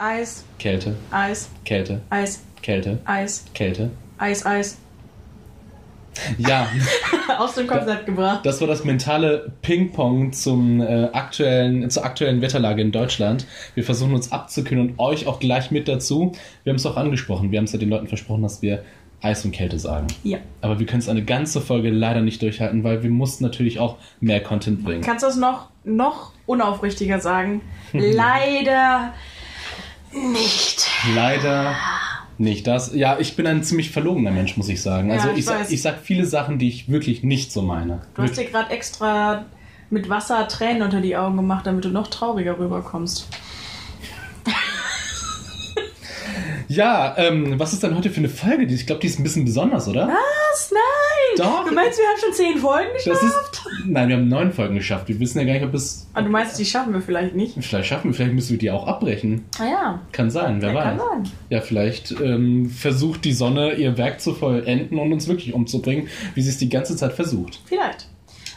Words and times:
Eis, 0.00 0.44
Kälte, 0.60 0.94
Eis, 1.10 1.50
Kälte, 1.64 2.00
Eis, 2.08 2.44
Kälte, 2.62 3.00
Eis, 3.04 3.44
Kälte. 3.52 3.90
Eis, 4.16 4.46
Eis. 4.46 4.78
Ja, 6.36 6.68
Aus 7.38 7.54
dem 7.54 7.66
Konzept 7.66 8.06
gebracht. 8.06 8.46
das 8.46 8.60
war 8.60 8.68
das 8.68 8.84
mentale 8.84 9.52
Ping-Pong 9.62 10.32
zum 10.32 10.80
äh, 10.80 11.08
aktuellen, 11.12 11.90
zur 11.90 12.04
aktuellen 12.04 12.40
Wetterlage 12.42 12.80
in 12.80 12.92
Deutschland. 12.92 13.46
Wir 13.74 13.82
versuchen 13.82 14.14
uns 14.14 14.30
abzukühlen 14.30 14.90
und 14.90 14.98
euch 15.00 15.26
auch 15.26 15.40
gleich 15.40 15.72
mit 15.72 15.88
dazu. 15.88 16.32
Wir 16.62 16.72
haben 16.72 16.76
es 16.76 16.86
auch 16.86 16.96
angesprochen. 16.96 17.50
Wir 17.50 17.58
haben 17.58 17.64
es 17.64 17.72
ja 17.72 17.78
den 17.80 17.88
Leuten 17.90 18.06
versprochen, 18.06 18.42
dass 18.42 18.62
wir 18.62 18.84
Eis 19.20 19.44
und 19.44 19.50
Kälte 19.50 19.80
sagen. 19.80 20.06
Ja. 20.22 20.38
Aber 20.60 20.78
wir 20.78 20.86
können 20.86 21.00
es 21.00 21.08
eine 21.08 21.24
ganze 21.24 21.60
Folge 21.60 21.90
leider 21.90 22.20
nicht 22.20 22.40
durchhalten, 22.40 22.84
weil 22.84 23.02
wir 23.02 23.10
mussten 23.10 23.42
natürlich 23.42 23.80
auch 23.80 23.96
mehr 24.20 24.40
Content 24.40 24.84
bringen. 24.84 25.02
Kannst 25.02 25.24
du 25.24 25.28
es 25.28 25.36
noch, 25.36 25.70
noch 25.82 26.32
unaufrichtiger 26.46 27.18
sagen? 27.18 27.62
Leider 27.92 29.12
nicht. 30.12 30.88
Leider 31.14 31.74
nicht 32.38 32.66
das. 32.66 32.94
Ja, 32.94 33.18
ich 33.18 33.36
bin 33.36 33.46
ein 33.46 33.62
ziemlich 33.62 33.90
verlogener 33.90 34.30
Mensch, 34.30 34.56
muss 34.56 34.68
ich 34.68 34.80
sagen. 34.82 35.08
Ja, 35.10 35.16
Also 35.16 35.30
ich 35.30 35.38
ich, 35.40 35.46
weiß. 35.46 35.70
ich 35.70 35.82
sag 35.82 35.98
viele 36.00 36.24
Sachen, 36.24 36.58
die 36.58 36.68
ich 36.68 36.88
wirklich 36.88 37.22
nicht 37.22 37.52
so 37.52 37.62
meine. 37.62 38.02
Du 38.14 38.22
hast 38.22 38.36
dir 38.36 38.44
gerade 38.44 38.70
extra 38.70 39.44
mit 39.90 40.08
Wasser 40.08 40.46
Tränen 40.48 40.82
unter 40.82 41.00
die 41.00 41.16
Augen 41.16 41.36
gemacht, 41.36 41.66
damit 41.66 41.84
du 41.84 41.88
noch 41.88 42.08
trauriger 42.08 42.58
rüberkommst. 42.58 43.28
Ja, 46.70 47.14
ähm, 47.16 47.58
was 47.58 47.72
ist 47.72 47.82
denn 47.82 47.96
heute 47.96 48.10
für 48.10 48.18
eine 48.18 48.28
Folge? 48.28 48.64
Ich 48.66 48.86
glaube, 48.86 49.00
die 49.00 49.06
ist 49.06 49.18
ein 49.18 49.22
bisschen 49.22 49.46
besonders, 49.46 49.88
oder? 49.88 50.06
Was? 50.08 50.70
Nein! 50.70 50.82
Doch. 51.38 51.66
Du 51.68 51.74
meinst, 51.74 51.98
wir 51.98 52.04
haben 52.06 52.18
schon 52.20 52.32
zehn 52.32 52.58
Folgen 52.58 52.88
geschafft? 52.94 53.22
ist. 53.22 53.34
Nein, 53.86 54.08
wir 54.08 54.16
haben 54.16 54.28
neun 54.28 54.52
Folgen 54.52 54.74
geschafft. 54.74 55.08
Wir 55.08 55.18
wissen 55.20 55.38
ja 55.38 55.44
gar 55.44 55.52
nicht, 55.54 55.64
ob 55.64 55.74
es. 55.74 56.06
Ah, 56.14 56.22
du 56.22 56.28
meinst, 56.30 56.58
die 56.58 56.64
schaffen 56.64 56.92
wir 56.92 57.00
vielleicht 57.00 57.34
nicht? 57.34 57.54
Vielleicht 57.62 57.88
schaffen 57.88 58.10
wir, 58.10 58.14
vielleicht 58.14 58.34
müssen 58.34 58.50
wir 58.50 58.58
die 58.58 58.70
auch 58.70 58.86
abbrechen. 58.86 59.44
Ah 59.58 59.64
ja. 59.64 60.00
Kann 60.12 60.30
sein, 60.30 60.60
wer 60.60 60.70
Ja, 60.70 60.74
weiß. 60.74 60.84
kann 60.84 60.98
sein. 60.98 61.32
Ja, 61.50 61.60
vielleicht 61.60 62.10
ähm, 62.20 62.68
versucht 62.70 63.24
die 63.24 63.32
Sonne 63.32 63.74
ihr 63.74 63.96
Werk 63.98 64.20
zu 64.20 64.34
vollenden 64.34 64.98
und 64.98 65.12
uns 65.12 65.28
wirklich 65.28 65.54
umzubringen, 65.54 66.08
wie 66.34 66.42
sie 66.42 66.50
es 66.50 66.58
die 66.58 66.68
ganze 66.68 66.96
Zeit 66.96 67.12
versucht. 67.12 67.60
Vielleicht. 67.66 68.08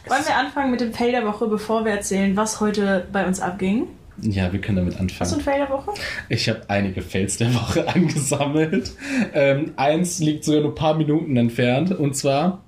Wollen 0.08 0.26
wir 0.26 0.36
anfangen 0.36 0.72
mit 0.72 0.82
dem 0.82 0.94
Fail 0.94 1.12
der 1.12 1.26
Woche, 1.28 1.48
bevor 1.48 1.86
wir 1.86 1.92
erzählen, 1.92 2.36
was 2.36 2.60
heute 2.60 3.06
bei 3.12 3.26
uns 3.26 3.40
abging? 3.40 3.88
Ja, 4.24 4.52
wir 4.52 4.60
können 4.60 4.78
damit 4.78 4.94
Hast 4.96 5.00
du 5.32 5.36
ein 5.36 5.40
anfangen. 5.40 5.42
Fail 5.42 5.58
der 5.60 5.70
Woche? 5.70 5.92
Ich 6.30 6.50
habe 6.50 6.62
einige 6.68 7.02
Fails 7.02 7.38
der 7.38 7.54
Woche 7.54 7.88
angesammelt. 7.94 8.92
Ähm, 9.34 9.74
eins 9.78 10.20
liegt 10.20 10.44
sogar 10.44 10.62
nur 10.62 10.72
ein 10.72 10.76
paar 10.76 10.96
Minuten 10.96 11.38
entfernt. 11.38 11.92
Und 11.92 12.16
zwar, 12.16 12.64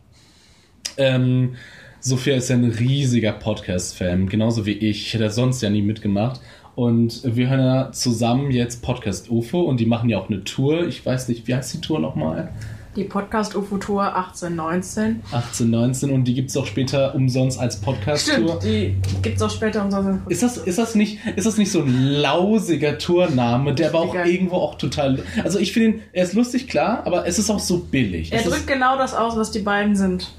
ähm, 0.97 1.55
Sophia 1.99 2.35
ist 2.35 2.49
ja 2.49 2.57
ein 2.57 2.65
riesiger 2.65 3.31
Podcast-Fan, 3.31 4.27
genauso 4.27 4.65
wie 4.65 4.73
ich. 4.73 5.07
Ich 5.07 5.13
hätte 5.13 5.29
sonst 5.29 5.61
ja 5.61 5.69
nie 5.69 5.81
mitgemacht. 5.81 6.41
Und 6.75 7.21
wir 7.23 7.49
hören 7.49 7.59
ja 7.59 7.91
zusammen 7.91 8.51
jetzt 8.51 8.81
Podcast 8.81 9.29
UFO 9.29 9.61
und 9.61 9.79
die 9.79 9.85
machen 9.85 10.09
ja 10.09 10.17
auch 10.17 10.27
eine 10.27 10.43
Tour. 10.43 10.87
Ich 10.87 11.05
weiß 11.05 11.27
nicht, 11.29 11.47
wie 11.47 11.55
heißt 11.55 11.73
die 11.75 11.81
Tour 11.81 11.99
nochmal? 11.99 12.49
Die 12.95 13.03
Podcast 13.03 13.55
UFO 13.55 13.77
Tour 13.77 14.03
1819. 14.03 15.21
18, 15.31 15.69
19 15.69 16.11
und 16.11 16.25
die 16.25 16.33
gibt 16.33 16.49
es 16.49 16.57
auch 16.57 16.65
später 16.65 17.15
umsonst 17.15 17.59
als 17.59 17.79
Podcast-Tour. 17.79 18.61
Stimmt, 18.61 18.63
die 18.63 18.95
gibt 19.21 19.37
es 19.37 19.41
auch 19.41 19.49
später 19.49 19.83
umsonst. 19.83 20.29
Ist 20.29 20.43
das, 20.43 20.57
ist, 20.57 20.77
das 20.77 20.93
nicht, 20.93 21.19
ist 21.35 21.47
das 21.47 21.57
nicht 21.57 21.71
so 21.71 21.81
ein 21.81 22.03
lausiger 22.03 22.97
Tourname, 22.97 23.73
der 23.73 23.89
aber 23.89 23.99
auch 23.99 24.13
irgendwo 24.15 24.57
auch 24.57 24.75
total. 24.75 25.23
Also 25.43 25.57
ich 25.57 25.73
finde 25.73 25.89
ihn, 25.89 26.01
er 26.11 26.23
ist 26.23 26.33
lustig, 26.33 26.67
klar, 26.67 27.01
aber 27.05 27.25
es 27.27 27.39
ist 27.39 27.49
auch 27.49 27.59
so 27.59 27.79
billig. 27.79 28.31
Er 28.31 28.39
Es 28.39 28.45
drückt 28.45 28.57
ist, 28.57 28.67
genau 28.67 28.97
das 28.97 29.13
aus, 29.13 29.37
was 29.37 29.51
die 29.51 29.59
beiden 29.59 29.95
sind. 29.95 30.31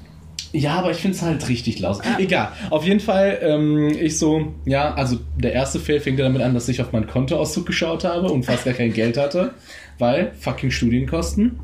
Ja, 0.55 0.75
aber 0.75 0.91
ich 0.91 0.97
finde 0.97 1.17
es 1.17 1.21
halt 1.21 1.47
richtig 1.49 1.79
lausig. 1.79 2.05
Ja. 2.05 2.19
Egal. 2.19 2.51
Auf 2.69 2.85
jeden 2.85 2.99
Fall, 2.99 3.39
ähm, 3.41 3.89
ich 3.89 4.17
so, 4.17 4.53
ja, 4.65 4.93
also 4.93 5.17
der 5.37 5.53
erste 5.53 5.79
Fail 5.79 5.99
fängt 5.99 6.17
ja 6.17 6.25
damit 6.25 6.41
an, 6.41 6.53
dass 6.53 6.69
ich 6.69 6.81
auf 6.81 6.91
meinen 6.91 7.07
Kontoauszug 7.07 7.65
geschaut 7.65 8.03
habe 8.03 8.29
und 8.29 8.45
fast 8.45 8.65
gar 8.65 8.73
kein 8.73 8.93
Geld 8.93 9.17
hatte, 9.17 9.53
weil 9.99 10.31
fucking 10.39 10.71
Studienkosten. 10.71 11.59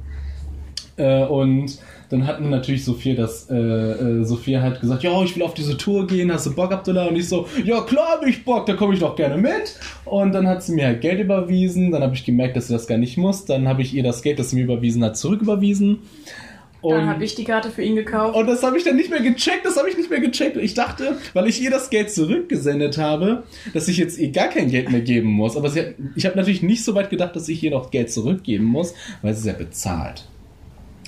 Äh, 0.98 1.24
und 1.24 1.80
dann 2.10 2.28
hatten 2.28 2.50
natürlich 2.50 2.84
Sophia 2.84 3.16
das, 3.16 3.50
äh, 3.50 3.56
äh, 3.56 4.24
Sophia 4.26 4.62
hat 4.62 4.82
gesagt, 4.82 5.04
ja, 5.04 5.24
ich 5.24 5.34
will 5.38 5.44
auf 5.44 5.54
diese 5.54 5.78
Tour 5.78 6.06
gehen, 6.08 6.32
hast 6.32 6.46
du 6.46 6.54
Bock, 6.54 6.74
Abdullah? 6.74 7.08
Und 7.08 7.16
ich 7.16 7.30
so, 7.30 7.48
ja 7.64 7.80
klar 7.82 8.18
hab 8.18 8.28
ich 8.28 8.44
Bock, 8.44 8.66
da 8.66 8.74
komme 8.74 8.94
ich 8.94 9.00
doch 9.00 9.16
gerne 9.16 9.38
mit. 9.38 9.80
Und 10.04 10.34
dann 10.34 10.46
hat 10.46 10.62
sie 10.62 10.74
mir 10.74 10.88
halt 10.88 11.00
Geld 11.00 11.22
überwiesen, 11.22 11.92
dann 11.92 12.04
habe 12.04 12.14
ich 12.14 12.26
gemerkt, 12.26 12.58
dass 12.58 12.68
sie 12.68 12.74
das 12.74 12.88
gar 12.88 12.98
nicht 12.98 13.18
muss, 13.18 13.46
dann 13.46 13.70
habe 13.70 13.82
ich 13.82 13.94
ihr 13.94 14.04
das 14.04 14.22
Geld, 14.22 14.40
das 14.40 14.50
sie 14.50 14.58
mir 14.58 14.64
überwiesen 14.64 15.02
hat, 15.06 15.16
zurücküberwiesen. 15.16 16.00
Und, 16.82 16.96
Dann 16.96 17.08
habe 17.08 17.24
ich 17.24 17.36
die 17.36 17.44
Karte 17.44 17.70
für 17.70 17.84
ihn 17.84 17.96
gekauft. 17.96 18.36
und 18.36 18.48
das 18.48 18.64
habe 18.64 18.76
ich 18.78 18.84
dann 18.84 18.96
nicht 18.96 19.12
mehr 19.12 19.22
gecheckt, 19.22 19.66
das 19.66 19.78
habe 19.78 19.88
ich 19.90 19.98
nicht 19.98 20.10
mehr 20.10 20.20
gecheckt. 20.20 20.58
Ich 20.58 20.74
dachte, 20.74 21.18
weil 21.34 21.48
ich 21.48 21.62
ihr 21.62 21.70
das 21.70 21.92
Geld 21.92 22.12
zurückgesendet 22.12 22.98
habe, 22.98 23.44
dass 23.74 23.88
ich 23.88 23.98
jetzt 23.98 24.18
ihr 24.18 24.32
gar 24.32 24.48
kein 24.48 24.70
Geld 24.70 24.90
mehr 24.92 25.02
geben 25.02 25.28
muss. 25.30 25.56
Aber 25.56 25.70
sie 25.70 25.82
hat, 25.82 25.88
ich 26.16 26.26
habe 26.26 26.38
natürlich 26.38 26.64
nicht 26.64 26.84
so 26.84 26.96
weit 26.96 27.10
gedacht, 27.12 27.36
dass 27.36 27.48
ich 27.50 27.62
ihr 27.64 27.70
noch 27.72 27.92
Geld 27.92 28.12
zurückgeben 28.12 28.66
muss, 28.66 28.96
weil 29.22 29.34
sie 29.36 29.42
es 29.42 29.46
ja 29.46 29.54
bezahlt. 29.54 30.28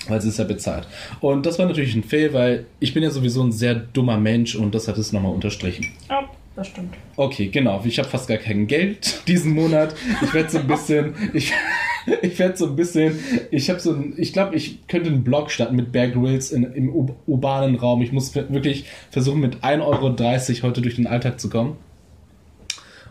Weil 0.06 0.20
sie 0.20 0.28
es 0.28 0.36
ja 0.36 0.44
bezahlt. 0.44 0.86
Und 1.20 1.44
das 1.46 1.58
war 1.58 1.66
natürlich 1.66 1.94
ein 1.96 2.04
Fail, 2.04 2.32
weil 2.32 2.66
ich 2.78 2.94
bin 2.94 3.02
ja 3.02 3.10
sowieso 3.10 3.42
ein 3.42 3.52
sehr 3.52 3.74
dummer 3.74 4.18
Mensch 4.18 4.54
und 4.54 4.74
das 4.74 4.86
hat 4.86 4.98
es 4.98 5.12
nochmal 5.12 5.32
unterstrichen. 5.32 5.86
Ja, 6.08 6.28
das 6.54 6.68
stimmt. 6.68 6.94
Okay, 7.16 7.48
genau. 7.48 7.82
Ich 7.84 7.98
habe 7.98 8.08
fast 8.08 8.28
gar 8.28 8.36
kein 8.38 8.66
Geld 8.68 9.26
diesen 9.26 9.52
Monat. 9.54 9.94
Ich 10.22 10.32
werde 10.34 10.50
so 10.50 10.58
ein 10.58 10.66
bisschen, 10.68 11.14
ich, 11.32 11.52
ich 12.22 12.38
werde 12.38 12.56
so 12.56 12.66
ein 12.66 12.76
bisschen, 12.76 13.18
ich 13.50 13.70
habe 13.70 13.80
so 13.80 13.92
ein, 13.92 14.14
ich 14.16 14.32
glaube, 14.32 14.54
ich 14.56 14.86
könnte 14.88 15.10
einen 15.10 15.24
Blog 15.24 15.50
starten 15.50 15.76
mit 15.76 15.92
Bear 15.92 16.08
Grylls 16.08 16.52
in, 16.52 16.64
im 16.74 16.88
ur- 16.94 17.16
urbanen 17.26 17.76
Raum. 17.76 18.02
Ich 18.02 18.12
muss 18.12 18.34
wirklich 18.34 18.86
versuchen, 19.10 19.40
mit 19.40 19.58
1,30 19.64 19.82
Euro 19.82 20.62
heute 20.68 20.82
durch 20.82 20.96
den 20.96 21.06
Alltag 21.06 21.40
zu 21.40 21.48
kommen. 21.48 21.76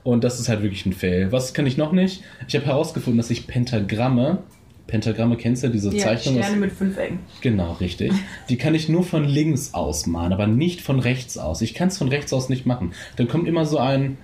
Und 0.04 0.24
das 0.24 0.40
ist 0.40 0.50
halt 0.50 0.62
wirklich 0.64 0.86
ein 0.86 0.94
Fail. 0.94 1.32
Was 1.32 1.54
kann 1.54 1.66
ich 1.66 1.78
noch 1.78 1.92
nicht? 1.94 2.24
Ich 2.48 2.56
habe 2.56 2.66
herausgefunden, 2.66 3.18
dass 3.18 3.30
ich 3.30 3.48
Pentagramme, 3.48 4.40
Pentagramme 4.86 5.38
kennst 5.38 5.64
du 5.64 5.68
ja, 5.68 5.74
diese 5.74 5.96
Ja, 5.96 6.04
Zeichnung? 6.04 6.36
aus- 6.40 6.46
Sterne 6.46 6.60
mit 6.60 6.72
fünf 6.74 6.98
Ecken. 6.98 7.20
Genau, 7.42 7.72
richtig. 7.80 8.12
Die 8.50 8.58
kann 8.58 8.76
ich 8.76 8.90
nur 8.90 9.04
von 9.04 9.24
links 9.24 9.74
aus 9.74 10.06
malen, 10.08 10.34
aber 10.34 10.46
nicht 10.46 10.82
von 10.82 11.00
rechts 11.00 11.38
aus. 11.38 11.62
Ich 11.62 11.74
kann 11.74 11.88
es 11.88 11.98
von 11.98 12.10
rechts 12.10 12.34
aus 12.34 12.50
nicht 12.50 12.66
machen. 12.66 12.92
Dann 13.16 13.30
kommt 13.30 13.48
immer 13.48 13.66
so 13.66 13.78
ein, 13.78 14.18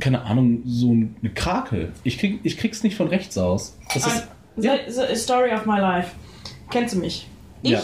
keine 0.00 0.22
Ahnung, 0.22 0.62
so 0.64 0.92
ein 0.92 1.16
Krakel. 1.34 1.92
Ich, 2.02 2.18
krieg, 2.18 2.40
ich 2.42 2.56
krieg's 2.58 2.82
nicht 2.82 2.96
von 2.96 3.08
rechts 3.08 3.36
aus. 3.38 3.76
Das 3.92 4.06
ist, 4.06 4.28
ja. 4.56 4.74
The, 4.88 5.14
story 5.16 5.52
of 5.52 5.66
my 5.66 5.78
life. 5.78 6.10
Kennst 6.70 6.94
du 6.94 6.98
mich? 6.98 7.26
Ich 7.62 7.70
Ja. 7.70 7.80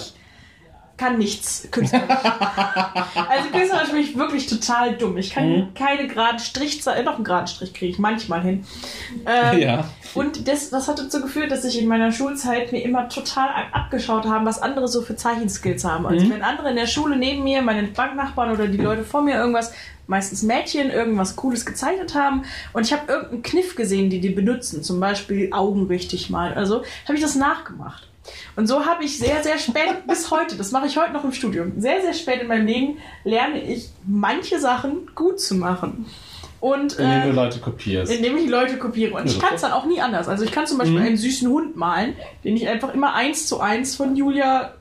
kann 0.96 1.18
nichts 1.18 1.66
künstlerisch. 1.70 2.08
also 2.14 3.48
künstlerisch 3.52 3.90
bin 3.90 4.00
ich 4.00 4.16
wirklich 4.16 4.46
total 4.46 4.94
dumm. 4.96 5.16
Ich 5.16 5.30
kann 5.30 5.48
Mhm. 5.50 5.74
keine 5.74 6.06
geraden 6.08 6.38
Strich, 6.38 6.86
äh, 6.86 7.02
doch 7.04 7.14
einen 7.16 7.24
geraden 7.24 7.46
Strich 7.46 7.72
kriege 7.74 7.92
ich 7.92 7.98
manchmal 7.98 8.42
hin. 8.42 8.64
Ähm, 9.26 9.58
Ja. 9.58 9.84
Und 10.14 10.48
das, 10.48 10.70
das 10.70 10.88
hat 10.88 10.98
dazu 10.98 11.20
geführt, 11.22 11.52
dass 11.52 11.64
ich 11.64 11.80
in 11.80 11.86
meiner 11.86 12.10
Schulzeit 12.12 12.72
mir 12.72 12.82
immer 12.82 13.08
total 13.08 13.48
ab- 13.48 13.68
abgeschaut 13.72 14.26
haben, 14.26 14.44
was 14.44 14.60
andere 14.60 14.88
so 14.88 15.02
für 15.02 15.14
Zeichenskills 15.16 15.84
haben. 15.84 16.04
Also 16.06 16.26
Mhm. 16.26 16.30
wenn 16.32 16.42
andere 16.42 16.70
in 16.70 16.76
der 16.76 16.86
Schule 16.88 17.16
neben 17.16 17.44
mir, 17.44 17.62
meine 17.62 17.84
Banknachbarn 17.84 18.50
oder 18.50 18.66
die 18.66 18.78
Leute 18.78 19.04
vor 19.04 19.22
mir 19.22 19.36
irgendwas, 19.36 19.72
meistens 20.10 20.42
Mädchen, 20.42 20.90
irgendwas 20.90 21.36
Cooles 21.36 21.64
gezeichnet 21.64 22.14
haben 22.14 22.42
und 22.74 22.84
ich 22.84 22.92
habe 22.92 23.10
irgendeinen 23.10 23.42
Kniff 23.42 23.76
gesehen, 23.76 24.10
die 24.10 24.20
die 24.20 24.28
benutzen, 24.30 24.82
zum 24.82 25.00
Beispiel 25.00 25.52
Augen 25.52 25.86
richtig 25.86 26.28
mal, 26.28 26.52
also 26.52 26.82
habe 27.06 27.14
ich 27.14 27.22
das 27.22 27.36
nachgemacht. 27.36 28.06
Und 28.54 28.66
so 28.66 28.84
habe 28.84 29.02
ich 29.04 29.18
sehr, 29.18 29.42
sehr 29.42 29.58
spät 29.58 29.94
bis 30.06 30.30
heute, 30.30 30.56
das 30.56 30.72
mache 30.72 30.86
ich 30.86 30.98
heute 30.98 31.12
noch 31.12 31.24
im 31.24 31.32
Studium, 31.32 31.72
sehr, 31.80 32.02
sehr 32.02 32.12
spät 32.12 32.42
in 32.42 32.48
meinem 32.48 32.66
Leben 32.66 32.98
lerne 33.24 33.62
ich 33.62 33.88
manche 34.06 34.58
Sachen 34.60 35.10
gut 35.14 35.40
zu 35.40 35.54
machen. 35.54 36.04
Und 36.60 36.98
Indem 36.98 37.20
äh, 37.22 37.26
du 37.28 37.32
Leute 37.32 37.58
kopierst. 37.58 38.12
indem 38.12 38.36
ich 38.36 38.46
Leute 38.46 38.76
kopiere. 38.76 39.14
Und 39.14 39.24
Ja, 39.24 39.32
ich 39.32 39.38
kann 39.40 39.54
es 39.54 39.62
dann 39.62 39.72
auch 39.72 39.86
nie 39.86 39.98
anders. 40.02 40.28
Also 40.28 40.44
ich 40.44 40.52
kann 40.52 40.66
zum 40.66 40.76
Beispiel 40.76 40.98
Mhm. 41.00 41.06
einen 41.06 41.16
süßen 41.16 41.48
Hund 41.48 41.74
malen, 41.76 42.12
den 42.44 42.54
ich 42.54 42.68
einfach 42.68 42.92
immer 42.92 43.14
eins 43.14 43.46
zu 43.46 43.60
eins 43.60 43.96
von 43.96 44.14
Julia 44.14 44.74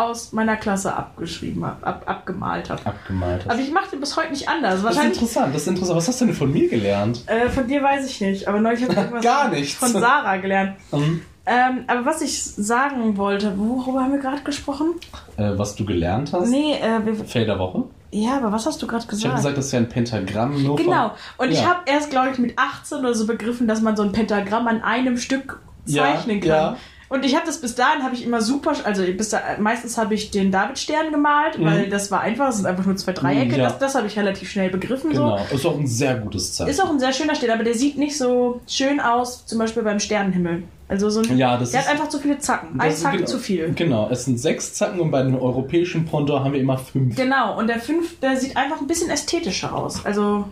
aus 0.00 0.32
meiner 0.32 0.56
Klasse 0.56 0.94
abgeschrieben 0.94 1.64
habe, 1.64 1.86
ab, 1.86 2.02
abgemalt 2.06 2.70
habe. 2.70 2.84
Abgemalt 2.86 3.44
hast. 3.44 3.50
Aber 3.52 3.60
ich 3.60 3.70
mache 3.72 3.90
den 3.90 4.00
bis 4.00 4.16
heute 4.16 4.30
nicht 4.30 4.48
anders. 4.48 4.82
Das 4.82 4.96
ist 4.96 5.04
interessant, 5.04 5.54
das 5.54 5.62
ist 5.62 5.68
interessant. 5.68 5.96
Was 5.98 6.08
hast 6.08 6.20
du 6.20 6.26
denn 6.26 6.34
von 6.34 6.50
mir 6.52 6.68
gelernt? 6.68 7.22
äh, 7.26 7.48
von 7.48 7.66
dir 7.66 7.82
weiß 7.82 8.06
ich 8.06 8.20
nicht, 8.20 8.48
aber 8.48 8.60
neulich 8.60 8.82
habe 8.82 8.92
ich 8.92 8.98
irgendwas 8.98 9.24
Gar 9.24 9.42
von- 9.48 9.50
nichts. 9.58 9.74
von 9.74 9.92
Sarah 9.92 10.36
gelernt. 10.38 10.76
Ähm, 10.92 11.22
Ähm, 11.46 11.84
aber 11.88 12.04
was 12.04 12.20
ich 12.22 12.42
sagen 12.44 13.16
wollte, 13.16 13.58
worüber 13.58 14.00
haben 14.02 14.12
wir 14.12 14.20
gerade 14.20 14.42
gesprochen? 14.42 14.94
äh, 15.36 15.52
was 15.56 15.74
du 15.74 15.84
gelernt 15.84 16.32
hast? 16.32 16.48
Nee, 16.50 16.74
äh, 16.74 17.04
wir, 17.04 17.14
Fail 17.24 17.46
der 17.46 17.58
Woche? 17.58 17.84
ja, 18.12 18.36
aber 18.36 18.52
was 18.52 18.66
hast 18.66 18.80
du 18.82 18.86
gerade 18.86 19.02
Ich 19.04 19.08
gesagt? 19.08 19.26
habe 19.28 19.36
gesagt, 19.36 19.58
das 19.58 19.72
wäre 19.72 19.82
ein 19.82 19.88
Pentagramm 19.88 20.62
nur 20.62 20.76
Genau. 20.76 21.12
Und 21.38 21.50
ich 21.50 21.60
Ja. 21.62 21.68
habe 21.70 21.80
erst, 21.86 22.10
glaube 22.10 22.30
ich, 22.30 22.38
mit 22.38 22.58
18 22.58 22.98
oder 22.98 23.14
so 23.14 23.26
begriffen, 23.26 23.66
dass 23.66 23.80
man 23.80 23.96
so 23.96 24.02
ein 24.02 24.12
Pentagramm 24.12 24.68
an 24.68 24.82
einem 24.82 25.16
Stück 25.16 25.60
Ja, 25.86 26.04
zeichnen 26.04 26.40
kann. 26.40 26.48
ja. 26.48 26.76
Und 27.10 27.24
ich 27.24 27.34
habe 27.34 27.44
das 27.44 27.60
bis 27.60 27.74
dahin 27.74 28.04
habe 28.04 28.14
ich 28.14 28.24
immer 28.24 28.40
super, 28.40 28.72
also 28.84 29.02
bis 29.02 29.30
da, 29.30 29.40
meistens 29.58 29.98
habe 29.98 30.14
ich 30.14 30.30
den 30.30 30.52
Davidstern 30.52 31.10
gemalt, 31.10 31.60
weil 31.60 31.88
das 31.88 32.12
war 32.12 32.20
einfach, 32.20 32.50
es 32.50 32.58
sind 32.58 32.66
einfach 32.66 32.86
nur 32.86 32.94
zwei 32.96 33.10
Dreiecke. 33.12 33.54
Mhm, 33.54 33.58
ja. 33.58 33.64
Das, 33.64 33.78
das 33.80 33.94
habe 33.96 34.06
ich 34.06 34.16
relativ 34.16 34.48
schnell 34.48 34.70
begriffen. 34.70 35.12
von. 35.12 35.16
So. 35.16 35.24
Genau. 35.24 35.44
Ist 35.52 35.66
auch 35.66 35.76
ein 35.76 35.88
sehr 35.88 36.14
gutes 36.14 36.54
Zeichen. 36.54 36.70
Ist 36.70 36.80
auch 36.80 36.88
ein 36.88 37.00
sehr 37.00 37.12
schöner 37.12 37.34
Stern, 37.34 37.50
aber 37.50 37.64
der 37.64 37.74
sieht 37.74 37.98
nicht 37.98 38.16
so 38.16 38.60
schön 38.68 39.00
aus, 39.00 39.44
zum 39.44 39.58
Beispiel 39.58 39.82
beim 39.82 39.98
Sternenhimmel. 39.98 40.62
Also 40.86 41.10
so 41.10 41.20
ein, 41.22 41.36
Ja, 41.36 41.56
das 41.56 41.72
der 41.72 41.80
ist- 41.80 41.86
hat 41.88 41.94
einfach 41.94 42.08
zu 42.10 42.18
viele 42.20 42.38
Zacken. 42.38 42.80
Ein 42.80 42.94
Zacken 42.94 43.16
genau- 43.18 43.28
zu 43.28 43.38
viel. 43.38 43.72
Genau, 43.74 44.08
es 44.08 44.24
sind 44.24 44.38
sechs 44.38 44.74
Zacken 44.74 45.00
und 45.00 45.10
bei 45.10 45.22
dem 45.24 45.34
europäischen 45.36 46.04
Pendant 46.04 46.44
haben 46.44 46.52
wir 46.52 46.60
immer 46.60 46.78
fünf. 46.78 47.16
Genau, 47.16 47.58
und 47.58 47.66
der 47.66 47.80
fünf, 47.80 48.20
der 48.20 48.36
sieht 48.36 48.56
einfach 48.56 48.80
ein 48.80 48.86
bisschen 48.86 49.10
ästhetischer 49.10 49.74
aus. 49.74 50.04
Also 50.06 50.44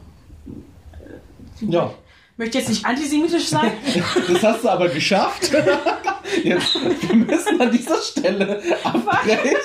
Ja, 1.60 1.92
möchte 2.38 2.58
jetzt 2.58 2.68
nicht 2.70 2.86
antisemitisch 2.86 3.48
sein. 3.48 3.72
Das 4.32 4.42
hast 4.42 4.64
du 4.64 4.68
aber 4.70 4.88
geschafft. 4.88 5.50
Jetzt, 6.44 6.76
wir 7.08 7.16
müssen 7.16 7.60
an 7.60 7.70
dieser 7.70 7.96
Stelle 7.96 8.60
abbrechen. 8.84 9.56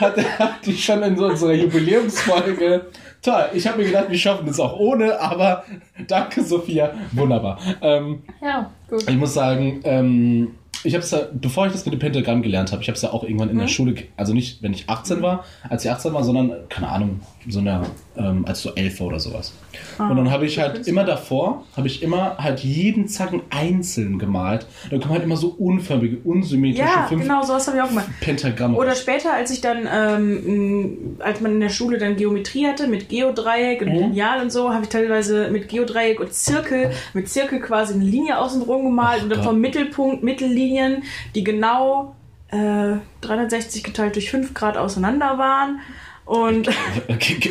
Hat 0.00 0.16
er 0.16 0.56
die 0.64 0.76
schon 0.76 1.02
in 1.02 1.16
so 1.16 1.26
unserer 1.26 1.52
Jubiläumsfolge. 1.52 2.86
Toll, 3.22 3.46
ich 3.54 3.66
habe 3.66 3.78
mir 3.78 3.86
gedacht, 3.86 4.06
wir 4.08 4.18
schaffen 4.18 4.46
das 4.46 4.60
auch 4.60 4.78
ohne, 4.78 5.18
aber 5.20 5.64
danke, 6.06 6.42
Sophia. 6.42 6.94
Wunderbar. 7.12 7.58
Ähm, 7.82 8.22
ja, 8.40 8.70
gut. 8.88 9.08
ich 9.08 9.16
muss 9.16 9.34
sagen, 9.34 9.80
ähm, 9.84 10.54
ich 10.84 10.94
habe 10.94 11.02
es 11.02 11.10
ja, 11.10 11.22
bevor 11.32 11.66
ich 11.66 11.72
das 11.72 11.84
mit 11.84 11.92
dem 11.92 11.98
Pentagramm 11.98 12.42
gelernt 12.42 12.70
habe, 12.70 12.82
ich 12.82 12.88
habe 12.88 12.96
es 12.96 13.02
ja 13.02 13.10
auch 13.12 13.24
irgendwann 13.24 13.50
in 13.50 13.56
der 13.56 13.66
Mhm. 13.66 13.70
Schule, 13.70 13.94
also 14.16 14.32
nicht, 14.32 14.62
wenn 14.62 14.72
ich 14.72 14.88
18 14.88 15.20
war, 15.22 15.44
als 15.68 15.84
ich 15.84 15.90
18 15.90 16.12
war, 16.14 16.22
sondern, 16.22 16.52
keine 16.68 16.88
Ahnung, 16.88 17.20
so 17.48 17.60
eine, 17.60 17.82
ähm, 18.16 18.44
als 18.46 18.62
so 18.62 18.74
11 18.74 19.00
war 19.00 19.06
oder 19.08 19.20
sowas. 19.20 19.52
Ah, 19.98 20.08
und 20.08 20.16
dann 20.16 20.30
habe 20.30 20.46
ich 20.46 20.58
halt 20.58 20.86
immer 20.88 21.04
davor, 21.04 21.64
habe 21.76 21.86
ich 21.86 22.02
immer 22.02 22.36
halt 22.38 22.60
jeden 22.60 23.08
Zacken 23.08 23.42
einzeln 23.50 24.18
gemalt. 24.18 24.66
Da 24.90 24.98
kommen 24.98 25.12
halt 25.12 25.22
immer 25.22 25.36
so 25.36 25.48
unförmige, 25.48 26.18
unsymmetrische 26.24 26.82
Ja, 26.88 27.06
fünf 27.08 27.22
genau, 27.22 27.42
sowas 27.42 27.66
habe 27.66 27.76
ich 27.76 27.82
auch 27.82 27.88
gemacht. 27.88 28.06
Pentagramme. 28.20 28.76
Oder 28.76 28.94
später, 28.94 29.32
als 29.32 29.50
ich 29.50 29.60
dann, 29.60 29.88
ähm, 29.92 31.16
als 31.20 31.40
man 31.40 31.52
in 31.52 31.60
der 31.60 31.68
Schule 31.68 31.98
dann 31.98 32.16
Geometrie 32.16 32.66
hatte, 32.66 32.88
mit 32.88 33.08
Geodreieck 33.08 33.82
und 33.82 33.88
Mhm. 33.88 33.94
Lineal 33.98 34.42
und 34.42 34.50
so, 34.50 34.72
habe 34.72 34.82
ich 34.84 34.88
teilweise 34.88 35.48
mit 35.50 35.68
Geodreieck 35.68 36.20
und 36.20 36.32
Zirkel, 36.32 36.90
mit 37.14 37.28
Zirkel 37.28 37.60
quasi 37.60 37.94
eine 37.94 38.04
Linie 38.04 38.38
außen 38.38 38.62
drum 38.64 38.84
gemalt 38.84 39.18
Ach 39.18 39.22
und 39.24 39.30
dann 39.30 39.42
vom 39.42 39.60
Mittelpunkt 39.60 40.22
Mittellinien, 40.22 41.02
die 41.34 41.44
genau 41.44 42.14
äh, 42.48 42.96
360 43.22 43.82
geteilt 43.82 44.14
durch 44.14 44.30
5 44.30 44.54
Grad 44.54 44.76
auseinander 44.76 45.36
waren. 45.38 45.80
Und 46.26 46.68
Okay, 47.08 47.36
okay. 47.38 47.50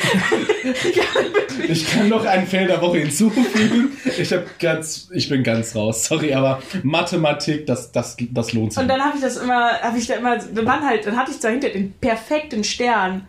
ich 1.69 1.87
kann 1.89 2.09
noch 2.09 2.25
einen 2.25 2.45
Fail 2.45 2.67
der 2.67 2.81
Woche 2.81 2.97
hinzufügen. 2.99 3.95
Ich, 4.17 4.31
hab 4.33 4.59
ganz, 4.59 5.09
ich 5.13 5.29
bin 5.29 5.43
ganz 5.43 5.75
raus, 5.75 6.05
sorry, 6.05 6.33
aber 6.33 6.61
Mathematik, 6.83 7.65
das, 7.65 7.91
das, 7.91 8.17
das 8.31 8.53
lohnt 8.53 8.73
sich. 8.73 8.81
Und 8.81 8.87
dann 8.89 9.01
habe 9.01 9.15
ich 9.15 9.21
das 9.21 9.37
immer, 9.37 9.79
habe 9.81 9.97
ich 9.97 10.07
da 10.07 10.15
immer, 10.15 10.37
dann 10.37 10.65
waren 10.65 10.85
halt, 10.85 11.05
dann 11.07 11.15
hatte 11.17 11.31
ich 11.31 11.39
dahinter 11.39 11.69
den 11.69 11.93
perfekten 11.93 12.63
Stern. 12.63 13.27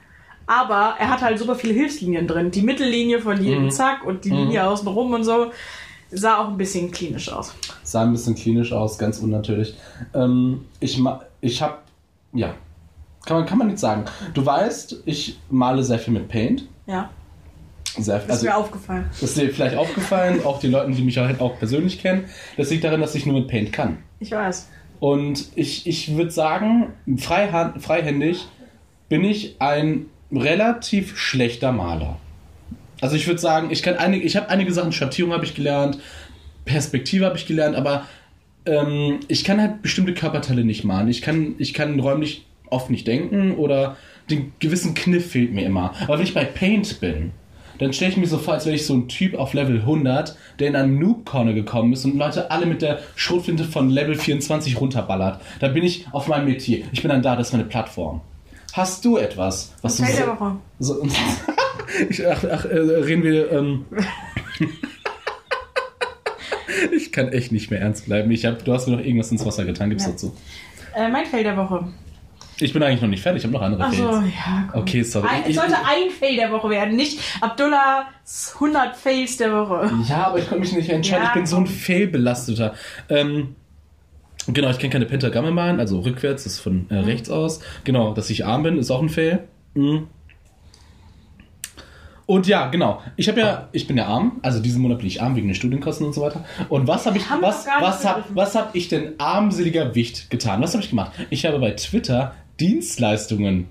Aber 0.48 0.94
er 0.98 1.10
hat 1.10 1.22
halt 1.22 1.38
super 1.38 1.56
viele 1.56 1.74
Hilfslinien 1.74 2.26
drin. 2.28 2.50
Die 2.52 2.62
Mittellinie 2.62 3.20
von 3.20 3.42
jedem 3.42 3.64
Mhm. 3.64 3.70
Zack 3.70 4.04
und 4.04 4.24
die 4.24 4.30
Mhm. 4.30 4.36
Linie 4.38 4.66
außen 4.68 4.86
rum 4.86 5.12
und 5.12 5.24
so. 5.24 5.50
Sah 6.12 6.38
auch 6.38 6.48
ein 6.48 6.56
bisschen 6.56 6.92
klinisch 6.92 7.28
aus. 7.32 7.52
sah 7.82 8.02
ein 8.02 8.12
bisschen 8.12 8.36
klinisch 8.36 8.72
aus, 8.72 8.96
ganz 8.96 9.18
unnatürlich. 9.18 9.74
Ähm, 10.14 10.64
ich 10.78 11.00
ich 11.40 11.62
habe, 11.62 11.78
ja, 12.32 12.54
kann 13.26 13.38
man, 13.38 13.46
kann 13.46 13.58
man 13.58 13.66
nicht 13.66 13.78
sagen. 13.78 14.04
Du 14.32 14.46
weißt, 14.46 15.02
ich 15.04 15.38
male 15.50 15.82
sehr 15.82 15.98
viel 15.98 16.14
mit 16.14 16.28
Paint. 16.28 16.66
Ja, 16.86 17.10
Sehr, 17.98 18.16
das 18.16 18.24
ist 18.24 18.30
also, 18.30 18.46
mir 18.46 18.56
aufgefallen. 18.56 19.06
das 19.10 19.22
ist 19.22 19.36
dir 19.36 19.50
vielleicht 19.52 19.76
aufgefallen, 19.76 20.44
auch 20.44 20.60
die 20.60 20.68
Leuten, 20.68 20.94
die 20.94 21.02
mich 21.02 21.18
halt 21.18 21.40
auch 21.40 21.58
persönlich 21.58 22.00
kennen. 22.00 22.24
Das 22.56 22.70
liegt 22.70 22.84
daran, 22.84 23.00
dass 23.00 23.14
ich 23.14 23.26
nur 23.26 23.38
mit 23.38 23.48
Paint 23.48 23.72
kann. 23.72 23.98
Ich 24.20 24.30
weiß. 24.30 24.68
Und 25.00 25.46
ich, 25.56 25.86
ich 25.86 26.16
würde 26.16 26.30
sagen, 26.30 26.92
freihand, 27.18 27.82
freihändig 27.82 28.46
bin 29.08 29.24
ich 29.24 29.56
ein 29.60 30.06
relativ 30.32 31.18
schlechter 31.18 31.72
Maler. 31.72 32.18
Also 33.00 33.14
ich 33.16 33.26
würde 33.26 33.40
sagen, 33.40 33.70
ich 33.70 33.82
kann 33.82 33.96
einige, 33.96 34.24
ich 34.24 34.36
habe 34.36 34.48
einige 34.48 34.72
Sachen, 34.72 34.92
Schattierung 34.92 35.32
habe 35.32 35.44
ich 35.44 35.54
gelernt, 35.54 35.98
Perspektive 36.64 37.26
habe 37.26 37.36
ich 37.36 37.46
gelernt, 37.46 37.76
aber 37.76 38.06
ähm, 38.64 39.20
ich 39.28 39.44
kann 39.44 39.60
halt 39.60 39.82
bestimmte 39.82 40.14
Körperteile 40.14 40.64
nicht 40.64 40.82
malen. 40.84 41.08
Ich 41.08 41.22
kann, 41.22 41.54
ich 41.58 41.74
kann 41.74 42.00
räumlich 42.00 42.46
oft 42.70 42.90
nicht 42.90 43.06
denken 43.06 43.54
oder 43.56 43.96
den 44.30 44.52
gewissen 44.58 44.94
Kniff 44.94 45.30
fehlt 45.30 45.52
mir 45.52 45.64
immer. 45.66 45.92
Aber 46.04 46.18
wenn 46.18 46.24
ich 46.24 46.34
bei 46.34 46.44
Paint 46.44 47.00
bin, 47.00 47.32
dann 47.78 47.92
stelle 47.92 48.10
ich 48.12 48.16
mir 48.16 48.26
so 48.26 48.38
vor, 48.38 48.54
als 48.54 48.64
wäre 48.64 48.74
ich 48.74 48.86
so 48.86 48.94
ein 48.94 49.06
Typ 49.08 49.34
auf 49.34 49.52
Level 49.52 49.80
100, 49.80 50.36
der 50.58 50.68
in 50.68 50.76
einen 50.76 50.98
Noob-Corner 50.98 51.52
gekommen 51.52 51.92
ist 51.92 52.04
und 52.06 52.16
Leute 52.16 52.50
alle 52.50 52.64
mit 52.66 52.80
der 52.82 53.00
Schrotflinte 53.16 53.64
von 53.64 53.90
Level 53.90 54.14
24 54.14 54.80
runterballert. 54.80 55.40
Da 55.60 55.68
bin 55.68 55.84
ich 55.84 56.06
auf 56.12 56.26
meinem 56.26 56.46
Metier. 56.46 56.86
Ich 56.92 57.02
bin 57.02 57.10
dann 57.10 57.22
da, 57.22 57.36
das 57.36 57.48
ist 57.48 57.52
meine 57.52 57.64
Plattform. 57.66 58.22
Hast 58.72 59.04
du 59.04 59.16
etwas, 59.18 59.72
was 59.82 59.96
du 59.98 60.04
so, 60.78 60.94
so 61.02 61.08
ich, 62.10 62.26
ach, 62.26 62.44
ach, 62.50 62.64
äh, 62.64 62.76
reden 62.78 63.22
wir. 63.22 63.50
Ähm, 63.52 63.84
ich 66.96 67.12
kann 67.12 67.28
echt 67.28 67.52
nicht 67.52 67.70
mehr 67.70 67.80
ernst 67.80 68.06
bleiben. 68.06 68.30
Ich 68.30 68.44
hab, 68.44 68.64
du 68.64 68.72
hast 68.72 68.86
mir 68.86 68.96
noch 68.96 69.04
irgendwas 69.04 69.30
ins 69.32 69.44
Wasser 69.44 69.64
getan. 69.64 69.90
Gib's 69.90 70.04
Ja. 70.04 70.10
dazu? 70.12 70.34
Äh, 70.94 71.08
mein 71.10 71.26
Fail 71.26 71.42
der 71.42 71.56
Woche. 71.56 71.88
Ich 72.58 72.72
bin 72.72 72.82
eigentlich 72.82 73.02
noch 73.02 73.08
nicht 73.08 73.22
fertig. 73.22 73.40
Ich 73.40 73.44
habe 73.44 73.52
noch 73.52 73.62
andere 73.62 73.90
Fails. 73.90 74.00
ja. 74.34 74.68
Komm. 74.70 74.80
Okay, 74.82 75.02
sorry. 75.02 75.28
Ein, 75.28 75.42
es 75.48 75.56
sollte 75.56 75.76
ein 75.76 76.10
Fail 76.10 76.36
der 76.36 76.50
Woche 76.50 76.70
werden, 76.70 76.96
nicht 76.96 77.20
Abdullahs 77.40 78.54
100 78.54 78.96
Fails 78.96 79.36
der 79.36 79.52
Woche. 79.52 79.90
Ja, 80.08 80.28
aber 80.28 80.38
ich 80.38 80.48
konnte 80.48 80.60
mich 80.60 80.72
nicht 80.72 80.88
entscheiden. 80.88 81.24
Ja, 81.24 81.28
ich 81.28 81.34
bin 81.34 81.46
so 81.46 81.56
ein. 81.58 81.66
Fail-belasteter. 81.66 82.74
Ähm, 83.10 83.56
genau, 84.46 84.70
ich 84.70 84.78
kann 84.78 84.90
keine 84.90 85.04
Pentagramme 85.04 85.50
malen, 85.50 85.80
also 85.80 86.00
rückwärts, 86.00 86.44
das 86.44 86.54
ist 86.54 86.60
von 86.60 86.86
äh, 86.88 86.96
rechts 86.96 87.28
aus. 87.28 87.60
Genau, 87.84 88.14
dass 88.14 88.30
ich 88.30 88.46
arm 88.46 88.62
bin, 88.62 88.78
ist 88.78 88.90
auch 88.90 89.02
ein 89.02 89.10
Fail. 89.10 89.46
Mhm. 89.74 90.08
Und 92.26 92.48
ja, 92.48 92.66
genau. 92.68 93.02
Ich 93.14 93.28
habe 93.28 93.38
ja, 93.38 93.68
ich 93.70 93.86
bin 93.86 93.96
ja 93.96 94.06
arm, 94.06 94.40
also 94.42 94.60
diesen 94.60 94.82
Monat 94.82 94.98
bin 94.98 95.06
ich 95.06 95.22
arm 95.22 95.36
wegen 95.36 95.46
den 95.46 95.54
Studienkosten 95.54 96.06
und 96.06 96.12
so 96.12 96.22
weiter. 96.22 96.44
Und 96.68 96.88
was 96.88 97.06
habe 97.06 97.18
ich, 97.18 97.24
was, 97.40 97.66
was 97.80 98.04
habe 98.04 98.20
begriffen. 98.22 98.36
was 98.36 98.54
hab 98.56 98.74
ich 98.74 98.88
denn 98.88 99.12
armseliger 99.18 99.94
Wicht 99.94 100.28
getan? 100.28 100.60
Was 100.60 100.72
habe 100.74 100.82
ich 100.82 100.90
gemacht? 100.90 101.12
Ich 101.30 101.46
habe 101.46 101.60
bei 101.60 101.70
Twitter 101.70 102.34
Dienstleistungen 102.60 103.66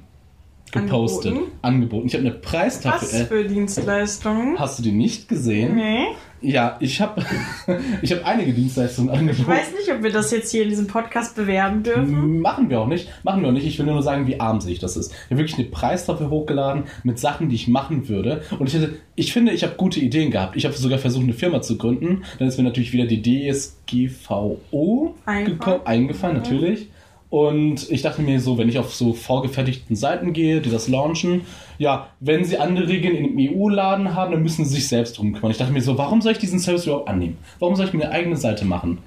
gepostet, 0.72 1.32
Angeboten? 1.32 1.52
angeboten. 1.62 2.08
Ich 2.08 2.14
habe 2.16 2.26
eine 2.26 2.34
Preistafel. 2.36 3.08
Was 3.08 3.14
Äh, 3.14 3.26
für 3.26 3.44
Dienstleistungen? 3.46 4.60
hast 4.60 4.80
du 4.80 4.84
die 4.84 4.92
nicht 4.92 5.28
gesehen? 5.30 5.76
Nee. 5.76 6.08
Ja, 6.42 6.76
ich 6.82 7.00
habe 7.02 7.24
ich 8.02 8.12
hab 8.12 8.26
einige 8.28 8.52
Dienstleistungen 8.52 9.10
Ich 9.14 9.20
angeboten. 9.20 9.48
weiß 9.48 9.72
nicht, 9.72 9.92
ob 9.96 10.04
wir 10.04 10.12
das 10.12 10.32
jetzt 10.32 10.52
hier 10.52 10.64
in 10.64 10.70
diesem 10.70 10.86
Podcast 10.88 11.36
bewerben 11.36 11.82
dürfen. 11.84 12.40
Machen 12.42 12.70
wir 12.70 12.82
auch 12.82 12.88
nicht. 12.88 13.08
Machen 13.24 13.42
wir 13.42 13.48
auch 13.50 13.54
nicht. 13.54 13.66
Ich 13.66 13.80
will 13.80 13.86
nur 13.86 14.04
sagen, 14.04 14.28
wie 14.28 14.40
armselig 14.40 14.80
das 14.80 14.98
ist. 14.98 15.12
Ich 15.14 15.31
habe 15.31 15.38
wirklich 15.38 15.58
eine 15.58 15.68
Preistafel 15.70 16.30
hochgeladen 16.30 16.84
mit 17.04 17.20
Sachen, 17.20 17.48
die 17.50 17.56
ich 17.56 17.68
machen 17.70 18.10
würde. 18.10 18.42
Und 18.60 18.68
ich, 18.68 18.74
hätte, 18.76 18.96
ich 19.16 19.31
finde, 19.34 19.54
ich 19.54 19.64
habe 19.64 19.76
gute 19.78 20.00
Ideen 20.02 20.30
gehabt. 20.30 20.56
Ich 20.58 20.66
habe 20.66 20.76
sogar 20.76 21.00
versucht, 21.00 21.24
eine 21.24 21.34
Firma 21.34 21.62
zu 21.62 21.78
gründen. 21.78 22.24
Dann 22.38 22.48
ist 22.50 22.58
mir 22.58 22.64
natürlich 22.64 22.92
wieder 22.92 23.06
die 23.06 23.22
DSGVO 23.22 25.16
Eingefallen. 25.26 25.81
eingefallen, 25.86 26.38
Mhm. 26.38 26.44
natürlich. 26.44 26.90
Und 27.30 27.89
ich 27.89 28.01
dachte 28.01 28.22
mir 28.22 28.39
so, 28.39 28.57
wenn 28.57 28.69
ich 28.69 28.77
auf 28.77 28.94
so 28.94 29.13
vorgefertigten 29.13 29.95
Seiten 29.95 30.31
gehe, 30.31 30.62
die 30.62 30.69
das 30.69 30.88
launchen, 30.88 31.42
ja, 31.77 32.10
wenn 32.19 32.45
sie 32.45 32.57
andere 32.57 32.88
Regeln 32.88 33.16
im 33.16 33.38
EU-Laden 33.38 34.13
haben, 34.16 34.31
dann 34.31 34.44
müssen 34.44 34.63
sie 34.66 34.75
sich 34.75 34.88
selbst 34.88 35.18
drum 35.18 35.33
kümmern. 35.33 35.51
Ich 35.51 35.57
dachte 35.57 35.74
mir 35.74 35.81
so, 35.81 35.98
warum 35.98 36.22
soll 36.22 36.33
ich 36.33 36.38
diesen 36.38 36.60
Service 36.60 36.86
überhaupt 36.86 37.10
annehmen? 37.10 37.38
Warum 37.60 37.75
soll 37.75 37.88
ich 37.88 37.94
mir 37.94 38.06
eine 38.06 38.12
eigene 38.12 38.38
Seite 38.38 38.63
machen? 38.66 39.00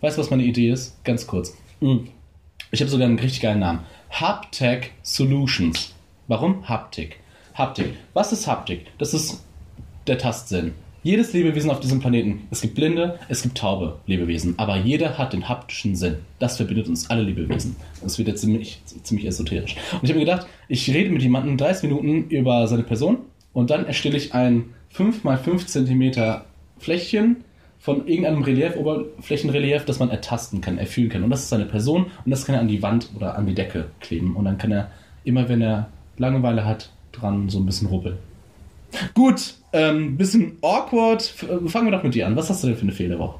Weißt 0.00 0.18
du, 0.18 0.20
was 0.20 0.30
meine 0.30 0.42
Idee 0.42 0.70
ist? 0.70 1.02
Ganz 1.04 1.26
kurz. 1.26 1.56
Mm. 1.80 1.98
Ich 2.72 2.80
habe 2.80 2.90
sogar 2.90 3.06
einen 3.06 3.18
richtig 3.18 3.40
geilen 3.40 3.60
Namen. 3.60 3.80
Haptech 4.10 4.90
Solutions. 5.02 5.94
Warum 6.26 6.68
Haptik? 6.68 7.20
Haptik. 7.54 7.94
Was 8.12 8.32
ist 8.32 8.46
Haptik? 8.46 8.86
Das 8.98 9.14
ist 9.14 9.44
der 10.06 10.18
Tastsinn. 10.18 10.72
Jedes 11.04 11.32
Lebewesen 11.32 11.68
auf 11.68 11.80
diesem 11.80 11.98
Planeten, 11.98 12.46
es 12.52 12.60
gibt 12.60 12.76
blinde, 12.76 13.18
es 13.28 13.42
gibt 13.42 13.58
taube 13.58 13.96
Lebewesen, 14.06 14.54
aber 14.56 14.76
jeder 14.76 15.18
hat 15.18 15.32
den 15.32 15.48
haptischen 15.48 15.96
Sinn. 15.96 16.18
Das 16.38 16.58
verbindet 16.58 16.86
uns 16.86 17.10
alle 17.10 17.22
Lebewesen. 17.22 17.74
Das 18.00 18.18
wird 18.18 18.28
jetzt 18.28 18.42
ziemlich, 18.42 18.80
ziemlich 19.02 19.26
esoterisch. 19.26 19.74
Und 19.94 20.04
ich 20.04 20.10
habe 20.10 20.20
mir 20.20 20.26
gedacht, 20.26 20.46
ich 20.68 20.88
rede 20.94 21.10
mit 21.10 21.20
jemandem 21.20 21.56
30 21.56 21.90
Minuten 21.90 22.30
über 22.30 22.68
seine 22.68 22.84
Person 22.84 23.18
und 23.52 23.70
dann 23.70 23.84
erstelle 23.84 24.16
ich 24.16 24.32
ein 24.32 24.66
5 24.90 25.24
x 25.24 25.42
5 25.42 25.66
cm 25.66 26.42
Fläschchen 26.78 27.38
von 27.80 28.06
irgendeinem 28.06 28.44
Relief, 28.44 28.76
Oberflächenrelief, 28.76 29.84
das 29.84 29.98
man 29.98 30.08
ertasten 30.08 30.60
kann, 30.60 30.78
erfühlen 30.78 31.10
kann. 31.10 31.24
Und 31.24 31.30
das 31.30 31.40
ist 31.40 31.48
seine 31.48 31.64
Person 31.64 32.12
und 32.24 32.30
das 32.30 32.44
kann 32.44 32.54
er 32.54 32.60
an 32.60 32.68
die 32.68 32.80
Wand 32.80 33.08
oder 33.16 33.36
an 33.36 33.46
die 33.46 33.54
Decke 33.54 33.86
kleben. 33.98 34.36
Und 34.36 34.44
dann 34.44 34.56
kann 34.56 34.70
er 34.70 34.92
immer, 35.24 35.48
wenn 35.48 35.62
er 35.62 35.88
Langeweile 36.16 36.64
hat, 36.64 36.90
dran 37.10 37.48
so 37.48 37.58
ein 37.58 37.66
bisschen 37.66 37.88
rubbeln. 37.88 38.18
Gut, 39.14 39.54
ähm, 39.72 40.16
bisschen 40.16 40.58
awkward. 40.62 41.34
Äh, 41.42 41.68
Fangen 41.68 41.86
wir 41.86 41.92
doch 41.92 42.02
mit 42.02 42.14
dir 42.14 42.26
an. 42.26 42.36
Was 42.36 42.50
hast 42.50 42.62
du 42.62 42.68
denn 42.68 42.76
für 42.76 42.82
eine 42.82 42.92
Fehlerwoche? 42.92 43.38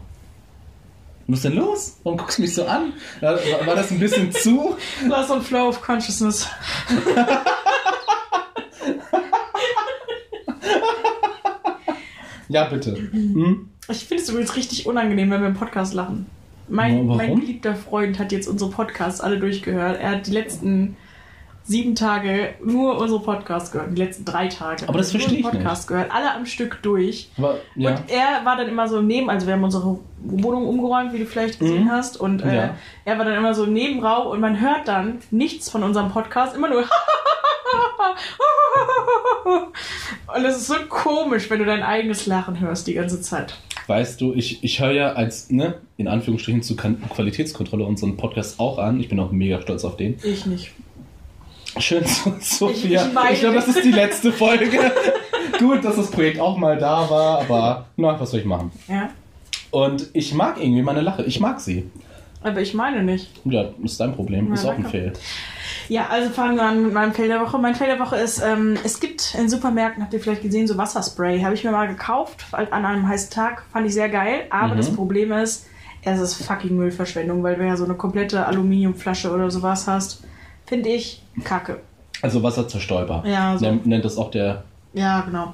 Was 1.28 1.38
ist 1.38 1.44
denn 1.44 1.54
los? 1.56 1.96
Warum 2.02 2.18
guckst 2.18 2.38
du 2.38 2.42
mich 2.42 2.54
so 2.54 2.64
an? 2.66 2.92
War, 3.20 3.34
war- 3.36 3.66
war 3.66 3.76
das 3.76 3.90
ein 3.90 3.98
bisschen 3.98 4.32
zu? 4.32 4.76
Hast 5.10 5.28
so 5.28 5.34
ein 5.34 5.42
Flow 5.42 5.68
of 5.68 5.80
Consciousness. 5.80 6.46
Ja, 12.48 12.64
bitte. 12.64 12.94
Hm? 13.12 13.68
Ich 13.88 14.04
finde 14.04 14.22
es 14.22 14.28
übrigens 14.28 14.56
richtig 14.56 14.86
unangenehm, 14.86 15.30
wenn 15.30 15.40
wir 15.40 15.48
im 15.48 15.54
Podcast 15.54 15.94
lachen. 15.94 16.26
Mein, 16.68 17.06
mein 17.06 17.40
geliebter 17.40 17.74
Freund 17.74 18.18
hat 18.18 18.32
jetzt 18.32 18.46
unsere 18.46 18.70
Podcasts 18.70 19.20
alle 19.20 19.38
durchgehört. 19.38 19.98
Er 20.00 20.10
hat 20.12 20.26
die 20.26 20.30
letzten 20.32 20.96
sieben 21.64 21.94
Tage 21.94 22.54
nur 22.64 22.98
unsere 22.98 23.20
Podcasts 23.20 23.70
gehört. 23.70 23.90
Die 23.96 24.02
letzten 24.02 24.24
drei 24.24 24.48
Tage. 24.48 24.88
Aber 24.88 24.98
das 24.98 25.12
Nur 25.12 25.20
verstehe 25.20 25.38
ich 25.38 25.44
unsere 25.44 25.62
Podcasts 25.62 25.86
gehört. 25.86 26.10
Alle 26.12 26.34
am 26.34 26.44
Stück 26.46 26.80
durch. 26.82 27.30
Aber, 27.38 27.56
ja. 27.76 27.90
Und 27.90 28.02
er 28.10 28.44
war 28.44 28.56
dann 28.56 28.68
immer 28.68 28.88
so 28.88 29.00
neben, 29.00 29.30
also 29.30 29.46
wir 29.46 29.54
haben 29.54 29.64
unsere 29.64 29.98
Wohnung 30.24 30.66
umgeräumt, 30.66 31.12
wie 31.12 31.18
du 31.18 31.26
vielleicht 31.26 31.58
gesehen 31.60 31.84
Mhm. 31.84 31.90
hast. 31.90 32.16
Und 32.18 32.42
äh, 32.44 32.56
Ja. 32.56 32.74
er 33.04 33.18
war 33.18 33.24
dann 33.24 33.34
immer 33.36 33.54
so 33.54 33.64
im 33.64 33.72
Nebenraum 33.72 34.26
und 34.28 34.40
man 34.40 34.60
hört 34.60 34.88
dann 34.88 35.18
nichts 35.30 35.70
von 35.70 35.82
unserem 35.82 36.10
Podcast, 36.10 36.56
immer 36.56 36.68
nur. 36.68 36.84
und 40.36 40.44
es 40.44 40.56
ist 40.56 40.66
so 40.66 40.74
komisch, 40.88 41.48
wenn 41.50 41.58
du 41.58 41.64
dein 41.64 41.82
eigenes 41.82 42.26
Lachen 42.26 42.60
hörst 42.60 42.86
die 42.86 42.94
ganze 42.94 43.20
Zeit. 43.20 43.54
weißt 43.86 44.20
du, 44.20 44.32
ich, 44.34 44.62
ich 44.62 44.80
höre 44.80 44.92
ja 44.92 45.12
als, 45.12 45.50
ne, 45.50 45.74
in 45.96 46.08
Anführungsstrichen 46.08 46.62
zu 46.62 46.76
Qualitätskontrolle 46.76 47.84
unseren 47.84 48.16
Podcast 48.16 48.60
auch 48.60 48.78
an. 48.78 49.00
Ich 49.00 49.08
bin 49.08 49.18
auch 49.20 49.32
mega 49.32 49.60
stolz 49.60 49.84
auf 49.84 49.96
den. 49.96 50.18
Ich 50.22 50.46
nicht. 50.46 50.72
Schön, 51.78 52.04
so- 52.04 52.34
Sophia. 52.40 53.06
Ich- 53.06 53.24
Ich, 53.24 53.32
ich 53.34 53.40
glaube, 53.40 53.56
das 53.56 53.68
ist 53.68 53.84
die 53.84 53.90
letzte 53.92 54.32
Folge. 54.32 54.66
Gut, 55.58 55.84
dass 55.84 55.96
das 55.96 56.10
Projekt 56.10 56.40
auch 56.40 56.56
mal 56.56 56.76
da 56.76 57.08
war, 57.08 57.40
aber 57.40 57.86
na, 57.96 58.18
was 58.20 58.30
soll 58.30 58.40
ich 58.40 58.46
machen? 58.46 58.72
Ja. 58.88 59.10
Und 59.70 60.08
ich 60.12 60.34
mag 60.34 60.58
irgendwie 60.60 60.82
meine 60.82 61.00
Lache. 61.00 61.22
Ich 61.24 61.40
mag 61.40 61.60
sie. 61.60 61.90
Aber 62.42 62.60
ich 62.60 62.74
meine 62.74 63.02
nicht. 63.02 63.30
Ja, 63.44 63.66
ist 63.82 64.00
dein 64.00 64.14
Problem. 64.14 64.48
Ja, 64.48 64.54
ist 64.54 64.64
auch 64.66 64.74
ein. 64.74 64.84
Fail. 64.84 65.12
Ja, 65.88 66.08
also 66.10 66.30
fangen 66.30 66.56
wir 66.56 66.62
an 66.64 66.82
mit 66.82 66.92
meinem 66.92 67.12
Fail 67.12 67.28
der 67.28 67.40
Woche. 67.40 67.58
Mein 67.58 67.74
Fail 67.74 67.86
der 67.88 68.00
Woche 68.00 68.16
ist, 68.16 68.42
ähm, 68.44 68.76
es 68.84 68.98
gibt 69.00 69.34
in 69.38 69.48
Supermärkten, 69.48 70.02
habt 70.02 70.12
ihr 70.12 70.20
vielleicht 70.20 70.42
gesehen, 70.42 70.66
so 70.66 70.76
Wasserspray. 70.76 71.40
Habe 71.42 71.54
ich 71.54 71.64
mir 71.64 71.70
mal 71.70 71.86
gekauft 71.88 72.44
an 72.52 72.84
einem 72.84 73.06
heißen 73.08 73.30
Tag. 73.30 73.64
Fand 73.72 73.86
ich 73.86 73.94
sehr 73.94 74.08
geil. 74.08 74.46
Aber 74.50 74.74
Mhm. 74.74 74.78
das 74.78 74.90
Problem 74.92 75.32
ist, 75.32 75.66
es 76.02 76.20
ist 76.20 76.34
fucking 76.44 76.76
Müllverschwendung, 76.76 77.42
weil 77.42 77.56
du 77.56 77.64
ja 77.64 77.76
so 77.76 77.84
eine 77.84 77.94
komplette 77.94 78.44
Aluminiumflasche 78.46 79.30
oder 79.32 79.50
sowas 79.50 79.86
hast. 79.86 80.24
Finde 80.72 80.88
ich 80.88 81.22
kacke. 81.44 81.80
Also 82.22 82.42
Wasserzerstäuber. 82.42 83.24
Ja, 83.26 83.58
so. 83.58 83.66
Nennt- 83.66 83.84
Nennt 83.86 84.04
das 84.06 84.16
auch 84.16 84.30
der. 84.30 84.64
Ja, 84.94 85.20
genau. 85.20 85.52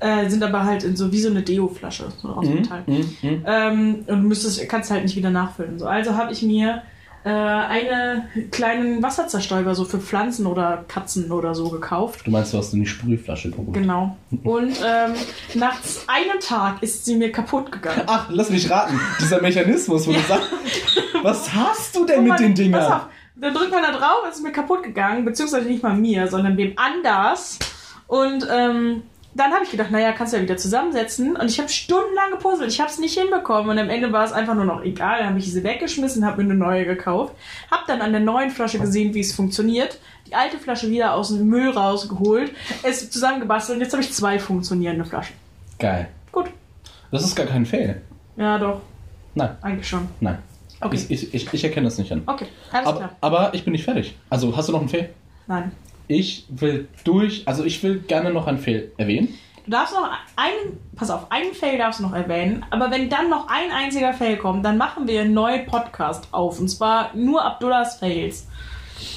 Äh, 0.00 0.28
sind 0.28 0.42
aber 0.42 0.64
halt 0.64 0.82
in 0.82 0.96
so 0.96 1.12
wie 1.12 1.20
so 1.20 1.28
eine 1.30 1.42
Deo-Flasche, 1.42 2.06
so 2.20 2.28
aus 2.30 2.46
Mhm, 2.48 2.54
Metall. 2.54 2.82
mhm, 2.86 3.04
mhm. 3.22 3.44
Ähm, 3.46 3.96
und 4.08 4.24
müsstest, 4.24 4.68
kannst 4.68 4.90
halt 4.90 5.04
nicht 5.04 5.14
wieder 5.14 5.30
nachfüllen. 5.30 5.78
So. 5.78 5.86
Also 5.86 6.16
habe 6.16 6.32
ich 6.32 6.42
mir 6.42 6.82
äh, 7.22 7.28
eine 7.28 8.24
kleinen 8.50 9.02
Wasserzerstäuber 9.02 9.74
so 9.76 9.84
für 9.84 9.98
Pflanzen 10.00 10.46
oder 10.46 10.84
Katzen 10.88 11.30
oder 11.30 11.54
so 11.54 11.68
gekauft. 11.68 12.26
Du 12.26 12.30
meinst, 12.32 12.52
du 12.54 12.58
hast 12.58 12.72
in 12.72 12.80
die 12.80 12.86
Sprühflasche 12.86 13.50
geholt. 13.50 13.74
Genau. 13.74 14.16
Und 14.42 14.70
ähm, 14.84 15.12
nach 15.54 15.76
einem 16.08 16.40
Tag 16.40 16.82
ist 16.82 17.04
sie 17.04 17.14
mir 17.16 17.30
kaputt 17.30 17.70
gegangen. 17.70 18.02
Ach, 18.06 18.26
lass 18.30 18.50
mich 18.50 18.68
raten. 18.70 18.98
Dieser 19.20 19.40
Mechanismus, 19.42 20.08
wo 20.08 20.12
du 20.12 20.18
sagst, 20.28 20.48
was 21.22 21.52
hast 21.52 21.94
du 21.94 22.06
denn 22.06 22.18
Und 22.20 22.24
mit 22.24 22.32
man- 22.32 22.42
den 22.42 22.54
Dingern? 22.54 23.02
Dann 23.40 23.54
drückt 23.54 23.70
man 23.70 23.82
da 23.82 23.92
drauf, 23.92 24.28
ist 24.30 24.42
mir 24.42 24.52
kaputt 24.52 24.82
gegangen, 24.82 25.24
beziehungsweise 25.24 25.66
nicht 25.68 25.82
mal 25.82 25.94
mir, 25.94 26.28
sondern 26.28 26.56
wem 26.56 26.74
anders. 26.76 27.58
Und 28.06 28.46
ähm, 28.50 29.02
dann 29.34 29.52
habe 29.52 29.62
ich 29.62 29.70
gedacht, 29.70 29.90
naja, 29.92 30.12
kannst 30.12 30.32
du 30.32 30.36
ja 30.38 30.42
wieder 30.42 30.56
zusammensetzen. 30.56 31.36
Und 31.36 31.48
ich 31.48 31.58
habe 31.58 31.68
stundenlang 31.68 32.32
gepuzzelt, 32.32 32.72
ich 32.72 32.80
habe 32.80 32.90
es 32.90 32.98
nicht 32.98 33.16
hinbekommen. 33.18 33.70
Und 33.70 33.78
am 33.78 33.88
Ende 33.88 34.12
war 34.12 34.24
es 34.24 34.32
einfach 34.32 34.54
nur 34.54 34.64
noch 34.64 34.82
egal. 34.82 35.18
Dann 35.18 35.28
habe 35.28 35.38
ich 35.38 35.52
sie 35.52 35.62
weggeschmissen, 35.62 36.26
habe 36.26 36.42
mir 36.42 36.50
eine 36.50 36.58
neue 36.58 36.84
gekauft. 36.84 37.34
Habe 37.70 37.84
dann 37.86 38.00
an 38.02 38.10
der 38.10 38.20
neuen 38.20 38.50
Flasche 38.50 38.78
gesehen, 38.80 39.14
wie 39.14 39.20
es 39.20 39.32
funktioniert. 39.32 40.00
Die 40.26 40.34
alte 40.34 40.58
Flasche 40.58 40.90
wieder 40.90 41.14
aus 41.14 41.28
dem 41.28 41.46
Müll 41.46 41.70
rausgeholt, 41.70 42.52
es 42.82 43.10
zusammengebastelt. 43.10 43.76
Und 43.76 43.82
jetzt 43.82 43.92
habe 43.92 44.02
ich 44.02 44.12
zwei 44.12 44.38
funktionierende 44.38 45.04
Flaschen. 45.04 45.36
Geil. 45.78 46.08
Gut. 46.32 46.50
Das 47.10 47.24
ist 47.24 47.34
gar 47.36 47.46
kein 47.46 47.64
Fail. 47.66 48.02
Ja, 48.36 48.58
doch. 48.58 48.80
Nein, 49.34 49.56
Eigentlich 49.62 49.88
schon. 49.88 50.08
nein. 50.20 50.38
Okay. 50.80 50.96
Ich, 50.96 51.10
ich, 51.10 51.34
ich, 51.34 51.52
ich 51.52 51.64
erkenne 51.64 51.86
das 51.86 51.98
nicht 51.98 52.10
an. 52.12 52.22
Okay, 52.26 52.46
alles 52.72 52.86
Aber, 52.86 52.98
klar. 52.98 53.16
aber 53.20 53.54
ich 53.54 53.64
bin 53.64 53.72
nicht 53.72 53.84
fertig. 53.84 54.16
Also, 54.30 54.56
hast 54.56 54.68
du 54.68 54.72
noch 54.72 54.80
einen 54.80 54.88
Fail? 54.88 55.10
Nein. 55.46 55.72
Ich 56.08 56.46
will 56.48 56.88
durch, 57.04 57.42
also 57.46 57.64
ich 57.64 57.82
will 57.82 58.00
gerne 58.00 58.32
noch 58.32 58.46
einen 58.46 58.58
Fail 58.58 58.90
erwähnen. 58.96 59.28
Du 59.64 59.70
darfst 59.72 59.94
noch 59.94 60.08
einen, 60.36 60.78
pass 60.96 61.10
auf, 61.10 61.30
einen 61.30 61.52
Fail 61.54 61.78
darfst 61.78 62.00
du 62.00 62.04
noch 62.04 62.14
erwähnen, 62.14 62.64
aber 62.70 62.90
wenn 62.90 63.08
dann 63.08 63.30
noch 63.30 63.46
ein 63.48 63.70
einziger 63.70 64.12
Fail 64.12 64.36
kommt, 64.36 64.64
dann 64.64 64.78
machen 64.78 65.06
wir 65.06 65.20
einen 65.20 65.34
neuen 65.34 65.66
Podcast 65.66 66.26
auf. 66.32 66.58
Und 66.58 66.68
zwar 66.68 67.14
nur 67.14 67.44
Abdullahs 67.44 67.96
Fails. 67.96 68.48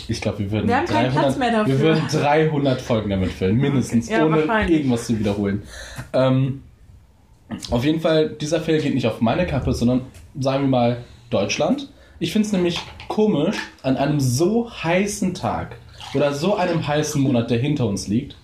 Ich 0.07 0.21
glaube, 0.21 0.39
wir 0.39 0.51
würden 0.51 0.67
Wir 0.67 0.77
haben 0.77 0.85
keinen 0.85 1.11
Platz 1.11 1.37
mehr 1.37 1.51
dafür. 1.51 1.73
Wir 1.73 1.79
würden 1.79 2.07
300 2.11 2.81
Folgen 2.81 3.09
damit 3.09 3.31
füllen, 3.31 3.57
mindestens, 3.57 4.09
Ja, 4.09 4.25
ohne 4.25 4.43
irgendwas 4.69 5.07
zu 5.07 5.17
wiederholen. 5.17 5.63
Ähm, 6.13 6.63
auf 7.71 7.83
jeden 7.83 7.99
Fall, 7.99 8.29
dieser 8.29 8.61
Fail 8.61 8.81
geht 8.81 8.93
nicht 8.93 9.07
auf 9.07 9.21
meine 9.21 9.45
Kappe, 9.45 9.73
sondern 9.73 10.01
sagen 10.39 10.63
wir 10.63 10.69
mal 10.69 10.97
Deutschland. 11.33 11.89
Ich 12.19 12.31
finde 12.31 12.45
es 12.45 12.53
nämlich 12.53 12.79
komisch, 13.07 13.57
an 13.81 13.97
einem 13.97 14.19
so 14.19 14.69
heißen 14.71 15.33
Tag 15.33 15.77
oder 16.13 16.33
so 16.33 16.55
einem 16.55 16.87
heißen 16.87 17.21
Monat, 17.21 17.49
der 17.49 17.59
hinter 17.59 17.87
uns 17.87 18.07
liegt, 18.07 18.35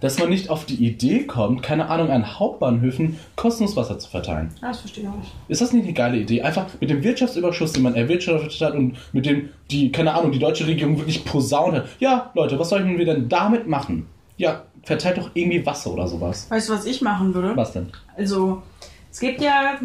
dass 0.00 0.18
man 0.18 0.28
nicht 0.28 0.50
auf 0.50 0.64
die 0.64 0.74
Idee 0.74 1.24
kommt, 1.24 1.62
keine 1.62 1.88
Ahnung, 1.88 2.10
an 2.10 2.38
Hauptbahnhöfen 2.38 3.18
kostenlos 3.36 3.76
Wasser 3.76 3.98
zu 3.98 4.08
verteilen. 4.08 4.50
Ja, 4.62 4.68
das 4.68 4.80
verstehe 4.80 5.04
ich 5.04 5.08
auch 5.08 5.16
nicht. 5.16 5.32
Ist 5.48 5.60
das 5.60 5.72
nicht 5.72 5.84
eine 5.84 5.92
geile 5.92 6.18
Idee? 6.18 6.42
Einfach 6.42 6.66
mit 6.80 6.90
dem 6.90 7.02
Wirtschaftsüberschuss, 7.02 7.72
den 7.72 7.82
man 7.82 7.94
erwirtschaftet 7.94 8.60
hat 8.60 8.74
und 8.74 8.96
mit 9.12 9.26
dem, 9.26 9.48
die, 9.70 9.90
keine 9.90 10.14
Ahnung, 10.14 10.32
die 10.32 10.38
deutsche 10.38 10.66
Regierung 10.66 10.98
wirklich 10.98 11.24
posaunt 11.24 11.74
hat. 11.74 11.88
Ja, 11.98 12.30
Leute, 12.34 12.58
was 12.58 12.68
sollten 12.68 12.98
wir 12.98 13.04
denn 13.04 13.28
damit 13.28 13.66
machen? 13.66 14.06
Ja, 14.36 14.64
verteilt 14.84 15.18
doch 15.18 15.30
irgendwie 15.34 15.64
Wasser 15.66 15.92
oder 15.92 16.06
sowas. 16.06 16.46
Weißt 16.50 16.68
du, 16.68 16.72
was 16.72 16.86
ich 16.86 17.02
machen 17.02 17.34
würde? 17.34 17.56
Was 17.56 17.72
denn? 17.72 17.90
Also, 18.16 18.62
es 19.10 19.18
gibt 19.18 19.40
ja, 19.40 19.78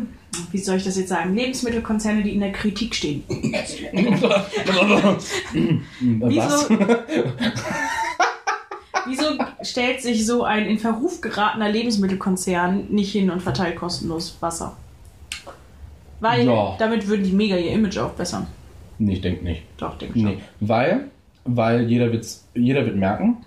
wie 0.52 0.58
soll 0.58 0.78
ich 0.78 0.84
das 0.84 0.98
jetzt 0.98 1.10
sagen, 1.10 1.36
Lebensmittelkonzerne, 1.36 2.24
die 2.24 2.34
in 2.34 2.40
der 2.42 2.52
Kritik 2.52 2.96
stehen. 2.96 3.24
was? 6.20 6.70
Wieso 9.06 9.26
stellt 9.62 10.02
sich 10.02 10.26
so 10.26 10.44
ein 10.44 10.66
in 10.66 10.80
Verruf 10.80 11.20
geratener 11.20 11.70
Lebensmittelkonzern 11.70 12.86
nicht 12.90 13.12
hin 13.12 13.30
und 13.30 13.42
verteilt 13.42 13.76
kostenlos 13.76 14.38
Wasser? 14.40 14.78
Weil 16.22 16.46
Ja. 16.46 16.76
damit 16.80 17.08
würden 17.08 17.24
die 17.26 17.34
mega 17.34 17.58
ihr 17.58 17.72
Image 17.72 17.98
aufbessern. 17.98 18.48
Nee, 19.00 19.14
ich 19.14 19.22
denke 19.22 19.44
nicht. 19.44 19.64
Doch, 19.78 19.98
denke 19.98 20.18
ich 20.18 20.24
Nee, 20.24 20.38
weil, 20.62 21.10
weil 21.44 21.90
jeder, 21.90 22.14
wird's, 22.14 22.48
jeder 22.54 22.86
wird 22.86 22.96
merken, 22.96 23.44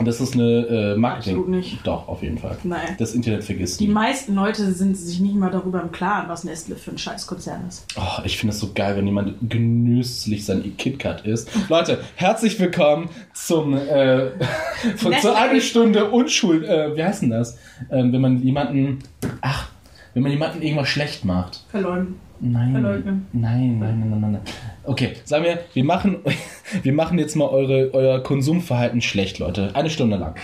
das 0.00 0.20
ist 0.20 0.34
eine 0.34 0.66
äh, 0.66 0.96
Marketing. 0.96 1.32
Absolut 1.36 1.48
nicht. 1.48 1.86
Doch, 1.86 2.06
auf 2.08 2.22
jeden 2.22 2.38
Fall. 2.38 2.58
Nein. 2.64 2.96
Das 2.98 3.14
Internet 3.14 3.44
vergisst 3.44 3.80
Die 3.80 3.88
meisten 3.88 4.34
Leute 4.34 4.72
sind 4.72 4.96
sich 4.96 5.20
nicht 5.20 5.34
mal 5.34 5.50
darüber 5.50 5.80
im 5.80 5.90
Klaren, 5.90 6.28
was 6.28 6.44
Nestle 6.44 6.76
für 6.76 6.90
ein 6.90 6.98
Scheißkonzern 6.98 7.66
ist. 7.66 7.86
Oh, 7.96 8.20
ich 8.24 8.36
finde 8.38 8.52
es 8.54 8.60
so 8.60 8.72
geil, 8.74 8.96
wenn 8.96 9.06
jemand 9.06 9.34
genüsslich 9.48 10.44
sein 10.44 10.76
KitKat 10.76 11.26
isst. 11.26 11.50
Leute, 11.70 12.00
herzlich 12.16 12.58
willkommen 12.60 13.08
zum 13.32 13.74
äh, 13.74 14.30
von, 14.96 15.12
zu 15.14 15.28
Nestle- 15.30 15.34
einer 15.34 15.60
Stunde 15.60 16.10
Unschuld. 16.10 16.64
Äh, 16.64 16.94
wie 16.96 17.02
heißt 17.02 17.22
denn 17.22 17.30
das? 17.30 17.56
Ähm, 17.90 18.12
wenn 18.12 18.20
man 18.20 18.42
jemanden, 18.42 18.98
ach, 19.40 19.68
wenn 20.14 20.22
man 20.22 20.32
jemanden 20.32 20.62
irgendwas 20.62 20.88
schlecht 20.88 21.24
macht. 21.24 21.64
Verleumden. 21.70 22.16
Nein. 22.40 22.72
Verleugnen. 22.72 23.26
Nein, 23.32 23.78
nein, 23.78 24.00
nein, 24.00 24.20
nein, 24.20 24.32
nein. 24.32 24.40
Okay, 24.84 25.12
sagen 25.24 25.44
wir, 25.44 25.60
wir 25.72 25.84
machen, 25.84 26.18
wir 26.82 26.92
machen 26.92 27.18
jetzt 27.18 27.36
mal 27.36 27.48
eure, 27.48 27.92
euer 27.92 28.22
Konsumverhalten 28.22 29.00
schlecht, 29.00 29.38
Leute. 29.38 29.74
Eine 29.74 29.90
Stunde 29.90 30.16
lang. 30.16 30.34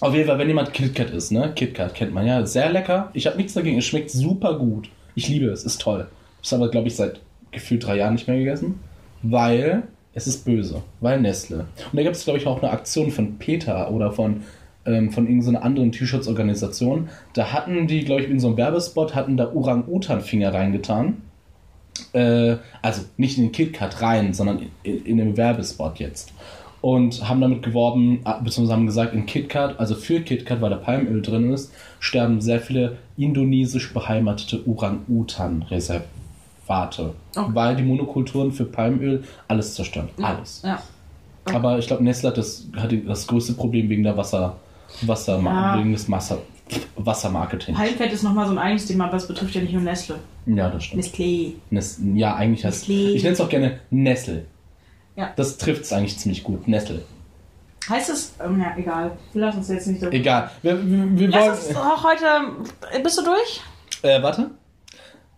Auf 0.00 0.14
jeden 0.14 0.26
Fall, 0.26 0.38
wenn 0.38 0.48
jemand 0.48 0.72
KitKat 0.72 1.10
isst, 1.10 1.32
ne? 1.32 1.52
KitKat 1.54 1.94
kennt 1.94 2.14
man 2.14 2.26
ja, 2.26 2.46
sehr 2.46 2.70
lecker. 2.70 3.10
Ich 3.14 3.26
habe 3.26 3.36
nichts 3.36 3.54
dagegen, 3.54 3.78
es 3.78 3.84
schmeckt 3.84 4.10
super 4.10 4.56
gut. 4.58 4.90
Ich 5.14 5.28
liebe 5.28 5.46
es, 5.46 5.64
ist 5.64 5.80
toll. 5.80 6.06
Ich 6.42 6.52
habe 6.52 6.62
aber, 6.62 6.70
glaube 6.70 6.86
ich, 6.86 6.94
seit 6.94 7.20
gefühlt 7.50 7.84
drei 7.84 7.96
Jahren 7.96 8.14
nicht 8.14 8.28
mehr 8.28 8.38
gegessen, 8.38 8.78
weil 9.22 9.82
es 10.14 10.26
ist 10.26 10.44
böse, 10.44 10.82
weil 11.00 11.20
Nestle. 11.20 11.66
Und 11.90 11.96
da 11.96 12.02
gibt 12.02 12.14
es, 12.14 12.24
glaube 12.24 12.38
ich, 12.38 12.46
auch 12.46 12.62
eine 12.62 12.70
Aktion 12.70 13.10
von 13.10 13.38
PETA 13.38 13.88
oder 13.88 14.12
von, 14.12 14.42
ähm, 14.88 15.12
von 15.12 15.26
irgendeiner 15.26 15.62
anderen 15.62 15.92
Tierschutzorganisation. 15.92 17.10
Da 17.34 17.52
hatten 17.52 17.86
die, 17.86 18.04
glaube 18.04 18.22
ich, 18.22 18.30
in 18.30 18.40
so 18.40 18.48
einem 18.48 18.56
Werbespot, 18.56 19.14
hatten 19.14 19.36
da 19.36 19.52
Orang-Utan-Finger 19.52 20.54
reingetan. 20.54 21.20
Äh, 22.14 22.56
also 22.80 23.02
nicht 23.18 23.36
in 23.36 23.44
den 23.44 23.52
KitKat 23.52 24.00
rein, 24.00 24.32
sondern 24.32 24.62
in, 24.82 25.04
in 25.04 25.18
den 25.18 25.36
Werbespot 25.36 25.98
jetzt. 25.98 26.32
Und 26.80 27.28
haben 27.28 27.42
damit 27.42 27.62
geworben, 27.62 28.20
äh, 28.24 28.42
beziehungsweise 28.42 28.72
haben 28.72 28.86
gesagt, 28.86 29.12
in 29.12 29.26
KitKat, 29.26 29.78
also 29.78 29.94
für 29.94 30.20
KitKat, 30.20 30.62
weil 30.62 30.70
da 30.70 30.76
Palmöl 30.76 31.20
drin 31.20 31.52
ist, 31.52 31.70
sterben 32.00 32.40
sehr 32.40 32.60
viele 32.60 32.96
indonesisch 33.18 33.92
beheimatete 33.92 34.66
Orang-Utan-Reservate. 34.66 37.12
Okay. 37.36 37.50
Weil 37.52 37.76
die 37.76 37.82
Monokulturen 37.82 38.52
für 38.52 38.64
Palmöl 38.64 39.24
alles 39.48 39.74
zerstören. 39.74 40.08
Alles. 40.22 40.62
Ja. 40.64 40.80
Aber 41.52 41.78
ich 41.78 41.86
glaube, 41.86 42.04
Nestle 42.04 42.30
hat 42.30 42.38
das, 42.38 42.66
hat 42.76 42.92
das 43.06 43.26
größte 43.26 43.54
Problem 43.54 43.88
wegen 43.88 44.02
der 44.02 44.16
Wasser, 44.16 44.56
Wasser, 45.02 45.40
Ja. 45.42 45.78
wegen 45.78 45.92
des 45.92 46.10
Wasser, 46.10 46.38
Wassermarketing. 46.96 47.74
Palmfett 47.74 48.12
ist 48.12 48.22
nochmal 48.22 48.46
so 48.46 48.52
ein 48.52 48.58
eigenes 48.58 48.86
Thema, 48.86 49.06
aber 49.06 49.16
es 49.16 49.26
betrifft 49.26 49.54
ja 49.54 49.60
nicht 49.62 49.72
nur 49.72 49.82
Nestle. 49.82 50.18
Ja, 50.46 50.68
das 50.70 50.84
stimmt. 50.84 51.04
Nestlé. 51.04 51.54
Nes 51.70 52.00
ja, 52.14 52.34
eigentlich 52.36 52.64
heißt 52.64 52.84
Nestlé. 52.88 53.12
Ich 53.14 53.22
nenne 53.22 53.34
es 53.34 53.40
auch 53.40 53.48
gerne 53.48 53.80
Nessel. 53.90 54.46
Ja. 55.16 55.32
Das 55.36 55.58
trifft 55.58 55.82
es 55.82 55.92
eigentlich 55.92 56.18
ziemlich 56.18 56.42
gut. 56.44 56.68
Nessel. 56.68 57.04
Heißt 57.88 58.10
es, 58.10 58.34
ähm, 58.44 58.60
ja, 58.60 58.74
egal. 58.76 59.12
Wir 59.32 59.40
lassen 59.42 59.58
uns 59.58 59.68
jetzt 59.68 59.86
nicht 59.86 60.02
darüber. 60.02 60.16
Egal. 60.16 60.50
Wir, 60.62 60.86
wir, 60.86 61.18
wir 61.18 61.28
Lass 61.28 61.66
uns 61.68 61.76
auch 61.76 62.04
heute. 62.04 63.02
Bist 63.02 63.18
du 63.18 63.24
durch? 63.24 63.62
Äh, 64.02 64.22
warte. 64.22 64.50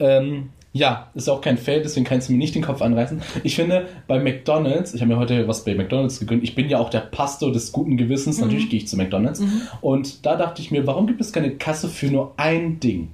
Ähm, 0.01 0.51
ja, 0.73 1.09
ist 1.15 1.29
auch 1.29 1.41
kein 1.41 1.59
Fail, 1.59 1.83
deswegen 1.83 2.07
kannst 2.07 2.29
du 2.29 2.33
mir 2.33 2.39
nicht 2.39 2.55
den 2.55 2.63
Kopf 2.63 2.81
anreißen. 2.81 3.21
Ich 3.43 3.57
finde, 3.57 3.89
bei 4.07 4.21
McDonalds, 4.21 4.95
ich 4.95 5.01
habe 5.01 5.13
mir 5.13 5.19
heute 5.19 5.49
was 5.49 5.65
bei 5.65 5.75
McDonalds 5.75 6.21
gegönnt. 6.21 6.45
Ich 6.45 6.55
bin 6.55 6.69
ja 6.69 6.79
auch 6.79 6.91
der 6.91 7.01
Pastor 7.01 7.53
des 7.53 7.73
guten 7.73 7.97
Gewissens. 7.97 8.39
Mhm. 8.39 8.45
Natürlich 8.45 8.71
gehe 8.71 8.79
ich 8.79 8.87
zu 8.89 8.97
McDonalds. 8.97 9.43
Und 9.81 10.25
da 10.25 10.37
dachte 10.37 10.63
ich 10.63 10.71
mir, 10.71 10.87
warum 10.87 11.07
gibt 11.09 11.21
es 11.21 11.33
keine 11.33 11.51
Kasse 11.53 11.89
für 11.89 12.07
nur 12.07 12.35
ein 12.37 12.79
Ding? 12.79 13.09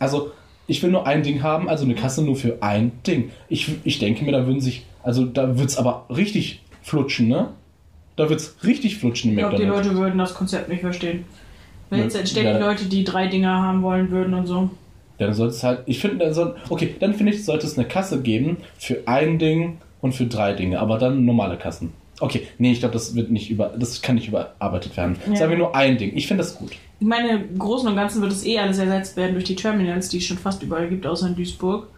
Also, 0.00 0.32
ich 0.66 0.82
will 0.82 0.90
nur 0.90 1.06
ein 1.06 1.22
Ding 1.22 1.42
haben, 1.44 1.68
also 1.68 1.84
eine 1.84 1.94
Kasse 1.94 2.24
nur 2.24 2.34
für 2.34 2.60
ein 2.60 2.90
Ding. 3.06 3.30
Ich, 3.48 3.70
ich 3.84 4.00
denke 4.00 4.24
mir, 4.24 4.32
da 4.32 4.46
würden 4.46 4.60
sich, 4.60 4.84
also 5.04 5.24
da 5.24 5.56
wird 5.58 5.68
es 5.68 5.78
aber 5.78 6.06
richtig 6.10 6.62
flutschen, 6.82 7.28
ne? 7.28 7.50
Da 8.16 8.28
wird 8.28 8.40
es 8.40 8.56
richtig 8.64 8.96
flutschen 8.96 9.30
Ich 9.30 9.36
im 9.36 9.38
glaube, 9.40 9.56
die 9.56 9.62
McDonalds. 9.62 9.88
Leute 9.88 10.00
würden 10.00 10.18
das 10.18 10.34
Konzept 10.34 10.68
nicht 10.68 10.80
verstehen. 10.80 11.24
Weil 11.88 12.00
jetzt 12.00 12.16
Ja, 12.16 12.26
ständig 12.26 12.54
ja. 12.54 12.66
Leute, 12.66 12.86
die 12.86 13.04
drei 13.04 13.28
Dinger 13.28 13.62
haben 13.62 13.82
wollen 13.82 14.10
würden 14.10 14.34
und 14.34 14.46
so. 14.48 14.70
Dann 15.18 15.32
sollte 15.34 15.54
es 15.54 15.62
halt, 15.62 15.80
ich 15.86 15.98
finde, 16.00 16.18
dann 16.24 16.34
soll, 16.34 16.56
okay, 16.68 16.94
dann 17.00 17.14
finde 17.14 17.32
ich, 17.32 17.44
sollte 17.44 17.66
es 17.66 17.78
eine 17.78 17.86
Kasse 17.88 18.20
geben 18.22 18.58
für 18.78 18.98
ein 19.06 19.38
Ding 19.38 19.78
und 20.00 20.12
für 20.14 20.26
drei 20.26 20.52
Dinge, 20.52 20.78
aber 20.78 20.98
dann 20.98 21.24
normale 21.24 21.56
Kassen. 21.56 21.92
Okay, 22.20 22.46
nee, 22.58 22.72
ich 22.72 22.80
glaube, 22.80 22.94
das 22.94 23.14
wird 23.14 23.30
nicht 23.30 23.50
über, 23.50 23.72
das 23.78 24.00
kann 24.00 24.14
nicht 24.14 24.28
überarbeitet 24.28 24.96
werden. 24.96 25.16
Ja. 25.28 25.36
Sagen 25.36 25.50
wir 25.50 25.58
nur 25.58 25.74
ein 25.76 25.98
Ding. 25.98 26.12
Ich 26.16 26.26
finde 26.26 26.42
das 26.42 26.56
gut. 26.56 26.72
Ich 26.98 27.06
meine, 27.06 27.44
im 27.44 27.58
Großen 27.58 27.86
und 27.88 27.94
Ganzen 27.94 28.22
wird 28.22 28.32
es 28.32 28.44
eh 28.46 28.58
alles 28.58 28.78
ersetzt 28.78 29.16
werden 29.18 29.32
durch 29.32 29.44
die 29.44 29.54
Terminals, 29.56 30.08
die 30.08 30.18
es 30.18 30.24
schon 30.24 30.38
fast 30.38 30.62
überall 30.62 30.88
gibt, 30.88 31.06
außer 31.06 31.26
in 31.26 31.36
Duisburg. 31.36 31.88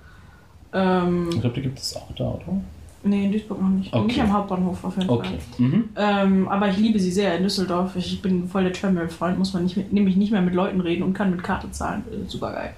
Ähm, 0.72 1.28
Ich 1.32 1.40
glaube, 1.40 1.54
die 1.54 1.62
gibt 1.62 1.78
es 1.78 1.96
auch 1.96 2.08
da, 2.16 2.25
oder? 2.30 2.60
nee, 3.04 3.25
in 3.26 3.32
Duisburg 3.32 3.62
noch 3.62 3.68
nicht. 3.68 3.94
Okay. 3.94 4.06
Nicht 4.06 4.20
am 4.20 4.32
Hauptbahnhof 4.32 4.84
auf 4.84 4.96
jeden 4.96 5.08
Okay. 5.08 5.28
Fall. 5.56 5.66
Mhm. 5.66 5.88
Ähm, 5.96 6.48
aber 6.48 6.68
ich 6.68 6.76
liebe 6.78 6.98
sie 6.98 7.12
sehr 7.12 7.37
in 7.37 7.42
Düsseldorf. 7.44 7.94
Ich 7.96 8.20
bin 8.20 8.48
voll 8.48 8.64
der 8.64 8.72
Terminal-Freund, 8.72 9.38
muss 9.38 9.52
man 9.54 9.62
nicht 9.62 9.76
mit, 9.76 9.92
nämlich 9.92 10.16
nicht 10.16 10.32
mehr 10.32 10.42
mit 10.42 10.52
Leuten 10.54 10.80
reden 10.80 11.04
und 11.04 11.14
kann 11.14 11.30
mit 11.30 11.42
Karte 11.42 11.70
zahlen. 11.70 12.02
Äh, 12.10 12.28
Super 12.28 12.52
geil. 12.52 12.75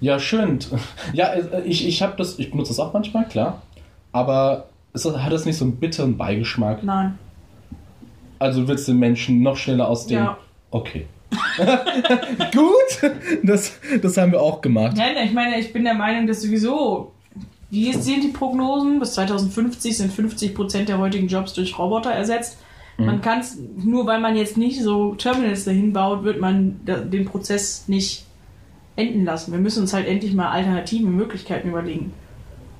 Ja, 0.00 0.18
schön. 0.18 0.58
Ja, 1.12 1.32
äh, 1.32 1.62
ich, 1.64 1.86
ich 1.86 2.02
habe 2.02 2.14
das, 2.16 2.38
ich 2.38 2.50
benutze 2.50 2.70
das 2.70 2.80
auch 2.80 2.92
manchmal, 2.92 3.26
klar. 3.28 3.62
Aber 4.12 4.66
es 4.92 5.04
hat 5.04 5.32
das 5.32 5.44
nicht 5.46 5.56
so 5.56 5.64
einen 5.64 5.76
bitteren 5.76 6.16
Beigeschmack? 6.16 6.82
Nein. 6.82 7.18
Also 8.38 8.66
willst 8.68 8.88
du 8.88 8.94
Menschen 8.94 9.42
noch 9.42 9.56
schneller 9.56 9.88
aus 9.88 10.06
dem. 10.06 10.18
Ja. 10.18 10.38
Okay. 10.70 11.06
Gut, 12.52 13.10
das, 13.42 13.78
das 14.02 14.16
haben 14.16 14.32
wir 14.32 14.40
auch 14.42 14.60
gemacht. 14.60 14.96
Nein, 14.96 15.16
ich 15.24 15.32
meine, 15.32 15.58
ich 15.58 15.72
bin 15.72 15.84
der 15.84 15.94
Meinung, 15.94 16.26
dass 16.26 16.42
sowieso, 16.42 17.12
wie 17.70 17.92
sind 17.92 18.22
die 18.22 18.28
Prognosen? 18.28 18.98
Bis 18.98 19.14
2050 19.14 19.96
sind 19.96 20.12
50% 20.12 20.84
der 20.84 20.98
heutigen 20.98 21.28
Jobs 21.28 21.54
durch 21.54 21.78
Roboter 21.78 22.10
ersetzt. 22.10 22.58
Mhm. 22.98 23.06
Man 23.06 23.20
kann 23.22 23.40
es, 23.40 23.56
nur 23.76 24.06
weil 24.06 24.20
man 24.20 24.36
jetzt 24.36 24.56
nicht 24.56 24.82
so 24.82 25.14
Terminals 25.14 25.64
dahin 25.64 25.92
baut, 25.92 26.24
wird 26.24 26.40
man 26.40 26.80
den 26.84 27.24
Prozess 27.24 27.84
nicht 27.86 28.26
enden 28.96 29.24
lassen. 29.24 29.52
Wir 29.52 29.58
müssen 29.58 29.82
uns 29.82 29.92
halt 29.92 30.06
endlich 30.06 30.34
mal 30.34 30.50
alternative 30.50 31.06
Möglichkeiten 31.06 31.68
überlegen. 31.68 32.12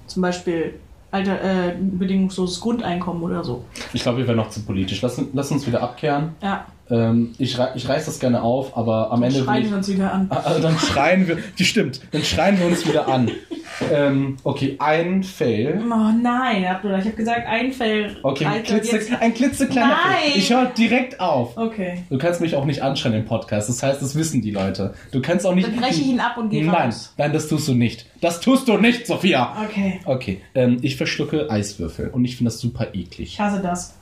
Zum 0.07 0.23
Beispiel 0.23 0.75
alter, 1.11 1.42
äh, 1.42 1.76
bedingungsloses 1.78 2.61
Grundeinkommen 2.61 3.23
oder 3.23 3.45
so. 3.45 3.64
Ich 3.92 4.02
glaube, 4.02 4.19
wir 4.19 4.26
werden 4.26 4.38
noch 4.38 4.50
zu 4.50 4.62
politisch. 4.62 5.02
Lass, 5.02 5.21
lass 5.33 5.50
uns 5.50 5.66
wieder 5.66 5.83
abkehren. 5.83 6.33
Ja, 6.42 6.66
Ähm, 6.90 7.34
ich, 7.38 7.58
ich 7.74 7.88
reiß 7.88 8.06
das 8.06 8.18
gerne 8.20 8.42
auf, 8.42 8.76
aber 8.76 9.10
am 9.12 9.22
Ende. 9.22 9.36
will 9.38 9.44
schreien 9.44 9.70
wir 9.70 9.76
uns 9.76 9.88
wieder 9.88 10.12
an. 10.12 10.26
Ah, 10.30 10.54
dann 10.60 10.78
schreien 10.78 11.26
wir. 11.28 11.38
Die 11.58 11.64
stimmt. 11.64 12.00
Dann 12.10 12.22
schreien 12.24 12.58
wir 12.58 12.66
uns 12.66 12.86
wieder 12.86 13.08
an. 13.08 13.30
ähm, 13.90 14.36
okay, 14.44 14.76
ein 14.78 15.22
Fail. 15.22 15.80
Oh 15.82 16.10
nein, 16.22 16.64
Abdullah, 16.66 16.98
ich 16.98 17.06
habe 17.06 17.16
gesagt, 17.16 17.46
ein 17.46 17.72
Fail. 17.72 18.16
Okay, 18.22 18.44
ein, 18.44 18.52
Alter, 18.52 18.78
klitze, 18.78 18.96
jetzt- 18.96 19.12
ein 19.22 19.32
klitzekleiner 19.32 19.96
Fail. 19.96 20.12
Nein! 20.28 20.32
Ich 20.36 20.52
höre 20.52 20.66
direkt 20.66 21.20
auf. 21.20 21.56
Okay. 21.56 22.04
Du 22.10 22.18
kannst 22.18 22.40
mich 22.42 22.54
auch 22.54 22.64
nicht 22.66 22.82
anschreien 22.82 23.14
im 23.14 23.24
Podcast. 23.24 23.68
Das 23.70 23.82
heißt, 23.82 24.02
das 24.02 24.14
wissen 24.14 24.42
die 24.42 24.50
Leute. 24.50 24.94
Du 25.12 25.22
kannst 25.22 25.46
auch 25.46 25.54
nicht. 25.54 25.68
Dann 25.68 25.76
breche 25.76 26.00
ich 26.02 26.06
ihn 26.08 26.20
ab 26.20 26.36
und 26.36 26.50
gehe 26.50 26.64
Nein, 26.66 26.86
raus. 26.86 27.14
nein, 27.16 27.32
das 27.32 27.48
tust 27.48 27.66
du 27.68 27.74
nicht. 27.74 28.06
Das 28.20 28.40
tust 28.40 28.68
du 28.68 28.76
nicht, 28.76 29.06
Sophia. 29.06 29.56
Okay. 29.64 30.00
Okay, 30.04 30.40
ähm, 30.54 30.76
ich 30.82 30.96
verschlucke 30.96 31.50
Eiswürfel 31.50 32.08
und 32.08 32.24
ich 32.24 32.36
finde 32.36 32.50
das 32.50 32.60
super 32.60 32.88
eklig. 32.92 33.32
Ich 33.34 33.40
hasse 33.40 33.60
das. 33.62 33.94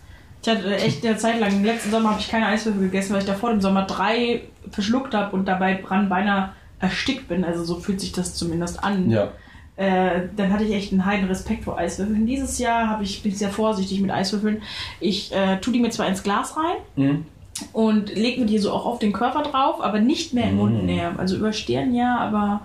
Ich 0.43 0.49
hatte 0.49 0.75
echt 0.77 1.05
eine 1.05 1.17
Zeit 1.19 1.39
lang, 1.39 1.53
im 1.53 1.65
letzten 1.65 1.91
Sommer 1.91 2.11
habe 2.11 2.21
ich 2.21 2.29
keine 2.31 2.47
Eiswürfel 2.47 2.83
gegessen, 2.83 3.13
weil 3.13 3.21
ich 3.21 3.27
da 3.27 3.35
vor 3.35 3.51
dem 3.51 3.61
Sommer 3.61 3.83
drei 3.83 4.43
verschluckt 4.71 5.15
habe 5.15 5.37
und 5.37 5.47
dabei 5.47 5.75
dran 5.75 6.09
beinahe 6.09 6.51
erstickt 6.81 7.29
bin. 7.29 7.45
Also 7.45 7.63
so 7.65 7.77
fühlt 7.77 8.01
sich 8.01 8.13
das 8.13 8.35
zumindest 8.35 8.83
an. 8.83 9.11
Ja. 9.11 9.29
Äh, 9.77 10.29
dann 10.37 10.53
hatte 10.53 10.65
ich 10.65 10.73
echt 10.75 10.93
einen 10.93 11.05
heiden 11.05 11.27
Respekt 11.29 11.65
vor 11.65 11.77
Eiswürfeln. 11.79 12.27
Dieses 12.27 12.59
Jahr 12.59 12.89
habe 12.89 13.03
ich, 13.03 13.23
bin 13.23 13.33
ich 13.33 13.39
sehr 13.39 13.51
vorsichtig 13.51 14.01
mit 14.01 14.11
Eiswürfeln. 14.11 14.63
Ich 14.99 15.33
äh, 15.35 15.59
tue 15.61 15.73
die 15.73 15.81
mir 15.81 15.91
zwar 15.91 16.07
ins 16.07 16.23
Glas 16.23 16.55
rein 16.57 16.77
Mhm. 16.97 17.25
und 17.73 18.15
lege 18.15 18.41
mir 18.41 18.47
die 18.47 18.59
so 18.59 18.73
auch 18.73 18.87
auf 18.87 18.99
den 18.99 19.13
Körper 19.13 19.43
drauf, 19.43 19.83
aber 19.83 20.01
nicht 20.01 20.33
mehr 20.35 20.49
im 20.49 20.57
Mund 20.57 20.83
Mm. 20.83 20.87
näher. 20.87 21.13
Also 21.19 21.37
über 21.37 21.53
Stirn 21.53 21.95
ja, 21.95 22.17
aber 22.19 22.63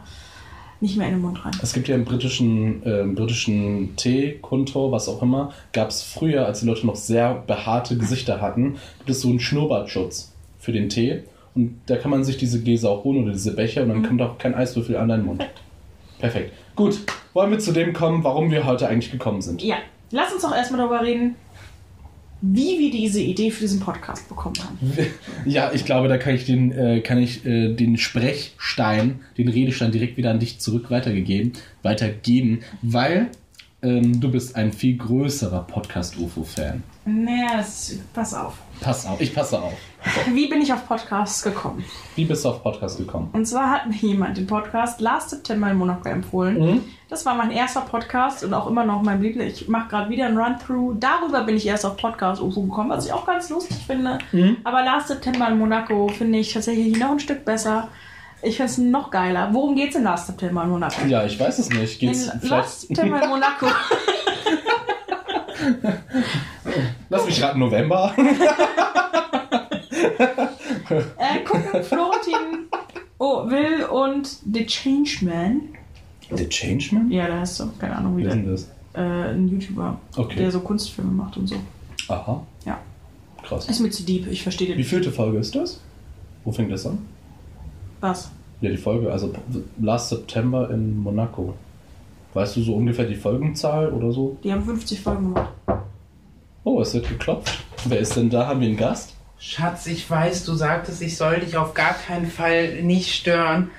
nicht 0.81 0.97
mehr 0.97 1.07
in 1.07 1.15
den 1.15 1.21
Mund 1.21 1.43
rein. 1.43 1.53
Es 1.61 1.73
gibt 1.73 1.87
ja 1.87 1.95
im 1.95 2.05
britischen, 2.05 2.83
äh, 2.83 3.01
im 3.01 3.15
britischen 3.15 3.95
Tee, 3.95 4.39
Kunto, 4.41 4.91
was 4.91 5.07
auch 5.07 5.21
immer, 5.21 5.53
gab 5.73 5.89
es 5.89 6.03
früher, 6.03 6.45
als 6.45 6.59
die 6.59 6.65
Leute 6.65 6.85
noch 6.85 6.95
sehr 6.95 7.43
behaarte 7.47 7.97
Gesichter 7.97 8.41
hatten, 8.41 8.75
gibt 8.99 9.09
es 9.09 9.21
so 9.21 9.29
einen 9.29 9.39
Schnurrbartschutz 9.39 10.33
für 10.59 10.71
den 10.71 10.89
Tee. 10.89 11.23
Und 11.53 11.79
da 11.85 11.95
kann 11.95 12.11
man 12.11 12.23
sich 12.23 12.37
diese 12.37 12.61
Gläser 12.61 12.89
auch 12.89 13.03
holen 13.05 13.23
oder 13.23 13.31
diese 13.31 13.55
Becher 13.55 13.83
und 13.83 13.89
dann 13.89 14.03
kommt 14.03 14.21
auch 14.21 14.37
kein 14.37 14.53
Eiswürfel 14.53 14.97
an 14.97 15.07
deinen 15.07 15.25
Mund. 15.25 15.45
Perfekt. 16.19 16.51
Gut, 16.75 16.99
wollen 17.33 17.51
wir 17.51 17.59
zu 17.59 17.71
dem 17.71 17.93
kommen, 17.93 18.23
warum 18.23 18.51
wir 18.51 18.65
heute 18.65 18.87
eigentlich 18.87 19.11
gekommen 19.11 19.41
sind. 19.41 19.61
Ja, 19.63 19.77
lass 20.11 20.33
uns 20.33 20.41
doch 20.41 20.53
erstmal 20.53 20.79
darüber 20.79 21.01
reden, 21.01 21.35
wie 22.41 22.79
wir 22.79 22.91
diese 22.91 23.21
Idee 23.21 23.51
für 23.51 23.61
diesen 23.61 23.79
Podcast 23.79 24.27
bekommen 24.29 24.55
haben. 24.59 24.77
Ja, 25.45 25.71
ich 25.73 25.85
glaube, 25.85 26.07
da 26.07 26.17
kann 26.17 26.35
ich 26.35 26.45
den, 26.45 26.71
äh, 26.71 27.01
kann 27.01 27.19
ich 27.19 27.45
äh, 27.45 27.73
den 27.73 27.97
Sprechstein, 27.97 29.19
den 29.37 29.47
Redestein 29.47 29.91
direkt 29.91 30.17
wieder 30.17 30.31
an 30.31 30.39
dich 30.39 30.59
zurück 30.59 30.89
weitergegeben, 30.89 31.53
weitergeben, 31.83 32.61
weil 32.81 33.29
ähm, 33.85 34.19
du 34.19 34.31
bist 34.31 34.55
ein 34.55 34.73
viel 34.73 34.97
größerer 34.97 35.61
Podcast-UFO-Fan. 35.67 36.81
Naja, 37.05 37.57
das, 37.57 37.95
pass 38.13 38.33
auf. 38.33 38.55
Pass 38.81 39.05
auf, 39.05 39.21
ich 39.21 39.33
passe 39.33 39.61
auf. 39.61 39.73
Wie 40.33 40.47
bin 40.47 40.61
ich 40.61 40.73
auf 40.73 40.87
Podcasts 40.87 41.43
gekommen? 41.43 41.85
Wie 42.15 42.25
bist 42.25 42.43
du 42.43 42.49
auf 42.49 42.63
Podcast 42.63 42.97
gekommen? 42.97 43.29
Und 43.33 43.45
zwar 43.45 43.69
hat 43.69 43.87
mir 43.87 43.95
jemand 43.95 44.37
den 44.37 44.47
Podcast 44.47 45.01
Last 45.01 45.29
September 45.29 45.69
in 45.69 45.77
Monaco 45.77 46.09
empfohlen. 46.09 46.59
Mhm. 46.59 46.81
Das 47.07 47.25
war 47.27 47.35
mein 47.35 47.51
erster 47.51 47.81
Podcast 47.81 48.43
und 48.43 48.55
auch 48.55 48.65
immer 48.67 48.83
noch 48.83 49.03
mein 49.03 49.21
Liebling. 49.21 49.47
Ich 49.47 49.67
mache 49.67 49.89
gerade 49.89 50.09
wieder 50.09 50.25
einen 50.25 50.37
Run-Through. 50.37 50.95
Darüber 50.99 51.43
bin 51.43 51.55
ich 51.55 51.67
erst 51.67 51.85
auf 51.85 51.95
Podcast 51.95 52.41
UFO 52.41 52.63
gekommen, 52.63 52.89
was 52.89 53.05
ich 53.05 53.13
auch 53.13 53.27
ganz 53.27 53.49
lustig 53.51 53.77
finde. 53.85 54.17
Mhm. 54.31 54.57
Aber 54.63 54.83
Last 54.83 55.09
September 55.09 55.47
in 55.49 55.59
Monaco 55.59 56.07
finde 56.07 56.39
ich 56.39 56.51
tatsächlich 56.51 56.97
noch 56.97 57.11
ein 57.11 57.19
Stück 57.19 57.45
besser. 57.45 57.89
Ich 58.45 58.57
finde 58.57 58.71
es 58.71 58.77
noch 58.77 59.09
geiler. 59.09 59.49
Worum 59.53 59.75
geht's 59.75 59.95
in 59.95 60.03
Last 60.03 60.27
September 60.27 60.63
in 60.63 60.69
Monaco? 60.69 61.03
Ja, 61.07 61.25
ich 61.25 61.39
weiß 61.39 61.57
es 61.57 61.69
nicht. 61.69 61.99
Geht's 61.99 62.27
in. 62.27 62.47
Last 62.47 62.81
September 62.81 63.23
in 63.23 63.29
Monaco. 63.29 63.65
Lass 67.09 67.25
mich 67.25 67.41
raten, 67.41 67.57
November. 67.59 68.13
äh, 71.17 71.39
gucken 71.43 71.83
Florentin, 71.83 72.67
oh, 73.17 73.49
Will 73.49 73.85
und 73.85 74.27
The 74.53 74.63
Changeman. 74.65 75.69
The 76.31 76.47
Changeman? 76.47 77.09
Ja, 77.11 77.25
der 77.25 77.39
heißt 77.39 77.55
so. 77.55 77.71
Keine 77.79 77.95
Ahnung, 77.95 78.17
wie 78.17 78.25
Wer 78.25 78.35
der. 78.35 78.53
ist? 78.53 78.69
Äh, 78.93 78.99
ein 78.99 79.47
YouTuber, 79.47 79.97
Okay. 80.17 80.35
der 80.37 80.51
so 80.51 80.59
Kunstfilme 80.59 81.11
macht 81.11 81.37
und 81.37 81.47
so. 81.47 81.55
Aha. 82.09 82.45
Ja. 82.65 82.79
Krass. 83.41 83.67
Ist 83.67 83.79
mir 83.79 83.89
zu 83.89 84.03
deep, 84.03 84.27
ich 84.27 84.43
verstehe 84.43 84.67
den 84.67 84.77
Wie 84.77 84.83
vielte 84.83 85.11
Folge 85.11 85.39
ist 85.39 85.55
das? 85.55 85.79
Wo 86.43 86.51
fängt 86.51 86.71
das 86.71 86.85
an? 86.85 86.99
Was? 88.01 88.31
Ja, 88.61 88.69
die 88.69 88.77
Folge, 88.77 89.11
also 89.11 89.31
Last 89.81 90.09
September 90.09 90.69
in 90.69 90.97
Monaco. 90.97 91.53
Weißt 92.33 92.55
du 92.57 92.61
so 92.61 92.75
ungefähr 92.75 93.05
die 93.05 93.15
Folgenzahl 93.15 93.89
oder 93.89 94.11
so? 94.11 94.37
Die 94.43 94.51
haben 94.51 94.63
50 94.63 95.01
Folgen 95.01 95.33
gemacht. 95.33 95.53
Oh, 96.63 96.81
es 96.81 96.93
wird 96.93 97.07
geklopft. 97.07 97.63
Wer 97.85 97.99
ist 97.99 98.15
denn 98.15 98.29
da? 98.29 98.47
Haben 98.47 98.61
wir 98.61 98.67
einen 98.67 98.77
Gast? 98.77 99.13
Schatz, 99.37 99.85
ich 99.85 100.09
weiß, 100.09 100.45
du 100.45 100.53
sagtest, 100.53 101.01
ich 101.01 101.15
soll 101.17 101.39
dich 101.41 101.55
auf 101.57 101.73
gar 101.73 101.93
keinen 101.93 102.25
Fall 102.27 102.81
nicht 102.81 103.13
stören. 103.13 103.69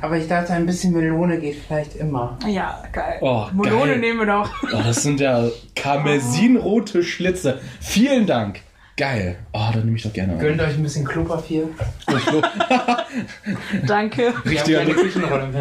Aber 0.00 0.16
ich 0.16 0.28
dachte, 0.28 0.54
ein 0.54 0.64
bisschen 0.66 0.94
Melone 0.94 1.38
geht 1.38 1.56
vielleicht 1.56 1.94
immer. 1.96 2.38
Ja, 2.48 2.82
geil. 2.92 3.18
Oh, 3.20 3.46
Melone 3.52 3.92
geil. 3.92 3.98
nehmen 3.98 4.18
wir 4.20 4.26
doch. 4.26 4.50
Oh, 4.72 4.78
das 4.82 5.02
sind 5.02 5.20
ja 5.20 5.44
karmesinrote 5.74 7.02
Schlitze. 7.02 7.60
Vielen 7.80 8.26
Dank. 8.26 8.62
Geil. 9.00 9.36
Oh, 9.54 9.68
dann 9.72 9.86
nehme 9.86 9.96
ich 9.96 10.02
doch 10.02 10.12
gerne 10.12 10.36
Gönnt 10.36 10.60
euch 10.60 10.74
ein 10.74 10.82
bisschen 10.82 11.06
Klopapier. 11.06 11.70
Danke. 13.86 14.34
Richtiger, 14.44 14.82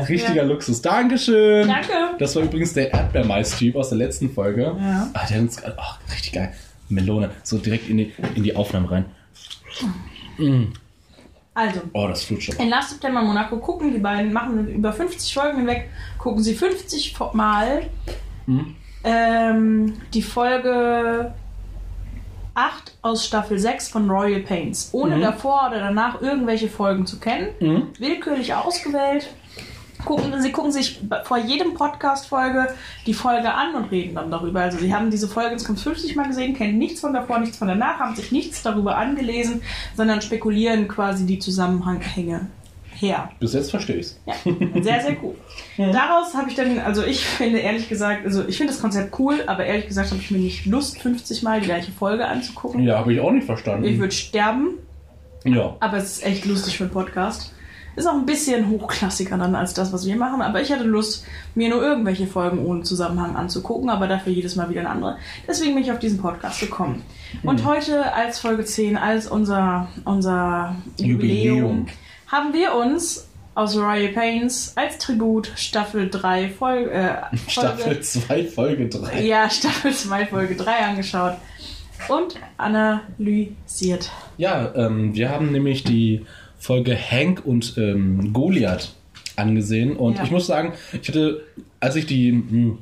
richtiger 0.09 0.43
Luxus. 0.43 0.81
Dankeschön. 0.81 1.65
Danke. 1.65 1.93
Das 2.19 2.35
war 2.35 2.43
übrigens 2.43 2.73
der 2.73 2.91
Erdbeermais-Typ 2.93 3.77
aus 3.77 3.89
der 3.89 3.97
letzten 3.99 4.29
Folge. 4.29 4.75
Ja. 4.77 5.07
Ah, 5.13 5.25
der 5.29 5.37
hat 5.37 5.41
uns 5.43 5.55
gerade. 5.55 5.77
Oh, 5.79 6.11
richtig 6.11 6.33
geil. 6.33 6.51
Melone. 6.89 7.29
So 7.43 7.57
direkt 7.59 7.89
in 7.89 7.97
die, 7.99 8.13
in 8.35 8.43
die 8.43 8.53
Aufnahme 8.57 8.91
rein. 8.91 9.05
Also, 11.53 11.81
Oh, 11.93 12.07
das 12.09 12.23
flutscht 12.25 12.51
schon. 12.53 12.61
in 12.63 12.69
Last 12.69 12.89
September 12.89 13.21
Monaco 13.21 13.57
gucken 13.57 13.93
die 13.93 13.99
beiden, 13.99 14.33
machen 14.33 14.67
über 14.67 14.91
50 14.91 15.33
Folgen 15.33 15.59
hinweg, 15.59 15.89
gucken 16.17 16.43
sie 16.43 16.55
50 16.55 17.13
Fo- 17.17 17.31
Mal 17.33 17.83
Mhm. 18.47 18.75
ähm, 19.05 19.93
die 20.13 20.21
Folge 20.21 21.33
8 22.59 22.93
aus 23.01 23.25
Staffel 23.25 23.57
6 23.57 23.89
von 23.89 24.09
Royal 24.09 24.41
Pains, 24.41 24.89
ohne 24.91 25.15
Mhm. 25.17 25.21
davor 25.21 25.67
oder 25.69 25.79
danach 25.79 26.21
irgendwelche 26.21 26.67
Folgen 26.69 27.05
zu 27.05 27.19
kennen. 27.19 27.47
Mhm. 27.59 27.87
willkürlich 27.99 28.53
ausgewählt. 28.53 29.29
Gucken, 30.05 30.41
sie 30.41 30.53
gucken 30.53 30.71
sich 30.71 31.01
vor 31.25 31.37
jedem 31.37 31.73
Podcast-Folge 31.73 32.69
die 33.05 33.13
Folge 33.13 33.53
an 33.53 33.75
und 33.75 33.91
reden 33.91 34.15
dann 34.15 34.31
darüber. 34.31 34.61
Also 34.61 34.77
sie 34.77 34.93
haben 34.95 35.11
diese 35.11 35.27
Folge 35.27 35.51
insgesamt 35.53 35.81
50 35.81 36.15
Mal 36.15 36.27
gesehen, 36.27 36.53
kennen 36.55 36.77
nichts 36.77 37.01
von 37.01 37.11
davor, 37.13 37.39
nichts 37.39 37.57
von 37.57 37.67
danach, 37.67 37.99
haben 37.99 38.15
sich 38.15 38.31
nichts 38.31 38.63
darüber 38.63 38.97
angelesen, 38.97 39.61
sondern 39.97 40.21
spekulieren 40.21 40.87
quasi 40.87 41.25
die 41.25 41.39
Zusammenhänge 41.39 42.47
her. 42.99 43.31
Bis 43.39 43.53
jetzt 43.53 43.71
verstehe 43.71 43.97
ich's. 43.97 44.19
Ja, 44.25 44.33
sehr, 44.81 45.01
sehr 45.01 45.17
cool. 45.23 45.35
Daraus 45.77 46.33
habe 46.33 46.49
ich 46.49 46.55
dann, 46.55 46.79
also 46.79 47.03
ich 47.03 47.25
finde 47.25 47.59
ehrlich 47.59 47.89
gesagt, 47.89 48.25
also 48.25 48.47
ich 48.47 48.57
finde 48.57 48.73
das 48.73 48.81
Konzept 48.81 49.17
cool, 49.19 49.43
aber 49.47 49.65
ehrlich 49.65 49.87
gesagt 49.87 50.11
habe 50.11 50.19
ich 50.19 50.31
mir 50.31 50.39
nicht 50.39 50.65
Lust, 50.65 51.01
50 51.01 51.43
Mal 51.43 51.61
die 51.61 51.67
gleiche 51.67 51.91
Folge 51.91 52.25
anzugucken. 52.25 52.83
Ja, 52.83 52.97
habe 52.99 53.13
ich 53.13 53.19
auch 53.19 53.31
nicht 53.31 53.45
verstanden. 53.45 53.85
Ich 53.85 53.99
würde 53.99 54.13
sterben. 54.13 54.77
Ja. 55.45 55.75
Aber 55.79 55.97
es 55.97 56.17
ist 56.17 56.25
echt 56.25 56.45
lustig 56.45 56.77
für 56.77 56.83
einen 56.83 56.93
Podcast. 56.93 57.53
Ist 57.95 58.07
auch 58.07 58.13
ein 58.13 58.25
bisschen 58.25 58.69
hochklassiger 58.69 59.37
dann 59.37 59.55
als 59.55 59.73
das, 59.73 59.91
was 59.91 60.05
wir 60.05 60.15
machen. 60.15 60.41
Aber 60.41 60.61
ich 60.61 60.71
hatte 60.71 60.83
Lust, 60.83 61.25
mir 61.55 61.69
nur 61.69 61.81
irgendwelche 61.81 62.27
Folgen 62.27 62.65
ohne 62.65 62.83
Zusammenhang 62.83 63.35
anzugucken, 63.35 63.89
aber 63.89 64.07
dafür 64.07 64.31
jedes 64.31 64.55
Mal 64.55 64.69
wieder 64.69 64.81
eine 64.81 64.89
andere. 64.89 65.17
Deswegen 65.47 65.73
bin 65.73 65.83
ich 65.83 65.91
auf 65.91 65.99
diesen 65.99 66.19
Podcast 66.19 66.59
gekommen. 66.59 67.03
Und 67.43 67.65
heute 67.65 68.13
als 68.13 68.39
Folge 68.39 68.63
10, 68.63 68.95
als 68.95 69.27
unser, 69.27 69.87
unser 70.05 70.75
Jubiläum, 70.97 71.09
Jubiläum. 71.09 71.85
Haben 72.31 72.53
wir 72.53 72.73
uns 72.75 73.27
aus 73.55 73.75
Royal 73.75 74.09
Pains 74.09 74.73
als 74.75 74.97
Tribut 74.99 75.51
Staffel 75.55 76.09
3 76.09 76.49
Folge, 76.49 76.91
äh, 76.91 77.15
Staffel 77.47 77.99
2, 78.01 78.45
Folge 78.45 78.87
3. 78.89 79.21
ja, 79.25 79.49
Staffel 79.49 79.93
2, 79.93 80.25
Folge 80.27 80.55
3 80.55 80.71
angeschaut 80.77 81.33
und 82.07 82.35
analysiert. 82.57 84.11
Ja, 84.37 84.73
ähm, 84.75 85.13
wir 85.15 85.29
haben 85.29 85.51
nämlich 85.51 85.83
die 85.83 86.25
Folge 86.57 86.95
Hank 86.97 87.45
und 87.45 87.75
ähm, 87.77 88.31
Goliath 88.33 88.93
angesehen 89.35 89.95
und 89.95 90.17
Ja. 90.17 90.23
ich 90.23 90.31
muss 90.31 90.47
sagen, 90.47 90.73
ich 91.01 91.07
hatte, 91.07 91.43
als 91.79 91.95
ich 91.95 92.05
die, 92.05 92.31
mh, 92.31 92.77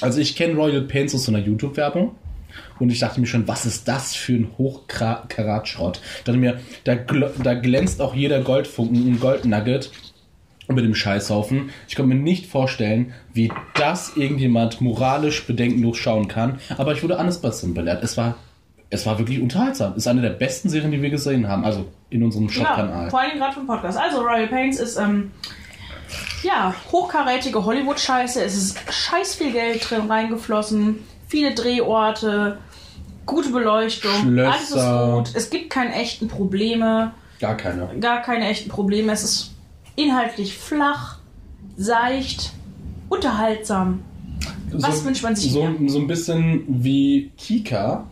also 0.00 0.20
ich 0.20 0.36
kenne 0.36 0.54
Royal 0.54 0.82
Pains 0.82 1.14
aus 1.14 1.24
so 1.24 1.32
einer 1.32 1.40
YouTube-Werbung 1.44 2.14
und 2.78 2.90
ich 2.90 2.98
dachte 2.98 3.20
mir 3.20 3.26
schon, 3.26 3.46
was 3.48 3.66
ist 3.66 3.86
das 3.88 4.14
für 4.14 4.32
ein 4.34 4.50
Hochkarat-Schrott? 4.58 6.00
Ich 6.18 6.24
dachte 6.24 6.38
mir, 6.38 6.60
da, 6.84 6.92
gl- 6.94 7.30
da 7.42 7.54
glänzt 7.54 8.00
auch 8.00 8.14
jeder 8.14 8.40
Goldfunken, 8.40 9.06
ein 9.14 9.20
Goldnugget 9.20 9.90
mit 10.68 10.84
dem 10.84 10.94
Scheißhaufen. 10.94 11.70
Ich 11.88 11.94
kann 11.94 12.06
mir 12.08 12.14
nicht 12.14 12.46
vorstellen, 12.46 13.12
wie 13.32 13.52
das 13.74 14.16
irgendjemand 14.16 14.80
moralisch 14.80 15.46
bedenkenlos 15.46 15.98
schauen 15.98 16.26
kann. 16.28 16.58
Aber 16.78 16.92
ich 16.92 17.02
wurde 17.02 17.18
anders 17.18 17.40
Besseren 17.40 17.74
belehrt. 17.74 18.02
Es 18.02 18.16
war, 18.16 18.36
es 18.88 19.04
war 19.04 19.18
wirklich 19.18 19.40
unterhaltsam. 19.40 19.92
Es 19.92 19.98
ist 19.98 20.06
eine 20.06 20.22
der 20.22 20.30
besten 20.30 20.70
Serien, 20.70 20.90
die 20.90 21.02
wir 21.02 21.10
gesehen 21.10 21.48
haben. 21.48 21.64
Also 21.64 21.86
in 22.10 22.22
unserem 22.22 22.46
Ja, 22.48 22.52
Shop-Kanal. 22.54 23.10
vor 23.10 23.20
allem 23.20 23.38
gerade 23.38 23.52
vom 23.54 23.66
Podcast. 23.66 23.98
Also 23.98 24.20
Royal 24.22 24.46
Pains 24.46 24.80
ist 24.80 24.96
ähm, 24.96 25.32
ja 26.42 26.74
hochkarätige 26.90 27.62
Hollywood-Scheiße. 27.64 28.42
Es 28.42 28.56
ist 28.56 28.78
scheiß 28.90 29.34
viel 29.34 29.52
Geld 29.52 29.88
drin 29.90 30.10
reingeflossen, 30.10 31.00
viele 31.26 31.54
Drehorte, 31.54 32.58
gute 33.26 33.50
Beleuchtung, 33.50 34.38
alles 34.38 34.62
ist 34.62 34.68
Schlösser. 34.72 35.12
gut. 35.16 35.30
Es 35.34 35.50
gibt 35.50 35.70
keine 35.70 35.94
echten 35.94 36.28
Probleme, 36.28 37.12
Gar 37.40 37.56
keine. 37.56 37.88
gar 38.00 38.22
keine 38.22 38.48
echten 38.48 38.68
Probleme. 38.70 39.12
Es 39.12 39.22
ist 39.24 39.50
inhaltlich 39.96 40.56
flach, 40.56 41.18
seicht, 41.76 42.52
unterhaltsam. 43.08 44.02
Was 44.72 45.04
wünscht 45.04 45.22
man 45.22 45.36
sich 45.36 45.52
so, 45.52 45.62
mehr? 45.64 45.88
so 45.88 45.98
ein 45.98 46.06
bisschen 46.06 46.64
wie 46.66 47.30
Kika. 47.38 48.06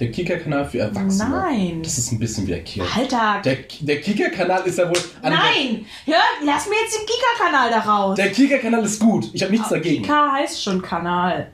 Der 0.00 0.12
Kika-Kanal 0.12 0.64
für 0.64 0.78
Erwachsene. 0.78 1.28
Nein. 1.30 1.80
Das 1.82 1.98
ist 1.98 2.12
ein 2.12 2.20
bisschen 2.20 2.46
wie 2.46 2.52
der 2.52 2.62
Kika. 2.62 2.86
Alter, 2.96 3.42
Der, 3.44 3.56
der 3.80 4.00
Kika-Kanal 4.00 4.62
ist 4.64 4.78
ja 4.78 4.88
wohl... 4.88 4.96
nein! 5.22 5.84
Hör, 6.06 6.14
lass 6.44 6.68
mir 6.68 6.76
jetzt 6.84 6.96
den 6.98 7.04
Kika-Kanal 7.06 7.70
da 7.70 7.78
raus. 7.80 8.14
Der, 8.16 8.26
der 8.26 8.34
Kika-Kanal 8.34 8.84
ist 8.84 9.00
gut. 9.00 9.28
Ich 9.32 9.42
habe 9.42 9.50
nichts 9.52 9.68
dagegen. 9.68 10.02
Kika 10.04 10.32
heißt 10.34 10.62
schon 10.62 10.80
Kanal. 10.82 11.48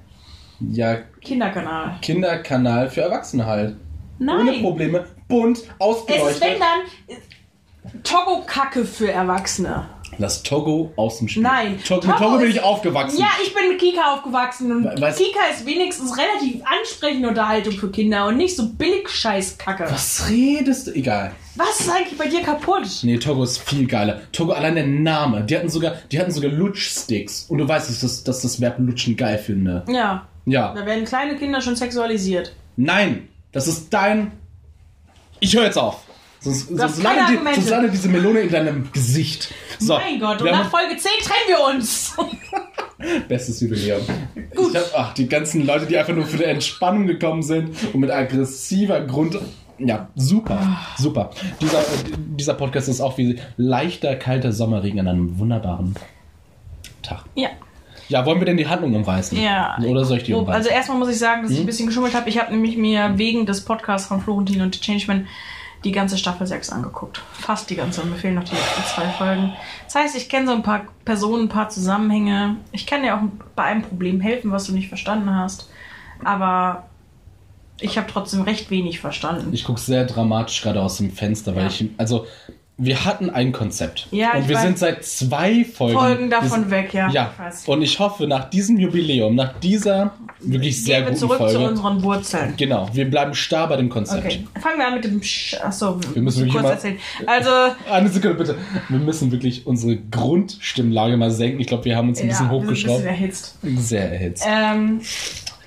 Ja, 0.70 0.98
Kinderkanal. 1.20 1.96
Kinderkanal 2.02 2.88
für 2.90 3.02
Erwachsene 3.02 3.46
halt. 3.46 3.76
Ohne 4.20 4.44
Nein. 4.44 4.62
Probleme. 4.62 5.04
Bunt, 5.28 5.58
Es 5.58 5.62
ist, 5.64 5.70
ausgeleuchtet. 5.80 6.40
wenn 6.42 6.60
dann, 6.60 8.00
Togo-Kacke 8.02 8.84
für 8.84 9.10
Erwachsene. 9.10 9.86
Lass 10.18 10.44
Togo 10.44 10.92
aus 10.96 11.18
dem 11.18 11.26
Spiel. 11.28 11.42
Nein. 11.42 11.80
To 11.88 11.94
mit 11.96 12.04
Togo 12.04 12.16
Togo 12.18 12.38
bin 12.38 12.50
ich 12.50 12.62
aufgewachsen. 12.62 13.18
Ja, 13.18 13.26
ich 13.42 13.52
bin 13.52 13.68
mit 13.68 13.80
Kika 13.80 14.14
aufgewachsen 14.14 14.70
und 14.70 14.84
We- 14.84 14.90
weißt- 14.90 15.16
Kika 15.16 15.40
ist 15.52 15.66
wenigstens 15.66 16.16
relativ 16.16 16.62
ansprechende 16.64 17.28
Unterhaltung 17.28 17.72
für 17.72 17.90
Kinder 17.90 18.26
und 18.28 18.36
nicht 18.36 18.54
so 18.54 18.68
billig 18.68 19.08
Scheiß-Kacke. 19.08 19.84
Was? 19.84 19.90
Was 20.22 20.30
redest 20.30 20.86
du? 20.86 20.92
Egal. 20.92 21.32
ist 21.56 21.90
eigentlich 21.90 22.16
bei 22.16 22.28
dir 22.28 22.42
kaputt? 22.42 22.86
Nee, 23.02 23.18
Togo 23.18 23.42
ist 23.42 23.58
viel 23.58 23.88
geiler. 23.88 24.20
Togo, 24.30 24.52
allein 24.52 24.76
der 24.76 24.86
Name. 24.86 25.42
Die 25.42 25.56
hatten 25.56 25.68
sogar, 25.68 25.94
die 26.12 26.20
hatten 26.20 26.30
sogar 26.30 26.50
Lutschsticks. 26.52 27.46
Und 27.48 27.58
du 27.58 27.66
weißt, 27.68 27.90
dass 27.90 28.00
das, 28.00 28.22
dass 28.22 28.40
das 28.42 28.60
Verb 28.60 28.76
lutschen 28.78 29.16
geil 29.16 29.38
finde. 29.38 29.84
Ja, 29.88 30.28
Ja. 30.46 30.74
da 30.74 30.84
werden 30.84 31.04
kleine 31.04 31.36
Kinder 31.36 31.60
schon 31.60 31.76
sexualisiert. 31.76 32.54
Nein, 32.76 33.28
das 33.52 33.68
ist 33.68 33.92
dein. 33.92 34.32
Ich 35.40 35.56
höre 35.56 35.64
jetzt 35.64 35.78
auf. 35.78 36.02
Sonst, 36.40 36.68
sonst, 36.68 37.02
landet 37.02 37.40
die, 37.40 37.54
sonst 37.54 37.70
landet 37.70 37.92
diese 37.94 38.08
Melone 38.08 38.40
in 38.40 38.50
deinem 38.50 38.92
Gesicht. 38.92 39.54
So, 39.78 39.94
mein 39.94 40.20
Gott, 40.20 40.42
und 40.42 40.50
nach 40.50 40.70
Folge 40.70 40.94
10 40.94 41.10
trennen 41.22 41.48
wir 41.48 41.74
uns. 41.74 42.14
bestes 43.28 43.60
Jubiläum. 43.60 44.02
Ich 44.34 44.76
hab, 44.76 44.92
ach, 44.94 45.14
die 45.14 45.26
ganzen 45.26 45.66
Leute, 45.66 45.86
die 45.86 45.96
einfach 45.96 46.14
nur 46.14 46.26
für 46.26 46.36
die 46.36 46.44
Entspannung 46.44 47.06
gekommen 47.06 47.42
sind 47.42 47.74
und 47.94 48.00
mit 48.00 48.10
aggressiver 48.10 49.00
Grund. 49.00 49.38
Ja, 49.78 50.08
super, 50.14 50.78
super. 50.98 51.30
Dieser, 51.60 51.82
dieser 52.16 52.54
Podcast 52.54 52.88
ist 52.88 53.00
auch 53.00 53.16
wie 53.18 53.40
leichter, 53.56 54.14
kalter 54.14 54.52
Sommerregen 54.52 55.00
an 55.00 55.08
einem 55.08 55.38
wunderbaren 55.38 55.94
Tag. 57.02 57.24
ja. 57.34 57.48
Ja, 58.08 58.24
wollen 58.26 58.38
wir 58.40 58.46
denn 58.46 58.56
die 58.56 58.66
Handlung 58.66 58.94
umreißen? 58.94 59.40
Ja. 59.40 59.76
Oder 59.84 60.04
soll 60.04 60.18
ich 60.18 60.24
die 60.24 60.34
umreißen? 60.34 60.54
Also 60.54 60.68
erstmal 60.70 60.98
muss 60.98 61.08
ich 61.08 61.18
sagen, 61.18 61.42
dass 61.42 61.50
ich 61.50 61.58
Hm? 61.58 61.64
ein 61.64 61.66
bisschen 61.66 61.86
geschummelt 61.86 62.14
habe. 62.14 62.28
Ich 62.28 62.38
habe 62.38 62.52
nämlich 62.52 62.76
mir 62.76 63.12
wegen 63.16 63.46
des 63.46 63.64
Podcasts 63.64 64.08
von 64.08 64.20
Florentin 64.20 64.60
und 64.62 64.74
The 64.74 64.80
Changeman 64.80 65.26
die 65.84 65.92
ganze 65.92 66.16
Staffel 66.16 66.46
6 66.46 66.70
angeguckt. 66.70 67.20
Fast 67.32 67.68
die 67.68 67.76
ganze. 67.76 68.00
Und 68.02 68.10
mir 68.10 68.16
fehlen 68.16 68.34
noch 68.36 68.44
die 68.44 68.54
letzten 68.54 68.82
zwei 68.94 69.06
Folgen. 69.08 69.52
Das 69.84 69.94
heißt, 69.94 70.16
ich 70.16 70.28
kenne 70.30 70.46
so 70.46 70.52
ein 70.54 70.62
paar 70.62 70.82
Personen, 71.04 71.44
ein 71.44 71.48
paar 71.50 71.68
Zusammenhänge. 71.68 72.56
Ich 72.72 72.86
kann 72.86 73.02
dir 73.02 73.14
auch 73.16 73.20
bei 73.54 73.64
einem 73.64 73.82
Problem 73.82 74.20
helfen, 74.20 74.50
was 74.50 74.64
du 74.66 74.72
nicht 74.72 74.88
verstanden 74.88 75.34
hast. 75.36 75.68
Aber 76.24 76.84
ich 77.80 77.98
habe 77.98 78.06
trotzdem 78.10 78.42
recht 78.42 78.70
wenig 78.70 79.00
verstanden. 79.00 79.52
Ich 79.52 79.64
gucke 79.64 79.80
sehr 79.80 80.04
dramatisch 80.06 80.62
gerade 80.62 80.80
aus 80.80 80.96
dem 80.96 81.10
Fenster, 81.10 81.54
weil 81.54 81.62
Ja. 81.64 81.68
ich. 81.68 81.90
Also, 81.98 82.26
wir 82.76 83.04
hatten 83.04 83.30
ein 83.30 83.52
Konzept. 83.52 84.08
Ja, 84.10 84.32
und 84.34 84.48
wir 84.48 84.56
weiß. 84.56 84.62
sind 84.62 84.78
seit 84.78 85.04
zwei 85.04 85.64
Folgen. 85.64 85.96
Folgen 85.98 86.30
davon 86.30 86.48
sind- 86.50 86.70
weg, 86.70 86.92
ja. 86.92 87.08
Ja. 87.10 87.32
Weiß. 87.38 87.68
Und 87.68 87.82
ich 87.82 87.98
hoffe, 88.00 88.26
nach 88.26 88.50
diesem 88.50 88.78
Jubiläum, 88.78 89.36
nach 89.36 89.52
dieser 89.60 90.12
wirklich 90.40 90.82
sehr 90.82 90.96
Gehen 90.96 91.04
wir 91.04 91.08
guten 91.10 91.20
zurück 91.20 91.38
Folge. 91.38 91.54
zu 91.54 91.60
unseren 91.62 92.02
Wurzeln. 92.02 92.54
Genau, 92.56 92.88
wir 92.92 93.08
bleiben 93.08 93.34
starr 93.34 93.68
bei 93.68 93.76
dem 93.76 93.88
Konzept. 93.88 94.24
Okay, 94.26 94.44
fangen 94.60 94.78
wir 94.78 94.86
an 94.88 94.94
mit 94.94 95.04
dem. 95.04 95.22
Sch 95.22 95.54
Achso, 95.62 95.98
Wir 96.14 96.20
müssen 96.22 96.38
wirklich 96.40 96.52
kurz 96.54 96.64
mal- 96.64 96.70
erzählen. 96.72 96.98
Also, 97.26 97.50
Eine 97.90 98.08
Sekunde 98.08 98.36
bitte. 98.36 98.56
Wir 98.88 98.98
müssen 98.98 99.30
wirklich 99.30 99.66
unsere 99.66 99.96
Grundstimmlage 99.96 101.16
mal 101.16 101.30
senken. 101.30 101.60
Ich 101.60 101.68
glaube, 101.68 101.84
wir 101.84 101.96
haben 101.96 102.08
uns 102.08 102.20
ein 102.20 102.28
bisschen 102.28 102.46
ja, 102.46 102.52
wir 102.52 102.58
sind 102.58 102.68
ein 102.68 102.74
bisschen 102.74 102.90
hochgeschraubt. 102.90 103.04
erhitzt. 103.06 103.56
Sehr 103.78 104.12
erhitzt. 104.12 104.44
Ähm, 104.46 105.00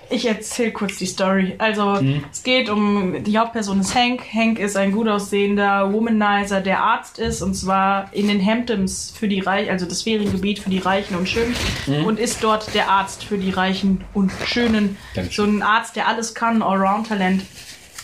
ich 0.10 0.26
erzähle 0.28 0.72
kurz 0.72 0.98
die 0.98 1.06
Story. 1.06 1.56
Also, 1.58 2.02
Mhm. 2.02 2.24
es 2.32 2.44
geht 2.44 2.70
um, 2.70 3.24
die 3.24 3.38
Hauptperson 3.38 3.80
ist 3.82 3.94
Hank. 3.96 4.22
Hank 4.34 4.60
ist 4.60 4.78
ein 4.78 4.92
gut 4.92 5.08
aussehender 5.08 5.92
Womanizer, 5.94 6.62
der 6.62 6.82
Arzt 6.82 7.20
ist, 7.20 7.42
und 7.42 7.54
zwar 7.56 8.14
in 8.14 8.28
den 8.28 8.44
Hamptons 8.46 9.14
für 9.18 9.28
die 9.28 9.40
Reichen, 9.40 9.70
also 9.72 9.86
das 9.86 10.04
Feriengebiet 10.04 10.60
für 10.60 10.70
die 10.70 10.80
Reichen 10.80 11.16
und 11.18 11.28
Schönen, 11.28 11.56
Mhm. 11.88 12.06
und 12.06 12.20
ist 12.20 12.44
dort 12.44 12.74
der 12.74 12.90
Arzt 12.90 13.24
für 13.24 13.38
die 13.38 13.52
Reichen 13.52 14.04
und 14.14 14.32
Schönen. 14.46 14.98
Dankeschön. 15.16 15.46
So 15.46 15.52
ein 15.52 15.62
Arzt, 15.64 15.96
der 15.96 16.08
alles 16.08 16.34
kann, 16.34 16.62
Allround-Talent. 16.62 17.44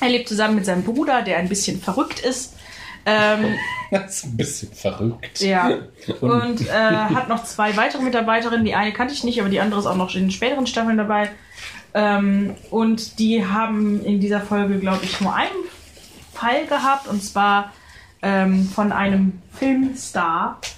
Er 0.01 0.09
lebt 0.09 0.27
zusammen 0.27 0.55
mit 0.55 0.65
seinem 0.65 0.83
Bruder, 0.83 1.21
der 1.21 1.37
ein 1.37 1.47
bisschen 1.49 1.79
verrückt 1.81 2.19
ist. 2.19 2.53
Ähm, 3.05 3.45
Das 3.91 4.17
ist 4.17 4.25
ein 4.25 4.37
bisschen 4.37 4.71
verrückt. 4.73 5.39
ja. 5.41 5.69
Und- 6.21 6.67
äh, 6.67 6.71
hat 6.73 7.29
noch 7.29 7.43
zwei 7.43 7.77
weitere 7.77 8.01
Mitarbeiterinnen. 8.01 8.65
Die 8.65 8.73
eine 8.73 8.91
kannte 8.91 9.13
ich 9.13 9.23
nicht, 9.23 9.39
aber 9.39 9.49
die 9.49 9.59
andere 9.59 9.79
ist 9.81 9.85
auch 9.85 9.95
noch 9.95 10.15
in 10.15 10.21
den 10.21 10.31
späteren 10.31 10.65
Staffeln 10.65 10.97
dabei. 10.97 11.29
Ähm, 11.93 12.55
und 12.71 13.19
die 13.19 13.45
haben 13.45 14.03
in 14.03 14.19
dieser 14.19 14.41
Folge, 14.41 14.79
glaube 14.79 15.03
ich, 15.05 15.21
nur 15.21 15.35
einen 15.35 15.49
Fall 16.33 16.65
gehabt. 16.67 17.07
Und 17.07 17.23
zwar 17.23 17.71
ähm, 18.21 18.67
von 18.67 18.91
einem 18.91 19.33
Filmstar. 19.51 20.59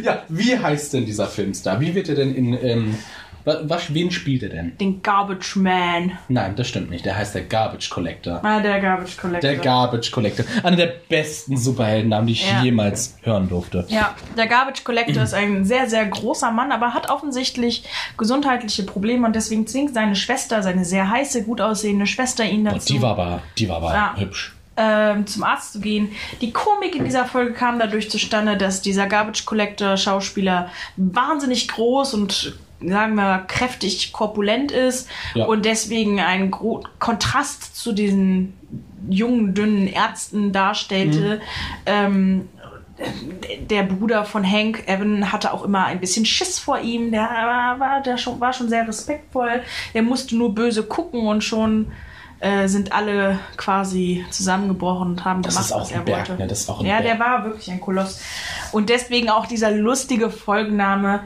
Ja, 0.00 0.22
wie 0.28 0.56
heißt 0.56 0.92
denn 0.92 1.06
dieser 1.06 1.26
Filmstar? 1.26 1.80
Wie 1.80 1.92
wird 1.94 2.08
er 2.08 2.14
denn 2.14 2.32
in. 2.36 2.52
Ähm, 2.54 2.94
wa- 3.25 3.25
was, 3.46 3.94
wen 3.94 4.10
spielt 4.10 4.42
er 4.42 4.48
denn? 4.48 4.76
Den 4.78 5.02
Garbage 5.02 5.56
Man. 5.56 6.18
Nein, 6.28 6.54
das 6.56 6.68
stimmt 6.68 6.90
nicht. 6.90 7.04
Der 7.06 7.16
heißt 7.16 7.34
der 7.34 7.42
Garbage 7.44 7.88
Collector. 7.90 8.44
Ah, 8.44 8.60
der 8.60 8.80
Garbage 8.80 9.16
Collector. 9.16 9.50
Der 9.50 9.58
Garbage 9.60 10.10
Collector. 10.10 10.44
Einer 10.64 10.76
der 10.76 10.92
besten 11.08 11.56
Superheldennamen, 11.56 12.26
die 12.26 12.32
ich 12.34 12.50
Ja. 12.50 12.62
jemals 12.62 13.16
hören 13.22 13.48
durfte. 13.48 13.84
Ja, 13.88 14.14
der 14.36 14.48
Garbage 14.48 14.82
Collector 14.84 15.22
ist 15.22 15.32
ein 15.34 15.64
sehr, 15.64 15.88
sehr 15.88 16.04
großer 16.06 16.50
Mann, 16.50 16.72
aber 16.72 16.92
hat 16.92 17.08
offensichtlich 17.08 17.84
gesundheitliche 18.18 18.82
Probleme 18.82 19.26
und 19.26 19.36
deswegen 19.36 19.66
zwingt 19.66 19.94
seine 19.94 20.16
Schwester, 20.16 20.62
seine 20.62 20.84
sehr 20.84 21.08
heiße, 21.10 21.44
gut 21.44 21.60
aussehende 21.60 22.06
Schwester 22.06 22.44
ihn 22.44 22.64
Boah, 22.64 22.72
dazu. 22.74 22.92
die 22.92 23.00
war 23.02 23.10
aber, 23.12 23.42
die 23.58 23.68
war 23.68 23.76
aber 23.76 23.94
Ja. 23.94 24.14
hübsch. 24.18 24.52
ähm, 24.78 25.26
zum 25.26 25.42
Arzt 25.42 25.72
zu 25.72 25.80
gehen. 25.80 26.10
Die 26.42 26.52
Komik 26.52 26.94
in 26.96 27.04
dieser 27.06 27.24
Folge 27.24 27.52
kam 27.54 27.78
dadurch 27.78 28.10
zustande, 28.10 28.58
dass 28.58 28.82
dieser 28.82 29.06
Garbage 29.06 29.46
Collector 29.46 29.96
Schauspieler 29.96 30.68
wahnsinnig 30.98 31.68
groß 31.68 32.12
und 32.12 32.58
sagen 32.80 33.14
wir 33.14 33.44
kräftig 33.48 34.12
korpulent 34.12 34.70
ist 34.72 35.08
Ja. 35.34 35.46
und 35.46 35.64
deswegen 35.64 36.20
einen 36.20 36.50
gro- 36.50 36.82
Kontrast 36.98 37.76
zu 37.76 37.92
diesen 37.92 38.54
jungen, 39.08 39.54
dünnen 39.54 39.86
Ärzten 39.86 40.52
darstellte. 40.52 41.40
Ähm, 41.86 42.48
der 43.70 43.82
Bruder 43.82 44.24
von 44.24 44.42
Hank, 44.50 44.84
Evan, 44.86 45.30
hatte 45.30 45.52
auch 45.52 45.64
immer 45.64 45.84
ein 45.84 46.00
bisschen 46.00 46.24
Schiss 46.24 46.58
vor 46.58 46.78
ihm. 46.78 47.10
Der 47.10 47.22
war, 47.22 47.78
war, 47.78 48.00
der 48.02 48.16
schon, 48.16 48.40
war 48.40 48.52
schon 48.54 48.68
sehr 48.70 48.88
respektvoll. 48.88 49.62
Der 49.94 50.02
musste 50.02 50.34
nur 50.36 50.54
böse 50.54 50.82
gucken 50.82 51.26
und 51.26 51.44
schon 51.44 51.92
äh, 52.40 52.68
sind 52.68 52.92
alle 52.92 53.38
quasi 53.58 54.24
zusammengebrochen 54.30 55.08
und 55.12 55.24
haben 55.26 55.42
Das 55.42 55.54
gemacht, 55.54 55.66
ist 55.66 55.72
auch 55.72 55.80
was 55.82 55.92
ein 55.92 55.98
er 55.98 56.04
Berg, 56.04 56.28
wollte. 56.30 56.42
ne? 56.42 56.48
Das 56.48 56.60
ist 56.60 56.70
auch 56.70 56.80
ein 56.80 56.86
ja, 56.86 57.00
Berg. 57.00 57.04
der 57.18 57.18
war 57.26 57.44
wirklich 57.44 57.70
ein 57.70 57.80
Koloss. 57.80 58.20
Und 58.72 58.88
deswegen 58.88 59.28
auch 59.30 59.46
dieser 59.46 59.70
lustige 59.70 60.30
Folgenname 60.30 61.20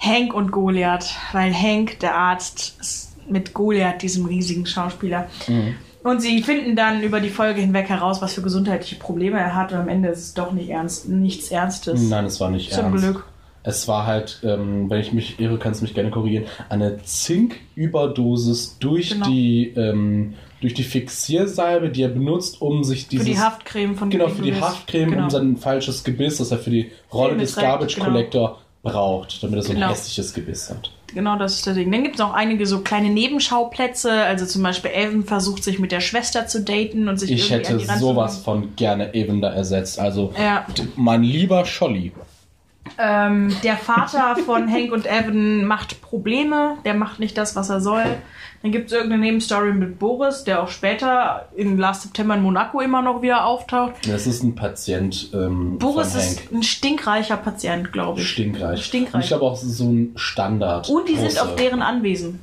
Hank 0.00 0.34
und 0.34 0.50
Goliath, 0.50 1.14
weil 1.32 1.52
Hank, 1.54 2.00
der 2.00 2.16
Arzt, 2.16 2.76
ist 2.80 3.10
mit 3.28 3.54
Goliath, 3.54 4.02
diesem 4.02 4.26
riesigen 4.26 4.66
Schauspieler. 4.66 5.28
Mhm. 5.46 5.74
Und 6.02 6.22
sie 6.22 6.42
finden 6.42 6.74
dann 6.76 7.02
über 7.02 7.20
die 7.20 7.28
Folge 7.28 7.60
hinweg 7.60 7.88
heraus, 7.90 8.22
was 8.22 8.32
für 8.32 8.40
gesundheitliche 8.42 8.96
Probleme 8.96 9.38
er 9.38 9.54
hat. 9.54 9.72
Und 9.72 9.78
am 9.78 9.88
Ende 9.88 10.08
ist 10.08 10.20
es 10.20 10.34
doch 10.34 10.52
nicht 10.52 10.70
ernst, 10.70 11.08
nichts 11.08 11.50
Ernstes. 11.50 12.00
Nein, 12.08 12.24
es 12.24 12.40
war 12.40 12.50
nicht 12.50 12.72
Zum 12.72 12.86
ernst. 12.86 13.04
Glück. 13.04 13.26
Es 13.62 13.86
war 13.86 14.06
halt, 14.06 14.40
ähm, 14.42 14.88
wenn 14.88 15.00
ich 15.00 15.12
mich 15.12 15.38
irre, 15.38 15.58
kannst 15.58 15.80
du 15.80 15.84
mich 15.84 15.92
gerne 15.92 16.10
korrigieren, 16.10 16.46
eine 16.70 17.02
Zinküberdosis 17.02 18.78
durch 18.78 19.10
Genau. 19.10 19.26
die 19.26 19.74
ähm, 19.76 20.34
durch 20.62 20.74
die 20.74 20.82
Fixiersalbe, 20.82 21.90
die 21.90 22.02
er 22.02 22.08
benutzt, 22.08 22.60
um 22.60 22.84
sich 22.84 23.08
dieses 23.08 23.26
für 23.26 23.32
die 23.32 23.38
Haftcreme 23.38 23.94
von 23.96 24.10
genau 24.10 24.28
für 24.28 24.42
die. 24.42 24.54
Haftcreme, 24.54 25.10
Genau. 25.10 25.24
um 25.24 25.30
sein 25.30 25.56
falsches 25.56 26.04
Gebiss, 26.04 26.38
das 26.38 26.50
er 26.50 26.58
für 26.58 26.70
die 26.70 26.90
Rolle 27.12 27.30
Filme 27.30 27.42
des 27.44 27.56
Garbage 27.56 27.94
genau. 27.96 28.58
Braucht, 28.82 29.42
damit 29.42 29.56
er 29.58 29.62
so 29.62 29.70
ein 29.70 29.74
Genau. 29.76 29.90
hässliches 29.90 30.32
Gebiss 30.32 30.70
hat. 30.70 30.90
Genau, 31.12 31.36
das 31.36 31.56
ist 31.56 31.66
das 31.66 31.74
Ding. 31.74 31.90
Dann 31.92 32.02
gibt 32.02 32.14
es 32.14 32.20
auch 32.20 32.32
einige 32.32 32.66
so 32.66 32.80
kleine 32.80 33.10
Nebenschauplätze. 33.10 34.10
Also 34.12 34.46
zum 34.46 34.62
Beispiel 34.62 34.90
Evan 34.92 35.24
versucht 35.24 35.64
sich 35.64 35.78
mit 35.78 35.92
der 35.92 36.00
Schwester 36.00 36.46
zu 36.46 36.62
daten 36.62 37.08
und 37.08 37.18
sich 37.18 37.30
Ich 37.30 37.50
irgendwie 37.50 37.54
hätte 37.68 37.72
an 37.74 37.78
die 37.78 37.84
Rand 37.86 38.00
sowas 38.00 38.38
von 38.38 38.76
gerne 38.76 39.12
Evan 39.12 39.40
da 39.42 39.50
ersetzt. 39.50 39.98
Also 39.98 40.32
Ja. 40.40 40.64
mein 40.96 41.22
lieber 41.22 41.64
Scholli. 41.66 42.12
Ähm, 42.98 43.54
der 43.62 43.76
Vater 43.76 44.36
von 44.44 44.70
Hank 44.72 44.92
und 44.92 45.06
Evan 45.06 45.64
macht 45.64 46.00
Probleme. 46.00 46.76
Der 46.84 46.94
macht 46.94 47.20
nicht 47.20 47.36
das, 47.36 47.54
was 47.56 47.68
er 47.70 47.80
soll. 47.80 48.04
Dann 48.62 48.72
gibt 48.72 48.88
es 48.88 48.92
irgendeine 48.92 49.22
Nebenstory 49.22 49.72
mit 49.72 49.98
Boris, 49.98 50.44
der 50.44 50.62
auch 50.62 50.68
später 50.68 51.48
in 51.56 51.78
Last 51.78 52.02
September 52.02 52.34
in 52.34 52.42
Monaco 52.42 52.80
immer 52.80 53.00
noch 53.00 53.22
wieder 53.22 53.46
auftaucht. 53.46 54.06
Das 54.06 54.26
ist 54.26 54.42
ein 54.42 54.54
Patient 54.54 55.30
ähm, 55.32 55.78
Boris 55.78 56.14
ist 56.14 56.52
ein 56.52 56.62
stinkreicher 56.62 57.38
Patient, 57.38 57.90
glaube 57.90 58.20
ich. 58.20 58.28
Stinkreich. 58.28 58.84
Stinkreich. 58.84 59.14
Und 59.14 59.20
ich 59.22 59.28
glaube 59.28 59.44
auch, 59.44 59.54
es 59.54 59.62
ist 59.62 59.78
so 59.78 59.88
ein 59.88 60.12
Standard. 60.16 60.90
Und 60.90 61.08
die 61.08 61.16
sind 61.16 61.28
Große. 61.28 61.42
auf 61.42 61.56
deren 61.56 61.80
Anwesen. 61.80 62.40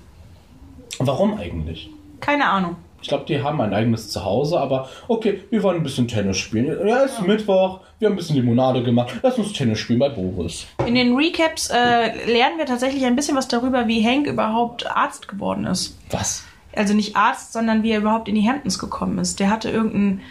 Warum 0.98 1.38
eigentlich? 1.38 1.92
Keine 2.20 2.50
Ahnung. 2.50 2.78
Ich 3.02 3.10
glaube, 3.10 3.26
die 3.26 3.42
haben 3.42 3.62
ein 3.62 3.74
eigenes 3.74 4.10
Zuhause, 4.10 4.60
aber 4.60 4.90
okay, 5.08 5.42
wir 5.50 5.62
wollen 5.64 5.78
ein 5.78 5.84
bisschen 5.84 6.08
Tennis 6.08 6.38
spielen. 6.38 6.88
Ja, 6.88 7.04
es 7.04 7.14
ist 7.14 7.22
Mittwoch, 7.28 7.82
wir 8.00 8.08
haben 8.08 8.14
ein 8.14 8.18
bisschen 8.18 8.36
Limonade 8.36 8.84
gemacht. 8.84 9.16
Lass 9.22 9.38
uns 9.38 9.54
Tennis 9.54 9.80
spielen 9.80 10.00
bei 10.00 10.10
Boris. 10.10 10.66
In 10.86 10.96
den 10.96 11.16
Recaps 11.16 11.70
äh, 11.70 12.32
lernen 12.32 12.58
wir 12.58 12.66
tatsächlich 12.66 13.06
ein 13.06 13.16
bisschen 13.16 13.38
was 13.38 13.48
darüber, 13.48 13.88
wie 13.88 14.04
Hank 14.04 14.28
überhaupt 14.28 14.90
Arzt 14.90 15.28
geworden 15.28 15.66
ist. 15.66 15.98
Was? 16.10 16.44
Also 16.76 16.94
nicht 16.94 17.16
Arzt, 17.16 17.54
sondern 17.54 17.82
wie 17.84 17.92
er 17.92 18.00
überhaupt 18.00 18.28
in 18.28 18.36
die 18.36 18.48
Hamptons 18.48 18.78
gekommen 18.78 19.18
ist. 19.18 19.40
Der 19.40 19.50
hatte 19.50 19.70
irgendein, 19.70 20.22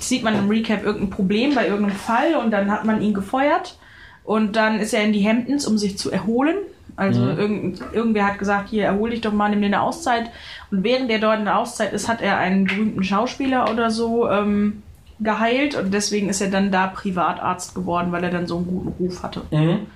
sieht 0.00 0.22
man 0.22 0.36
im 0.38 0.48
Recap, 0.48 0.84
irgendein 0.84 1.10
Problem 1.10 1.54
bei 1.54 1.66
irgendeinem 1.66 1.96
Fall 1.96 2.36
und 2.36 2.50
dann 2.50 2.70
hat 2.70 2.84
man 2.84 3.02
ihn 3.02 3.14
gefeuert. 3.14 3.78
Und 4.22 4.56
dann 4.56 4.78
ist 4.78 4.92
er 4.92 5.02
in 5.02 5.12
die 5.12 5.26
Hamptons, 5.26 5.66
um 5.66 5.78
sich 5.78 5.98
zu 5.98 6.10
erholen. 6.10 6.56
Also 6.98 7.22
Mhm. 7.22 7.38
irgend, 7.38 7.80
irgendwer 7.92 8.26
hat 8.26 8.38
gesagt, 8.38 8.68
hier 8.68 8.84
erhol 8.84 9.10
dich 9.10 9.20
doch 9.20 9.32
mal, 9.32 9.48
nimm 9.48 9.60
dir 9.60 9.66
eine 9.66 9.80
Auszeit. 9.82 10.30
Und 10.70 10.82
während 10.82 11.10
er 11.10 11.20
dort 11.20 11.38
in 11.38 11.44
der 11.44 11.56
Auszeit 11.58 11.92
ist, 11.92 12.08
hat 12.08 12.20
er 12.20 12.36
einen 12.38 12.64
berühmten 12.64 13.04
Schauspieler 13.04 13.70
oder 13.70 13.90
so 13.90 14.28
ähm, 14.28 14.82
geheilt. 15.20 15.76
Und 15.76 15.94
deswegen 15.94 16.28
ist 16.28 16.40
er 16.40 16.50
dann 16.50 16.72
da 16.72 16.88
Privatarzt 16.88 17.74
geworden, 17.74 18.10
weil 18.10 18.24
er 18.24 18.30
dann 18.30 18.46
so 18.48 18.56
einen 18.56 18.66
guten 18.66 18.88
Ruf 18.98 19.22
hatte. 19.22 19.42
Mhm. 19.52 19.86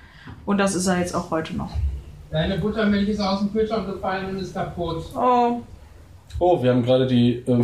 Und 0.45 0.57
das 0.57 0.75
ist 0.75 0.87
er 0.87 0.97
jetzt 0.99 1.13
auch 1.13 1.29
heute 1.29 1.55
noch. 1.57 1.71
Deine 2.31 2.57
Buttermilch 2.57 3.09
ist 3.09 3.19
aus 3.19 3.39
dem 3.39 3.51
Kühlschrank 3.51 3.85
gefallen 3.85 4.29
und 4.29 4.39
ist 4.41 4.53
kaputt. 4.55 5.03
Oh, 5.15 5.61
Oh, 6.39 6.61
wir 6.63 6.71
haben 6.71 6.83
gerade 6.83 7.07
die. 7.07 7.43
Äh, 7.47 7.63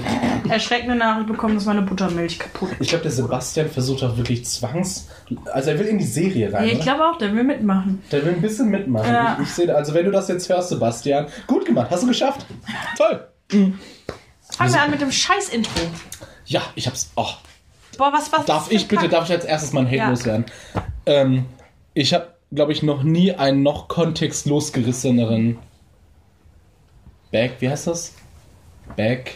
erschreckende 0.49 0.95
Nachricht 0.95 1.27
bekommen, 1.27 1.55
dass 1.55 1.65
meine 1.65 1.81
Buttermilch 1.81 2.39
kaputt 2.39 2.69
ich 2.79 2.89
glaube, 2.89 3.01
der 3.03 3.11
Sebastian 3.11 3.69
versucht 3.69 4.03
auch 4.03 4.15
wirklich 4.15 4.45
Zwangs. 4.45 5.07
Also, 5.51 5.71
er 5.71 5.79
will 5.79 5.87
in 5.87 5.97
die 5.97 6.05
Serie 6.05 6.53
rein. 6.53 6.67
Ja, 6.67 6.73
ich 6.73 6.79
glaube 6.81 7.03
auch, 7.05 7.17
der 7.17 7.33
will 7.33 7.43
mitmachen. 7.43 8.01
Der 8.11 8.23
will 8.23 8.33
ein 8.33 8.41
bisschen 8.41 8.69
mitmachen. 8.69 9.11
Ja. 9.13 9.37
Ich, 9.41 9.47
ich 9.47 9.53
sehe, 9.53 9.75
also 9.75 9.93
wenn 9.93 10.05
du 10.05 10.11
das 10.11 10.27
jetzt 10.27 10.47
hörst, 10.49 10.69
Sebastian, 10.69 11.27
gut 11.47 11.65
gemacht, 11.65 11.87
hast 11.91 12.03
du 12.03 12.07
geschafft. 12.07 12.45
Toll. 12.97 13.27
Fangen 13.49 14.73
wir 14.73 14.81
an 14.81 14.91
mit 14.91 15.01
dem 15.01 15.11
Scheiß-Intro. 15.11 15.81
Ja, 16.45 16.61
ich 16.75 16.87
hab's. 16.87 17.11
Oh, 17.15 17.27
Boah, 17.97 18.13
was, 18.13 18.31
was? 18.31 18.45
darf 18.45 18.71
ich 18.71 18.87
bitte, 18.87 19.03
Kack? 19.03 19.11
darf 19.11 19.25
ich 19.25 19.31
als 19.35 19.45
erstes 19.45 19.73
mal 19.73 19.81
ein 19.81 19.87
Hate 19.87 19.97
Ja. 19.97 20.09
loswerden? 20.09 20.45
Ähm, 21.05 21.45
ich 21.93 22.13
habe, 22.13 22.27
glaube 22.53 22.71
ich, 22.71 22.81
noch 22.83 23.03
nie 23.03 23.33
einen 23.33 23.61
noch 23.63 23.87
kontextlos 23.87 24.71
gerisseneren 24.71 25.57
Back, 27.31 27.57
wie 27.59 27.69
heißt 27.69 27.87
das? 27.87 28.13
Back. 28.95 29.35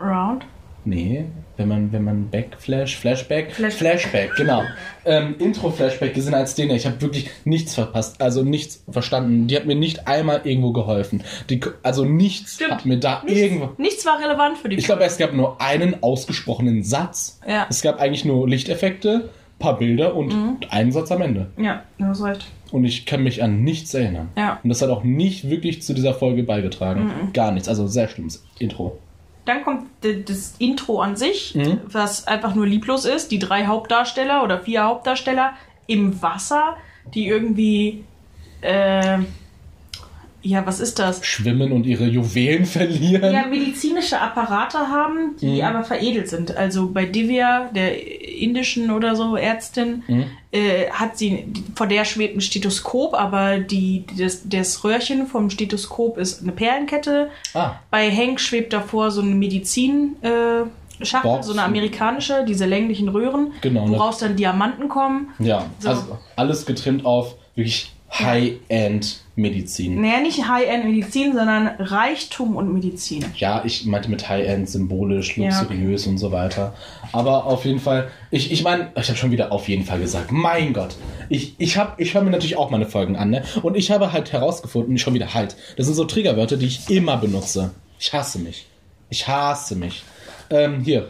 Round? 0.00 0.44
Nee, 0.86 1.26
wenn 1.58 1.68
man, 1.68 1.92
wenn 1.92 2.04
man 2.04 2.30
Backflash, 2.30 2.96
Flashback, 2.96 3.52
Flash- 3.52 3.74
Flashback, 3.74 4.34
genau. 4.36 4.62
Ähm, 5.04 5.34
Intro-Flashback 5.38 6.14
gesehen 6.14 6.32
als 6.32 6.54
den. 6.54 6.70
Ich 6.70 6.86
habe 6.86 6.98
wirklich 7.02 7.28
nichts 7.44 7.74
verpasst, 7.74 8.18
also 8.22 8.42
nichts 8.42 8.82
verstanden. 8.90 9.46
Die 9.46 9.56
hat 9.56 9.66
mir 9.66 9.74
nicht 9.74 10.08
einmal 10.08 10.40
irgendwo 10.44 10.72
geholfen. 10.72 11.22
Die, 11.50 11.60
also 11.82 12.06
nichts 12.06 12.54
Stimmt. 12.54 12.70
hat 12.72 12.86
mir 12.86 12.98
da 12.98 13.22
Nichts, 13.24 13.38
irgendwo. 13.40 13.70
nichts 13.76 14.06
war 14.06 14.18
relevant 14.20 14.56
für 14.56 14.70
die 14.70 14.76
Ich 14.76 14.86
glaube, 14.86 15.04
es 15.04 15.18
gab 15.18 15.34
nur 15.34 15.60
einen 15.60 16.02
ausgesprochenen 16.02 16.82
Satz. 16.82 17.38
Ja. 17.46 17.66
Es 17.68 17.82
gab 17.82 18.00
eigentlich 18.00 18.24
nur 18.24 18.48
Lichteffekte, 18.48 19.28
paar 19.60 19.78
Bilder 19.78 20.16
und 20.16 20.34
Mhm. 20.34 20.56
einen 20.70 20.90
Satz 20.90 21.12
am 21.12 21.22
Ende. 21.22 21.46
Ja, 21.56 21.84
du 21.98 22.06
hast 22.06 22.24
recht. 22.24 22.46
Und 22.72 22.84
ich 22.84 23.06
kann 23.06 23.22
mich 23.22 23.42
an 23.44 23.62
nichts 23.62 23.94
erinnern. 23.94 24.30
Ja. 24.36 24.58
Und 24.62 24.68
das 24.70 24.82
hat 24.82 24.90
auch 24.90 25.04
nicht 25.04 25.48
wirklich 25.48 25.82
zu 25.82 25.94
dieser 25.94 26.14
Folge 26.14 26.42
beigetragen. 26.42 27.10
Gar 27.32 27.52
nichts. 27.52 27.68
Also 27.68 27.86
sehr 27.86 28.08
schlimmes 28.08 28.44
Intro. 28.58 28.98
Dann 29.44 29.62
kommt 29.64 29.84
das 30.02 30.54
Intro 30.58 31.00
an 31.00 31.16
sich, 31.16 31.54
Mhm. 31.54 31.80
was 31.86 32.26
einfach 32.26 32.54
nur 32.54 32.66
lieblos 32.66 33.04
ist. 33.04 33.30
Die 33.32 33.38
drei 33.38 33.66
Hauptdarsteller 33.66 34.42
oder 34.44 34.60
vier 34.60 34.84
Hauptdarsteller 34.84 35.52
im 35.86 36.20
Wasser, 36.22 36.76
die 37.14 37.26
irgendwie. 37.26 38.04
Äh, 38.60 39.18
ja, 40.42 40.64
was 40.66 40.80
ist 40.80 40.98
das? 40.98 41.24
Schwimmen 41.24 41.72
und 41.72 41.84
ihre 41.86 42.04
Juwelen 42.06 42.64
verlieren. 42.66 43.32
Ja, 43.32 43.46
medizinische 43.46 44.20
Apparate 44.20 44.78
haben, 44.78 45.36
die 45.40 45.56
Mhm. 45.56 45.60
aber 45.62 45.84
veredelt 45.84 46.28
sind. 46.28 46.56
Also 46.56 46.88
bei 46.90 47.04
Divya, 47.06 47.70
der 47.74 47.92
indischen 48.40 48.90
oder 48.90 49.14
so 49.16 49.36
Ärztin, 49.36 50.02
Mhm. 50.08 50.24
äh, 50.52 50.88
hat 50.90 51.18
sie, 51.18 51.46
vor 51.74 51.86
der 51.86 52.04
schwebt 52.04 52.36
ein 52.36 52.40
Stethoskop, 52.40 53.14
aber 53.14 53.58
die, 53.58 54.04
das, 54.18 54.42
das 54.48 54.82
Röhrchen 54.84 55.26
vom 55.26 55.50
Stethoskop 55.50 56.16
ist 56.18 56.42
eine 56.42 56.52
Perlenkette. 56.52 57.30
Ah, 57.54 57.72
Bei 57.90 58.10
Hank 58.10 58.40
schwebt 58.40 58.72
davor 58.72 59.10
so 59.10 59.20
eine 59.20 59.34
Medizin. 59.34 60.16
Äh, 60.22 60.64
Schachtel, 61.04 61.30
Box. 61.30 61.46
so 61.46 61.52
eine 61.54 61.62
amerikanische, 61.62 62.44
diese 62.46 62.66
länglichen 62.66 63.08
Röhren, 63.08 63.52
Genau, 63.62 63.86
ne? 63.88 63.92
woraus 63.92 64.18
dann 64.18 64.36
Diamanten 64.36 64.88
kommen. 64.90 65.28
ja. 65.38 65.64
So. 65.78 65.88
Also 65.88 66.18
alles 66.36 66.66
getrimmt 66.66 67.06
auf 67.06 67.36
wirklich 67.54 67.92
High-End-Medizin. 69.40 70.00
Naja, 70.00 70.20
nicht 70.20 70.46
High-End-Medizin, 70.46 71.32
sondern 71.34 71.68
Reichtum 71.78 72.56
und 72.56 72.72
Medizin. 72.72 73.24
Ja, 73.36 73.62
ich 73.64 73.86
meinte 73.86 74.10
mit 74.10 74.28
High-End 74.28 74.68
symbolisch, 74.68 75.36
Ja, 75.36 75.44
luxuriös 75.60 76.06
und 76.06 76.18
so 76.18 76.32
weiter. 76.32 76.74
Aber 77.12 77.46
auf 77.46 77.64
jeden 77.64 77.80
Fall, 77.80 78.10
ich, 78.30 78.52
ich 78.52 78.62
meine, 78.62 78.90
ich 78.96 79.08
habe 79.08 79.18
schon 79.18 79.30
wieder 79.30 79.52
auf 79.52 79.68
jeden 79.68 79.84
Fall 79.84 80.00
gesagt, 80.00 80.30
mein 80.32 80.72
Gott. 80.72 80.96
Ich, 81.28 81.54
ich, 81.58 81.76
hab- 81.76 82.00
ich 82.00 82.14
höre 82.14 82.22
mir 82.22 82.30
natürlich 82.30 82.56
auch 82.56 82.70
meine 82.70 82.86
Folgen 82.86 83.16
an, 83.16 83.30
ne? 83.30 83.42
Und 83.62 83.76
ich 83.76 83.90
habe 83.90 84.12
halt 84.12 84.32
herausgefunden, 84.32 84.98
schon 84.98 85.14
wieder 85.14 85.34
halt. 85.34 85.56
Das 85.76 85.86
sind 85.86 85.94
so 85.94 86.04
Triggerwörter, 86.04 86.56
die 86.56 86.66
ich 86.66 86.88
immer 86.90 87.16
benutze. 87.16 87.70
Ich 87.98 88.12
hasse 88.12 88.38
mich. 88.38 88.66
Ich 89.08 89.26
hasse 89.26 89.76
mich. 89.76 90.02
Ähm, 90.50 90.82
hier. 90.84 91.08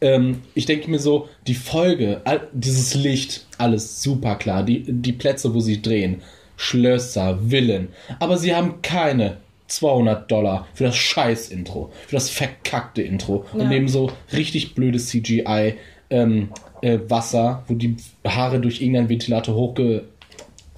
Ähm, 0.00 0.42
ich 0.54 0.66
denke 0.66 0.90
mir 0.90 0.98
so, 0.98 1.28
die 1.46 1.54
Folge, 1.54 2.20
all, 2.24 2.48
dieses 2.52 2.94
Licht, 2.94 3.46
alles 3.58 4.02
super 4.02 4.34
klar. 4.36 4.62
Die, 4.62 4.84
die 4.86 5.12
Plätze, 5.12 5.54
wo 5.54 5.60
sie 5.60 5.80
drehen. 5.82 6.22
Schlösser, 6.56 7.38
Villen. 7.48 7.88
Aber 8.20 8.36
sie 8.36 8.54
haben 8.54 8.80
keine 8.82 9.38
200 9.68 10.30
Dollar 10.30 10.66
für 10.74 10.84
das 10.84 10.96
Scheiß-Intro. 10.96 11.90
Für 12.06 12.16
das 12.16 12.30
verkackte 12.30 13.02
Intro. 13.02 13.44
Und 13.52 13.60
Ja. 13.62 13.68
nehmen 13.68 13.88
so 13.88 14.10
richtig 14.32 14.74
blödes 14.74 15.08
CGI 15.08 15.74
ähm, 16.10 16.50
äh, 16.82 16.98
Wasser, 17.08 17.64
wo 17.66 17.74
die 17.74 17.96
Haare 18.26 18.60
durch 18.60 18.80
irgendeinen 18.80 19.08
Ventilator 19.08 19.54
hochge... 19.54 20.04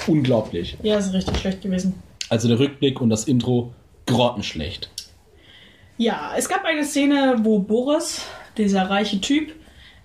Unglaublich. 0.06 0.76
Ja, 0.82 0.98
ist 0.98 1.12
richtig 1.12 1.38
schlecht 1.38 1.62
gewesen. 1.62 1.94
Also 2.28 2.48
der 2.48 2.58
Rückblick 2.58 3.00
und 3.00 3.08
das 3.10 3.24
Intro 3.24 3.72
grottenschlecht. 4.06 4.90
Ja, 5.98 6.32
es 6.36 6.48
gab 6.48 6.64
eine 6.64 6.84
Szene, 6.84 7.36
wo 7.42 7.58
Boris, 7.58 8.22
dieser 8.58 8.88
reiche 8.90 9.20
Typ, 9.20 9.54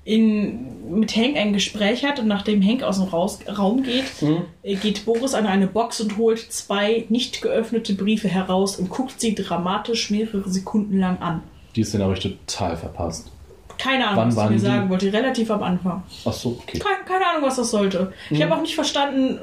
in, 0.04 0.98
mit 1.00 1.16
Hank 1.16 1.38
ein 1.38 1.54
Gespräch 1.54 2.04
hat 2.04 2.20
und 2.20 2.28
nachdem 2.28 2.62
Hank 2.66 2.82
aus 2.84 2.98
dem 2.98 3.08
Raus, 3.10 3.40
Raum 3.58 3.84
geht, 3.84 4.06
Mhm. 4.22 4.42
geht 4.64 5.06
Boris 5.06 5.34
an 5.36 5.46
eine 5.46 5.68
Box 5.68 6.02
und 6.02 6.18
holt 6.18 6.40
zwei 6.40 7.06
nicht 7.10 7.42
geöffnete 7.42 7.94
Briefe 7.94 8.28
heraus 8.28 8.78
und 8.78 8.90
guckt 8.90 9.22
sie 9.22 9.36
dramatisch 9.36 10.10
mehrere 10.10 10.50
Sekunden 10.50 11.00
lang 11.00 11.20
an. 11.20 11.44
Die 11.76 11.84
Szene 11.84 12.04
habe 12.06 12.14
ich 12.16 12.20
total 12.20 12.76
verpasst. 12.78 13.32
Keine 13.78 14.06
Ahnung, 14.08 14.18
Wann 14.18 14.28
was 14.30 14.36
waren 14.36 14.54
mir 14.54 14.60
sagen 14.60 14.90
wollte, 14.90 15.14
relativ 15.14 15.50
am 15.52 15.64
Anfang. 15.64 16.04
Ach 16.26 16.34
so, 16.34 16.60
okay. 16.62 16.80
Keine, 16.80 17.04
keine 17.06 17.26
Ahnung, 17.28 17.44
was 17.44 17.56
das 17.56 17.72
sollte. 17.72 18.12
Ich 18.30 18.38
Mhm. 18.40 18.44
habe 18.44 18.56
auch 18.56 18.62
nicht 18.62 18.76
verstanden, 18.76 19.40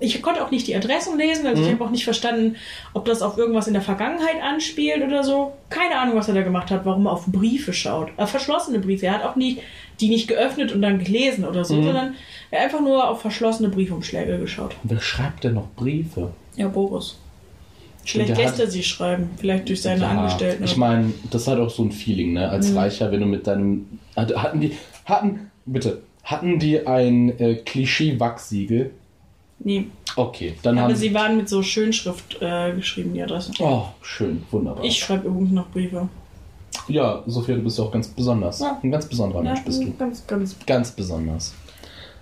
ich 0.00 0.20
konnte 0.22 0.44
auch 0.44 0.50
nicht 0.50 0.66
die 0.66 0.76
Adressen 0.76 1.18
lesen, 1.18 1.46
also 1.46 1.62
ich 1.62 1.70
habe 1.72 1.84
auch 1.84 1.90
nicht 1.90 2.04
verstanden, 2.04 2.56
ob 2.94 3.04
das 3.04 3.20
auf 3.22 3.36
irgendwas 3.38 3.66
in 3.66 3.72
der 3.72 3.82
Vergangenheit 3.82 4.42
anspielt 4.42 5.02
oder 5.02 5.24
so. 5.24 5.52
Keine 5.70 5.98
Ahnung, 5.98 6.16
was 6.16 6.28
er 6.28 6.34
da 6.34 6.42
gemacht 6.42 6.70
hat, 6.70 6.84
warum 6.84 7.06
er 7.06 7.12
auf 7.12 7.26
Briefe 7.26 7.72
schaut. 7.72 8.10
Äh, 8.16 8.26
verschlossene 8.26 8.78
Briefe. 8.78 9.06
Er 9.06 9.14
hat 9.14 9.24
auch 9.24 9.36
nie 9.36 9.58
die 10.00 10.08
nicht 10.08 10.28
geöffnet 10.28 10.72
und 10.72 10.82
dann 10.82 10.98
gelesen 11.02 11.44
oder 11.44 11.64
so, 11.64 11.74
sondern 11.82 12.14
er 12.50 12.58
hat 12.60 12.66
einfach 12.66 12.80
nur 12.80 13.08
auf 13.08 13.20
verschlossene 13.20 13.68
Briefumschläge 13.68 14.38
geschaut. 14.38 14.74
Wer 14.84 15.00
schreibt 15.00 15.44
denn 15.44 15.54
noch 15.54 15.68
Briefe? 15.76 16.30
Ja, 16.56 16.68
Boris. 16.68 17.16
Vielleicht 18.04 18.36
lässt 18.38 18.58
er 18.58 18.68
sie 18.68 18.82
schreiben, 18.82 19.28
vielleicht 19.36 19.68
durch 19.68 19.82
seine 19.82 20.00
Ja, 20.02 20.08
Angestellten. 20.10 20.64
Ich 20.64 20.76
meine, 20.78 21.12
das 21.30 21.46
hat 21.46 21.58
auch 21.58 21.68
so 21.68 21.82
ein 21.82 21.92
Feeling, 21.92 22.32
ne? 22.32 22.46
Mhm. 22.46 22.52
Als 22.52 22.74
Reicher, 22.74 23.12
wenn 23.12 23.20
du 23.20 23.26
mit 23.26 23.46
deinem. 23.46 23.98
hat- 24.16 24.34
Hatten 24.34 24.60
die. 24.60 24.72
Hatten. 25.04 25.50
Bitte. 25.66 26.00
Hatten 26.24 26.58
die 26.58 26.86
ein 26.86 27.38
äh, 27.38 27.54
Klischee-Wachsiegel? 27.56 28.90
nee. 29.60 29.86
Okay, 30.16 30.54
dann 30.62 30.78
Aber 30.78 30.88
haben 30.88 30.96
sie 30.96 31.12
waren 31.14 31.36
mit 31.36 31.48
so 31.48 31.62
Schönschrift 31.62 32.38
äh, 32.40 32.72
geschrieben, 32.72 33.12
die 33.14 33.22
Adresse. 33.22 33.52
Oh, 33.60 33.84
schön, 34.02 34.42
wunderbar. 34.50 34.82
Ich 34.84 34.98
schreibe 34.98 35.28
übrigens 35.28 35.52
noch 35.52 35.68
Briefe. 35.68 36.08
Ja, 36.88 37.22
Sophia, 37.26 37.54
du 37.56 37.62
bist 37.62 37.78
ja 37.78 37.84
auch 37.84 37.92
ganz 37.92 38.08
besonders. 38.08 38.60
Ja. 38.60 38.78
Ein 38.82 38.90
ganz 38.90 39.06
besonderer 39.06 39.42
Mensch 39.42 39.62
bist 39.64 39.82
du. 39.82 39.92
Ganz, 39.96 40.26
ganz. 40.26 40.56
Ganz 40.66 40.90
besonders. 40.92 41.54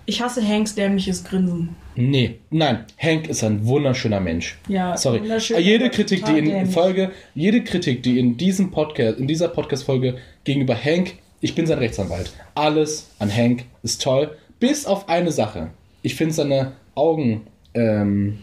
Ich 0.05 0.21
hasse 0.21 0.41
Hanks 0.47 0.73
dämliches 0.73 1.23
Grinsen. 1.25 1.75
Nee, 1.95 2.39
nein, 2.49 2.85
Hank 2.97 3.27
ist 3.27 3.43
ein 3.43 3.65
wunderschöner 3.65 4.21
Mensch. 4.21 4.57
Ja, 4.69 4.95
Sorry. 4.95 5.19
wunderschön, 5.19 5.59
Jede 5.61 5.89
Kritik, 5.89 6.23
die 6.23 6.37
in 6.37 6.45
dämlich. 6.45 6.73
Folge, 6.73 7.11
jede 7.35 7.61
Kritik, 7.63 8.03
die 8.03 8.17
in 8.17 8.37
diesem 8.37 8.71
Podcast, 8.71 9.19
in 9.19 9.27
dieser 9.27 9.49
Podcast-Folge 9.49 10.15
gegenüber 10.45 10.75
Hank, 10.75 11.15
ich 11.41 11.55
bin 11.55 11.67
sein 11.67 11.79
Rechtsanwalt. 11.79 12.31
Alles 12.55 13.09
an 13.19 13.35
Hank 13.35 13.65
ist 13.83 14.01
toll. 14.01 14.37
Bis 14.59 14.85
auf 14.85 15.09
eine 15.09 15.31
Sache. 15.31 15.71
Ich 16.03 16.15
finde 16.15 16.33
seine 16.33 16.71
Augen, 16.95 17.41
ähm, 17.73 18.39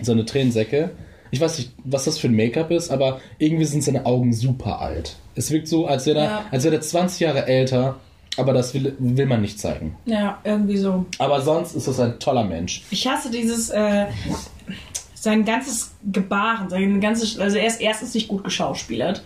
seine 0.00 0.24
Tränensäcke. 0.24 0.90
Ich 1.32 1.40
weiß 1.40 1.58
nicht, 1.58 1.72
was 1.82 2.04
das 2.04 2.18
für 2.18 2.28
ein 2.28 2.36
Make-up 2.36 2.70
ist, 2.70 2.90
aber 2.90 3.20
irgendwie 3.38 3.64
sind 3.64 3.82
seine 3.82 4.06
Augen 4.06 4.32
super 4.34 4.80
alt. 4.80 5.16
Es 5.34 5.50
wirkt 5.50 5.66
so, 5.66 5.86
als 5.86 6.06
wäre 6.06 6.18
er, 6.20 6.24
Ja. 6.24 6.44
als 6.52 6.62
wäre 6.64 6.74
er 6.76 6.80
20 6.82 7.20
Jahre 7.20 7.46
älter, 7.46 7.96
aber 8.36 8.52
das 8.52 8.74
will, 8.74 8.94
will 8.98 9.26
man 9.26 9.40
nicht 9.40 9.58
zeigen. 9.58 9.96
Ja, 10.04 10.38
irgendwie 10.44 10.76
so. 10.76 11.06
Aber 11.18 11.40
sonst 11.40 11.74
ist 11.74 11.88
das 11.88 11.98
ein 12.00 12.18
toller 12.20 12.44
Mensch. 12.44 12.82
Ich 12.90 13.06
hasse 13.08 13.30
dieses, 13.30 13.70
äh, 13.70 14.06
sein 15.14 15.44
ganzes 15.44 15.92
Gebaren, 16.12 16.68
sein 16.68 17.00
ganzes, 17.00 17.38
also 17.38 17.56
er 17.56 17.66
ist 17.66 17.80
erstens 17.80 18.12
nicht 18.14 18.28
gut 18.28 18.44
geschauspielert. 18.44 19.22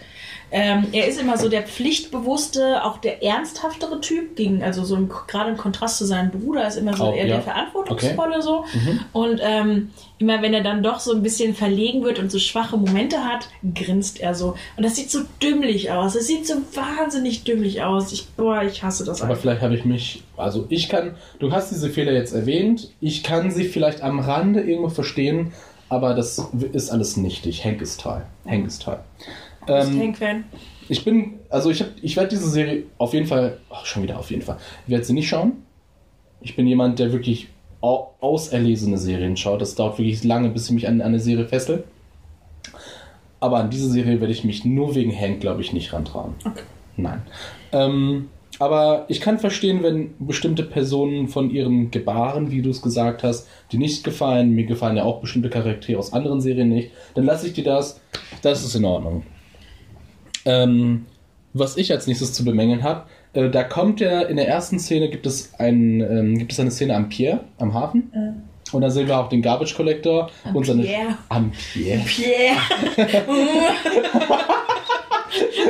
Ähm, 0.53 0.87
er 0.93 1.09
ist 1.09 1.21
immer 1.21 1.39
so 1.39 1.49
der 1.49 1.63
pflichtbewusste, 1.63 2.85
auch 2.85 2.99
der 2.99 3.23
ernsthaftere 3.23 4.01
Typ, 4.01 4.37
gegen, 4.37 4.63
also 4.63 4.85
so 4.85 4.95
im, 4.95 5.09
gerade 5.09 5.51
im 5.51 5.57
Kontrast 5.57 5.99
zu 5.99 6.07
seinem 6.07 6.31
Bruder 6.31 6.69
ist 6.69 6.77
immer 6.77 6.97
so 6.97 7.05
Auch, 7.05 7.17
eher 7.17 7.27
ja. 7.27 7.35
der 7.35 7.43
verantwortungsvolle 7.43 8.41
so. 8.43 8.65
Mhm. 8.73 9.01
Und 9.13 9.41
ähm, 9.43 9.91
immer 10.19 10.43
wenn 10.43 10.55
er 10.55 10.63
dann 10.63 10.85
doch 10.85 11.01
so 11.01 11.13
ein 11.13 11.23
bisschen 11.23 11.55
verlegen 11.55 12.05
wird 12.05 12.21
und 12.21 12.31
so 12.31 12.39
schwache 12.39 12.77
Momente 12.77 13.25
hat, 13.25 13.49
grinst 13.75 14.21
er 14.21 14.35
so. 14.35 14.55
Und 14.77 14.85
das 14.85 14.95
sieht 14.95 15.11
so 15.11 15.21
dümmlich 15.43 15.91
aus. 15.91 16.15
Es 16.15 16.29
sieht 16.29 16.47
so 16.47 16.55
wahnsinnig 16.75 17.43
dümmlich 17.43 17.83
aus. 17.83 18.13
Ich, 18.13 18.29
boah, 18.37 18.63
ich 18.63 18.85
hasse 18.85 19.05
das 19.05 19.23
Aber 19.23 19.31
einfach. 19.31 19.43
vielleicht 19.43 19.63
habe 19.63 19.75
ich 19.75 19.85
mich, 19.85 20.23
also 20.37 20.67
ich 20.69 20.89
kann, 20.89 21.17
du 21.41 21.51
hast 21.51 21.71
diese 21.73 21.91
Fehler 21.91 22.13
jetzt 22.13 22.33
erwähnt, 22.33 22.91
ich 23.01 23.25
kann 23.25 23.51
sie 23.51 23.65
vielleicht 23.65 24.03
am 24.03 24.21
Rande 24.21 24.61
irgendwo 24.61 24.91
verstehen, 24.91 25.53
aber 25.89 26.15
das 26.15 26.41
ist 26.73 26.91
alles 26.91 27.17
nichtig. 27.17 27.65
Hank 27.65 27.81
ist 27.81 28.01
toll. 28.01 28.23
Hank 28.47 28.67
ist 28.67 28.83
toll. 28.83 29.01
Ähm, 29.69 30.01
Hank-Fan. 30.01 30.45
ich 30.89 31.05
bin, 31.05 31.35
also 31.51 31.71
ich, 31.71 31.81
hab, 31.81 31.89
ich 32.03 32.17
werde 32.17 32.29
diese 32.31 32.49
Serie 32.49 32.85
auf 32.99 33.13
jeden 33.15 33.27
Fall, 33.27 33.59
ach, 33.71 33.85
schon 33.87 34.03
wieder 34.03 34.19
auf 34.19 34.31
jeden 34.31 34.43
Fall, 34.43 34.57
ich 34.87 34.91
werde 34.93 35.05
sie 35.05 35.13
nicht 35.13 35.29
schauen. 35.29 35.53
Ich 36.41 36.55
bin 36.55 36.67
jemand, 36.67 36.99
der 36.99 37.13
wirklich 37.13 37.49
au- 37.81 38.09
auserlesene 38.21 38.99
Serien 38.99 39.37
schaut. 39.37 39.61
Das 39.61 39.75
dauert 39.75 39.99
wirklich 39.99 40.23
lange, 40.23 40.51
bis 40.51 40.67
ich 40.67 40.73
mich 40.73 40.87
an 40.87 41.01
eine 41.01 41.19
Serie 41.19 41.47
fessel. 41.49 41.85
Aber 43.41 43.59
an 43.59 43.71
diese 43.71 43.91
Serie 43.91 44.21
werde 44.21 44.33
ich 44.33 44.45
mich 44.45 44.65
nur 44.65 44.95
wegen 44.95 45.15
Hank, 45.19 45.41
glaube 45.41 45.61
ich, 45.61 45.73
nicht 45.73 45.93
rantrauen. 45.93 46.35
Okay. 46.45 46.63
Nein. 46.97 47.23
Ähm, 47.73 48.29
aber 48.59 49.05
ich 49.09 49.21
kann 49.21 49.39
verstehen, 49.39 49.83
wenn 49.83 50.15
bestimmte 50.19 50.63
Personen 50.63 51.29
von 51.29 51.51
ihrem 51.51 51.91
Gebaren, 51.91 52.51
wie 52.51 52.63
du 52.63 52.71
es 52.71 52.81
gesagt 52.81 53.23
hast, 53.23 53.47
dir 53.73 53.79
nicht 53.79 54.05
gefallen. 54.05 54.51
Mir 54.53 54.65
gefallen 54.65 54.97
ja 54.97 55.05
auch 55.05 55.21
bestimmte 55.21 55.51
Charaktere 55.51 55.99
aus 55.99 56.13
anderen 56.15 56.41
Serien 56.41 56.71
nicht. 56.71 56.91
Dann 57.15 57.25
lasse 57.25 57.47
ich 57.49 57.53
dir 57.53 57.65
das. 57.65 58.01
Das 58.43 58.65
ist 58.65 58.75
in 58.75 58.85
Ordnung. 58.87 59.25
Ähm, 60.47 61.05
was 61.53 61.77
ich 61.77 61.93
als 61.93 62.07
nächstes 62.07 62.33
zu 62.33 62.45
bemängeln 62.45 62.83
habe, 62.83 63.03
äh, 63.35 63.51
da 63.51 63.65
kommt 63.65 64.01
ja 64.01 64.23
in 64.23 64.37
der 64.37 64.49
ersten 64.49 64.79
Szene 64.79 65.11
gibt 65.11 65.27
es, 65.27 65.53
ein, 65.59 66.01
ähm, 66.01 66.39
gibt 66.39 66.53
es 66.53 66.61
eine 66.61 66.71
Szene 66.71 66.97
am 66.97 67.09
Pier, 67.09 67.45
am 67.59 67.75
Hafen. 67.75 68.11
Und 68.73 68.81
da 68.81 68.91
sehen 68.91 69.07
wir 69.07 69.19
auch 69.19 69.29
den 69.29 69.43
Garbage 69.43 69.75
Collector 69.75 70.31
Am 70.45 70.57
und 70.57 70.67
seine. 70.67 70.83
Pier. 70.83 71.19
Am 71.29 71.53
Pier. 71.53 72.01
Pierre. 72.05 72.57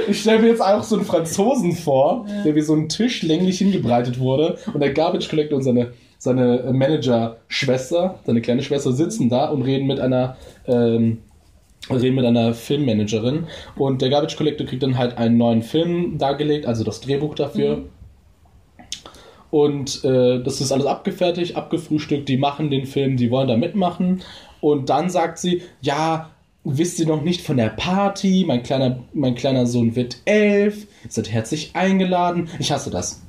Ich 0.09 0.21
stelle 0.21 0.41
mir 0.41 0.49
jetzt 0.49 0.63
auch 0.63 0.83
so 0.83 0.97
einen 0.97 1.05
Franzosen 1.05 1.73
vor, 1.73 2.27
der 2.45 2.55
wie 2.55 2.61
so 2.61 2.75
ein 2.75 2.89
Tisch 2.89 3.23
länglich 3.23 3.59
hingebreitet 3.59 4.19
wurde 4.19 4.59
und 4.73 4.81
der 4.81 4.93
Garbage 4.93 5.29
Collector 5.29 5.57
und 5.57 5.65
seine, 5.65 5.93
seine 6.19 6.71
Manager-Schwester, 6.73 8.21
seine 8.25 8.41
kleine 8.41 8.63
Schwester 8.63 8.93
sitzen 8.93 9.29
da 9.29 9.47
und 9.47 9.63
reden 9.63 9.87
mit 9.87 9.99
einer 9.99 10.37
ähm, 10.67 11.19
reden 11.91 12.15
mit 12.15 12.25
einer 12.25 12.55
Filmmanagerin 12.55 13.47
und 13.77 14.03
der 14.03 14.11
Garbage 14.11 14.37
Collector 14.37 14.67
kriegt 14.67 14.83
dann 14.83 14.99
halt 14.99 15.19
einen 15.19 15.37
neuen 15.37 15.63
Film 15.63 16.19
dargelegt, 16.19 16.67
also 16.67 16.85
das 16.85 17.01
Drehbuch 17.01 17.35
dafür. 17.35 17.85
Und 19.51 20.05
äh, 20.05 20.43
das 20.43 20.61
ist 20.61 20.73
alles 20.73 20.87
abgefertigt, 20.87 21.57
abgefrühstückt, 21.57 22.29
die 22.29 22.37
machen 22.37 22.71
den 22.71 22.87
Film, 22.87 23.17
die 23.17 23.31
wollen 23.31 23.49
da 23.49 23.57
mitmachen. 23.57 24.23
Und 24.61 24.91
dann 24.91 25.09
sagt 25.09 25.39
sie, 25.39 25.63
ja, 25.81 26.31
wisst 26.65 26.99
ihr 26.99 27.07
noch 27.07 27.23
nicht 27.23 27.41
von 27.41 27.57
der 27.57 27.69
Party? 27.69 28.45
Mein 28.47 28.63
kleiner, 28.63 28.99
mein 29.13 29.37
kleiner 29.37 29.67
Sohn 29.67 29.95
wird 29.95 30.19
elf, 30.25 30.89
seid 31.09 31.31
herzlich 31.31 31.71
eingeladen. 31.75 32.49
Ich 32.59 32.73
hasse 32.73 32.91
das. 32.91 33.23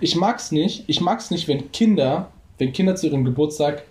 Ich 0.00 0.16
mag's 0.16 0.50
nicht. 0.50 0.84
Ich 0.86 1.00
mag's 1.00 1.30
nicht, 1.30 1.46
wenn 1.46 1.70
Kinder, 1.72 2.30
wenn 2.58 2.72
Kinder 2.72 2.96
zu 2.96 3.06
ihrem 3.06 3.24
Geburtstag 3.24 3.84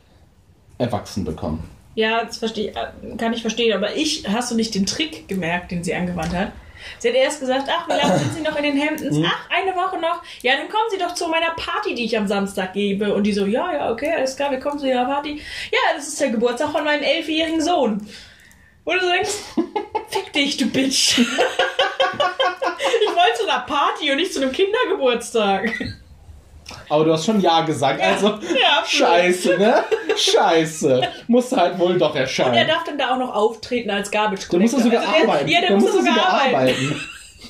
erwachsen 0.80 1.24
bekommen. 1.24 1.63
Ja, 1.99 2.23
das 2.23 2.38
verstehe, 2.38 2.71
äh, 2.71 3.17
kann 3.17 3.33
ich 3.33 3.41
verstehen, 3.41 3.73
aber 3.73 3.93
ich, 3.93 4.23
hast 4.25 4.51
du 4.51 4.55
nicht 4.55 4.73
den 4.73 4.85
Trick 4.85 5.27
gemerkt, 5.27 5.71
den 5.71 5.83
sie 5.83 5.93
angewandt 5.93 6.33
hat? 6.33 6.53
Sie 6.97 7.09
hat 7.09 7.15
erst 7.15 7.41
gesagt, 7.41 7.67
ach, 7.69 7.89
wie 7.89 7.91
lange 7.91 8.17
sind 8.17 8.35
Sie 8.35 8.41
noch 8.41 8.55
in 8.55 8.63
den 8.63 8.77
Hemdens? 8.77 9.17
Mhm. 9.17 9.25
Ach, 9.27 9.49
eine 9.49 9.75
Woche 9.75 9.99
noch. 9.99 10.23
Ja, 10.41 10.55
dann 10.55 10.69
kommen 10.69 10.89
Sie 10.89 10.97
doch 10.97 11.13
zu 11.13 11.27
meiner 11.27 11.51
Party, 11.57 11.95
die 11.95 12.05
ich 12.05 12.17
am 12.17 12.25
Samstag 12.25 12.71
gebe. 12.71 13.13
Und 13.13 13.23
die 13.23 13.33
so, 13.33 13.45
ja, 13.45 13.73
ja, 13.73 13.91
okay, 13.91 14.13
alles 14.15 14.38
klar, 14.38 14.49
wir 14.49 14.62
kommen 14.62 14.79
zu 14.79 14.88
Ihrer 14.88 15.03
Party. 15.03 15.41
Ja, 15.73 15.79
das 15.93 16.07
ist 16.07 16.21
der 16.21 16.29
Geburtstag 16.29 16.71
von 16.71 16.85
meinem 16.85 17.03
elfjährigen 17.03 17.59
Sohn. 17.59 18.07
Und 18.85 19.01
du 19.01 19.05
denkst, 19.05 19.33
fick 20.07 20.31
dich, 20.31 20.55
du 20.55 20.67
Bitch. 20.67 21.19
ich 21.19 21.25
wollte 21.25 23.39
zu 23.39 23.45
einer 23.45 23.65
Party 23.65 24.09
und 24.09 24.15
nicht 24.15 24.33
zu 24.33 24.41
einem 24.41 24.53
Kindergeburtstag. 24.53 25.97
Aber 26.89 27.05
du 27.05 27.13
hast 27.13 27.25
schon 27.25 27.39
Ja 27.41 27.62
gesagt, 27.62 28.01
also 28.01 28.27
ja, 28.27 28.84
scheiße, 28.86 29.58
ne? 29.58 29.84
Scheiße. 30.15 31.01
Musst 31.27 31.55
halt 31.55 31.77
wohl 31.79 31.97
doch 31.97 32.10
Und 32.12 32.15
er 32.15 32.21
erscheinen. 32.21 32.67
darf 32.67 32.84
dann 32.84 32.97
da 32.97 33.13
auch 33.13 33.17
noch 33.19 33.34
auftreten 33.34 33.89
als 33.89 34.10
Garbage 34.12 34.47
Der 34.49 34.60
muss 34.60 34.71
Collector. 34.71 34.91
sogar 34.91 35.01
Also 35.13 35.13
der- 35.25 35.29
arbeiten. 35.34 35.49
Ja, 35.49 35.62
der, 35.62 35.71
muss 35.77 35.86
da 35.86 35.91
sogar, 35.99 36.25
arbeiten. 36.29 36.55
arbeiten. 36.55 37.01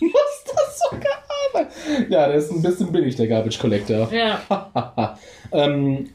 Der 0.00 0.08
muss 0.08 0.44
das 0.44 0.78
sogar 0.90 1.12
arbeiten. 1.54 2.12
Ja, 2.12 2.26
der 2.28 2.36
ist 2.36 2.50
ein 2.50 2.62
bisschen 2.62 2.90
billig, 2.92 3.16
der 3.16 3.28
Garbage 3.28 3.58
Collector. 3.58 4.08
Ja. 4.12 4.40
ähm, 5.52 6.10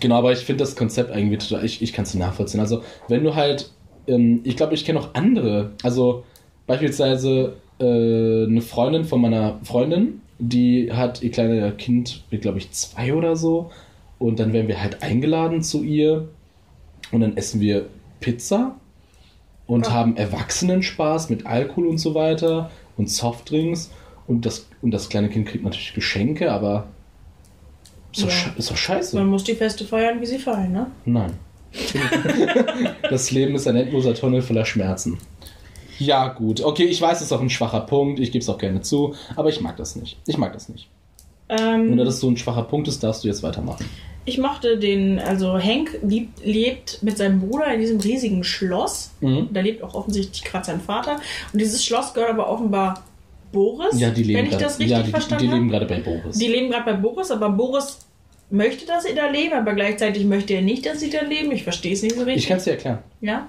genau, 0.00 0.16
aber 0.16 0.32
ich 0.32 0.40
finde 0.40 0.64
das 0.64 0.74
Konzept 0.76 1.14
irgendwie 1.14 1.38
total, 1.38 1.64
ich, 1.64 1.80
ich 1.82 1.92
kann 1.92 2.04
es 2.04 2.14
nachvollziehen. 2.14 2.60
Also, 2.60 2.82
wenn 3.08 3.22
du 3.24 3.34
halt, 3.34 3.70
ähm, 4.08 4.40
ich 4.44 4.56
glaube, 4.56 4.74
ich 4.74 4.84
kenne 4.84 5.00
auch 5.00 5.10
andere, 5.14 5.72
also 5.82 6.24
beispielsweise 6.66 7.56
äh, 7.78 7.84
eine 8.46 8.60
Freundin 8.62 9.04
von 9.04 9.20
meiner 9.20 9.58
Freundin, 9.64 10.22
die 10.38 10.92
hat 10.92 11.22
ihr 11.22 11.30
kleines 11.30 11.76
Kind, 11.76 12.24
wird 12.30 12.42
glaube 12.42 12.58
ich 12.58 12.70
zwei 12.72 13.14
oder 13.14 13.36
so, 13.36 13.70
und 14.18 14.38
dann 14.40 14.52
werden 14.52 14.68
wir 14.68 14.80
halt 14.82 15.02
eingeladen 15.02 15.62
zu 15.62 15.82
ihr 15.82 16.28
und 17.12 17.20
dann 17.20 17.36
essen 17.36 17.60
wir 17.60 17.86
Pizza 18.20 18.74
und 19.66 19.88
Ah. 19.88 19.92
haben 19.92 20.16
Erwachsenenspaß 20.16 21.30
mit 21.30 21.46
Alkohol 21.46 21.86
und 21.88 21.98
so 21.98 22.14
weiter 22.14 22.70
und 22.96 23.10
Softdrinks 23.10 23.90
und 24.26 24.46
das, 24.46 24.66
und 24.82 24.90
das 24.92 25.08
kleine 25.08 25.28
Kind 25.28 25.46
kriegt 25.48 25.64
natürlich 25.64 25.94
Geschenke, 25.94 26.50
aber 26.52 26.86
ist 28.12 28.22
doch, 28.22 28.28
Ja. 28.28 28.34
sche- 28.34 28.56
ist 28.58 28.70
doch 28.70 28.76
scheiße. 28.76 29.16
Man 29.16 29.26
muss 29.26 29.44
die 29.44 29.54
Feste 29.54 29.84
feiern, 29.84 30.20
wie 30.20 30.26
sie 30.26 30.38
fallen, 30.38 30.72
ne? 30.72 30.86
Nein. 31.04 31.32
das 33.10 33.30
Leben 33.32 33.54
ist 33.56 33.66
ein 33.66 33.74
endloser 33.76 34.14
Tunnel 34.14 34.42
voller 34.42 34.64
Schmerzen. 34.64 35.18
Ja, 35.98 36.28
gut. 36.28 36.60
Okay, 36.62 36.84
ich 36.84 37.00
weiß, 37.00 37.18
es 37.18 37.26
ist 37.26 37.32
auch 37.32 37.40
ein 37.40 37.50
schwacher 37.50 37.80
Punkt. 37.80 38.20
Ich 38.20 38.32
gebe 38.32 38.42
es 38.42 38.48
auch 38.48 38.58
gerne 38.58 38.80
zu. 38.80 39.14
Aber 39.36 39.48
ich 39.48 39.60
mag 39.60 39.76
das 39.76 39.96
nicht. 39.96 40.16
Ich 40.26 40.38
mag 40.38 40.52
das 40.52 40.68
nicht. 40.68 40.88
Ähm, 41.48 41.90
Wenn 41.90 41.98
das 41.98 42.20
so 42.20 42.28
ein 42.28 42.36
schwacher 42.36 42.62
Punkt 42.62 42.88
ist, 42.88 43.02
darfst 43.02 43.22
du 43.24 43.28
jetzt 43.28 43.42
weitermachen. 43.42 43.84
ich 44.24 44.38
mochte 44.38 44.78
den, 44.78 45.18
also 45.18 45.58
Hank 45.58 45.98
liebt, 46.02 46.44
lebt 46.44 47.02
mit 47.02 47.18
seinem 47.18 47.40
Bruder 47.40 47.72
in 47.74 47.80
diesem 47.80 48.00
riesigen 48.00 48.42
Schloss. 48.44 49.10
Mhm. 49.20 49.48
Da 49.52 49.60
lebt 49.60 49.82
auch 49.82 49.94
offensichtlich 49.94 50.42
gerade 50.44 50.64
sein 50.64 50.80
Vater. 50.80 51.16
Und 51.52 51.58
dieses 51.60 51.84
Schloss 51.84 52.14
gehört 52.14 52.30
aber 52.30 52.48
offenbar 52.48 53.02
Boris, 53.52 54.00
Ja, 54.00 54.10
die 54.10 54.22
leben 54.22 54.38
wenn 54.38 54.44
ich 54.46 54.50
gerade 54.52 54.64
das 54.64 54.78
richtig 54.78 54.90
ja, 54.92 54.98
die, 55.00 55.04
die, 55.04 55.10
verstanden 55.10 55.44
die 55.44 55.50
leben 55.52 55.72
habe. 55.72 55.86
gerade 55.86 56.02
bei 56.02 56.10
Boris. 56.10 56.38
Die 56.38 56.46
leben 56.48 56.70
gerade 56.70 56.84
bei 56.86 56.92
Boris, 56.94 57.30
aber 57.30 57.50
Boris 57.50 57.98
möchte, 58.50 58.86
dass 58.86 59.04
sie 59.04 59.14
da 59.14 59.26
leben, 59.28 59.54
aber 59.54 59.74
gleichzeitig 59.74 60.24
möchte 60.24 60.54
er 60.54 60.62
nicht, 60.62 60.86
dass 60.86 61.00
sie 61.00 61.10
da 61.10 61.22
leben. 61.22 61.50
Ich 61.52 61.64
verstehe 61.64 61.92
es 61.92 62.02
nicht 62.02 62.14
so 62.14 62.22
Ich 62.22 62.26
richtig. 62.28 62.48
kann 62.48 62.58
es 62.58 62.64
dir 62.64 62.70
erklären. 62.72 62.98
ja? 63.20 63.46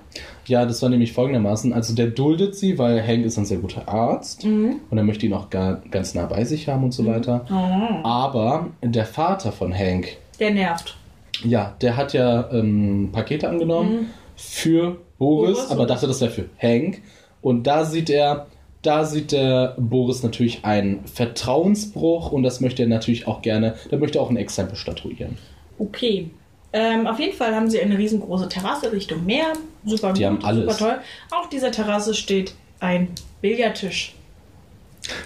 Ja, 0.47 0.65
das 0.65 0.81
war 0.81 0.89
nämlich 0.89 1.11
folgendermaßen. 1.13 1.73
Also 1.73 1.95
der 1.95 2.07
duldet 2.07 2.55
sie, 2.55 2.77
weil 2.77 3.05
Hank 3.05 3.25
ist 3.25 3.37
ein 3.37 3.45
sehr 3.45 3.57
guter 3.57 3.87
Arzt 3.87 4.45
Mhm. 4.45 4.75
und 4.89 4.97
er 4.97 5.03
möchte 5.03 5.25
ihn 5.25 5.33
auch 5.33 5.49
gar, 5.49 5.81
ganz 5.91 6.13
nah 6.13 6.25
bei 6.25 6.43
sich 6.45 6.67
haben 6.67 6.83
und 6.83 6.93
so 6.93 7.05
weiter. 7.05 7.45
Oh, 7.51 8.07
Aber 8.07 8.67
der 8.83 9.05
Vater 9.05 9.51
von 9.51 9.73
Hank, 9.73 10.17
der 10.39 10.51
nervt. 10.51 10.95
ja, 11.43 11.75
der 11.81 11.97
hat 11.97 12.13
ja 12.13 12.49
ähm, 12.51 13.09
Pakete 13.11 13.49
angenommen 13.49 14.11
für 14.35 14.97
Boris, 15.17 15.55
Boris 15.57 15.71
aber 15.71 15.85
dachte, 15.85 16.07
das 16.07 16.21
wäre 16.21 16.31
für 16.31 16.45
Hank. 16.61 17.01
Und 17.41 17.65
da 17.67 17.85
sieht 17.85 18.09
er, 18.09 18.47
da 18.85 19.05
sieht 19.05 19.31
der 19.31 19.75
Boris 19.77 20.23
natürlich 20.23 20.63
einen 20.63 21.05
Vertrauensbruch 21.07 22.31
und 22.31 22.43
das 22.43 22.61
möchte 22.61 22.83
er 22.83 22.89
natürlich 22.89 23.27
auch 23.27 23.41
gerne, 23.41 23.75
da 23.89 23.97
möchte 23.97 24.19
er 24.19 24.21
auch 24.21 24.29
ein 24.29 24.37
Exempel 24.37 24.75
statuieren. 24.75 25.37
Okay. 25.77 26.29
Ähm, 26.73 27.07
auf 27.07 27.19
jeden 27.19 27.35
Fall 27.35 27.55
haben 27.55 27.69
sie 27.69 27.79
eine 27.79 27.97
riesengroße 27.97 28.49
Terrasse 28.49 28.91
Richtung 28.91 29.25
Meer. 29.25 29.53
Super 29.85 30.11
Die 30.13 30.23
gut, 30.23 30.27
haben 30.27 30.43
alles. 30.43 30.77
super 30.77 30.77
toll. 30.77 31.01
Auf 31.31 31.49
dieser 31.49 31.71
Terrasse 31.71 32.13
steht 32.13 32.53
ein 32.79 33.07
Billardtisch. 33.41 34.13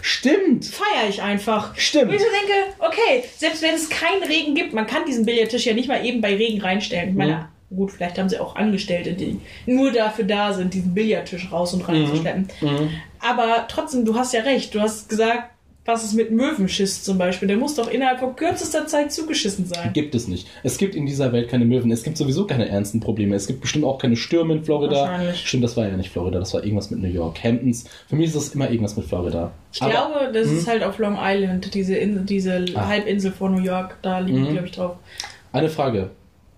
Stimmt! 0.01 0.65
Feiere 0.65 1.09
ich 1.09 1.21
einfach. 1.21 1.75
Stimmt. 1.75 2.09
Und 2.09 2.15
ich 2.15 2.21
so 2.21 2.27
denke, 2.27 2.53
okay, 2.79 3.23
selbst 3.37 3.61
wenn 3.61 3.73
es 3.73 3.89
keinen 3.89 4.23
Regen 4.23 4.53
gibt, 4.53 4.73
man 4.73 4.85
kann 4.85 5.05
diesen 5.07 5.25
Billardtisch 5.25 5.65
ja 5.65 5.73
nicht 5.73 5.87
mal 5.87 6.05
eben 6.05 6.21
bei 6.21 6.35
Regen 6.35 6.61
reinstellen. 6.61 7.15
Meine, 7.15 7.49
gut, 7.75 7.91
vielleicht 7.91 8.17
haben 8.17 8.29
sie 8.29 8.39
auch 8.39 8.55
Angestellte, 8.55 9.13
die 9.13 9.39
nur 9.65 9.91
dafür 9.91 10.25
da 10.25 10.53
sind, 10.53 10.73
diesen 10.73 10.93
Billardtisch 10.93 11.51
raus 11.51 11.73
und 11.73 11.87
reinzuschleppen. 11.87 12.47
Mhm. 12.61 12.89
Aber 13.19 13.65
trotzdem, 13.67 14.05
du 14.05 14.15
hast 14.15 14.33
ja 14.33 14.41
recht. 14.41 14.73
Du 14.73 14.79
hast 14.79 15.09
gesagt, 15.09 15.51
was 15.85 16.03
ist 16.03 16.13
mit 16.13 16.29
Möwenschiss 16.31 17.03
zum 17.03 17.17
Beispiel? 17.17 17.47
Der 17.47 17.57
muss 17.57 17.73
doch 17.73 17.89
innerhalb 17.89 18.19
von 18.19 18.35
kürzester 18.35 18.85
Zeit 18.85 19.11
zugeschissen 19.11 19.65
sein. 19.65 19.91
Gibt 19.93 20.13
es 20.13 20.27
nicht. 20.27 20.47
Es 20.61 20.77
gibt 20.77 20.93
in 20.93 21.07
dieser 21.07 21.31
Welt 21.33 21.49
keine 21.49 21.65
Möwen. 21.65 21.89
Es 21.91 22.03
gibt 22.03 22.15
sowieso 22.17 22.45
keine 22.45 22.69
ernsten 22.69 22.99
Probleme. 22.99 23.35
Es 23.35 23.47
gibt 23.47 23.61
bestimmt 23.61 23.85
auch 23.85 23.97
keine 23.97 24.15
Stürme 24.15 24.53
in 24.53 24.63
Florida. 24.63 25.19
Stimmt, 25.33 25.63
das 25.63 25.75
war 25.77 25.87
ja 25.87 25.97
nicht 25.97 26.11
Florida, 26.11 26.37
das 26.37 26.53
war 26.53 26.63
irgendwas 26.63 26.91
mit 26.91 27.01
New 27.01 27.07
York. 27.07 27.43
Hamptons. 27.43 27.85
Für 28.07 28.15
mich 28.15 28.27
ist 28.27 28.35
das 28.35 28.49
immer 28.49 28.69
irgendwas 28.69 28.97
mit 28.97 29.05
Florida. 29.07 29.51
Ich 29.73 29.81
Aber- 29.81 29.91
glaube, 29.91 30.31
das 30.31 30.47
Mhm. 30.47 30.57
ist 30.59 30.67
halt 30.67 30.83
auf 30.83 30.99
Long 30.99 31.17
Island, 31.19 31.73
diese, 31.73 31.95
Insel, 31.95 32.23
diese 32.23 32.65
Ah. 32.75 32.87
Halbinsel 32.87 33.31
vor 33.31 33.49
New 33.49 33.61
York. 33.63 33.97
Da 34.03 34.19
liegt, 34.19 34.37
Mhm. 34.37 34.51
glaube 34.51 34.67
ich, 34.67 34.71
drauf. 34.73 34.97
Eine 35.51 35.69
Frage. 35.69 36.11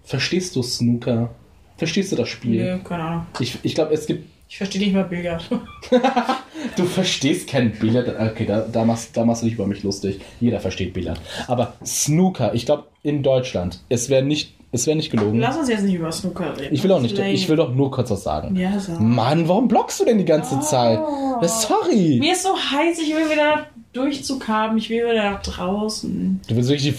Verstehst 0.03 0.55
du 0.55 0.63
Snooker? 0.63 1.29
Verstehst 1.77 2.11
du 2.11 2.15
das 2.15 2.29
Spiel? 2.29 2.63
Nö, 2.63 2.79
keine 2.83 3.03
Ahnung. 3.03 3.25
Ich, 3.39 3.57
ich 3.63 3.75
glaube, 3.75 3.93
es 3.93 4.05
gibt. 4.05 4.29
Ich 4.49 4.57
verstehe 4.57 4.81
nicht 4.81 4.93
mal 4.93 5.03
Billard. 5.05 5.49
Du 6.75 6.85
verstehst 6.85 7.47
kein 7.49 7.71
Billard. 7.71 8.07
Okay, 8.19 8.45
da, 8.45 8.61
da, 8.61 8.85
machst, 8.85 9.15
da 9.17 9.25
machst 9.25 9.41
du 9.41 9.45
dich 9.45 9.55
über 9.55 9.65
mich 9.67 9.83
lustig. 9.83 10.21
Jeder 10.39 10.59
versteht 10.59 10.93
Billard. 10.93 11.19
Aber 11.47 11.73
Snooker, 11.85 12.53
ich 12.53 12.65
glaube, 12.65 12.85
in 13.03 13.23
Deutschland, 13.23 13.79
es 13.89 14.09
wäre 14.09 14.23
nicht, 14.23 14.53
es 14.71 14.87
wär 14.87 14.95
nicht 14.95 15.09
gelogen. 15.11 15.39
Lass 15.39 15.57
uns 15.57 15.69
jetzt 15.69 15.83
nicht 15.83 15.95
über 15.95 16.11
Snooker 16.11 16.57
reden. 16.57 16.73
Ich 16.73 16.83
will 16.83 16.91
auch 16.91 17.01
nicht. 17.01 17.17
lame. 17.17 17.31
Ich 17.31 17.49
will 17.49 17.55
doch 17.55 17.73
nur 17.73 17.91
kurz 17.91 18.11
was 18.11 18.23
sagen. 18.23 18.55
Ja, 18.55 18.79
so. 18.79 18.93
Mann, 18.93 19.47
warum 19.47 19.67
blockst 19.67 19.99
du 19.99 20.05
denn 20.05 20.17
die 20.17 20.25
ganze 20.25 20.59
Zeit? 20.59 20.99
Oh. 20.99 21.45
Sorry. 21.45 22.17
Mir 22.19 22.33
ist 22.33 22.43
so 22.43 22.55
heiß, 22.55 22.99
ich 22.99 23.09
will 23.09 23.29
wieder 23.29 23.67
Durchzug 23.93 24.47
haben, 24.47 24.77
ich 24.77 24.89
will 24.89 25.03
wieder 25.03 25.31
nach 25.31 25.41
draußen. 25.41 26.39
Du 26.47 26.55
willst 26.55 26.69
wirklich. 26.69 26.93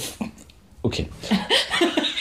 Okay. 0.83 1.07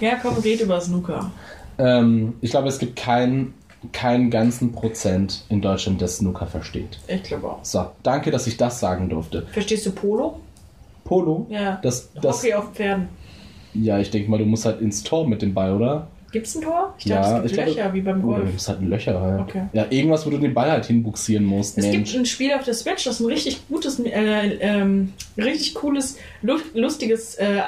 Ja, 0.00 0.16
komm, 0.20 0.34
red 0.38 0.60
über 0.60 0.80
Snooker. 0.80 1.30
Ähm, 1.78 2.34
ich 2.40 2.50
glaube, 2.50 2.68
es 2.68 2.78
gibt 2.78 2.96
keinen 2.96 3.54
keinen 3.92 4.30
ganzen 4.30 4.72
Prozent 4.72 5.44
in 5.48 5.62
Deutschland, 5.62 6.02
der 6.02 6.08
Snooker 6.08 6.46
versteht. 6.46 6.98
Ich 7.08 7.22
glaube 7.22 7.48
auch. 7.48 7.58
So, 7.64 7.86
danke, 8.02 8.30
dass 8.30 8.46
ich 8.46 8.58
das 8.58 8.78
sagen 8.78 9.08
durfte. 9.08 9.46
Verstehst 9.52 9.86
du 9.86 9.92
Polo? 9.92 10.38
Polo? 11.04 11.46
Ja. 11.48 11.78
Das, 11.82 12.10
das, 12.20 12.42
Hockey 12.42 12.52
auf 12.52 12.72
Pferden. 12.74 13.08
ja, 13.72 13.98
ich 13.98 14.10
denke 14.10 14.30
mal, 14.30 14.36
du 14.38 14.44
musst 14.44 14.66
halt 14.66 14.82
ins 14.82 15.02
Tor 15.02 15.26
mit 15.26 15.40
dem 15.40 15.54
Ball, 15.54 15.74
oder? 15.74 16.08
Gibt's 16.30 16.54
ein 16.54 16.62
Tor? 16.62 16.94
Ich 16.98 17.06
Ja, 17.06 17.22
dachte, 17.22 17.36
es 17.46 17.52
gibt 17.52 17.54
glaube- 17.54 17.70
Löcher, 17.70 17.94
wie 17.94 18.00
beim 18.02 18.18
Oh, 18.24 18.32
du 18.34 18.40
Golf. 18.42 18.52
musst 18.52 18.68
halt 18.68 18.80
ein 18.82 18.88
Löcher 18.90 19.20
rein. 19.20 19.40
Okay. 19.40 19.62
Ja, 19.72 19.86
irgendwas, 19.88 20.26
wo 20.26 20.30
du 20.30 20.36
den 20.38 20.52
Ball 20.52 20.70
halt 20.70 20.84
hinbuxieren 20.84 21.44
musst, 21.46 21.78
Es 21.78 21.86
Mensch. 21.86 22.10
gibt 22.12 22.20
ein 22.22 22.26
Spiel 22.26 22.52
auf 22.52 22.64
der 22.64 22.74
Switch, 22.74 23.04
das 23.04 23.14
ist 23.14 23.20
ein 23.20 23.26
richtig 23.26 23.66
gutes, 23.68 23.98
äh, 23.98 24.10
ähm, 24.60 25.14
richtig 25.38 25.74
cooles, 25.74 26.18
lu- 26.42 26.60
lustiges, 26.74 27.34
äh, 27.36 27.62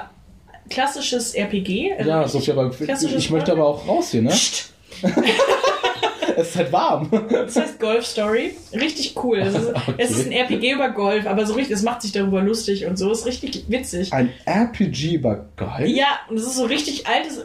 klassisches 0.72 1.34
RPG. 1.34 1.92
Also 1.98 2.10
ja, 2.10 2.28
Sophia, 2.28 2.54
aber 2.54 2.70
ich 2.80 3.30
möchte 3.30 3.52
aber 3.52 3.66
auch 3.66 3.86
raus 3.86 4.10
hier, 4.10 4.22
ne? 4.22 4.30
Psst. 4.30 4.72
es 6.36 6.48
ist 6.48 6.56
halt 6.56 6.72
warm. 6.72 7.10
Das 7.30 7.56
heißt 7.56 7.80
Golf 7.80 8.06
Story. 8.06 8.56
Richtig 8.72 9.14
cool. 9.22 9.38
Es 9.42 9.54
ist, 9.54 9.68
Okay. 9.68 9.94
es 9.98 10.10
ist 10.10 10.26
ein 10.26 10.32
RPG 10.32 10.72
über 10.72 10.90
Golf, 10.90 11.26
aber 11.26 11.46
so 11.46 11.54
richtig, 11.54 11.76
es 11.76 11.82
macht 11.82 12.02
sich 12.02 12.12
darüber 12.12 12.40
lustig 12.40 12.86
und 12.86 12.96
so. 12.96 13.10
Ist 13.10 13.26
richtig 13.26 13.64
witzig. 13.68 14.12
Ein 14.12 14.32
RPG 14.46 15.14
über 15.14 15.46
Golf? 15.56 15.86
Ja, 15.86 16.20
und 16.28 16.36
es 16.36 16.44
ist 16.46 16.56
so 16.56 16.64
richtig 16.64 17.06
altes 17.06 17.44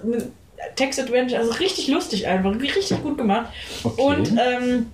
Text-Adventure, 0.76 1.40
also 1.40 1.54
richtig 1.54 1.88
lustig 1.88 2.28
einfach. 2.28 2.54
Richtig 2.60 3.02
gut 3.04 3.18
gemacht. 3.18 3.48
Okay. 3.84 4.02
Und 4.02 4.32
ähm, 4.40 4.88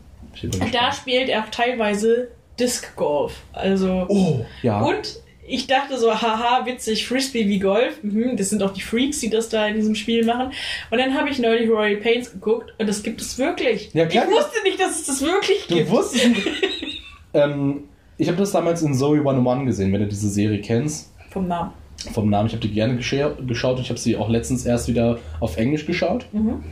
da 0.71 0.91
spielt 0.91 1.29
er 1.29 1.43
auch 1.43 1.49
teilweise 1.51 2.29
Disc 2.59 2.95
Golf. 2.95 3.33
Also. 3.53 4.05
Oh, 4.09 4.45
ja. 4.61 4.81
Und 4.81 5.19
ich 5.47 5.67
dachte 5.67 5.97
so, 5.97 6.11
haha, 6.13 6.65
witzig, 6.65 7.05
Frisbee 7.07 7.47
wie 7.47 7.59
Golf. 7.59 8.01
Mhm, 8.03 8.37
das 8.37 8.49
sind 8.49 8.63
auch 8.63 8.71
die 8.73 8.81
Freaks, 8.81 9.19
die 9.19 9.29
das 9.29 9.49
da 9.49 9.67
in 9.67 9.75
diesem 9.75 9.95
Spiel 9.95 10.25
machen. 10.25 10.51
Und 10.91 10.97
dann 10.97 11.13
habe 11.13 11.29
ich 11.29 11.39
neulich 11.39 11.69
Royal 11.69 11.97
Pains 11.97 12.31
geguckt 12.31 12.73
und 12.77 12.87
das 12.87 13.03
gibt 13.03 13.21
es 13.21 13.37
wirklich. 13.37 13.89
Ja, 13.93 14.05
klar. 14.05 14.25
Ich 14.29 14.31
wusste 14.35 14.63
nicht, 14.63 14.79
dass 14.79 14.99
es 15.01 15.05
das 15.05 15.21
wirklich 15.21 15.67
Du 15.67 15.75
gibt. 15.75 15.89
wusstest 15.89 16.27
nicht. 16.29 16.47
ähm, 17.33 17.83
ich 18.17 18.27
habe 18.27 18.37
das 18.37 18.51
damals 18.51 18.81
in 18.83 18.93
Zoe 18.93 19.17
101 19.19 19.65
gesehen, 19.65 19.91
wenn 19.91 20.01
du 20.01 20.07
diese 20.07 20.29
Serie 20.29 20.61
kennst. 20.61 21.11
Vom 21.29 21.47
Namen. 21.47 21.71
Vom 22.13 22.29
Namen, 22.29 22.47
ich 22.47 22.53
habe 22.53 22.61
die 22.67 22.73
gerne 22.73 22.99
gescha- 22.99 23.35
geschaut. 23.45 23.79
Ich 23.79 23.89
habe 23.89 23.99
sie 23.99 24.17
auch 24.17 24.29
letztens 24.29 24.65
erst 24.65 24.87
wieder 24.87 25.19
auf 25.39 25.57
Englisch 25.57 25.85
geschaut. 25.85 26.25
Mhm. 26.31 26.63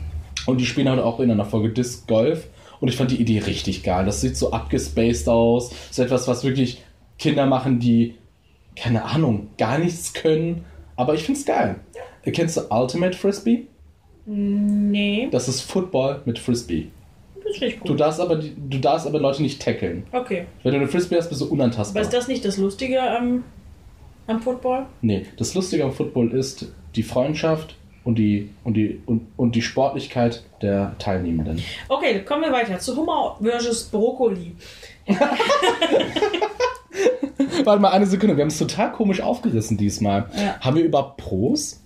Und 0.46 0.60
die 0.60 0.66
spielen 0.66 0.90
halt 0.90 1.00
auch 1.00 1.20
in 1.20 1.32
einer 1.32 1.46
Folge 1.46 1.70
Disc 1.70 2.08
Golf. 2.08 2.48
Und 2.80 2.88
ich 2.88 2.96
fand 2.96 3.12
die 3.12 3.18
Idee 3.22 3.40
richtig 3.40 3.84
geil. 3.84 4.06
Das 4.06 4.22
sieht 4.22 4.36
so 4.38 4.52
abgespaced 4.52 5.28
aus. 5.30 5.72
So 5.92 6.04
etwas, 6.04 6.28
was 6.28 6.44
wirklich 6.44 6.82
Kinder 7.20 7.46
machen, 7.46 7.80
die, 7.80 8.16
keine 8.76 9.04
Ahnung, 9.04 9.50
gar 9.58 9.78
nichts 9.78 10.14
können. 10.14 10.66
Aber 10.96 11.14
ich 11.14 11.24
find's 11.24 11.46
geil. 11.46 11.76
Kennst 12.24 12.58
du 12.58 12.62
Ultimate 12.70 13.18
Frisbee? 13.18 13.68
Nee, 14.26 15.28
Das 15.32 15.48
ist 15.48 15.62
Football 15.62 16.22
mit 16.26 16.38
Frisbee. 16.38 16.90
das 17.44 17.56
ist 17.56 17.62
nicht 17.62 17.80
Du 17.84 17.90
gut. 17.90 18.00
darfst 18.00 18.20
aber, 18.20 18.36
du 18.38 18.78
darfst 18.80 19.08
aber 19.08 19.20
Leute 19.20 19.42
nicht 19.42 19.62
tackeln. 19.62 20.04
Okay. 20.12 20.46
Wenn 20.64 20.74
du 20.74 20.78
eine 20.80 20.88
Frisbee 20.88 21.18
hast, 21.18 21.30
bist 21.30 21.42
du 21.42 21.46
Aber 21.46 21.54
unantastbar. 21.54 22.02
ist 22.04 22.14
das 22.14 22.28
nicht 22.28 22.46
das 22.46 22.58
Lustige 22.58 23.02
am, 23.02 23.44
am 24.28 24.40
Football? 24.42 24.86
Nee, 25.02 25.26
das 25.38 25.56
Lustige 25.56 25.84
am 25.84 25.92
Football 25.92 26.32
ist 26.34 26.68
die 26.96 27.04
Freundschaft 27.04 27.76
und 28.04 28.16
die, 28.20 28.50
und 28.64 28.76
die, 28.76 29.02
und, 29.08 29.28
und 29.38 29.56
die 29.56 29.62
Sportlichkeit 29.64 30.44
der 30.62 30.96
Teilnehmenden. 31.00 31.62
Okay, 31.90 32.22
kommen 32.24 32.44
wir 32.44 32.52
weiter 32.52 32.78
zu 32.78 32.96
Hummer 32.96 33.38
versus 33.42 33.86
Brokkoli. 33.86 34.56
Warte 37.64 37.82
mal 37.82 37.90
eine 37.90 38.06
Sekunde, 38.06 38.36
wir 38.38 38.42
haben 38.44 38.50
es 38.50 38.58
total 38.58 38.92
komisch 38.92 39.22
aufgerissen 39.22 39.78
diesmal. 39.78 40.30
Ja. 40.36 40.60
Haben 40.60 40.78
wir 40.78 40.84
über 40.84 41.16
Pros? 41.18 41.78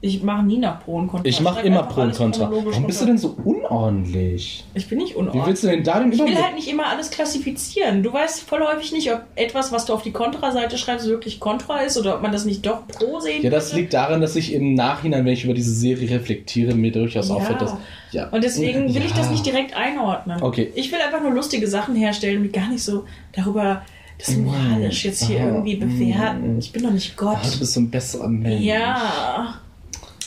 Ich 0.00 0.22
mache 0.22 0.44
nie 0.44 0.58
nach 0.58 0.84
Pro 0.84 0.94
und 0.94 1.08
Contra. 1.08 1.28
Ich 1.28 1.40
mache 1.40 1.66
immer 1.66 1.82
Pro 1.82 2.02
und 2.02 2.14
Contra. 2.14 2.48
Warum 2.52 2.86
bist 2.86 3.02
du 3.02 3.06
denn 3.06 3.18
so 3.18 3.36
unordentlich? 3.44 4.64
Ich 4.74 4.86
bin 4.88 4.98
nicht 4.98 5.14
Wie 5.14 5.18
unordentlich. 5.18 5.46
willst 5.48 5.64
du 5.64 5.66
denn 5.66 5.82
da 5.82 5.98
den 5.98 6.12
Ich 6.12 6.20
will 6.20 6.40
halt 6.40 6.54
nicht 6.54 6.68
immer 6.70 6.86
alles 6.86 7.10
klassifizieren. 7.10 8.04
Du 8.04 8.12
weißt 8.12 8.42
voll 8.42 8.60
häufig 8.64 8.92
nicht, 8.92 9.12
ob 9.12 9.22
etwas, 9.34 9.72
was 9.72 9.86
du 9.86 9.94
auf 9.94 10.02
die 10.02 10.12
Kontra-Seite 10.12 10.78
schreibst, 10.78 11.08
wirklich 11.08 11.40
Kontra 11.40 11.78
ist 11.80 11.98
oder 11.98 12.14
ob 12.14 12.22
man 12.22 12.30
das 12.30 12.44
nicht 12.44 12.64
doch 12.64 12.86
Pro 12.86 13.18
sehen 13.18 13.42
Ja, 13.42 13.50
das 13.50 13.70
könnte. 13.70 13.80
liegt 13.80 13.94
daran, 13.94 14.20
dass 14.20 14.36
ich 14.36 14.52
im 14.52 14.74
Nachhinein, 14.74 15.24
wenn 15.24 15.32
ich 15.32 15.44
über 15.44 15.54
diese 15.54 15.72
Serie 15.74 16.10
reflektiere, 16.10 16.76
mir 16.76 16.92
durchaus 16.92 17.28
Ja. 17.28 17.34
auffällt, 17.34 17.60
dass. 17.60 17.74
Ja. 18.12 18.28
Und 18.28 18.44
deswegen 18.44 18.94
will 18.94 19.04
ich 19.04 19.12
das 19.14 19.26
Ja. 19.26 19.32
nicht 19.32 19.44
direkt 19.46 19.76
einordnen. 19.76 20.40
Okay. 20.42 20.70
Ich 20.76 20.92
will 20.92 21.00
einfach 21.00 21.20
nur 21.22 21.32
lustige 21.32 21.66
Sachen 21.66 21.96
herstellen, 21.96 22.44
die 22.44 22.52
gar 22.52 22.68
nicht 22.68 22.84
so 22.84 23.04
darüber 23.32 23.82
das 24.18 24.36
moralisch 24.36 25.04
jetzt 25.04 25.24
hier 25.24 25.40
irgendwie 25.40 25.76
bewerten. 25.76 26.58
Ich 26.58 26.72
bin 26.72 26.82
doch 26.82 26.90
nicht 26.90 27.16
Gott. 27.16 27.38
Ah, 27.42 27.48
du 27.50 27.58
bist 27.58 27.72
so 27.74 27.80
ein 27.80 27.90
besserer 27.90 28.28
Mensch. 28.28 28.64
Ja. 28.64 29.60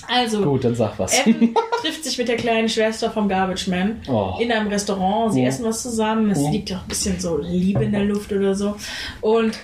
Also, 0.07 0.43
Gut, 0.43 0.63
dann 0.63 0.75
sag 0.75 0.97
was. 0.99 1.25
Evan 1.25 1.53
trifft 1.81 2.03
sich 2.03 2.17
mit 2.17 2.27
der 2.27 2.35
kleinen 2.35 2.67
Schwester 2.67 3.11
vom 3.11 3.29
Garbage 3.29 3.67
Man 3.67 4.01
Oh. 4.09 4.35
in 4.41 4.51
einem 4.51 4.67
Restaurant. 4.67 5.33
Sie 5.33 5.41
Oh. 5.41 5.45
essen 5.45 5.65
was 5.65 5.81
zusammen. 5.83 6.31
Es 6.31 6.39
Oh. 6.39 6.51
liegt 6.51 6.73
auch 6.73 6.81
ein 6.81 6.87
bisschen 6.87 7.19
so 7.19 7.37
Liebe 7.37 7.83
in 7.85 7.91
der 7.91 8.03
Luft 8.03 8.31
oder 8.33 8.53
so. 8.55 8.75
Und 9.21 9.57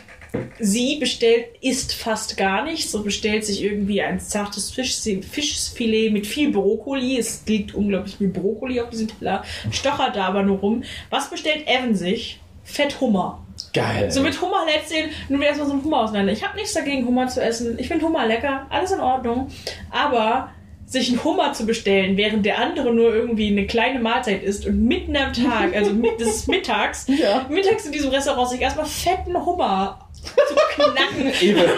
sie 0.60 0.98
bestellt, 0.98 1.46
isst 1.62 1.94
fast 1.94 2.38
gar 2.38 2.64
nichts. 2.64 2.92
So 2.92 3.02
bestellt 3.04 3.46
sich 3.46 3.62
irgendwie 3.64 4.02
ein 4.02 4.20
zartes 4.20 4.70
Fisch, 4.72 4.96
Fischfilet 4.96 6.12
mit 6.12 6.28
viel 6.28 6.52
Brokkoli. 6.52 7.18
Es 7.18 7.44
liegt 7.48 7.74
unglaublich 7.76 8.16
viel 8.18 8.30
Brokkoli 8.30 8.80
auf 8.80 8.90
diesem 8.90 9.08
Teller. 9.08 9.44
Stochert 9.72 10.16
da 10.16 10.28
aber 10.28 10.44
nur 10.44 10.60
rum. 10.60 10.84
Was 11.10 11.30
bestellt 11.30 11.66
Evan 11.68 11.96
sich? 11.96 12.40
Fetthummer. 12.64 13.44
Geil. 13.78 14.12
So 14.12 14.22
mit 14.22 14.40
Hummer 14.42 14.66
letztendlich, 14.66 15.16
nun 15.30 15.40
wir 15.40 15.48
erstmal 15.48 15.68
so 15.68 15.74
einen 15.74 15.84
Hummer 15.84 16.02
auseinander. 16.02 16.32
Ich 16.34 16.44
habe 16.44 16.56
nichts 16.56 16.74
dagegen, 16.74 17.06
Hummer 17.06 17.28
zu 17.28 17.42
essen. 17.42 17.78
Ich 17.80 17.88
finde 17.88 18.06
Hummer 18.06 18.26
lecker, 18.26 18.66
alles 18.70 18.92
in 18.92 19.00
Ordnung. 19.00 19.50
Aber 19.92 20.50
sich 20.86 21.10
einen 21.10 21.22
Hummer 21.24 21.52
zu 21.52 21.66
bestellen, 21.66 22.16
während 22.16 22.46
der 22.46 22.60
andere 22.60 22.94
nur 22.94 23.14
irgendwie 23.14 23.48
eine 23.50 23.68
kleine 23.68 24.00
Mahlzeit 24.00 24.42
isst 24.42 24.66
und 24.66 24.86
mitten 24.86 25.18
am 25.18 25.34
Tag, 25.34 25.76
also 25.76 25.92
mit- 25.94 26.20
das 26.22 26.30
ist 26.30 26.48
mittags, 26.48 27.08
Ja. 27.22 27.46
mittags 27.50 27.86
in 27.86 27.92
diesem 27.92 28.10
Restaurant 28.10 28.50
sich 28.50 28.62
erstmal 28.62 28.86
fetten 28.86 29.36
Hummer 29.46 30.07
zu 30.48 30.56
knacken. 30.76 31.32
Even, 31.42 31.70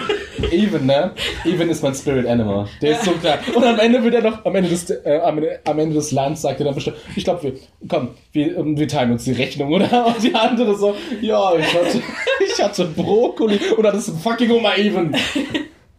even, 0.52 0.86
ne? 0.86 1.12
Even 1.46 1.70
ist 1.70 1.84
mein 1.84 1.96
Spirit 1.96 2.28
Animal. 2.28 2.68
Der 2.82 2.92
ist 2.92 3.06
so 3.06 3.12
klar. 3.12 3.40
Und 3.56 3.64
am 3.64 3.80
Ende 3.80 4.04
wird 4.04 4.16
er 4.16 4.22
noch, 4.22 4.46
am 4.46 4.56
Ende 4.56 4.70
des, 4.70 4.90
äh, 4.90 5.20
am, 5.24 5.38
Ende, 5.38 5.60
am 5.66 5.80
Ende 5.80 5.96
des 5.96 6.12
Lands 6.12 6.42
sagt 6.42 6.60
er 6.60 6.66
dann 6.66 6.76
bestimmt, 6.76 6.98
ich 7.16 7.24
glaube, 7.24 7.44
wir, 7.44 7.54
komm, 7.88 8.10
wir, 8.32 8.58
ähm, 8.58 8.78
wir 8.78 8.88
teilen 8.88 9.12
uns 9.12 9.24
die 9.24 9.32
Rechnung, 9.32 9.72
oder? 9.74 10.06
Und 10.08 10.24
die 10.24 10.34
andere 10.34 10.76
so, 10.76 10.96
ja, 11.22 11.56
ich 11.56 11.74
hatte, 11.74 12.02
ich 12.46 12.64
hatte 12.64 12.86
Brokkoli. 12.86 13.60
Und 13.76 13.84
das 13.84 14.08
ist 14.08 14.22
fucking 14.22 14.52
Oma 14.52 14.76
Even. 14.76 15.16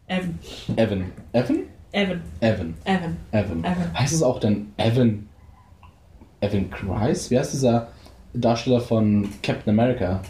Evan. 0.06 0.38
Evan. 0.76 1.12
Evan? 1.32 1.62
Evan. 1.92 2.22
Evan. 2.40 2.74
Evan. 2.84 3.16
Evan. 3.32 3.60
Evan. 3.60 3.98
Heißt 3.98 4.12
es 4.12 4.22
auch 4.22 4.40
denn 4.40 4.72
Evan? 4.76 5.28
Evan 6.40 6.70
Christ? 6.70 7.30
Wie 7.30 7.38
heißt 7.38 7.52
dieser 7.52 7.88
Darsteller 8.32 8.80
von 8.80 9.28
Captain 9.42 9.72
America? 9.78 10.22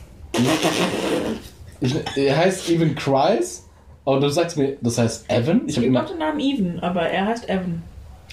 Ich, 1.81 1.95
er 2.17 2.37
heißt 2.37 2.69
Evan 2.69 2.95
Christ? 2.95 3.67
Aber 4.05 4.21
du 4.21 4.29
sagst 4.29 4.57
mir, 4.57 4.77
das 4.81 4.99
heißt 4.99 5.31
Evan? 5.31 5.63
Ich 5.67 5.77
habe 5.77 5.87
gibt 5.87 5.99
auch 5.99 6.07
den 6.07 6.19
Namen 6.19 6.41
Evan, 6.41 6.81
aber 6.81 7.03
er 7.03 7.27
heißt 7.27 7.49
Evan. 7.49 7.83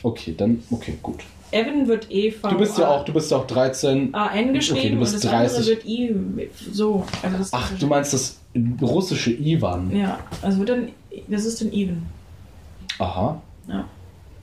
Okay, 0.04 0.34
dann, 0.38 0.64
okay, 0.72 0.98
gut. 1.02 1.24
Evan 1.52 1.88
wird 1.88 2.08
Eva. 2.10 2.50
Du 2.50 2.58
bist 2.58 2.78
ja 2.78 2.90
auch, 2.90 3.06
du 3.06 3.14
bist 3.14 3.32
ja 3.32 3.38
auch 3.38 3.48
13. 3.48 4.14
AN 4.14 4.54
geschrieben 4.54 4.80
Okay, 4.80 4.90
du 4.90 5.00
bist 5.00 5.14
und 5.16 5.24
das 5.24 5.32
30. 5.32 5.58
andere 5.58 5.66
wird 5.68 5.86
I. 5.86 6.50
So. 6.72 7.06
Also 7.22 7.50
Ach, 7.52 7.72
du 7.78 7.88
meinst 7.88 8.14
das 8.14 8.40
russische 8.82 9.32
Ivan. 9.32 9.96
Ja, 9.96 10.20
also 10.42 10.60
wird 10.60 10.70
dann. 10.70 10.90
Das 11.28 11.46
ist 11.46 11.62
dann 11.62 11.72
Even. 11.72 12.06
Aha. 13.00 13.42
Ja. 13.68 13.86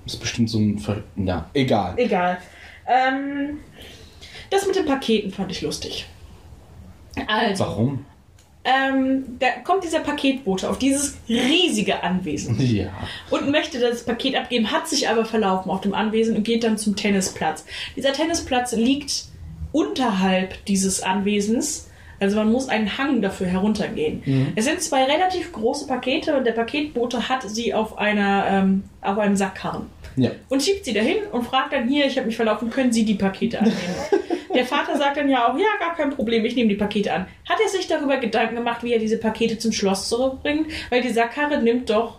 Das 0.04 0.14
ist 0.14 0.20
bestimmt 0.20 0.48
so 0.48 0.58
ein. 0.58 0.78
Ver 0.78 1.02
ja, 1.16 1.48
egal. 1.52 1.94
Egal. 1.96 2.38
Ähm, 2.86 3.58
das 4.50 4.66
mit 4.66 4.76
den 4.76 4.86
Paketen 4.86 5.30
fand 5.30 5.50
ich 5.50 5.62
lustig. 5.62 6.06
Also, 7.26 7.64
Warum? 7.64 8.04
Ähm, 8.64 9.24
da 9.40 9.46
kommt 9.62 9.84
dieser 9.84 10.00
Paketbote 10.00 10.68
auf 10.70 10.78
dieses 10.78 11.18
riesige 11.28 12.02
Anwesen 12.02 12.56
Ja. 12.74 12.88
und 13.30 13.50
möchte 13.50 13.78
das 13.78 14.04
Paket 14.04 14.36
abgeben, 14.36 14.70
hat 14.72 14.88
sich 14.88 15.08
aber 15.08 15.24
verlaufen 15.24 15.70
auf 15.70 15.82
dem 15.82 15.92
Anwesen 15.94 16.36
und 16.36 16.44
geht 16.44 16.64
dann 16.64 16.78
zum 16.78 16.96
Tennisplatz. 16.96 17.64
Dieser 17.96 18.12
Tennisplatz 18.12 18.72
liegt 18.72 19.24
unterhalb 19.72 20.64
dieses 20.66 21.02
Anwesens. 21.02 21.88
Also 22.20 22.36
man 22.36 22.50
muss 22.52 22.68
einen 22.68 22.96
Hang 22.96 23.20
dafür 23.20 23.48
heruntergehen. 23.48 24.52
Es 24.54 24.64
sind 24.64 24.80
zwei 24.80 25.04
relativ 25.04 25.52
große 25.52 25.86
Pakete 25.86 26.36
und 26.36 26.44
der 26.46 26.52
Paketbote 26.52 27.28
hat 27.28 27.42
sie 27.42 27.74
auf 27.74 27.98
einer 27.98 28.46
ähm, 28.48 28.84
auf 29.02 29.18
einem 29.18 29.36
Sackkarren 29.36 29.86
Ja. 30.16 30.30
und 30.48 30.62
schiebt 30.62 30.84
sie 30.84 30.94
dahin 30.94 31.16
und 31.32 31.42
fragt 31.44 31.72
dann 31.72 31.88
hier, 31.88 32.06
ich 32.06 32.16
habe 32.16 32.26
mich 32.28 32.36
verlaufen, 32.36 32.70
können 32.70 32.92
Sie 32.92 33.04
die 33.04 33.14
Pakete 33.14 33.58
annehmen? 33.60 33.76
Der 34.54 34.64
Vater 34.64 34.96
sagt 34.96 35.16
dann 35.16 35.28
ja 35.28 35.48
auch, 35.48 35.58
ja, 35.58 35.66
gar 35.80 35.94
kein 35.96 36.10
Problem, 36.10 36.44
ich 36.44 36.54
nehme 36.56 36.68
die 36.68 36.76
Pakete 36.76 37.12
an. 37.12 37.26
Hat 37.48 37.58
er 37.62 37.68
sich 37.68 37.86
darüber 37.86 38.16
Gedanken 38.18 38.54
gemacht, 38.56 38.82
wie 38.82 38.92
er 38.92 38.98
diese 38.98 39.18
Pakete 39.18 39.58
zum 39.58 39.72
Schloss 39.72 40.08
zurückbringt? 40.08 40.66
Weil 40.90 41.02
die 41.02 41.10
Sackkarre 41.10 41.60
nimmt 41.62 41.90
doch 41.90 42.18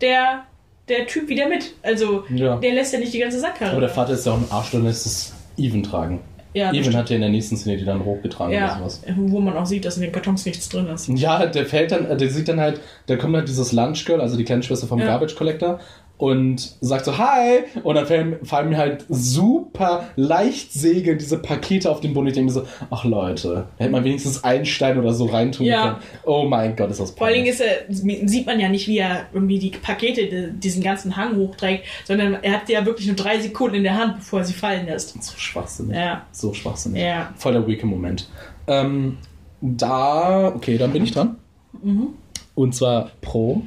der, 0.00 0.44
der 0.88 1.06
Typ 1.06 1.28
wieder 1.28 1.48
mit. 1.48 1.74
Also, 1.82 2.24
Ja. 2.28 2.56
der 2.56 2.72
lässt 2.74 2.92
ja 2.92 2.98
nicht 2.98 3.12
die 3.14 3.18
ganze 3.18 3.38
Sackkarre. 3.40 3.72
Aber 3.72 3.80
der 3.80 3.90
Vater 3.90 4.12
ist 4.14 4.26
ja 4.26 4.32
auch 4.32 4.38
ein 4.38 4.46
Arsch, 4.50 4.70
dann 4.72 4.84
lässt 4.84 5.06
es 5.06 5.32
Even 5.56 5.82
tragen. 5.82 6.20
ja, 6.54 6.72
Even 6.72 6.96
hat 6.96 7.10
ja 7.10 7.16
in 7.16 7.20
der 7.22 7.30
nächsten 7.30 7.56
Szene 7.56 7.76
die 7.76 7.84
dann 7.84 8.04
hochgetragen 8.04 8.54
oder 8.56 8.66
ja, 8.66 8.76
sowas. 8.78 9.02
wo 9.16 9.38
man 9.40 9.56
auch 9.56 9.66
sieht, 9.66 9.84
dass 9.84 9.96
in 9.96 10.02
den 10.02 10.10
Kartons 10.12 10.44
nichts 10.46 10.68
drin 10.68 10.86
ist. 10.88 11.08
Ja, 11.08 11.46
der 11.46 11.66
fällt 11.66 11.92
dann, 11.92 12.16
der 12.18 12.28
sieht 12.30 12.48
dann 12.48 12.58
halt, 12.60 12.80
da 13.06 13.16
kommt 13.16 13.36
halt 13.36 13.46
dieses 13.48 13.72
Lunch 13.72 14.04
Girl, 14.06 14.20
also 14.20 14.36
die 14.36 14.44
kleine 14.44 14.62
Schwester 14.62 14.86
vom 14.86 14.98
Ja. 14.98 15.06
Garbage 15.06 15.36
Collector 15.36 15.78
und 16.20 16.76
sagt 16.82 17.06
so, 17.06 17.16
hi! 17.16 17.60
Und 17.82 17.94
dann 17.94 18.06
fallen, 18.06 18.36
fallen 18.44 18.68
mir 18.68 18.76
halt 18.76 19.06
super 19.08 20.04
leicht 20.16 20.72
segeln 20.72 21.16
diese 21.18 21.38
Pakete 21.38 21.90
auf 21.90 22.00
den 22.00 22.12
Boden. 22.12 22.26
Ich 22.26 22.34
denke 22.34 22.52
mir 22.52 22.60
so, 22.60 22.66
ach 22.90 23.04
Leute, 23.04 23.66
da 23.78 23.84
hätte 23.84 23.92
man 23.92 24.04
wenigstens 24.04 24.44
einen 24.44 24.66
Stein 24.66 24.98
oder 24.98 25.14
so 25.14 25.24
reintun 25.24 25.64
Ja. 25.66 25.82
können. 25.82 25.96
Oh 26.24 26.44
mein 26.44 26.76
Gott, 26.76 26.90
ist 26.90 27.00
das 27.00 27.12
Vor 27.12 27.26
allen 27.26 27.42
Dingen 27.42 27.56
er, 27.58 28.28
sieht 28.28 28.44
man 28.46 28.60
ja 28.60 28.68
nicht, 28.68 28.86
wie 28.86 28.98
er 28.98 29.26
irgendwie 29.32 29.58
die 29.58 29.70
Pakete, 29.70 30.26
die- 30.26 30.52
diesen 30.60 30.82
ganzen 30.82 31.16
Hang 31.16 31.36
hochträgt, 31.36 31.84
sondern 32.04 32.34
er 32.42 32.52
hat 32.52 32.68
die 32.68 32.72
ja 32.72 32.84
wirklich 32.84 33.06
nur 33.06 33.16
drei 33.16 33.40
Sekunden 33.40 33.76
in 33.76 33.82
der 33.84 33.96
Hand, 33.96 34.16
bevor 34.16 34.40
er 34.40 34.44
sie 34.44 34.52
fallen 34.52 34.86
lässt. 34.86 35.22
So 35.22 35.32
schwachsinnig. 35.38 35.96
Ja. 35.96 36.26
So 36.32 36.52
schwachsinnig. 36.52 37.00
Ja. 37.02 37.32
Voll 37.36 37.54
der 37.54 37.66
weake 37.66 37.86
Moment. 37.86 38.28
Ähm, 38.66 39.16
da, 39.62 40.48
okay, 40.54 40.76
dann 40.76 40.92
bin 40.92 41.04
ich 41.04 41.12
dran. 41.12 41.36
Mhm. 41.82 42.08
Und 42.54 42.74
zwar 42.74 43.10
pro. 43.22 43.62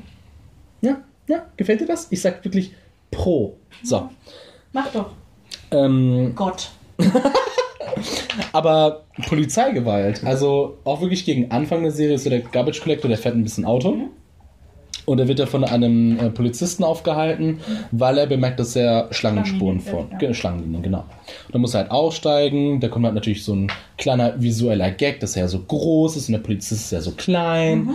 Ja, 0.81 0.97
ja, 1.27 1.45
gefällt 1.57 1.81
dir 1.81 1.87
das? 1.87 2.07
Ich 2.09 2.21
sag 2.21 2.43
wirklich 2.45 2.71
pro. 3.11 3.55
So. 3.83 4.09
Mach 4.71 4.87
doch. 4.91 5.11
Ähm, 5.71 6.33
Gott. 6.35 6.69
aber 8.51 9.03
Polizeigewalt, 9.27 10.23
also 10.23 10.77
auch 10.83 11.01
wirklich 11.01 11.25
gegen 11.25 11.51
Anfang 11.51 11.83
der 11.83 11.91
Serie 11.91 12.15
ist 12.15 12.23
so 12.23 12.29
der 12.29 12.39
Garbage 12.41 12.81
Collector, 12.81 13.07
der 13.09 13.17
fährt 13.17 13.35
ein 13.35 13.43
bisschen 13.43 13.65
Auto. 13.65 13.95
Und 15.05 15.19
er 15.19 15.27
wird 15.27 15.39
ja 15.39 15.45
von 15.45 15.65
einem 15.65 16.17
äh, 16.17 16.29
Polizisten 16.29 16.81
aufgehalten, 16.85 17.59
weil 17.91 18.17
er 18.17 18.25
bemerkt, 18.25 18.57
dass 18.61 18.73
er 18.77 19.09
Schlangenspuren 19.11 19.81
vor. 19.81 20.07
ja. 20.09 20.17
Ge- 20.17 20.33
Schlangenlinien, 20.33 20.81
genau. 20.81 20.99
Und 20.99 21.53
dann 21.55 21.59
muss 21.59 21.73
er 21.73 21.81
halt 21.81 21.91
aussteigen. 21.91 22.79
Da 22.79 22.87
kommt 22.87 23.03
halt 23.03 23.13
natürlich 23.15 23.43
so 23.43 23.53
ein 23.53 23.69
kleiner 23.97 24.41
visueller 24.41 24.91
Gag, 24.91 25.19
dass 25.19 25.35
er 25.35 25.41
ja 25.41 25.47
so 25.49 25.59
groß 25.59 26.15
ist 26.15 26.29
und 26.29 26.33
der 26.33 26.39
Polizist 26.39 26.85
ist 26.85 26.91
ja 26.91 27.01
so 27.01 27.11
klein. 27.11 27.89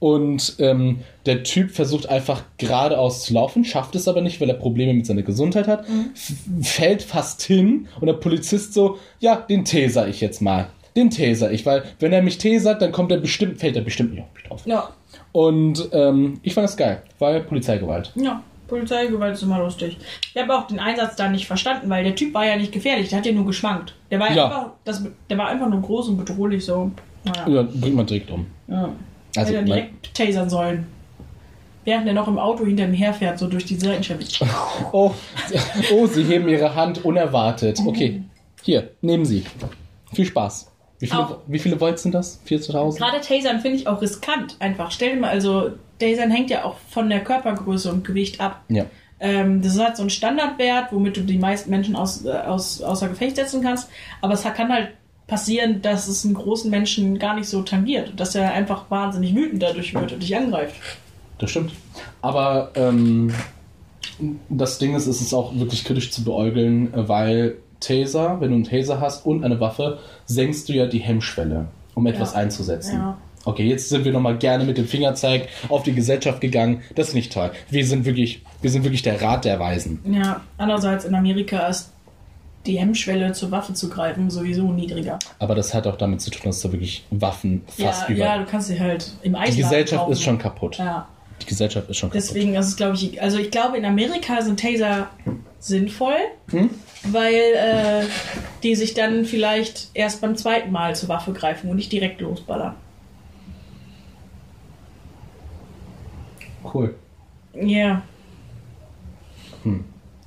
Und 0.00 0.56
ähm, 0.60 1.00
der 1.26 1.42
Typ 1.42 1.70
versucht 1.72 2.08
einfach 2.08 2.42
geradeaus 2.58 3.24
zu 3.24 3.34
laufen, 3.34 3.64
schafft 3.64 3.94
es 3.96 4.06
aber 4.08 4.20
nicht, 4.20 4.40
weil 4.40 4.48
er 4.48 4.54
Probleme 4.56 4.94
mit 4.94 5.06
seiner 5.06 5.22
Gesundheit 5.22 5.66
hat, 5.66 5.84
f- 6.14 6.32
fällt 6.62 7.02
fast 7.02 7.42
hin 7.42 7.88
und 8.00 8.06
der 8.06 8.12
Polizist 8.14 8.74
so, 8.74 8.98
ja, 9.20 9.36
den 9.36 9.64
taser 9.64 10.06
ich 10.08 10.20
jetzt 10.20 10.40
mal. 10.40 10.68
Den 10.96 11.10
taser 11.10 11.50
ich, 11.52 11.66
weil 11.66 11.82
wenn 12.00 12.12
er 12.12 12.22
mich 12.22 12.38
tasert, 12.38 12.80
dann 12.82 12.92
kommt 12.92 13.10
er 13.12 13.18
bestimmt, 13.18 13.58
fällt 13.60 13.76
er 13.76 13.82
bestimmt 13.82 14.12
nicht 14.14 14.22
auf 14.22 14.34
mich 14.34 14.44
drauf. 14.44 14.62
Ja. 14.66 14.88
Und 15.32 15.88
ähm, 15.92 16.40
ich 16.42 16.54
fand 16.54 16.64
das 16.64 16.76
geil, 16.76 17.02
weil 17.18 17.40
Polizeigewalt. 17.42 18.12
Ja. 18.16 18.42
Polizeigewalt 18.68 19.34
ist 19.34 19.42
immer 19.42 19.58
lustig. 19.60 19.96
Ich 20.34 20.40
habe 20.42 20.54
auch 20.54 20.66
den 20.66 20.78
Einsatz 20.78 21.16
da 21.16 21.28
nicht 21.30 21.46
verstanden, 21.46 21.88
weil 21.88 22.04
der 22.04 22.14
Typ 22.14 22.34
war 22.34 22.44
ja 22.46 22.56
nicht 22.56 22.70
gefährlich, 22.70 23.08
der 23.08 23.18
hat 23.18 23.26
ja 23.26 23.32
nur 23.32 23.46
geschwankt. 23.46 23.94
Der 24.10 24.20
war 24.20 24.28
ja, 24.28 24.36
Ja. 24.36 24.44
einfach, 24.46 24.70
das, 24.84 25.02
der 25.30 25.38
war 25.38 25.48
einfach 25.48 25.68
nur 25.70 25.80
groß 25.80 26.08
und 26.08 26.18
bedrohlich 26.18 26.64
so. 26.66 26.90
Naja. 27.24 27.48
Ja, 27.48 27.62
bringt 27.62 27.96
man 27.96 28.04
direkt 28.06 28.30
um. 28.30 28.46
Ja. 28.66 28.90
Also, 29.36 29.52
Hätte 29.54 29.64
direkt 29.64 30.14
tasern 30.14 30.50
sollen. 30.50 30.86
Während 31.84 32.06
er 32.06 32.12
noch 32.12 32.28
im 32.28 32.38
Auto 32.38 32.66
hinter 32.66 32.84
ihm 32.84 32.92
herfährt, 32.92 33.38
so 33.38 33.46
durch 33.46 33.64
die 33.64 33.76
Seitenscheibe. 33.76 34.22
oh, 34.92 35.12
oh, 35.92 36.06
sie 36.06 36.24
heben 36.24 36.48
ihre 36.48 36.74
Hand 36.74 37.04
unerwartet. 37.04 37.78
Okay, 37.86 38.24
hier, 38.62 38.90
nehmen 39.00 39.24
Sie. 39.24 39.44
Viel 40.12 40.26
Spaß. 40.26 40.70
Wie 40.98 41.06
viele, 41.06 41.20
Auch. 41.20 41.38
wie 41.46 41.58
viele 41.58 41.80
Volt 41.80 41.98
sind 41.98 42.12
das? 42.14 42.40
40.000? 42.46 42.98
Gerade 42.98 43.20
Tasern 43.20 43.60
finde 43.60 43.78
ich 43.78 43.86
auch 43.86 44.02
riskant 44.02 44.56
einfach. 44.58 44.90
Stell 44.90 45.14
dir 45.14 45.20
mal, 45.20 45.30
also 45.30 45.70
Tasern 46.00 46.30
hängt 46.30 46.50
ja 46.50 46.64
auch 46.64 46.76
von 46.90 47.08
der 47.08 47.22
Körpergröße 47.22 47.90
und 47.90 48.04
Gewicht 48.04 48.40
ab. 48.40 48.62
Ja. 48.68 48.86
Ähm, 49.20 49.62
das 49.62 49.78
hat 49.78 49.96
so 49.96 50.02
einen 50.02 50.10
Standardwert, 50.10 50.92
womit 50.92 51.16
du 51.16 51.22
die 51.22 51.38
meisten 51.38 51.70
Menschen 51.70 51.96
aus, 51.96 52.24
äh, 52.24 52.30
aus, 52.30 52.82
außer 52.82 53.08
Gefecht 53.08 53.36
setzen 53.36 53.62
kannst. 53.62 53.88
Aber 54.20 54.34
es 54.34 54.42
kann 54.42 54.72
halt 54.72 54.90
passieren, 55.28 55.80
dass 55.82 56.08
es 56.08 56.24
einen 56.24 56.34
großen 56.34 56.68
Menschen 56.70 57.18
gar 57.20 57.36
nicht 57.36 57.48
so 57.48 57.62
tangiert. 57.62 58.12
Dass 58.16 58.34
er 58.34 58.52
einfach 58.52 58.90
wahnsinnig 58.90 59.34
wütend 59.36 59.62
dadurch 59.62 59.94
wird 59.94 60.10
und 60.12 60.20
dich 60.22 60.36
angreift. 60.36 60.74
Das 61.38 61.50
stimmt. 61.50 61.72
Aber 62.20 62.72
ähm, 62.74 63.32
das 64.48 64.78
Ding 64.78 64.96
ist, 64.96 65.06
es 65.06 65.20
ist 65.20 65.32
auch 65.32 65.54
wirklich 65.56 65.84
kritisch 65.84 66.10
zu 66.10 66.24
beäugeln, 66.24 66.88
weil 66.92 67.58
Taser, 67.80 68.40
wenn 68.40 68.48
du 68.50 68.54
einen 68.56 68.64
Taser 68.64 69.00
hast 69.00 69.24
und 69.24 69.44
eine 69.44 69.60
Waffe, 69.60 69.98
senkst 70.26 70.68
du 70.68 70.72
ja 70.72 70.86
die 70.86 70.98
Hemmschwelle, 70.98 71.68
um 71.94 72.06
etwas 72.08 72.32
Ja. 72.32 72.40
einzusetzen. 72.40 72.96
Ja. 72.96 73.18
Okay, 73.44 73.66
jetzt 73.68 73.88
sind 73.88 74.04
wir 74.04 74.12
nochmal 74.12 74.36
gerne 74.36 74.64
mit 74.64 74.76
dem 74.78 74.86
Fingerzeig 74.86 75.48
auf 75.68 75.84
die 75.84 75.92
Gesellschaft 75.94 76.40
gegangen. 76.40 76.82
Das 76.96 77.08
ist 77.08 77.14
nicht 77.14 77.32
toll. 77.32 77.52
Wir 77.70 77.86
sind 77.86 78.04
wirklich, 78.04 78.42
wir 78.60 78.70
sind 78.70 78.82
wirklich 78.82 79.02
der 79.02 79.22
Rat 79.22 79.44
der 79.44 79.60
Weisen. 79.60 80.00
Ja, 80.10 80.40
andererseits 80.58 81.04
in 81.04 81.14
Amerika 81.14 81.68
ist 81.68 81.92
die 82.68 82.78
Hemmschwelle 82.78 83.32
zur 83.32 83.50
Waffe 83.50 83.74
zu 83.74 83.88
greifen 83.88 84.30
sowieso 84.30 84.70
niedriger. 84.70 85.18
Aber 85.38 85.54
das 85.54 85.74
hat 85.74 85.86
auch 85.86 85.96
damit 85.96 86.20
zu 86.20 86.30
tun, 86.30 86.42
dass 86.44 86.60
da 86.60 86.70
wirklich 86.70 87.04
Waffen 87.10 87.62
fast 87.66 88.08
ja, 88.08 88.14
überall. 88.14 88.38
ja, 88.38 88.44
du 88.44 88.50
kannst 88.50 88.68
sie 88.68 88.78
halt 88.78 89.10
im 89.22 89.34
Eisladen 89.34 89.56
die 89.56 89.62
Gesellschaft 89.62 90.00
kaufen. 90.02 90.12
ist 90.12 90.22
schon 90.22 90.38
kaputt. 90.38 90.78
Ja. 90.78 91.08
Die 91.42 91.46
Gesellschaft 91.46 91.88
ist 91.88 91.96
schon 91.96 92.10
kaputt. 92.10 92.22
Deswegen 92.22 92.54
ist 92.54 92.66
es, 92.66 92.76
glaube 92.76 92.94
ich, 92.96 93.20
also 93.22 93.38
ich 93.38 93.50
glaube, 93.50 93.76
in 93.78 93.84
Amerika 93.84 94.42
sind 94.42 94.60
Taser 94.60 95.08
sinnvoll, 95.60 96.16
Hm? 96.50 96.70
weil 97.04 97.34
äh, 97.34 98.04
die 98.62 98.74
sich 98.74 98.94
dann 98.94 99.24
vielleicht 99.24 99.90
erst 99.94 100.20
beim 100.20 100.36
zweiten 100.36 100.70
Mal 100.70 100.94
zur 100.94 101.08
Waffe 101.08 101.32
greifen 101.32 101.70
und 101.70 101.76
nicht 101.76 101.90
direkt 101.92 102.20
losballern. 102.20 102.74
Cool. 106.72 106.94
Ja. 107.54 108.02
Hm. 109.62 109.84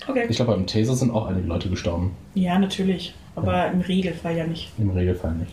Okay. 0.07 0.25
Ich 0.29 0.35
glaube, 0.37 0.53
beim 0.53 0.65
Taser 0.67 0.95
sind 0.95 1.11
auch 1.11 1.27
einige 1.27 1.47
Leute 1.47 1.69
gestorben. 1.69 2.11
ja, 2.33 2.57
natürlich. 2.59 3.13
Aber 3.35 3.67
im 3.71 3.79
Regelfall 3.81 4.35
ja 4.35 4.45
nicht. 4.45 4.71
Im 4.77 4.89
Regelfall 4.89 5.33
nicht. 5.35 5.51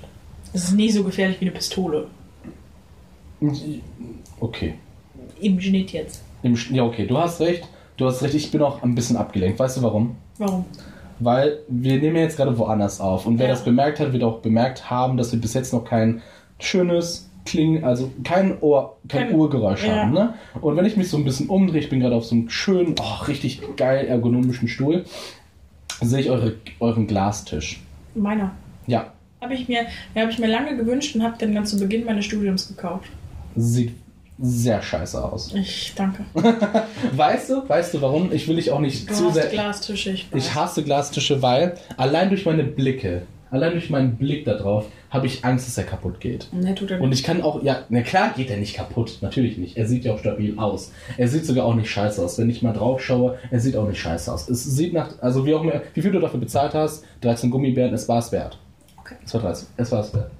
Es 0.52 0.64
ist 0.64 0.72
nie 0.74 0.90
so 0.90 1.04
gefährlich 1.04 1.40
wie 1.40 1.44
eine 1.44 1.52
Pistole. 1.54 2.06
Okay. 4.40 4.74
Im 5.40 5.60
Schnitt 5.60 5.92
jetzt. 5.92 6.22
Im, 6.42 6.56
ja, 6.72 6.82
okay, 6.84 7.06
du 7.06 7.16
hast 7.18 7.40
recht. 7.40 7.68
Du 7.96 8.06
hast 8.06 8.22
recht, 8.22 8.34
ich 8.34 8.50
bin 8.50 8.62
auch 8.62 8.82
ein 8.82 8.94
bisschen 8.94 9.16
abgelenkt. 9.16 9.58
Weißt 9.58 9.76
du 9.76 9.82
warum? 9.82 10.16
Warum? 10.38 10.64
Weil 11.20 11.58
wir 11.68 11.98
nehmen 12.00 12.16
jetzt 12.16 12.36
gerade 12.36 12.56
woanders 12.58 13.00
auf. 13.00 13.26
Und 13.26 13.38
wer 13.38 13.46
Ja. 13.46 13.52
das 13.52 13.64
bemerkt 13.64 13.98
hat, 14.00 14.12
wird 14.12 14.22
auch 14.22 14.38
bemerkt 14.38 14.88
haben, 14.90 15.16
dass 15.16 15.32
wir 15.32 15.40
bis 15.40 15.54
jetzt 15.54 15.72
noch 15.72 15.84
kein 15.84 16.22
schönes, 16.60 17.27
klingen, 17.48 17.84
also 17.84 18.10
kein 18.24 18.60
Ohr, 18.60 18.96
kein 19.08 19.28
Kein- 19.28 19.34
Urgeräusch 19.36 19.84
ja. 19.84 19.96
haben. 20.02 20.12
Ne? 20.12 20.34
Und 20.60 20.76
wenn 20.76 20.84
ich 20.84 20.96
mich 20.96 21.08
so 21.08 21.16
ein 21.16 21.24
bisschen 21.24 21.48
umdrehe, 21.48 21.80
ich 21.80 21.88
bin 21.88 22.00
gerade 22.00 22.14
auf 22.14 22.24
so 22.24 22.34
einem 22.34 22.48
schönen, 22.50 22.94
oh, 23.00 23.24
richtig 23.24 23.60
geil 23.76 24.06
ergonomischen 24.06 24.68
Stuhl, 24.68 25.04
sehe 26.00 26.20
ich 26.20 26.30
eure, 26.30 26.54
euren 26.80 27.06
Glastisch. 27.06 27.80
Meiner. 28.14 28.52
Ja, 28.86 29.12
Habe 29.40 29.54
ich 29.54 29.68
mir, 29.68 29.82
ja, 30.14 30.22
habe 30.22 30.30
ich 30.30 30.38
mir 30.38 30.46
lange 30.48 30.76
gewünscht 30.76 31.14
und 31.16 31.22
habe 31.22 31.36
den 31.38 31.54
dann 31.54 31.66
zu 31.66 31.78
Beginn 31.78 32.04
meines 32.04 32.24
Studiums 32.24 32.68
gekauft. 32.68 33.08
sieht 33.56 33.92
sehr 34.40 34.80
scheiße 34.80 35.22
aus. 35.24 35.52
Ich 35.52 35.92
danke. 35.96 36.24
Weißt 37.12 37.50
du, 37.50 37.68
weißt 37.68 37.94
du 37.94 38.00
warum? 38.02 38.30
Ich 38.32 38.46
will 38.46 38.54
dich 38.54 38.70
auch 38.70 38.78
nicht 38.78 39.10
Du 39.10 39.14
zu 39.14 39.30
sehr. 39.30 39.46
Glastische, 39.48 40.10
ich 40.12 40.32
weiß. 40.32 40.38
Ich 40.46 40.54
hasse 40.54 40.84
Glastische, 40.84 41.42
weil 41.42 41.74
allein 41.96 42.28
durch 42.28 42.46
meine 42.46 42.62
Blicke, 42.62 43.22
allein 43.50 43.72
durch 43.72 43.90
meinen 43.90 44.16
Blick 44.16 44.44
darauf, 44.44 44.86
habe 45.10 45.26
ich 45.26 45.44
Angst, 45.44 45.66
dass 45.66 45.78
er 45.78 45.84
kaputt 45.84 46.20
geht. 46.20 46.48
Ne, 46.52 46.74
tut 46.74 46.90
er 46.90 47.00
Und 47.00 47.12
ich 47.12 47.22
kann 47.22 47.42
auch, 47.42 47.62
ja, 47.62 47.84
na 47.88 48.02
klar 48.02 48.32
geht 48.36 48.50
er 48.50 48.58
nicht 48.58 48.74
kaputt, 48.74 49.18
natürlich 49.20 49.56
nicht. 49.56 49.76
Er 49.76 49.86
sieht 49.86 50.04
ja 50.04 50.12
auch 50.12 50.18
stabil 50.18 50.58
aus. 50.58 50.92
Er 51.16 51.28
sieht 51.28 51.46
sogar 51.46 51.64
auch 51.64 51.74
nicht 51.74 51.90
scheiße 51.90 52.22
aus. 52.22 52.38
Wenn 52.38 52.50
ich 52.50 52.62
mal 52.62 52.72
drauf 52.72 53.02
schaue, 53.02 53.38
er 53.50 53.60
sieht 53.60 53.76
auch 53.76 53.88
nicht 53.88 54.00
scheiße 54.00 54.32
aus. 54.32 54.48
Es 54.48 54.64
sieht 54.64 54.92
nach, 54.92 55.10
also 55.20 55.46
wie 55.46 55.54
auch 55.54 55.62
immer, 55.62 55.80
wie 55.94 56.02
viel 56.02 56.12
du 56.12 56.20
dafür 56.20 56.40
bezahlt 56.40 56.74
hast, 56.74 57.04
13 57.22 57.50
Gummibären, 57.50 57.94
es 57.94 58.08
war 58.08 58.18
es 58.18 58.32
wert. 58.32 58.58
Okay. 58.98 59.14
Es 59.24 59.32
war 59.32 59.40
13, 59.40 59.68
es 59.76 59.92
war 59.92 60.00
es 60.00 60.12
wert. 60.14 60.30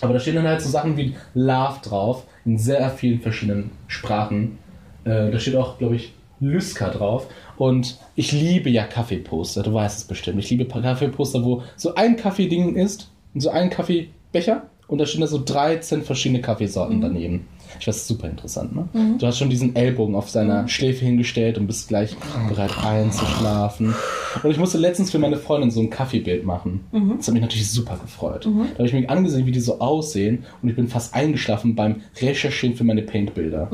Aber 0.00 0.14
da 0.14 0.20
stehen 0.20 0.36
dann 0.36 0.48
halt 0.48 0.62
so 0.62 0.70
Sachen 0.70 0.96
wie 0.96 1.14
Love 1.34 1.80
drauf, 1.82 2.24
in 2.46 2.56
sehr 2.56 2.88
vielen 2.90 3.20
verschiedenen 3.20 3.70
Sprachen. 3.86 4.58
Äh, 5.04 5.30
da 5.30 5.38
steht 5.38 5.56
auch, 5.56 5.76
glaube 5.76 5.96
ich, 5.96 6.14
Lyska 6.40 6.88
drauf. 6.88 7.26
Und 7.58 7.98
ich 8.16 8.32
liebe 8.32 8.70
ja 8.70 8.84
Kaffeeposter, 8.84 9.62
du 9.62 9.74
weißt 9.74 9.98
es 9.98 10.04
bestimmt. 10.04 10.38
Ich 10.38 10.48
liebe 10.48 10.64
Kaffeeposter, 10.64 11.44
wo 11.44 11.62
so 11.76 11.94
ein 11.94 12.16
Kaffeeding 12.16 12.76
ist, 12.76 13.09
so 13.34 13.50
ein 13.50 13.70
Kaffeebecher 13.70 14.64
und 14.88 14.98
da 14.98 15.06
stehen 15.06 15.20
da 15.20 15.26
so 15.26 15.40
13 15.44 16.02
verschiedene 16.02 16.40
Kaffeesorten 16.40 17.00
daneben. 17.00 17.46
Ich 17.78 17.86
weiß, 17.86 18.08
super 18.08 18.28
interessant, 18.28 18.74
ne? 18.74 18.88
Du 19.18 19.26
hast 19.26 19.38
schon 19.38 19.48
diesen 19.48 19.76
Ellbogen 19.76 20.16
auf 20.16 20.28
seiner 20.28 20.66
Schläfe 20.66 21.04
hingestellt 21.04 21.56
und 21.56 21.68
bist 21.68 21.86
gleich 21.86 22.16
bereit 22.48 22.72
einzuschlafen. 22.84 23.94
Und 24.42 24.50
ich 24.50 24.58
musste 24.58 24.78
letztens 24.78 25.12
für 25.12 25.20
meine 25.20 25.36
Freundin 25.36 25.70
so 25.70 25.80
ein 25.80 25.90
Kaffeebild 25.90 26.44
machen. 26.44 26.80
Das 27.16 27.26
hat 27.28 27.34
mich 27.34 27.42
natürlich 27.42 27.70
super 27.70 27.96
gefreut. 28.02 28.44
Da 28.46 28.78
habe 28.78 28.86
ich 28.86 28.92
mir 28.92 29.08
angesehen, 29.08 29.46
wie 29.46 29.52
die 29.52 29.60
so 29.60 29.78
aussehen 29.80 30.44
und 30.62 30.68
ich 30.68 30.74
bin 30.74 30.88
fast 30.88 31.14
eingeschlafen 31.14 31.76
beim 31.76 32.02
Recherchieren 32.20 32.74
für 32.76 32.84
meine 32.84 33.02
Paintbilder. 33.02 33.68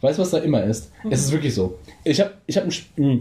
Weißt 0.00 0.18
du, 0.18 0.22
was 0.22 0.30
da 0.30 0.38
immer 0.38 0.64
ist? 0.64 0.90
Es 1.10 1.20
ist 1.24 1.32
wirklich 1.32 1.54
so. 1.54 1.78
Ich 2.04 2.20
habe 2.20 2.32
ich 2.46 2.56
hab 2.56 2.64
ein 2.64 2.72
mh, 2.96 3.18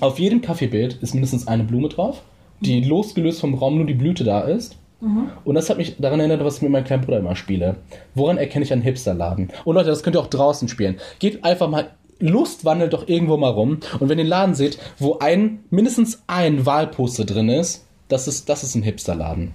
auf 0.00 0.18
jedem 0.18 0.40
Kaffeebild 0.40 0.94
ist 1.02 1.12
mindestens 1.14 1.46
eine 1.48 1.64
Blume 1.64 1.88
drauf, 1.90 2.22
die 2.60 2.80
losgelöst 2.82 3.40
vom 3.40 3.54
Raum 3.54 3.76
nur 3.76 3.86
die 3.86 3.94
Blüte 3.94 4.24
da 4.24 4.40
ist. 4.40 4.76
Und 5.00 5.54
das 5.54 5.70
hat 5.70 5.78
mich 5.78 5.96
daran 5.98 6.20
erinnert, 6.20 6.44
was 6.44 6.56
ich 6.56 6.62
mit 6.62 6.70
meinem 6.70 6.84
kleinen 6.84 7.02
Bruder 7.02 7.18
immer 7.18 7.34
spiele. 7.34 7.76
Woran 8.14 8.36
erkenne 8.36 8.64
ich 8.64 8.72
einen 8.72 8.82
Hipsterladen? 8.82 9.50
Und 9.64 9.74
Leute, 9.74 9.88
das 9.88 10.02
könnt 10.02 10.16
ihr 10.16 10.20
auch 10.20 10.26
draußen 10.26 10.68
spielen. 10.68 10.96
Geht 11.18 11.42
einfach 11.44 11.68
mal, 11.68 11.90
Lust 12.18 12.66
wandelt 12.66 12.92
doch 12.92 13.08
irgendwo 13.08 13.36
mal 13.38 13.50
rum. 13.50 13.80
Und 13.98 14.08
wenn 14.08 14.18
ihr 14.18 14.24
den 14.24 14.26
Laden 14.26 14.54
seht, 14.54 14.78
wo 14.98 15.18
ein, 15.18 15.60
mindestens 15.70 16.22
ein 16.26 16.66
Wahlposter 16.66 17.24
drin 17.24 17.48
ist, 17.48 17.86
das 18.08 18.28
ist, 18.28 18.48
das 18.48 18.62
ist 18.62 18.74
ein 18.74 18.82
Hipsterladen. 18.82 19.54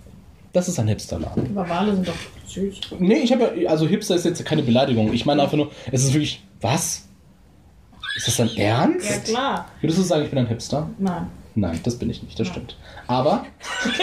Das 0.51 0.67
ist 0.67 0.79
ein 0.79 0.87
Hipsterladen. 0.87 1.55
Aber 1.55 1.69
Wale 1.69 1.93
sind 1.93 2.07
doch 2.07 2.13
süß. 2.47 2.79
Nee, 2.99 3.19
ich 3.19 3.31
habe 3.31 3.53
ja, 3.59 3.69
also 3.69 3.85
Hipster 3.87 4.15
ist 4.15 4.25
jetzt 4.25 4.43
keine 4.45 4.63
Beleidigung. 4.63 5.13
Ich 5.13 5.25
meine 5.25 5.43
einfach 5.43 5.57
nur, 5.57 5.69
es 5.91 6.03
ist 6.03 6.13
wirklich, 6.13 6.41
was? 6.61 7.03
Ist 8.15 8.27
das 8.27 8.37
dein 8.37 8.55
Ernst? 8.55 9.09
Ja, 9.09 9.17
klar. 9.17 9.65
Würdest 9.81 9.99
du 9.99 10.03
sagen, 10.03 10.23
ich 10.23 10.29
bin 10.29 10.39
ein 10.39 10.47
Hipster? 10.47 10.89
Nein. 10.97 11.27
Nein, 11.55 11.79
das 11.83 11.97
bin 11.97 12.09
ich 12.09 12.21
nicht, 12.21 12.37
das 12.39 12.47
stimmt. 12.47 12.75
Aber 13.07 13.45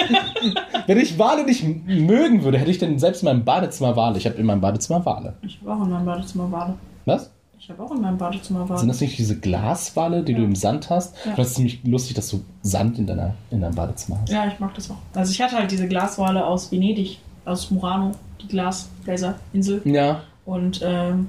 wenn 0.87 0.99
ich 0.99 1.19
Wale 1.19 1.45
nicht 1.45 1.63
mögen 1.87 2.45
würde, 2.45 2.59
hätte 2.59 2.71
ich 2.71 2.79
denn 2.79 2.99
selbst 2.99 3.23
in 3.23 3.27
meinem 3.27 3.45
Badezimmer 3.45 3.95
Wale. 3.95 4.17
Ich 4.17 4.27
habe 4.27 4.37
in 4.37 4.47
meinem 4.47 4.63
Badezimmer 4.63 5.05
Wale. 5.05 5.35
Ich 5.43 5.61
habe 5.61 5.73
auch 5.73 5.85
in 5.85 5.91
meinem 5.91 6.07
Badezimmer 6.07 6.51
Wale. 6.51 6.75
Was? 7.05 7.31
Ich 7.61 7.69
habe 7.69 7.83
auch 7.83 7.93
in 7.93 8.01
meinem 8.01 8.17
Badezimmer 8.17 8.69
Wale. 8.69 8.81
Sind 8.81 8.89
das 8.89 9.01
nicht 9.01 9.19
diese 9.19 9.39
Glaswale, 9.39 10.23
die 10.23 10.35
du 10.35 10.43
im 10.43 10.57
Sand 10.57 10.89
hast? 10.89 11.15
Ja. 11.27 11.35
Das 11.37 11.49
ist 11.49 11.55
ziemlich 11.57 11.85
lustig, 11.85 12.15
dass 12.15 12.29
du 12.29 12.43
Sand 12.63 12.99
in, 12.99 13.07
deiner, 13.07 13.35
in 13.51 13.61
deinem 13.61 13.75
Badezimmer 13.75 14.19
hast. 14.23 14.33
Ja, 14.33 14.47
ich 14.47 14.59
mag 14.59 14.75
das 14.75 14.91
auch. 14.91 14.97
Also 15.15 15.31
ich 15.31 15.41
hatte 15.41 15.57
halt 15.57 15.71
diese 15.71 15.87
Glaswale 15.87 16.45
aus 16.45 16.73
Venedig, 16.73 17.19
aus 17.45 17.71
Murano, 17.71 18.13
die 18.41 18.49
Glasgläserinsel. 18.49 19.83
Ja. 19.85 20.23
Und 20.45 20.81
ähm, 20.83 21.29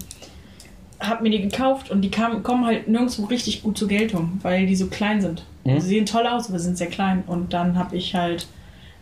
hab 0.99 1.21
mir 1.21 1.29
die 1.29 1.41
gekauft 1.41 1.91
und 1.91 2.01
die 2.01 2.09
kam, 2.09 2.43
kommen 2.43 2.65
halt 2.65 2.87
nirgendwo 2.87 3.25
richtig 3.25 3.61
gut 3.61 3.77
zur 3.77 3.87
Geltung, 3.87 4.39
weil 4.41 4.65
die 4.65 4.75
so 4.75 4.87
klein 4.87 5.21
sind. 5.21 5.43
Mhm. 5.63 5.79
Sie 5.79 5.87
sehen 5.87 6.05
toll 6.05 6.27
aus, 6.27 6.49
aber 6.49 6.59
sind 6.59 6.77
sehr 6.77 6.87
klein. 6.87 7.23
Und 7.27 7.53
dann 7.53 7.77
habe 7.77 7.95
ich 7.95 8.15
halt 8.15 8.47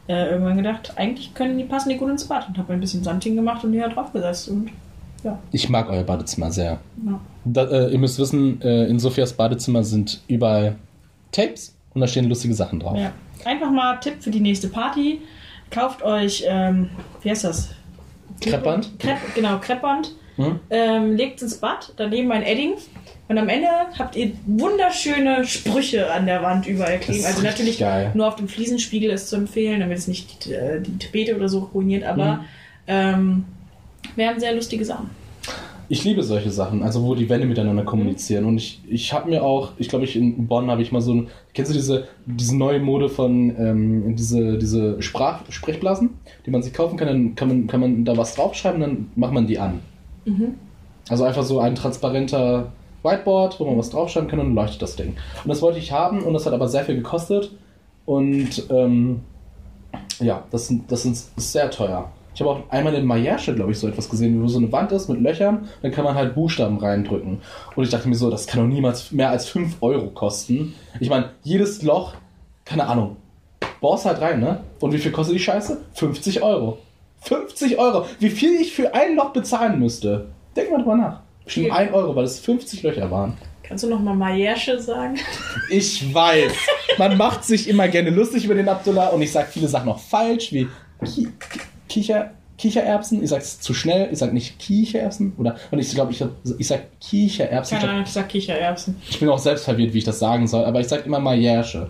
äh, 0.08 0.30
irgendwann 0.30 0.58
gedacht, 0.58 0.94
eigentlich 0.96 1.34
können 1.34 1.58
die 1.58 1.64
passen 1.64 1.90
die 1.90 1.98
gut 1.98 2.10
ins 2.10 2.26
Bad 2.26 2.48
und 2.48 2.58
habe 2.58 2.74
ein 2.74 2.80
bisschen 2.80 3.04
Sand 3.04 3.24
hingemacht 3.24 3.64
und 3.64 3.72
die 3.72 3.82
halt 3.82 3.96
draufgesetzt. 3.96 4.50
Und 4.50 4.70
ja, 5.24 5.38
Ich 5.52 5.70
mag 5.70 5.90
euer 5.90 6.04
Badezimmer 6.04 6.52
sehr. 6.52 6.80
ja. 7.06 7.20
Da, 7.44 7.64
äh, 7.66 7.92
ihr 7.92 7.98
müsst 7.98 8.20
wissen, 8.20 8.62
äh, 8.62 8.86
in 8.86 9.00
Sophias 9.00 9.34
Badezimmer 9.34 9.84
sind 9.84 10.22
überall 10.28 10.76
Tapes 11.32 11.76
und 11.94 12.02
da 12.02 12.08
stehen 12.08 12.30
lustige 12.30 12.54
Sachen 12.54 12.80
drauf. 12.80 12.98
ja. 12.98 13.12
Einfach 13.44 13.72
mal 13.72 13.96
Tipp 14.00 14.22
für 14.22 14.30
die 14.30 14.40
nächste 14.40 14.68
Party. 14.68 15.22
Kauft 15.72 16.04
euch, 16.04 16.44
ähm, 16.48 16.90
wie 17.24 17.32
heißt 17.32 17.44
das? 17.46 17.70
Kreppband? 18.40 19.00
Krepp, 19.00 19.18
genau, 19.34 19.58
Kreppband. 19.60 20.14
Hm? 20.36 20.60
Ähm, 20.70 21.16
legt 21.16 21.42
ins 21.42 21.58
Bad, 21.58 21.92
daneben 21.98 22.32
ein 22.32 22.44
Edding. 22.44 22.74
Und 23.32 23.38
am 23.38 23.48
Ende 23.48 23.70
habt 23.98 24.18
ihr 24.18 24.32
wunderschöne 24.46 25.46
Sprüche 25.46 26.12
an 26.12 26.26
der 26.26 26.44
Wand 26.44 26.68
überall 26.68 27.00
kleben. 27.00 27.24
Also 27.24 27.42
natürlich 27.42 27.80
geil. 27.80 28.12
nur 28.14 28.28
auf 28.28 28.36
dem 28.36 28.50
Fliesenspiegel 28.50 29.10
ist 29.10 29.30
zu 29.30 29.38
empfehlen, 29.38 29.80
damit 29.80 30.00
es 30.00 30.10
nicht 30.10 30.44
die, 30.46 30.52
äh, 30.52 30.82
die 30.82 30.98
Tapete 30.98 31.38
oder 31.38 31.48
so 31.48 31.60
ruiniert. 31.74 32.04
Aber 32.04 32.34
Mhm. 32.34 32.40
ähm, 32.88 33.46
wir 34.18 34.28
haben 34.28 34.38
sehr 34.38 34.54
lustige 34.54 34.84
Sachen. 34.84 35.10
Ich 35.88 36.04
liebe 36.04 36.24
solche 36.24 36.52
Sachen, 36.52 36.84
also 36.84 37.04
wo 37.04 37.16
die 37.16 37.30
Wände 37.30 37.48
miteinander 37.48 37.84
kommunizieren. 37.84 38.44
Und 38.44 38.58
ich, 38.58 38.82
ich 38.90 39.14
habe 39.14 39.30
mir 39.30 39.44
auch, 39.44 39.72
ich 39.78 39.88
glaube, 39.88 40.04
ich 40.04 40.18
in 40.18 40.48
Bonn 40.48 40.70
habe 40.70 40.82
ich 40.82 40.92
mal 40.92 41.00
so 41.02 41.14
ein, 41.14 41.28
kennst 41.54 41.72
du 41.72 41.76
diese, 41.76 42.08
diese 42.26 42.58
neue 42.58 42.82
Mode 42.82 43.08
von, 43.08 43.56
ähm, 43.58 44.16
diese, 44.18 44.58
diese 44.58 45.02
Sprach, 45.02 45.44
Sprechblasen, 45.48 46.10
die 46.46 46.52
man 46.52 46.64
sich 46.64 46.74
kaufen 46.74 46.98
kann, 46.98 47.08
dann 47.08 47.36
kann 47.36 47.48
man, 47.48 47.68
kann 47.68 47.80
man 47.80 48.04
da 48.04 48.18
was 48.18 48.36
draufschreiben, 48.36 48.82
dann 48.82 49.10
macht 49.16 49.32
man 49.32 49.48
die 49.48 49.58
an. 49.58 49.80
Mhm. 50.26 50.56
Also 51.08 51.24
einfach 51.24 51.44
so 51.44 51.62
ein 51.62 51.76
transparenter 51.76 52.74
Whiteboard, 53.04 53.60
wo 53.60 53.66
man 53.66 53.78
was 53.78 53.90
draufschreiben 53.90 54.30
kann 54.30 54.40
und 54.40 54.48
dann 54.48 54.56
leuchtet 54.56 54.82
das 54.82 54.96
Ding. 54.96 55.16
Und 55.44 55.50
das 55.50 55.62
wollte 55.62 55.80
ich 55.80 55.92
haben 55.92 56.22
und 56.24 56.34
das 56.34 56.46
hat 56.46 56.54
aber 56.54 56.68
sehr 56.68 56.84
viel 56.86 56.96
gekostet. 56.96 57.52
Und 58.06 58.64
ähm, 58.70 59.22
ja, 60.20 60.44
das, 60.52 60.68
sind- 60.68 60.92
das 60.92 61.06
ist 61.06 61.32
sehr 61.38 61.70
teuer. 61.72 62.10
Ich 62.34 62.40
habe 62.42 62.50
auch 62.52 62.60
einmal 62.70 62.94
in 62.94 63.06
Mayerche, 63.06 63.54
glaube 63.54 63.72
ich, 63.72 63.80
so 63.80 63.88
etwas 63.88 64.10
gesehen, 64.10 64.42
wo 64.42 64.48
so 64.48 64.58
eine 64.58 64.72
Wand 64.72 64.92
ist 64.94 65.10
mit 65.10 65.20
Löchern, 65.20 65.68
dann 65.82 65.92
kann 65.92 66.06
man 66.06 66.16
halt 66.16 66.34
Buchstaben 66.34 66.78
reindrücken. 66.78 67.42
Und 67.76 67.84
ich 67.84 67.90
dachte 67.90 68.08
mir 68.08 68.16
so, 68.16 68.30
das 68.30 68.48
kann 68.48 68.62
doch 68.62 68.74
niemals 68.74 69.12
mehr 69.12 69.30
als 69.30 69.50
5 69.50 69.78
Euro 69.82 70.08
kosten. 70.12 70.74
Ich 71.02 71.10
meine, 71.10 71.32
jedes 71.44 71.82
Loch, 71.84 72.14
keine 72.64 72.88
Ahnung, 72.88 73.18
bohrst 73.82 74.06
halt 74.06 74.22
rein, 74.22 74.40
ne? 74.40 74.62
Und 74.80 74.94
wie 74.94 74.98
viel 74.98 75.12
kostet 75.12 75.36
die 75.36 75.40
Scheiße? 75.40 75.78
50 75.94 76.42
Euro. 76.42 76.78
50 77.24 77.78
Euro! 77.78 78.06
Wie 78.20 78.30
viel 78.30 78.62
ich 78.62 78.74
für 78.74 78.94
ein 78.96 79.16
Loch 79.16 79.32
bezahlen 79.34 79.78
müsste? 79.80 80.28
Denk 80.56 80.72
mal 80.72 80.78
drüber 80.78 80.96
nach. 80.96 81.20
Viel. 81.54 81.72
1 81.72 81.94
Euro, 81.94 82.16
weil 82.16 82.24
es 82.26 82.40
50 82.40 82.84
Löcher 82.84 83.10
waren. 83.12 83.38
Kannst 83.64 83.84
du 83.84 83.90
noch 83.90 84.00
mal 84.00 84.14
Mayersche 84.16 84.80
sagen? 84.80 85.18
Ich 85.70 86.14
weiß. 86.14 86.54
Man 86.98 87.18
macht 87.18 87.46
sich 87.46 87.70
immer 87.70 87.88
gerne 87.88 88.10
lustig 88.10 88.46
über 88.46 88.56
den 88.56 88.68
Abdullah 88.68 89.10
und 89.10 89.22
ich 89.22 89.32
sage 89.32 89.48
viele 89.52 89.68
Sachen 89.68 89.90
auch 89.90 90.00
falsch, 90.00 90.52
wie 90.52 90.68
Ki 91.06 91.30
Kicher, 91.88 92.32
Kichererbsen. 92.58 93.24
Ich 93.24 93.30
sage 93.30 93.42
es 93.44 93.60
zu 93.60 93.74
schnell. 93.74 94.10
Ich 94.12 94.20
sage 94.20 94.34
nicht 94.34 94.60
Kichererbsen. 94.60 95.34
Oder 95.38 95.56
und 95.72 95.80
ich 95.80 95.94
glaube, 95.94 96.12
ich, 96.12 96.24
ich 96.58 96.68
sage 96.68 96.84
Kichererbsen. 97.00 97.78
Ich, 97.78 97.82
Keine 97.82 97.94
Ahnung, 97.94 98.06
ich 98.06 98.12
sag 98.12 98.30
Kichererbsen. 98.30 99.02
ich 99.10 99.20
bin 99.20 99.30
auch 99.30 99.40
selbst 99.40 99.66
verwirrt, 99.66 99.94
wie 99.94 100.00
ich 100.00 100.04
das 100.04 100.20
sagen 100.20 100.48
soll, 100.48 100.66
aber 100.66 100.80
ich 100.80 100.88
sage 100.88 101.04
immer 101.04 101.20
Mayersche. 101.20 101.90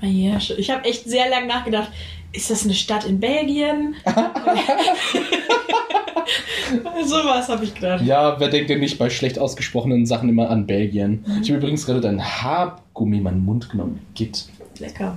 Mayersche. 0.00 0.54
Ich 0.54 0.70
habe 0.70 0.84
echt 0.84 1.04
sehr 1.08 1.28
lange 1.30 1.46
nachgedacht, 1.46 1.90
ist 2.34 2.50
das 2.50 2.64
eine 2.64 2.74
Stadt 2.74 3.06
in 3.06 3.20
Belgien? 3.20 3.94
Sowas 7.04 7.48
habe 7.48 7.64
ich 7.64 7.74
gedacht. 7.74 8.04
Ja, 8.04 8.38
wer 8.40 8.48
denkt 8.48 8.70
denn 8.70 8.80
nicht 8.80 8.98
bei 8.98 9.08
schlecht 9.10 9.38
ausgesprochenen 9.38 10.04
Sachen 10.06 10.28
immer 10.28 10.50
an 10.50 10.66
Belgien? 10.66 11.24
Ich 11.42 11.50
habe 11.50 11.58
übrigens 11.58 11.86
gerade 11.86 12.00
dein 12.00 12.22
Haargummi 12.22 13.18
in 13.18 13.22
meinen 13.22 13.44
Mund 13.44 13.70
genommen. 13.70 14.00
Geht. 14.14 14.46
Lecker. 14.78 15.16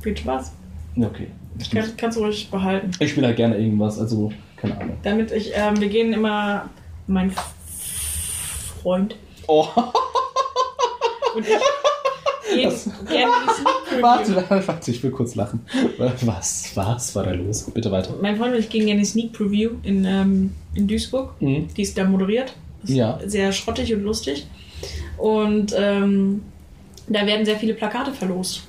Viel 0.00 0.16
Spaß. 0.16 0.52
Okay. 0.96 1.28
Kann, 1.72 1.84
kannst 1.96 2.18
du 2.18 2.24
ruhig 2.24 2.48
behalten. 2.50 2.90
Ich 3.00 3.10
spiele 3.10 3.26
halt 3.28 3.36
gerne 3.36 3.56
irgendwas, 3.56 3.98
also 3.98 4.32
keine 4.56 4.78
Ahnung. 4.78 4.96
Damit 5.02 5.32
ich, 5.32 5.52
ähm, 5.54 5.80
wir 5.80 5.88
gehen 5.88 6.12
immer, 6.12 6.68
mein 7.06 7.32
Freund 8.82 9.16
Oh, 9.48 9.68
und 11.36 11.46
ich 11.46 11.54
Das- 12.62 12.88
warte, 14.00 14.44
warte, 14.66 14.90
ich 14.90 15.02
will 15.02 15.10
kurz 15.10 15.34
lachen. 15.34 15.60
Was, 16.22 16.70
was 16.74 17.14
war 17.14 17.24
da 17.24 17.32
los? 17.32 17.70
Bitte 17.72 17.90
weiter. 17.90 18.14
Mein 18.20 18.36
Freund 18.36 18.54
und 18.54 18.60
ich 18.60 18.68
gehen 18.68 18.86
gerne 18.86 19.00
die 19.00 19.06
Sneak 19.06 19.32
Preview 19.32 19.72
in, 19.82 20.04
ähm, 20.04 20.52
in 20.74 20.86
Duisburg. 20.86 21.34
Mhm. 21.40 21.68
Die 21.76 21.82
ist 21.82 21.96
da 21.98 22.04
moderiert. 22.04 22.54
Ist 22.84 22.90
Ja. 22.94 23.18
Sehr 23.26 23.52
schrottig 23.52 23.92
und 23.94 24.02
lustig. 24.02 24.46
Und 25.18 25.74
ähm, 25.76 26.42
da 27.08 27.26
werden 27.26 27.44
sehr 27.44 27.56
viele 27.56 27.74
Plakate 27.74 28.12
verlost. 28.12 28.62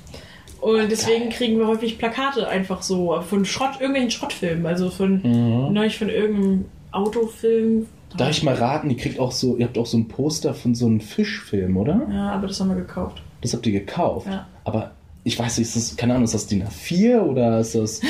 Und 0.60 0.90
deswegen 0.90 1.28
kriegen 1.30 1.58
wir 1.58 1.68
häufig 1.68 1.98
Plakate 1.98 2.48
einfach 2.48 2.82
so 2.82 3.20
von 3.22 3.44
Schrott, 3.44 3.74
irgendwelchen 3.80 4.10
Schrottfilmen. 4.10 4.66
Also 4.66 4.90
von 4.90 5.20
Mhm. 5.22 5.72
neulich 5.72 5.96
von 5.98 6.08
irgendeinem 6.08 6.64
Autofilm. 6.90 7.86
Darf 8.16 8.30
ich 8.30 8.42
mal 8.42 8.54
raten, 8.54 8.88
ihr 8.90 8.96
kriegt 8.96 9.20
auch 9.20 9.30
so, 9.32 9.56
ihr 9.56 9.66
habt 9.66 9.76
auch 9.76 9.86
so 9.86 9.98
ein 9.98 10.08
Poster 10.08 10.54
von 10.54 10.74
so 10.74 10.86
einem 10.86 11.00
Fischfilm, 11.00 11.76
oder? 11.76 12.06
Ja, 12.10 12.30
aber 12.32 12.46
das 12.48 12.58
haben 12.58 12.70
wir 12.70 12.76
gekauft. 12.76 13.22
Das 13.40 13.54
habt 13.54 13.66
ihr 13.66 13.72
gekauft. 13.72 14.26
Ja. 14.26 14.46
Aber 14.64 14.92
ich 15.24 15.38
weiß 15.38 15.58
nicht, 15.58 15.68
ist 15.68 15.76
das, 15.76 15.96
keine 15.96 16.14
Ahnung, 16.14 16.24
ist 16.24 16.34
das 16.34 16.46
DIN 16.46 16.64
A4 16.64 17.20
oder 17.20 17.60
ist 17.60 17.74
das 17.74 18.00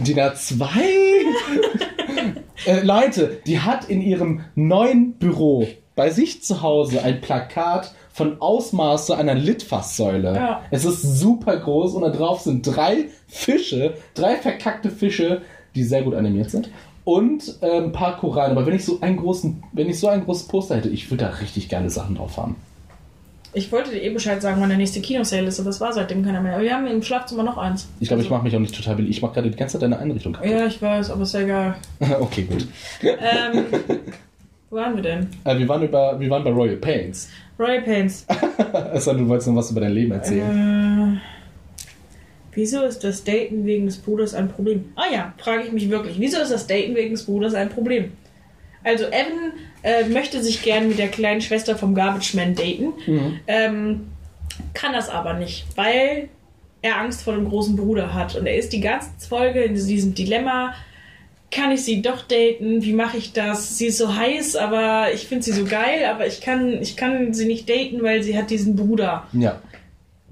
DIN 0.00 0.18
A2? 0.18 0.66
äh, 2.66 2.80
Leute, 2.82 3.40
die 3.46 3.60
hat 3.60 3.88
in 3.88 4.00
ihrem 4.00 4.42
neuen 4.54 5.14
Büro 5.14 5.66
bei 5.94 6.10
sich 6.10 6.42
zu 6.42 6.62
Hause 6.62 7.02
ein 7.02 7.20
Plakat 7.20 7.94
von 8.10 8.40
Ausmaße 8.40 9.16
einer 9.16 9.34
Litfaßsäule. 9.34 10.34
Ja. 10.34 10.62
Es 10.70 10.84
ist 10.84 11.02
super 11.02 11.56
groß 11.56 11.94
und 11.94 12.02
da 12.02 12.10
drauf 12.10 12.40
sind 12.40 12.66
drei 12.66 13.08
Fische, 13.26 13.94
drei 14.14 14.36
verkackte 14.36 14.90
Fische, 14.90 15.42
die 15.74 15.82
sehr 15.82 16.02
gut 16.02 16.14
animiert 16.14 16.50
sind. 16.50 16.70
Und 17.04 17.58
äh, 17.62 17.78
ein 17.78 17.92
paar 17.92 18.16
Korallen. 18.16 18.52
Aber 18.52 18.64
wenn 18.66 18.74
ich 18.74 18.84
so 18.84 19.00
einen 19.00 19.16
großen, 19.16 19.62
wenn 19.72 19.88
ich 19.88 19.98
so 19.98 20.08
ein 20.08 20.24
großes 20.24 20.46
Poster 20.48 20.76
hätte, 20.76 20.88
ich 20.88 21.10
würde 21.10 21.24
da 21.24 21.30
richtig 21.30 21.68
geile 21.68 21.90
Sachen 21.90 22.14
drauf 22.14 22.36
haben. 22.36 22.56
Ich 23.54 23.70
wollte 23.70 23.90
dir 23.90 24.02
eh 24.02 24.08
Bescheid 24.10 24.40
sagen, 24.40 24.60
wann 24.62 24.70
der 24.70 24.78
nächste 24.78 25.00
Kinosale 25.02 25.46
ist, 25.48 25.60
aber 25.60 25.68
es 25.68 25.80
war 25.80 25.92
seitdem 25.92 26.24
keiner 26.24 26.40
mehr. 26.40 26.54
Aber 26.54 26.62
wir 26.62 26.74
haben 26.74 26.86
im 26.86 27.02
Schlafzimmer 27.02 27.42
noch 27.42 27.58
eins. 27.58 27.86
Ich 28.00 28.08
glaube, 28.08 28.22
ich 28.22 28.26
Also- 28.28 28.34
mache 28.36 28.44
mich 28.44 28.56
auch 28.56 28.60
nicht 28.60 28.74
total 28.74 28.96
billig. 28.96 29.10
Ich 29.16 29.20
mache 29.22 29.34
gerade 29.34 29.50
die 29.50 29.56
ganze 29.56 29.74
Zeit 29.74 29.82
deine 29.82 29.98
Einrichtung 29.98 30.32
kaputt. 30.32 30.48
Ja, 30.50 30.64
ich 30.66 30.80
weiß, 30.80 31.10
aber 31.10 31.22
ist 31.24 31.34
ja 31.34 31.40
egal. 31.40 31.74
okay, 32.20 32.42
gut. 32.44 32.66
Ähm, 33.02 33.64
wo 34.70 34.76
waren 34.76 34.94
wir 34.96 35.02
denn? 35.02 35.26
Äh, 35.44 35.58
wir, 35.58 35.68
waren 35.68 35.82
über, 35.82 36.18
wir 36.18 36.30
waren 36.30 36.44
bei 36.44 36.50
Royal 36.50 36.76
Pains. 36.76 37.28
Royal 37.58 37.82
Pains. 37.82 38.26
Also, 38.72 39.12
du 39.12 39.28
wolltest 39.28 39.48
noch 39.48 39.56
was 39.56 39.70
über 39.70 39.80
dein 39.82 39.92
Leben 39.92 40.12
erzählen. 40.12 40.50
Äh, 40.50 40.91
wieso 42.54 42.82
ist 42.82 43.04
das 43.04 43.24
Daten 43.24 43.64
wegen 43.64 43.86
des 43.86 43.98
Bruders 43.98 44.34
ein 44.34 44.48
Problem? 44.48 44.92
Ah 44.96 45.12
ja, 45.12 45.32
frage 45.38 45.64
ich 45.64 45.72
mich 45.72 45.88
wirklich. 45.90 46.18
Wieso 46.20 46.40
ist 46.40 46.50
das 46.52 46.66
Daten 46.66 46.94
wegen 46.94 47.10
des 47.12 47.24
Bruders 47.24 47.54
ein 47.54 47.68
Problem? 47.68 48.12
Also 48.84 49.04
Evan 49.06 49.52
äh, 49.82 50.04
möchte 50.08 50.42
sich 50.42 50.62
gern 50.62 50.88
mit 50.88 50.98
der 50.98 51.08
kleinen 51.08 51.40
Schwester 51.40 51.76
vom 51.76 51.94
Garbage 51.94 52.34
Man 52.34 52.54
daten, 52.54 52.92
Mhm. 53.06 53.40
ähm, 53.46 54.00
kann 54.74 54.92
das 54.92 55.08
aber 55.08 55.34
nicht, 55.34 55.64
weil 55.76 56.28
er 56.82 56.98
Angst 57.00 57.22
vor 57.22 57.34
dem 57.34 57.48
großen 57.48 57.76
Bruder 57.76 58.12
hat. 58.12 58.34
Und 58.36 58.44
er 58.46 58.56
ist 58.56 58.72
die 58.72 58.80
ganze 58.80 59.08
Folge 59.28 59.62
in 59.62 59.74
diesem 59.74 60.14
Dilemma, 60.14 60.74
kann 61.52 61.70
ich 61.70 61.84
sie 61.84 62.02
doch 62.02 62.22
daten? 62.22 62.82
Wie 62.82 62.92
mache 62.94 63.18
ich 63.18 63.32
das? 63.34 63.76
Sie 63.78 63.86
ist 63.86 63.98
so 63.98 64.16
heiß, 64.16 64.56
aber 64.56 65.12
ich 65.14 65.26
finde 65.28 65.44
sie 65.44 65.52
so 65.52 65.64
geil, 65.64 66.04
aber 66.10 66.26
ich 66.26 66.40
kann, 66.40 66.80
ich 66.82 66.96
kann 66.96 67.34
sie 67.34 67.44
nicht 67.46 67.68
daten, 67.68 68.02
weil 68.02 68.22
sie 68.22 68.36
hat 68.36 68.50
diesen 68.50 68.74
Bruder. 68.74 69.26
Ja. 69.32 69.60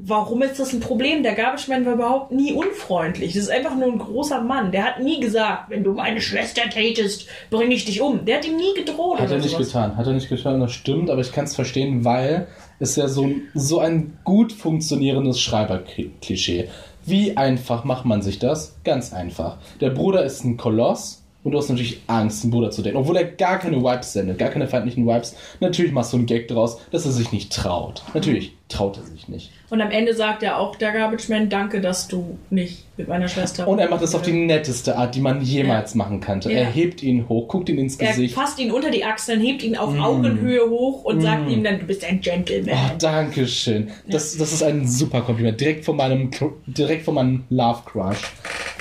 Warum 0.02 0.40
ist 0.42 0.58
das 0.58 0.72
ein 0.72 0.80
Problem? 0.80 1.22
Der 1.22 1.34
Garbage 1.34 1.68
Man 1.68 1.84
war 1.84 1.92
überhaupt 1.94 2.32
nie 2.32 2.52
unfreundlich. 2.52 3.34
Das 3.34 3.42
ist 3.44 3.50
einfach 3.50 3.76
nur 3.76 3.92
ein 3.92 3.98
großer 3.98 4.40
Mann. 4.40 4.72
Der 4.72 4.84
hat 4.84 5.00
nie 5.02 5.20
gesagt, 5.20 5.68
wenn 5.68 5.84
du 5.84 5.92
meine 5.92 6.20
Schwester 6.20 6.62
datest, 6.74 7.26
bringe 7.50 7.74
ich 7.74 7.84
dich 7.84 8.00
um. 8.00 8.24
Der 8.24 8.38
hat 8.38 8.46
ihm 8.46 8.56
nie 8.56 8.72
gedroht. 8.74 9.20
Hat 9.20 9.30
er 9.30 9.36
nicht 9.38 9.50
sowas. 9.50 9.66
getan. 9.66 9.96
Hat 9.96 10.06
er 10.06 10.14
nicht 10.14 10.28
getan, 10.28 10.60
das 10.60 10.72
stimmt, 10.72 11.10
aber 11.10 11.20
ich 11.20 11.32
kann 11.32 11.44
es 11.44 11.54
verstehen, 11.54 12.04
weil 12.04 12.46
es 12.78 12.96
ja 12.96 13.08
so, 13.08 13.24
ein- 13.24 13.42
so 13.54 13.78
ein 13.80 14.18
gut 14.24 14.52
funktionierendes 14.52 15.38
Schreiberklischee. 15.40 16.68
Wie 17.06 17.36
einfach 17.36 17.84
macht 17.84 18.04
man 18.04 18.22
sich 18.22 18.38
das? 18.38 18.76
Ganz 18.84 19.12
einfach. 19.12 19.56
Der 19.80 19.90
Bruder 19.90 20.24
ist 20.24 20.44
ein 20.44 20.56
Koloss 20.56 21.19
und 21.42 21.52
du 21.52 21.58
hast 21.58 21.68
natürlich 21.70 22.00
Angst, 22.06 22.44
den 22.44 22.50
Bruder 22.50 22.70
zu 22.70 22.82
daten. 22.82 22.96
Obwohl 22.96 23.16
er 23.16 23.24
gar 23.24 23.58
keine 23.58 23.82
Vibes 23.82 24.12
sendet, 24.12 24.38
gar 24.38 24.50
keine 24.50 24.68
feindlichen 24.68 25.06
Vibes. 25.06 25.34
Natürlich 25.60 25.92
machst 25.92 26.12
du 26.12 26.18
einen 26.18 26.26
Gag 26.26 26.48
draus, 26.48 26.78
dass 26.90 27.06
er 27.06 27.12
sich 27.12 27.32
nicht 27.32 27.52
traut. 27.52 28.02
Natürlich 28.12 28.52
traut 28.68 28.98
er 28.98 29.02
sich 29.04 29.26
nicht. 29.26 29.50
Und 29.70 29.80
am 29.80 29.90
Ende 29.90 30.14
sagt 30.14 30.42
er 30.42 30.58
auch, 30.58 30.76
der 30.76 30.92
Garbage 30.92 31.28
Man, 31.28 31.48
danke, 31.48 31.80
dass 31.80 32.08
du 32.08 32.38
nicht 32.50 32.84
mit 32.96 33.08
meiner 33.08 33.26
Schwester. 33.26 33.66
Und 33.66 33.78
er 33.78 33.88
macht 33.88 34.02
das 34.02 34.14
auf 34.14 34.22
die 34.22 34.32
netteste 34.32 34.96
Art, 34.96 35.14
die 35.14 35.20
man 35.20 35.40
jemals 35.42 35.94
machen 35.94 36.20
könnte. 36.20 36.52
Ja. 36.52 36.58
Er 36.58 36.66
hebt 36.66 37.02
ihn 37.02 37.28
hoch, 37.28 37.48
guckt 37.48 37.68
ihn 37.68 37.78
ins 37.78 37.96
Er 37.96 38.08
Gesicht. 38.08 38.34
fasst 38.34 38.58
ihn 38.58 38.70
unter 38.70 38.90
die 38.90 39.04
Achseln, 39.04 39.40
hebt 39.40 39.62
ihn 39.62 39.76
auf 39.76 39.92
Mm. 39.94 40.00
Augenhöhe 40.00 40.68
hoch 40.68 41.04
und 41.04 41.20
sagt 41.22 41.46
Mm. 41.46 41.50
ihm 41.50 41.64
dann, 41.64 41.80
du 41.80 41.86
bist 41.86 42.04
ein 42.04 42.20
Gentleman. 42.20 42.74
Oh, 42.74 42.96
danke 42.98 43.46
schön. 43.46 43.88
Das, 44.08 44.36
das 44.36 44.52
ist 44.52 44.62
ein 44.62 44.86
super 44.86 45.22
Kompliment. 45.22 45.60
Direkt 45.60 45.84
von 45.84 45.96
meinem, 45.96 46.30
direkt 46.66 47.04
von 47.04 47.14
meinem 47.14 47.44
Love 47.48 47.80
Crush. 47.86 48.18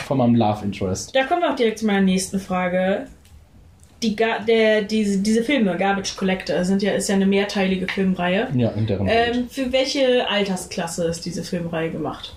Von 0.10 0.18
meinem 0.18 0.34
Love 0.34 0.66
Interest. 0.66 1.16
Da 1.16 1.24
kommen 1.26 1.44
wir 1.44 1.52
auch 1.52 1.56
direkt 1.56 1.78
zu 1.78 1.86
meiner 1.86 2.02
nächsten 2.02 2.40
Frage. 2.40 3.06
Die, 4.02 4.16
der, 4.16 4.82
diese, 4.82 5.20
diese 5.20 5.44
Filme, 5.44 5.78
Garbage 5.78 6.18
Collector, 6.18 6.66
sind 6.66 6.82
ja, 6.82 6.94
ist 6.94 7.10
ja 7.10 7.16
eine 7.16 7.28
mehrteilige 7.28 7.88
Filmreihe. 7.88 8.48
Ja, 8.56 8.70
in 8.70 8.88
deren 8.88 9.06
Welt. 9.06 9.36
Ähm, 9.36 9.50
für 9.52 9.72
welche 9.72 10.28
Altersklasse 10.28 11.06
ist 11.06 11.28
diese 11.28 11.44
Filmreihe 11.44 11.92
gemacht? 11.92 12.34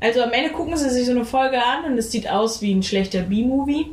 Also 0.00 0.22
am 0.22 0.30
Ende 0.30 0.50
gucken 0.50 0.76
sie 0.76 0.88
sich 0.90 1.04
so 1.04 1.10
eine 1.10 1.24
Folge 1.24 1.56
an 1.58 1.90
und 1.90 1.98
es 1.98 2.12
sieht 2.12 2.30
aus 2.30 2.62
wie 2.62 2.72
ein 2.74 2.84
schlechter 2.84 3.22
B-Movie. 3.22 3.86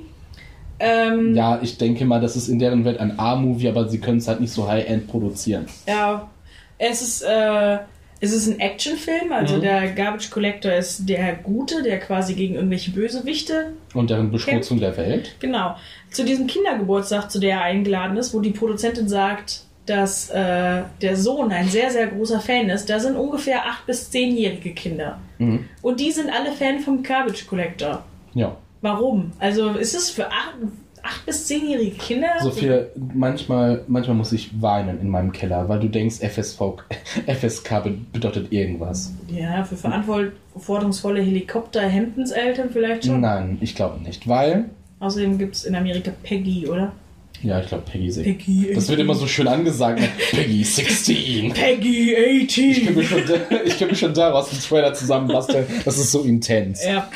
Ähm, 0.79 1.33
Ja, 1.33 1.59
ich 1.63 1.79
denke 1.79 2.05
mal, 2.05 2.21
das 2.21 2.35
ist 2.35 2.49
in 2.49 2.59
deren 2.59 2.85
Welt 2.85 2.99
ein 2.99 3.17
A-Movie, 3.17 3.67
aber 3.67 3.89
sie 3.89 3.99
können 3.99 4.19
es 4.19 4.27
halt 4.27 4.41
nicht 4.41 4.53
so 4.53 4.67
high-end 4.67 5.07
produzieren. 5.07 5.65
ja. 5.87 6.29
Es 6.77 7.01
ist, 7.01 7.23
äh, 7.23 7.79
es 8.19 8.33
ist 8.33 8.47
ein 8.47 8.59
Actionfilm, 8.59 9.31
also 9.31 9.57
Mhm. 9.57 9.61
der 9.61 9.91
Garbage 9.91 10.29
Collector 10.29 10.71
ist 10.73 11.07
der 11.07 11.35
Gute, 11.35 11.83
der 11.83 11.99
quasi 11.99 12.33
gegen 12.33 12.55
irgendwelche 12.55 12.91
Bösewichte 12.91 13.73
Und 13.93 14.09
deren 14.09 14.31
Beschmutzung 14.31 14.79
der 14.79 14.95
Welt. 14.97 15.35
Genau. 15.39 15.75
Zu 16.11 16.25
diesem 16.25 16.47
Kindergeburtstag, 16.47 17.29
zu 17.31 17.39
der 17.39 17.57
er 17.57 17.61
eingeladen 17.63 18.17
ist, 18.17 18.33
wo 18.33 18.39
die 18.39 18.49
Produzentin 18.51 19.07
sagt, 19.07 19.61
dass 19.85 20.29
äh, 20.31 20.81
der 21.01 21.15
Sohn 21.15 21.51
ein 21.51 21.69
sehr, 21.69 21.91
sehr 21.91 22.07
großer 22.07 22.41
Fan 22.41 22.69
ist, 22.69 22.89
da 22.89 22.99
sind 22.99 23.15
ungefähr 23.15 23.59
8- 23.65 23.85
bis 23.85 24.11
10-jährige 24.11 24.73
Kinder. 24.73 25.19
Mhm. 25.37 25.65
Und 25.81 25.99
die 25.99 26.11
sind 26.11 26.29
alle 26.29 26.51
Fan 26.51 26.79
vom 26.79 27.03
Garbage 27.03 27.47
Collector. 27.47 28.03
Ja. 28.33 28.57
Warum? 28.81 29.31
Also 29.39 29.69
ist 29.71 29.95
es 29.95 30.09
für 30.09 30.27
8, 31.07 31.25
bis 31.25 31.47
10-jährige 31.49 31.95
Kinder? 31.97 32.27
Sophia, 32.41 32.81
manchmal, 33.13 33.83
manchmal 33.87 34.15
muss 34.17 34.31
ich 34.33 34.61
weinen 34.61 34.99
in 35.01 35.09
meinem 35.09 35.31
Keller, 35.31 35.67
weil 35.69 35.79
du 35.79 35.87
denkst, 35.87 36.17
FSV, 36.19 36.61
FSK 37.27 37.83
be- 37.83 37.97
bedeutet 38.13 38.51
irgendwas. 38.51 39.13
Ja, 39.29 39.63
für 39.63 39.75
verantwortungsvolle 39.77 41.21
Helikopter-Hemdenseltern 41.21 42.69
vielleicht 42.71 43.05
schon. 43.05 43.21
Nein, 43.21 43.57
ich 43.61 43.75
glaube 43.75 44.01
nicht. 44.03 44.27
Weil, 44.27 44.65
Außerdem 44.99 45.37
gibt 45.37 45.55
es 45.55 45.63
in 45.65 45.75
Amerika 45.75 46.11
Peggy, 46.23 46.67
oder? 46.67 46.91
ja, 47.43 47.59
ich 47.59 47.67
glaube 47.67 47.83
Peggy 47.91 48.09
16. 48.09 48.35
Peggy. 48.37 48.71
Das 48.73 48.89
wird 48.89 48.99
immer 48.99 49.13
so 49.13 49.27
schön 49.27 49.47
angesagt. 49.47 50.01
Peggy 50.31 50.63
16. 50.63 51.53
Peggy 51.53 52.13
Ich 52.15 52.55
kann 52.83 52.95
18. 52.95 52.95
mir 52.95 53.03
schon, 53.03 53.19
ich 53.65 53.77
kann 53.77 53.87
mir 53.89 53.95
schon 53.95 54.13
daraus 54.15 54.51
einen 54.51 54.59
Trailer 54.61 54.93
zusammenbasteln. 54.95 55.65
Das 55.85 55.97
ist 55.99 56.11
so 56.11 56.23
intens. 56.23 56.83
Ja. 56.83 57.07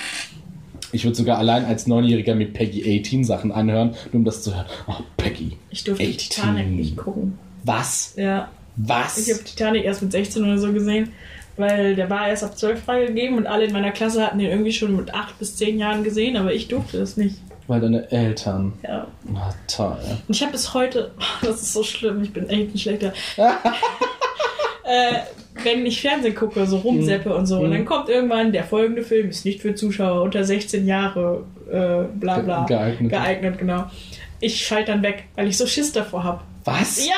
Ich 0.92 1.04
würde 1.04 1.16
sogar 1.16 1.38
allein 1.38 1.66
als 1.66 1.88
Neunjähriger 1.88 2.36
mit 2.36 2.54
Peggy 2.54 3.00
18 3.00 3.24
Sachen 3.24 3.52
anhören, 3.52 3.96
nur 4.12 4.20
um 4.20 4.26
das 4.26 4.44
zu 4.44 4.56
hören. 4.56 4.66
Oh, 4.88 4.96
Peggy. 5.18 5.58
Ich 5.70 5.84
durfte 5.84 6.04
18. 6.04 6.18
Titanic 6.18 6.68
nicht 6.68 6.98
gucken. 6.98 7.38
Was? 7.64 8.14
Ja. 8.18 8.50
Was? 8.76 9.18
Ich 9.18 9.34
habe 9.34 9.44
Titanic 9.44 9.84
erst 9.86 10.02
mit 10.02 10.12
16 10.12 10.44
oder 10.44 10.58
so 10.58 10.72
gesehen, 10.74 11.12
weil 11.58 11.96
der 11.96 12.10
war 12.10 12.28
erst 12.28 12.44
ab 12.44 12.58
12 12.58 12.84
freigegeben 12.84 13.38
und 13.38 13.48
alle 13.48 13.66
in 13.66 13.74
meiner 13.74 13.92
Klasse 13.92 14.26
hatten 14.26 14.40
den 14.40 14.50
irgendwie 14.50 14.74
schon 14.74 14.96
mit 14.96 15.14
8 15.14 15.38
bis 15.40 15.56
10 15.58 15.78
Jahren 15.78 16.04
gesehen, 16.04 16.38
aber 16.38 16.54
ich 16.54 16.68
durfte 16.68 17.00
das 17.00 17.18
nicht. 17.18 17.38
Weil 17.68 17.82
deine 17.82 18.12
Eltern. 18.12 18.74
Ja. 18.84 19.08
Ah, 19.36 19.54
toll. 19.68 19.98
Und 20.28 20.36
ich 20.36 20.42
habe 20.42 20.52
bis 20.52 20.74
heute, 20.74 21.12
das 21.42 21.62
ist 21.62 21.74
so 21.74 21.84
schlimm, 21.84 22.22
ich 22.24 22.34
bin 22.34 22.50
echt 22.50 22.74
ein 22.74 22.78
schlechter. 22.78 23.14
äh, 23.38 25.20
wenn 25.64 25.86
ich 25.86 26.02
Fernsehen 26.02 26.36
gucke, 26.36 26.66
so 26.66 26.78
rumseppe 26.78 27.34
und 27.36 27.46
so, 27.46 27.60
und 27.60 27.72
dann 27.72 27.86
kommt 27.86 28.10
irgendwann, 28.10 28.52
der 28.52 28.64
folgende 28.64 29.04
Film 29.04 29.30
ist 29.30 29.46
nicht 29.46 29.62
für 29.62 29.76
Zuschauer 29.76 30.22
unter 30.22 30.44
16 30.44 30.88
Jahre, 30.88 31.44
äh, 31.70 32.04
bla 32.18 32.40
bla. 32.40 32.66
Ge- 32.66 32.78
geeignet. 32.78 33.12
Geeignet, 33.12 33.58
genau. 33.58 33.86
Ich 34.40 34.66
schalte 34.66 34.92
dann 34.92 35.04
weg, 35.04 35.26
weil 35.36 35.48
ich 35.48 35.58
so 35.58 35.68
Schiss 35.68 35.92
davor 35.92 36.24
habe. 36.24 36.42
Was? 36.66 37.06
Ja! 37.06 37.14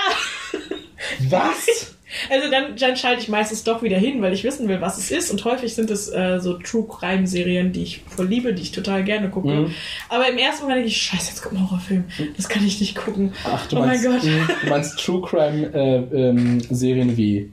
Was? 1.30 1.90
Also 2.30 2.52
dann, 2.52 2.76
dann 2.78 2.96
schalte 2.96 3.24
ich 3.24 3.28
meistens 3.28 3.64
doch 3.64 3.82
wieder 3.82 3.98
hin, 3.98 4.22
weil 4.22 4.34
ich 4.34 4.44
wissen 4.44 4.68
will, 4.68 4.80
was 4.82 5.00
es 5.00 5.10
ist. 5.10 5.32
Und 5.32 5.44
häufig 5.46 5.74
sind 5.74 5.90
es 5.90 6.10
äh, 6.10 6.40
so 6.40 6.54
True 6.60 6.86
Crime 6.88 7.26
Serien, 7.26 7.72
die 7.72 7.82
ich 7.82 8.02
voll 8.06 8.28
liebe, 8.28 8.54
die 8.54 8.62
ich 8.62 8.72
total 8.72 9.04
gerne 9.04 9.32
gucke. 9.32 9.48
Mhm. 9.48 9.72
Aber 10.10 10.30
im 10.30 10.38
ersten 10.38 10.62
Moment 10.62 10.78
denke 10.78 10.90
ich, 10.90 11.02
scheiße, 11.02 11.30
jetzt 11.32 11.42
kommt 11.42 11.56
ein 11.60 11.68
Horrorfilm. 11.68 12.04
Das 12.38 12.48
kann 12.48 12.64
ich 12.68 12.80
nicht 12.80 12.96
gucken. 12.96 13.34
Ach, 13.46 13.66
du 13.66 13.78
oh 13.78 13.80
mein 13.80 13.88
meinst, 13.90 14.06
Gott. 14.06 14.24
mh, 14.26 14.48
du 14.64 14.70
meinst 14.70 15.00
True 15.00 15.22
Crime 15.28 15.74
äh, 15.74 16.16
ähm, 16.30 16.62
Serien 16.70 17.18
wie 17.18 17.52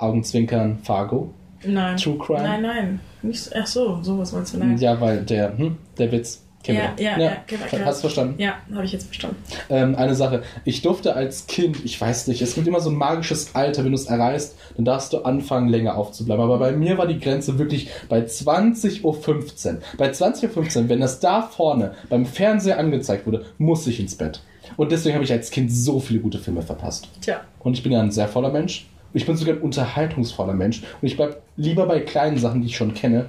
Augenzwinkern, 0.00 0.78
Fargo? 0.82 1.32
Nein. 1.64 1.96
True 1.96 2.18
Crime? 2.18 2.42
Nein, 2.42 2.62
nein. 2.62 3.00
Nicht, 3.22 3.50
ach 3.54 3.66
so, 3.66 4.02
sowas 4.02 4.32
meinst 4.32 4.54
du, 4.54 4.58
nein. 4.58 4.78
Ja, 4.78 5.00
weil 5.00 5.22
der, 5.22 5.56
hm, 5.56 5.76
der 5.98 6.10
Witz. 6.10 6.42
Ja, 6.66 6.74
ja, 6.98 7.18
ja, 7.18 7.36
wir. 7.48 7.86
Hast 7.86 7.98
du 7.98 8.00
verstanden? 8.02 8.34
Ja, 8.38 8.56
habe 8.74 8.84
ich 8.84 8.92
jetzt 8.92 9.06
verstanden. 9.06 9.36
Ähm, 9.70 9.94
eine 9.94 10.14
Sache. 10.14 10.42
Ich 10.64 10.82
durfte 10.82 11.16
als 11.16 11.46
Kind, 11.46 11.84
ich 11.84 11.98
weiß 11.98 12.26
nicht, 12.28 12.42
es 12.42 12.54
gibt 12.54 12.66
immer 12.66 12.80
so 12.80 12.90
ein 12.90 12.96
magisches 12.96 13.54
Alter, 13.54 13.82
wenn 13.82 13.92
du 13.92 13.96
es 13.96 14.06
erreichst, 14.06 14.56
dann 14.76 14.84
darfst 14.84 15.14
du 15.14 15.22
anfangen, 15.22 15.68
länger 15.68 15.96
aufzubleiben. 15.96 16.44
Aber 16.44 16.58
bei 16.58 16.72
mir 16.72 16.98
war 16.98 17.06
die 17.06 17.18
Grenze 17.18 17.58
wirklich 17.58 17.88
bei 18.10 18.20
20.15 18.20 19.02
Uhr. 19.02 19.78
Bei 19.96 20.10
20.15 20.10 20.82
Uhr, 20.82 20.88
wenn 20.90 21.00
das 21.00 21.18
da 21.20 21.40
vorne 21.42 21.94
beim 22.10 22.26
Fernseher 22.26 22.78
angezeigt 22.78 23.26
wurde, 23.26 23.46
muss 23.56 23.86
ich 23.86 23.98
ins 23.98 24.14
Bett. 24.14 24.42
Und 24.76 24.92
deswegen 24.92 25.14
habe 25.14 25.24
ich 25.24 25.32
als 25.32 25.50
Kind 25.50 25.72
so 25.72 25.98
viele 25.98 26.20
gute 26.20 26.38
Filme 26.38 26.60
verpasst. 26.60 27.08
Tja. 27.22 27.40
Und 27.60 27.72
ich 27.72 27.82
bin 27.82 27.92
ja 27.92 28.00
ein 28.00 28.10
sehr 28.10 28.28
voller 28.28 28.52
Mensch. 28.52 28.86
Ich 29.12 29.26
bin 29.26 29.36
sogar 29.36 29.54
ein 29.56 29.60
unterhaltungsvoller 29.60 30.52
Mensch. 30.54 30.82
Und 31.00 31.06
ich 31.08 31.16
bleibe 31.16 31.36
lieber 31.56 31.86
bei 31.86 32.00
kleinen 32.00 32.38
Sachen, 32.38 32.60
die 32.62 32.68
ich 32.68 32.76
schon 32.76 32.94
kenne, 32.94 33.26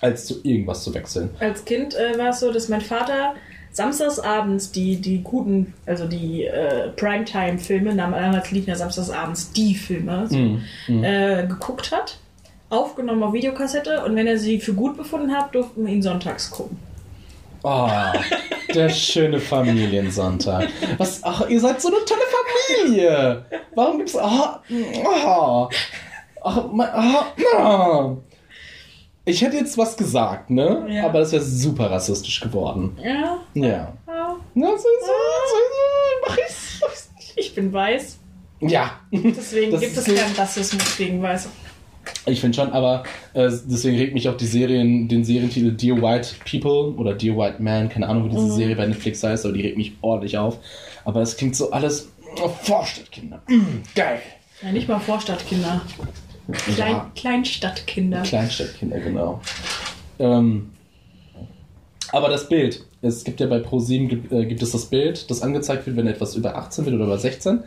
als 0.00 0.26
zu 0.26 0.36
irgendwas 0.42 0.82
zu 0.84 0.92
wechseln. 0.94 1.30
Als 1.40 1.64
Kind 1.64 1.94
äh, 1.94 2.18
war 2.18 2.30
es 2.30 2.40
so, 2.40 2.52
dass 2.52 2.68
mein 2.68 2.80
Vater 2.80 3.34
samstagsabends 3.72 4.72
die, 4.72 4.96
die 4.96 5.22
guten, 5.22 5.74
also 5.86 6.06
die 6.06 6.44
äh, 6.44 6.88
Primetime-Filme, 6.96 7.94
damals 7.94 8.50
liefen 8.50 8.70
ja 8.70 8.76
samstagsabends 8.76 9.52
die 9.52 9.74
Filme, 9.74 10.26
so, 10.28 10.36
Mhm. 10.36 10.62
Mhm. 10.88 11.04
äh, 11.04 11.46
geguckt 11.46 11.92
hat, 11.92 12.18
aufgenommen 12.70 13.22
auf 13.22 13.32
Videokassette 13.32 14.02
und 14.04 14.16
wenn 14.16 14.26
er 14.26 14.38
sie 14.38 14.60
für 14.60 14.72
gut 14.74 14.96
befunden 14.96 15.32
hat, 15.32 15.54
durften 15.54 15.86
wir 15.86 15.92
ihn 15.92 16.02
sonntags 16.02 16.50
gucken. 16.50 16.78
Oh, 17.68 17.90
der 18.72 18.88
schöne 18.90 19.40
Familiensonntag. 19.40 20.68
Was? 20.98 21.18
Ach, 21.24 21.48
ihr 21.48 21.58
seid 21.60 21.80
so 21.82 21.88
eine 21.88 21.96
tolle 22.04 22.20
Familie. 22.78 23.44
Warum 23.74 23.98
gibt's. 23.98 24.14
Oh, 24.14 24.58
oh, 25.04 25.68
ach, 26.44 26.64
mein, 26.72 26.88
oh, 26.94 27.58
oh. 27.58 28.16
Ich 29.24 29.42
hätte 29.42 29.56
jetzt 29.56 29.76
was 29.76 29.96
gesagt, 29.96 30.50
ne? 30.50 30.86
Ja. 30.88 31.06
Aber 31.06 31.18
das 31.18 31.32
wäre 31.32 31.42
super 31.42 31.90
rassistisch 31.90 32.40
geworden. 32.40 32.96
Ja, 33.02 33.38
Ja. 33.54 33.92
ja. 34.06 34.36
Na, 34.54 34.68
so, 34.70 34.76
so, 34.76 34.88
so, 35.06 36.28
mach 36.28 36.38
ich's, 36.38 37.10
ich 37.34 37.52
bin 37.52 37.72
weiß, 37.72 38.18
Ja. 38.60 38.92
deswegen 39.10 39.72
Das 39.72 39.80
gibt 39.80 39.96
es 39.96 40.04
keinen 40.04 40.36
Rassismus 40.36 40.96
gegen 40.96 41.20
Weiße. 41.20 41.48
Ich 42.26 42.40
finde 42.40 42.56
schon, 42.56 42.72
aber 42.72 43.04
äh, 43.34 43.50
deswegen 43.66 43.96
regt 43.96 44.14
mich 44.14 44.28
auch 44.28 44.36
die 44.36 44.46
Serien, 44.46 45.08
den 45.08 45.24
Serientitel 45.24 45.72
Dear 45.72 46.00
White 46.02 46.30
People 46.50 46.94
oder 46.96 47.14
Dear 47.14 47.36
White 47.36 47.62
Man, 47.62 47.88
keine 47.88 48.08
Ahnung, 48.08 48.26
wie 48.26 48.30
diese 48.30 48.44
Mhm. 48.46 48.50
Serie 48.52 48.76
bei 48.76 48.86
Netflix 48.86 49.22
heißt, 49.22 49.44
aber 49.44 49.54
die 49.54 49.62
regt 49.62 49.76
mich 49.76 49.92
ordentlich 50.00 50.38
auf. 50.38 50.58
Aber 51.04 51.20
es 51.22 51.36
klingt 51.36 51.54
so 51.56 51.70
alles 51.70 52.10
oh, 52.42 52.48
Vorstadtkinder. 52.48 53.42
Mm, 53.48 53.82
geil. 53.94 54.20
Ja, 54.62 54.72
nicht 54.72 54.88
mal 54.88 54.98
Vorstadtkinder. 54.98 55.82
Klein, 56.74 56.92
Ja, 56.92 57.10
Kleinstadtkinder. 57.14 58.22
Kleinstadtkinder, 58.22 59.00
genau. 59.00 59.40
Ähm, 60.18 60.70
aber 62.12 62.28
das 62.28 62.48
Bild, 62.48 62.84
es 63.02 63.24
gibt 63.24 63.40
ja 63.40 63.46
bei 63.46 63.58
ProSieben 63.58 64.08
gibt, 64.08 64.32
äh, 64.32 64.46
gibt 64.46 64.62
es 64.62 64.70
das 64.72 64.86
Bild, 64.86 65.30
das 65.30 65.42
angezeigt 65.42 65.86
wird, 65.86 65.96
wenn 65.96 66.06
etwas 66.06 66.34
über 66.36 66.56
18 66.56 66.84
wird 66.86 66.94
oder 66.94 67.04
über 67.04 67.18
16. 67.18 67.64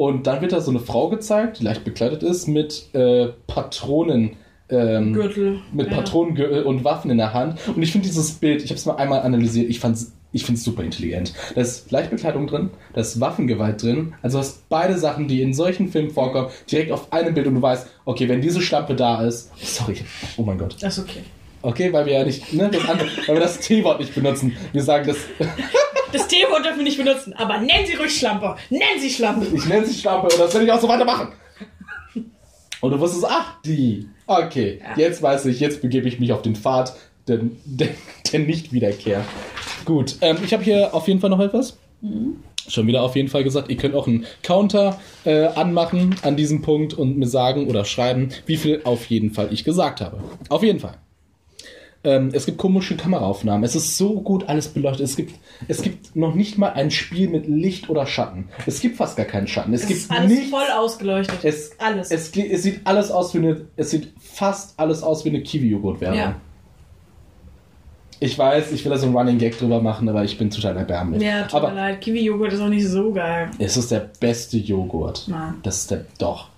Und 0.00 0.26
dann 0.26 0.40
wird 0.40 0.52
da 0.52 0.62
so 0.62 0.70
eine 0.70 0.80
Frau 0.80 1.10
gezeigt, 1.10 1.58
die 1.58 1.64
leicht 1.64 1.84
bekleidet 1.84 2.22
ist, 2.22 2.48
mit 2.48 2.86
äh, 2.94 3.28
Patronen. 3.46 4.30
Ähm, 4.70 5.12
Gürtel. 5.12 5.58
mit 5.74 5.90
ja. 5.90 5.96
Patronengürtel 5.96 6.62
und 6.62 6.84
Waffen 6.84 7.10
in 7.10 7.18
der 7.18 7.34
Hand. 7.34 7.58
Und 7.68 7.82
ich 7.82 7.92
finde 7.92 8.08
dieses 8.08 8.32
Bild, 8.32 8.64
ich 8.64 8.70
habe 8.70 8.78
es 8.78 8.86
mal 8.86 8.94
einmal 8.94 9.20
analysiert, 9.20 9.68
ich 9.68 9.78
fand's 9.78 10.12
ich 10.32 10.46
finde 10.46 10.56
es 10.58 10.64
super 10.64 10.82
intelligent. 10.84 11.34
Da 11.54 11.60
ist 11.60 11.90
Leichtbekleidung 11.90 12.46
drin, 12.46 12.70
da 12.94 13.02
ist 13.02 13.20
Waffengewalt 13.20 13.82
drin. 13.82 14.14
Also 14.22 14.38
du 14.38 14.44
hast 14.44 14.70
beide 14.70 14.96
Sachen, 14.96 15.28
die 15.28 15.42
in 15.42 15.52
solchen 15.52 15.88
Filmen 15.88 16.08
vorkommen, 16.08 16.48
direkt 16.72 16.92
auf 16.92 17.12
einem 17.12 17.34
Bild 17.34 17.48
und 17.48 17.56
du 17.56 17.62
weißt, 17.62 17.86
okay, 18.06 18.26
wenn 18.26 18.40
diese 18.40 18.62
Schlampe 18.62 18.94
da 18.94 19.22
ist, 19.22 19.50
sorry, 19.62 19.96
oh 20.38 20.44
mein 20.44 20.56
Gott. 20.56 20.76
Das 20.80 20.96
ist 20.96 21.04
okay. 21.04 21.20
Okay, 21.60 21.92
weil 21.92 22.06
wir 22.06 22.14
ja 22.14 22.24
nicht, 22.24 22.54
ne, 22.54 22.70
das 22.72 22.88
andere, 22.88 23.08
weil 23.26 23.36
wir 23.36 23.42
das 23.42 23.60
T-Wort 23.60 24.00
nicht 24.00 24.14
benutzen. 24.14 24.56
Wir 24.72 24.82
sagen 24.82 25.06
das, 25.06 25.18
Das 26.12 26.26
T-Wort 26.28 26.64
dürfen 26.64 26.78
wir 26.78 26.84
nicht 26.84 26.98
benutzen, 26.98 27.32
aber 27.34 27.58
nennen 27.58 27.86
Sie 27.86 27.94
ruhig 27.94 28.16
Schlampe. 28.16 28.56
Nennen 28.70 29.00
Sie 29.00 29.10
Schlampe. 29.10 29.46
ich 29.54 29.64
nenne 29.66 29.86
sie 29.86 29.98
Schlampe 30.00 30.28
und 30.28 30.38
das 30.40 30.54
will 30.54 30.62
ich 30.62 30.72
auch 30.72 30.80
so 30.80 30.88
weitermachen. 30.88 31.28
Und 32.80 32.90
du 32.92 32.98
wusstest, 32.98 33.26
ach, 33.28 33.60
die. 33.62 34.08
Okay, 34.26 34.80
Ja. 34.80 34.96
jetzt 34.96 35.22
weiß 35.22 35.46
ich, 35.46 35.60
jetzt 35.60 35.82
begebe 35.82 36.08
ich 36.08 36.18
mich 36.18 36.32
auf 36.32 36.42
den 36.42 36.56
Pfad 36.56 36.94
der, 37.28 37.40
der, 37.64 37.88
der 38.32 38.40
Nichtwiederkehr. 38.40 39.24
Gut, 39.84 40.16
ähm, 40.20 40.38
ich 40.44 40.52
habe 40.52 40.62
hier 40.64 40.94
auf 40.94 41.06
jeden 41.08 41.20
Fall 41.20 41.30
noch 41.30 41.40
etwas. 41.40 41.76
Schon 42.68 42.86
wieder 42.86 43.02
auf 43.02 43.16
jeden 43.16 43.28
Fall 43.28 43.44
gesagt, 43.44 43.70
ihr 43.70 43.76
könnt 43.76 43.94
auch 43.94 44.06
einen 44.06 44.24
Counter 44.42 44.98
äh, 45.24 45.46
anmachen 45.46 46.14
an 46.22 46.36
diesem 46.36 46.62
Punkt 46.62 46.94
und 46.94 47.18
mir 47.18 47.26
sagen 47.26 47.68
oder 47.68 47.84
schreiben, 47.84 48.30
wie 48.46 48.56
viel 48.56 48.80
auf 48.84 49.06
jeden 49.06 49.32
Fall 49.32 49.48
ich 49.52 49.64
gesagt 49.64 50.00
habe. 50.00 50.18
Auf 50.48 50.62
jeden 50.62 50.80
Fall. 50.80 50.94
Ähm, 52.02 52.30
es 52.32 52.46
gibt 52.46 52.56
komische 52.56 52.96
Kameraaufnahmen. 52.96 53.62
Es 53.62 53.74
ist 53.74 53.98
so 53.98 54.20
gut 54.22 54.48
alles 54.48 54.68
beleuchtet. 54.68 55.04
Es 55.06 55.16
gibt, 55.16 55.34
es 55.68 55.82
gibt 55.82 56.16
noch 56.16 56.34
nicht 56.34 56.56
mal 56.56 56.70
ein 56.72 56.90
Spiel 56.90 57.28
mit 57.28 57.46
Licht 57.46 57.90
oder 57.90 58.06
Schatten. 58.06 58.48
Es 58.66 58.80
gibt 58.80 58.96
fast 58.96 59.16
gar 59.18 59.26
keinen 59.26 59.46
Schatten. 59.46 59.74
Es 59.74 59.82
Es 59.82 59.88
gibt 59.88 60.00
ist 60.00 60.10
alles 60.10 60.30
nichts. 60.30 60.48
voll 60.50 60.64
ausgeleuchtet. 60.74 61.44
Es, 61.44 61.72
alles. 61.78 62.10
Es, 62.10 62.34
es 62.34 62.62
sieht 62.62 62.80
alles 62.86 63.10
aus 63.10 63.34
wie 63.34 63.38
eine. 63.38 63.60
Es 63.76 63.90
sieht 63.90 64.12
fast 64.18 64.78
alles 64.80 65.02
aus 65.02 65.26
wie 65.26 65.28
eine 65.28 65.42
Kiwi-Joghurt-Werbung. 65.42 66.18
Ja. 66.18 66.36
Ich 68.22 68.38
weiß, 68.38 68.72
ich 68.72 68.84
will 68.84 68.92
da 68.92 68.98
so 68.98 69.06
einen 69.06 69.16
Running 69.16 69.38
Gag 69.38 69.58
drüber 69.58 69.80
machen, 69.80 70.06
aber 70.08 70.24
ich 70.24 70.36
bin 70.36 70.50
total 70.50 70.76
erbärmlich. 70.76 71.22
ja, 71.22 71.42
tut 71.44 71.54
aber 71.54 71.68
mir 71.70 71.74
leid. 71.76 72.00
Kiwi-Joghurt 72.02 72.52
ist 72.52 72.60
auch 72.60 72.68
nicht 72.68 72.86
so 72.86 73.12
geil. 73.12 73.50
es 73.58 73.76
ist 73.76 73.90
der 73.90 74.10
beste 74.20 74.58
Joghurt. 74.58 75.24
Nein. 75.26 75.54
Das 75.62 75.78
ist 75.78 75.90
der. 75.90 76.04
Doch. 76.18 76.48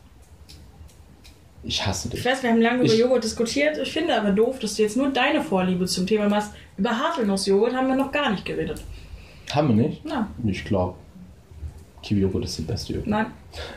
Ich 1.64 1.86
hasse 1.86 2.08
Ich 2.08 2.14
dich. 2.14 2.24
weiß, 2.24 2.42
wir 2.42 2.50
haben 2.50 2.60
lange 2.60 2.78
über 2.82 2.92
Ich- 2.92 2.98
Joghurt 2.98 3.22
diskutiert. 3.24 3.78
Ich 3.78 3.92
finde 3.92 4.14
aber 4.20 4.30
doof, 4.32 4.58
dass 4.58 4.74
du 4.74 4.82
jetzt 4.82 4.96
nur 4.96 5.10
deine 5.10 5.42
Vorliebe 5.42 5.86
zum 5.86 6.06
Thema 6.06 6.28
machst. 6.28 6.50
Über 6.76 6.90
Haselnussjoghurt 6.98 7.74
haben 7.74 7.86
wir 7.88 7.94
noch 7.96 8.10
gar 8.10 8.30
nicht 8.30 8.44
geredet. 8.44 8.82
Haben 9.52 9.68
wir 9.76 9.86
nicht? 9.88 10.02
Na, 10.04 10.28
Ich 10.44 10.64
glaube. 10.64 10.94
Kiwi-Joghurt 12.02 12.44
ist 12.46 12.58
der 12.58 12.64
beste 12.64 12.94
Joghurt. 12.94 13.06
nein. 13.06 13.26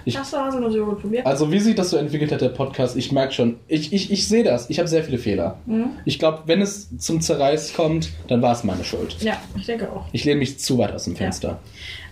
Ich- 0.04 0.18
Hast 0.18 0.34
du 0.34 0.38
Haselnussjoghurt 0.38 1.00
probiert? 1.02 1.26
Also, 1.28 1.52
wie 1.52 1.60
sich 1.60 1.76
das 1.76 1.92
so 1.92 1.98
entwickelt 1.98 2.32
hat, 2.32 2.42
der 2.42 2.50
Podcast, 2.50 2.96
ich 2.98 3.12
merke 3.12 3.34
schon, 3.34 3.58
ich, 3.68 3.94
ich, 3.94 4.10
ich 4.12 4.28
sehe 4.28 4.44
das. 4.44 4.68
Ich 4.72 4.80
habe 4.80 4.88
sehr 4.88 5.04
viele 5.04 5.20
Fehler. 5.20 5.60
Mhm. 5.68 5.90
Ich 6.06 6.18
glaube, 6.18 6.42
wenn 6.48 6.60
es 6.62 6.88
zum 6.98 7.22
Zerreiß 7.22 7.76
kommt, 7.76 8.10
dann 8.28 8.42
war 8.42 8.54
es 8.54 8.64
meine 8.64 8.84
Schuld. 8.84 9.18
Ja, 9.22 9.38
ich 9.56 9.68
denke 9.68 9.92
auch. 9.92 10.06
Ich 10.12 10.24
lehne 10.24 10.40
mich 10.40 10.58
zu 10.58 10.80
weit 10.80 10.92
aus 10.92 11.04
dem 11.04 11.16
Fenster. 11.16 11.60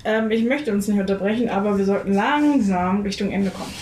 Ähm, 0.05 0.29
ich 0.29 0.43
möchte 0.43 0.71
uns 0.71 0.87
nicht 0.87 0.99
unterbrechen, 0.99 1.49
aber 1.49 1.77
wir 1.79 1.85
sollten 1.85 2.13
langsam 2.13 3.01
Richtung 3.01 3.31
Ende 3.31 3.49
kommen. 3.49 3.73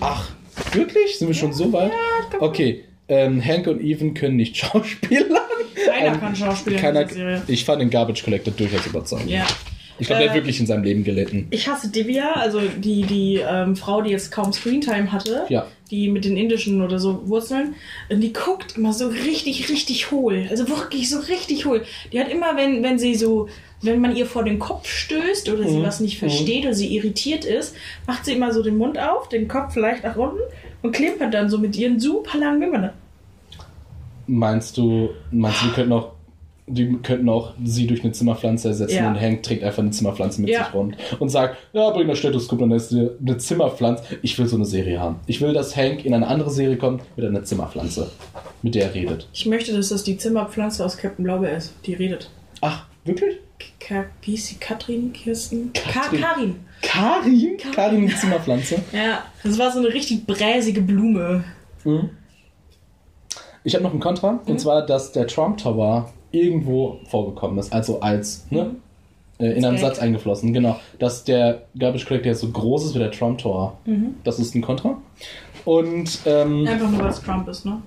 Ach, 0.00 0.30
wirklich? 0.72 1.18
Sind 1.18 1.28
wir 1.28 1.34
schon 1.34 1.52
so 1.52 1.72
weit? 1.72 1.92
Okay, 2.40 2.84
ähm, 3.08 3.44
Hank 3.44 3.66
und 3.66 3.80
Ethan 3.82 4.14
können 4.14 4.36
nicht 4.36 4.56
schauspielern. 4.58 5.38
Keiner 5.86 6.14
Ähm, 6.14 6.20
kann 6.20 6.36
Schauspieler 6.36 6.78
Keiner, 6.78 7.02
in 7.02 7.08
dieser 7.08 7.18
Serie. 7.20 7.42
ich 7.48 7.64
fand 7.64 7.80
den 7.82 7.90
Garbage 7.90 8.22
Collector 8.24 8.52
durchaus 8.56 8.86
überzeugend. 8.86 9.30
Ja. 9.30 9.46
Ich 9.98 10.06
glaube, 10.06 10.20
der 10.20 10.26
Äh, 10.26 10.30
hat 10.30 10.36
wirklich 10.36 10.58
in 10.58 10.66
seinem 10.66 10.84
Leben 10.84 11.04
gelitten. 11.04 11.46
Ich 11.50 11.68
hasse 11.68 11.90
Divya, 11.90 12.32
also 12.32 12.60
die, 12.60 13.02
die 13.02 13.40
ähm, 13.46 13.76
Frau, 13.76 14.00
die 14.02 14.10
jetzt 14.10 14.32
kaum 14.32 14.52
Screentime 14.52 15.12
hatte, 15.12 15.44
Ja. 15.48 15.66
die 15.90 16.08
mit 16.08 16.24
den 16.24 16.36
indischen 16.36 16.80
oder 16.82 16.98
so 16.98 17.28
Wurzeln, 17.28 17.74
die 18.10 18.32
guckt 18.32 18.76
immer 18.76 18.92
so 18.92 19.08
richtig, 19.08 19.68
richtig 19.68 20.10
hohl. 20.10 20.46
Also 20.50 20.68
wirklich 20.68 21.08
so 21.10 21.18
richtig 21.18 21.66
hohl. 21.66 21.84
Die 22.12 22.18
hat 22.20 22.30
immer, 22.30 22.56
wenn, 22.56 22.82
wenn 22.82 22.98
sie 22.98 23.14
so, 23.14 23.48
wenn 23.82 24.00
man 24.00 24.14
ihr 24.16 24.26
vor 24.26 24.44
den 24.44 24.58
Kopf 24.58 24.88
stößt 24.88 25.48
oder 25.50 25.68
sie 25.68 25.78
Mhm. 25.78 25.82
was 25.82 26.00
nicht 26.00 26.18
versteht 26.18 26.64
oder 26.64 26.74
sie 26.74 26.94
irritiert 26.96 27.44
ist, 27.44 27.74
macht 28.06 28.24
sie 28.24 28.32
immer 28.32 28.52
so 28.52 28.62
den 28.62 28.76
Mund 28.76 28.98
auf, 28.98 29.28
den 29.28 29.48
Kopf 29.48 29.74
vielleicht 29.74 30.04
nach 30.04 30.16
unten 30.16 30.38
und 30.82 30.92
klimpert 30.92 31.34
dann 31.34 31.50
so 31.50 31.58
mit 31.58 31.76
ihren 31.76 31.98
super 32.00 32.38
langen 32.38 32.60
Wimpern. 32.60 32.90
Meinst 34.26 34.76
du, 34.76 35.10
meinst 35.30 35.62
du, 35.62 35.66
die 35.66 35.72
könnten 35.72 35.92
auch, 35.92 36.12
die 36.68 36.96
könnten 37.02 37.28
auch 37.28 37.54
sie 37.64 37.86
durch 37.88 38.02
eine 38.04 38.12
Zimmerpflanze 38.12 38.68
ersetzen 38.68 38.94
Ja. 38.96 39.08
und 39.10 39.20
Hank 39.20 39.42
trägt 39.42 39.64
einfach 39.64 39.82
eine 39.82 39.90
Zimmerpflanze 39.90 40.40
mit 40.40 40.50
Ja. 40.50 40.64
sich 40.64 40.74
rund 40.74 40.96
und 41.18 41.28
sagt, 41.28 41.56
ja, 41.72 41.90
bring 41.90 42.06
das 42.06 42.18
Stethoskop, 42.18 42.60
dann 42.60 42.70
ist 42.70 42.92
eine 42.94 43.36
Zimmerpflanze. 43.36 44.04
Ich 44.22 44.38
will 44.38 44.46
so 44.46 44.56
eine 44.56 44.64
Serie 44.64 45.00
haben. 45.00 45.16
Ich 45.26 45.40
will, 45.40 45.52
dass 45.52 45.76
Hank 45.76 46.04
in 46.04 46.14
eine 46.14 46.28
andere 46.28 46.50
Serie 46.50 46.76
kommt 46.76 47.02
mit 47.16 47.26
einer 47.26 47.42
Zimmerpflanze, 47.42 48.10
mit 48.62 48.76
der 48.76 48.84
er 48.86 48.94
redet. 48.94 49.28
Ich 49.32 49.44
möchte, 49.46 49.72
dass 49.72 49.88
das 49.88 50.04
die 50.04 50.16
Zimmerpflanze 50.16 50.84
aus 50.84 50.96
Captain 50.96 51.24
Blaubeer 51.24 51.56
ist. 51.56 51.74
Die 51.84 51.94
redet. 51.94 52.30
Ach, 52.60 52.86
wirklich? 53.04 53.38
Ka 53.80 54.04
wie 54.22 54.34
ist 54.34 54.46
sie? 54.46 54.56
Katrin? 54.56 55.12
Kirsten? 55.12 55.72
Ka 55.72 56.00
Katrin. 56.00 56.20
Karin. 56.20 56.54
Karin? 56.82 57.56
Karin. 57.58 57.74
Karin 57.74 58.06
die 58.06 58.14
Zimmerpflanze? 58.14 58.82
Ja, 58.92 59.24
das 59.42 59.58
war 59.58 59.70
so 59.70 59.78
eine 59.78 59.88
richtig 59.88 60.26
bräsige 60.26 60.82
Blume. 60.82 61.44
Mhm. 61.84 62.10
Ich 63.64 63.74
habe 63.74 63.84
noch 63.84 63.94
ein 63.94 64.00
Kontra, 64.00 64.40
und 64.46 64.60
zwar, 64.60 64.84
dass 64.84 65.12
der 65.12 65.26
Trump 65.28 65.58
Tower 65.58 66.10
irgendwo 66.32 66.98
vorgekommen 67.08 67.58
ist, 67.58 67.72
also 67.72 68.00
als, 68.00 68.46
ne, 68.50 68.74
äh, 69.38 69.52
in 69.52 69.64
einem. 69.64 69.78
Satz 69.78 70.00
eingeflossen, 70.00 70.52
genau, 70.52 70.80
dass 70.98 71.22
der 71.24 71.62
Garbage 71.78 72.06
Collector 72.06 72.30
jetzt 72.32 72.40
so 72.40 72.50
groß 72.50 72.86
ist 72.86 72.94
wie 72.94 72.98
der 72.98 73.12
Trump 73.12 73.38
Tower. 73.38 73.78
Das 74.24 74.38
ist 74.40 74.54
ein 74.56 74.62
Kontra. 74.62 75.00
Und, 75.64 76.18
ähm, 76.26 76.66
Einfach 76.66 76.90
nur, 76.90 77.00
weil 77.02 77.08
es 77.10 77.22
Trump 77.22 77.46
ist, 77.48 77.64
ne? 77.64 77.80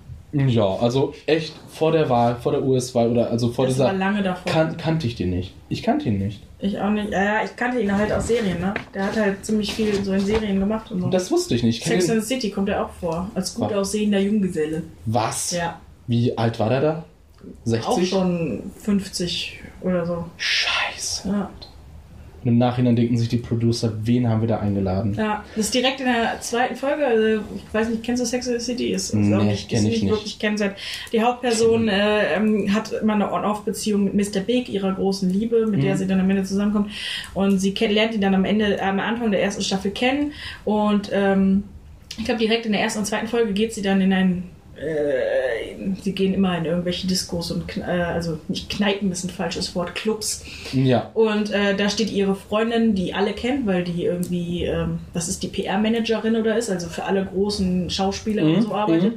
Ja, 0.48 0.66
also 0.80 1.14
echt 1.26 1.54
vor 1.70 1.92
der 1.92 2.10
Wahl, 2.10 2.36
vor 2.36 2.52
der 2.52 2.64
US-Wahl 2.64 3.10
oder 3.10 3.30
also 3.32 3.50
vor 3.50 3.66
Das 3.68 3.78
war 3.80 3.88
dieser, 3.94 3.98
lange 4.00 4.22
davor. 4.24 4.52
kan 4.52 4.76
kannte 4.78 5.08
ich 5.08 5.16
den 5.16 5.30
nicht. 5.30 5.54
Ich 5.70 5.82
kannte 5.84 6.08
ihn 6.10 6.18
nicht. 6.18 6.42
ich 6.60 6.80
auch 6.80 6.90
nicht. 6.90 7.12
Ja, 7.12 7.24
ja, 7.24 7.44
ich 7.46 7.56
kannte 7.56 7.80
ihn 7.80 7.92
halt 7.96 8.12
aus 8.12 8.28
Serien, 8.28 8.60
ne? 8.60 8.74
Der 8.94 9.06
hat 9.06 9.16
halt 9.18 9.46
ziemlich 9.46 9.74
viel 9.74 10.04
so 10.04 10.14
in 10.14 10.20
Serien 10.26 10.60
gemacht 10.60 10.92
und 10.92 11.02
so. 11.02 11.10
Das 11.10 11.32
wusste 11.32 11.56
ich 11.56 11.64
nicht. 11.64 11.80
Ich 11.82 11.86
Sex 11.88 12.10
and 12.10 12.22
the 12.22 12.28
City 12.28 12.50
kommt 12.52 12.70
er 12.70 12.86
auch 12.86 12.90
vor. 13.00 13.30
Als 13.36 13.56
gut 13.56 13.72
Ah. 13.72 13.78
aussehender 13.78 14.20
Junggeselle. 14.20 14.84
Was? 15.06 15.52
Ja. 15.52 15.80
Wie 16.08 16.38
alt 16.38 16.60
war 16.60 16.70
der 16.70 16.82
da? 16.82 17.06
60? 17.64 17.88
Auch 17.88 18.02
schon 18.04 18.72
50 18.82 19.62
oder 19.82 20.06
so. 20.06 20.26
Scheiße. 20.38 21.28
Ja. 21.30 21.50
Und 22.46 22.52
im 22.52 22.58
Nachhinein 22.60 22.96
denken 22.96 23.18
sich 23.18 23.28
die 23.28 23.38
Producer, 23.38 23.92
wen 24.04 24.30
haben 24.30 24.40
wir 24.42 24.48
da 24.48 24.60
eingeladen? 24.60 25.16
ja. 25.18 25.44
Das 25.56 25.66
ist 25.66 25.74
direkt 25.74 26.00
in 26.00 26.06
der 26.06 26.40
zweiten 26.42 26.76
Folge. 26.76 27.04
Also, 27.06 27.42
ich 27.56 27.74
weiß 27.74 27.90
nicht, 27.90 28.04
kennst 28.04 28.22
du 28.22 28.28
Sex 28.28 28.48
and 28.48 28.60
the 28.62 28.64
City? 28.64 28.92
Ist, 28.92 29.10
ist 29.10 29.16
Nee, 29.16 29.36
auch 29.36 29.44
nicht, 29.44 29.68
kenn 29.68 29.80
ist 29.80 29.84
ich 29.86 29.90
nicht 29.90 30.04
nicht. 30.04 30.12
wirklich 30.14 30.38
kennenswert. 30.40 30.78
Die 31.12 31.22
Hauptperson 31.24 31.88
äh, 31.90 32.36
ähm, 32.36 32.72
hat 32.74 32.92
immer 32.94 33.14
eine 33.14 33.34
On-Off-Beziehung 33.34 34.04
mit 34.04 34.14
Mr. 34.14 34.42
Big, 34.42 34.70
ihrer 34.70 34.94
großen 34.94 35.28
Liebe, 35.30 35.66
mit 35.66 35.82
der 35.82 35.96
Mhm. 35.96 35.98
sie 35.98 36.08
dann 36.08 36.20
am 36.20 36.30
Ende 36.30 36.44
zusammenkommt. 36.44 36.92
Und 37.34 37.58
sie 37.58 37.74
kennt, 37.74 37.94
lernt 37.94 38.14
ihn 38.14 38.22
dann 38.22 38.36
am 38.36 38.46
Ende, 38.46 38.80
am 38.82 39.00
Anfang 39.00 39.32
der 39.32 39.42
ersten 39.42 39.64
Staffel 39.64 39.90
kennen. 39.90 40.32
Und 40.66 41.10
ähm, 41.12 41.64
ich 42.20 42.26
glaube, 42.26 42.40
direkt 42.40 42.68
in 42.68 42.74
der 42.74 42.82
ersten 42.82 43.00
und 43.00 43.06
zweiten 43.06 43.28
Folge 43.28 43.54
geht 43.54 43.74
sie 43.74 43.82
dann 43.82 44.00
in 44.02 44.14
ein 44.14 44.44
sie 46.02 46.12
gehen 46.14 46.34
immer 46.34 46.58
in 46.58 46.66
irgendwelche 46.66 47.08
Diskos 47.08 47.52
und, 47.52 47.78
äh, 47.78 47.82
also 47.82 48.40
nicht 48.48 48.70
Kneipen 48.70 49.12
ist 49.12 49.24
ein 49.24 49.30
falsches 49.30 49.76
Wort, 49.76 49.96
Clubs. 49.96 50.44
Ja. 50.74 51.12
Und 51.14 51.52
äh, 51.52 51.76
da 51.76 51.90
steht 51.90 52.12
ihre 52.12 52.36
Freundin, 52.36 52.96
die 52.96 53.14
alle 53.14 53.34
kennt, 53.34 53.66
weil 53.66 53.84
die 53.84 54.04
irgendwie, 54.04 54.66
ähm, 54.66 55.00
das 55.14 55.30
ist 55.30 55.44
die 55.44 55.48
PR-Managerin 55.48 56.36
oder 56.36 56.58
ist, 56.58 56.70
also 56.70 56.88
für 56.88 57.04
alle 57.06 57.26
großen 57.26 57.90
Schauspieler 57.90 58.44
Mhm, 58.44 58.56
und 58.56 58.62
so 58.64 58.74
arbeitet. 58.74 59.14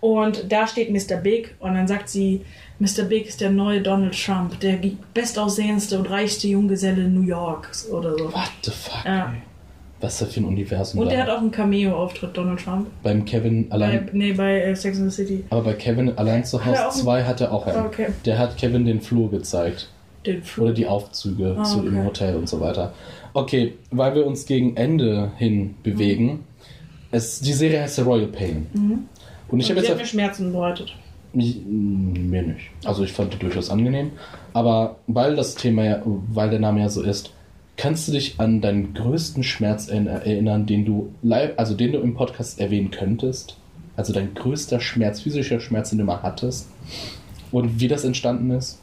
Und 0.00 0.52
da 0.52 0.66
steht 0.66 0.90
Mr. 0.90 1.16
Big 1.16 1.56
und 1.58 1.74
dann 1.74 1.88
sagt 1.88 2.08
sie, 2.08 2.42
Mr. 2.78 3.02
Big 3.04 3.26
ist 3.26 3.40
der 3.40 3.50
neue 3.50 3.80
Donald 3.80 4.14
Trump, 4.14 4.60
der 4.60 4.78
bestaussehendste 5.12 5.98
und 5.98 6.08
reichste 6.08 6.46
Junggeselle 6.46 7.08
New 7.08 7.22
Yorks 7.26 7.88
oder 7.88 8.16
so. 8.16 8.32
What 8.32 8.50
the 8.62 8.70
fuck? 8.70 9.04
Ja. 9.04 9.32
ey? 9.32 9.42
Was 10.00 10.12
ist 10.14 10.22
das 10.22 10.34
für 10.34 10.40
ein 10.40 10.44
Universum 10.44 11.00
Und 11.00 11.10
der 11.10 11.22
hat 11.24 11.28
auch 11.28 11.38
einen 11.40 11.50
Cameo-Auftritt, 11.50 12.36
Donald 12.36 12.60
Trump. 12.60 12.86
Beim 13.02 13.24
Kevin 13.24 13.68
Bei, 13.68 13.74
allein. 13.74 14.08
nee, 14.12 14.32
bei 14.32 14.60
äh, 14.60 14.76
Sex 14.76 15.00
and 15.00 15.10
the 15.10 15.24
City. 15.24 15.44
Aber 15.50 15.62
bei 15.62 15.72
Kevin 15.72 16.16
allein 16.16 16.44
zu 16.44 16.64
Hause 16.64 16.82
einen- 16.84 16.92
2 16.92 17.24
hat 17.24 17.40
er 17.40 17.52
auch 17.52 17.66
einen. 17.66 17.84
Okay. 17.86 18.06
Der 18.24 18.38
hat 18.38 18.56
Kevin 18.56 18.84
den 18.84 19.00
Flur 19.00 19.28
gezeigt. 19.30 19.88
Den 20.24 20.42
Flug. 20.42 20.66
Oder 20.66 20.74
die 20.74 20.86
Aufzüge 20.86 21.56
Ah, 21.58 21.64
zu 21.64 21.80
dem 21.82 21.96
okay. 21.98 22.06
Hotel 22.06 22.36
und 22.36 22.48
so 22.48 22.60
weiter. 22.60 22.92
Okay, 23.34 23.74
weil 23.90 24.14
wir 24.14 24.24
uns 24.26 24.46
gegen 24.46 24.76
Ende 24.76 25.32
hin 25.36 25.74
bewegen. 25.82 26.44
Es, 27.10 27.40
die 27.40 27.52
Serie 27.52 27.80
heißt 27.82 27.96
The 27.96 28.02
Royal 28.02 28.26
Pain. 28.28 28.66
Und 29.48 29.60
ich 29.60 29.70
habe 29.70 29.80
jetzt 29.80 29.90
hat 29.90 29.96
mir 29.98 30.04
Schmerzen 30.04 30.52
bereitet. 30.52 30.94
Ich, 31.32 31.60
mir 31.66 32.42
nicht. 32.42 32.70
Also 32.84 33.02
ich 33.04 33.12
fand 33.12 33.34
die 33.34 33.38
durchaus 33.38 33.70
angenehm. 33.70 34.12
Aber 34.52 34.96
weil 35.06 35.34
das 35.36 35.54
Thema 35.56 35.84
ja, 35.84 36.02
weil 36.04 36.50
der 36.50 36.58
Name 36.60 36.80
ja 36.80 36.88
so 36.88 37.02
ist, 37.02 37.32
kannst 37.78 38.06
du 38.08 38.12
dich 38.12 38.38
an 38.38 38.60
deinen 38.60 38.92
größten 38.92 39.42
Schmerz 39.42 39.88
erinn- 39.88 40.08
erinnern, 40.08 40.66
den 40.66 40.84
du 40.84 41.14
live, 41.22 41.52
also 41.56 41.74
den 41.74 41.92
du 41.92 42.00
im 42.00 42.14
Podcast 42.14 42.60
erwähnen 42.60 42.90
könntest? 42.90 43.56
Also 43.96 44.12
dein 44.12 44.34
größter 44.34 44.80
Schmerz, 44.80 45.22
physischer 45.22 45.60
Schmerz, 45.60 45.90
den 45.90 45.98
du 45.98 46.04
mal 46.04 46.22
hattest? 46.22 46.68
Und 47.50 47.80
wie 47.80 47.88
das 47.88 48.04
entstanden 48.04 48.50
ist? 48.50 48.80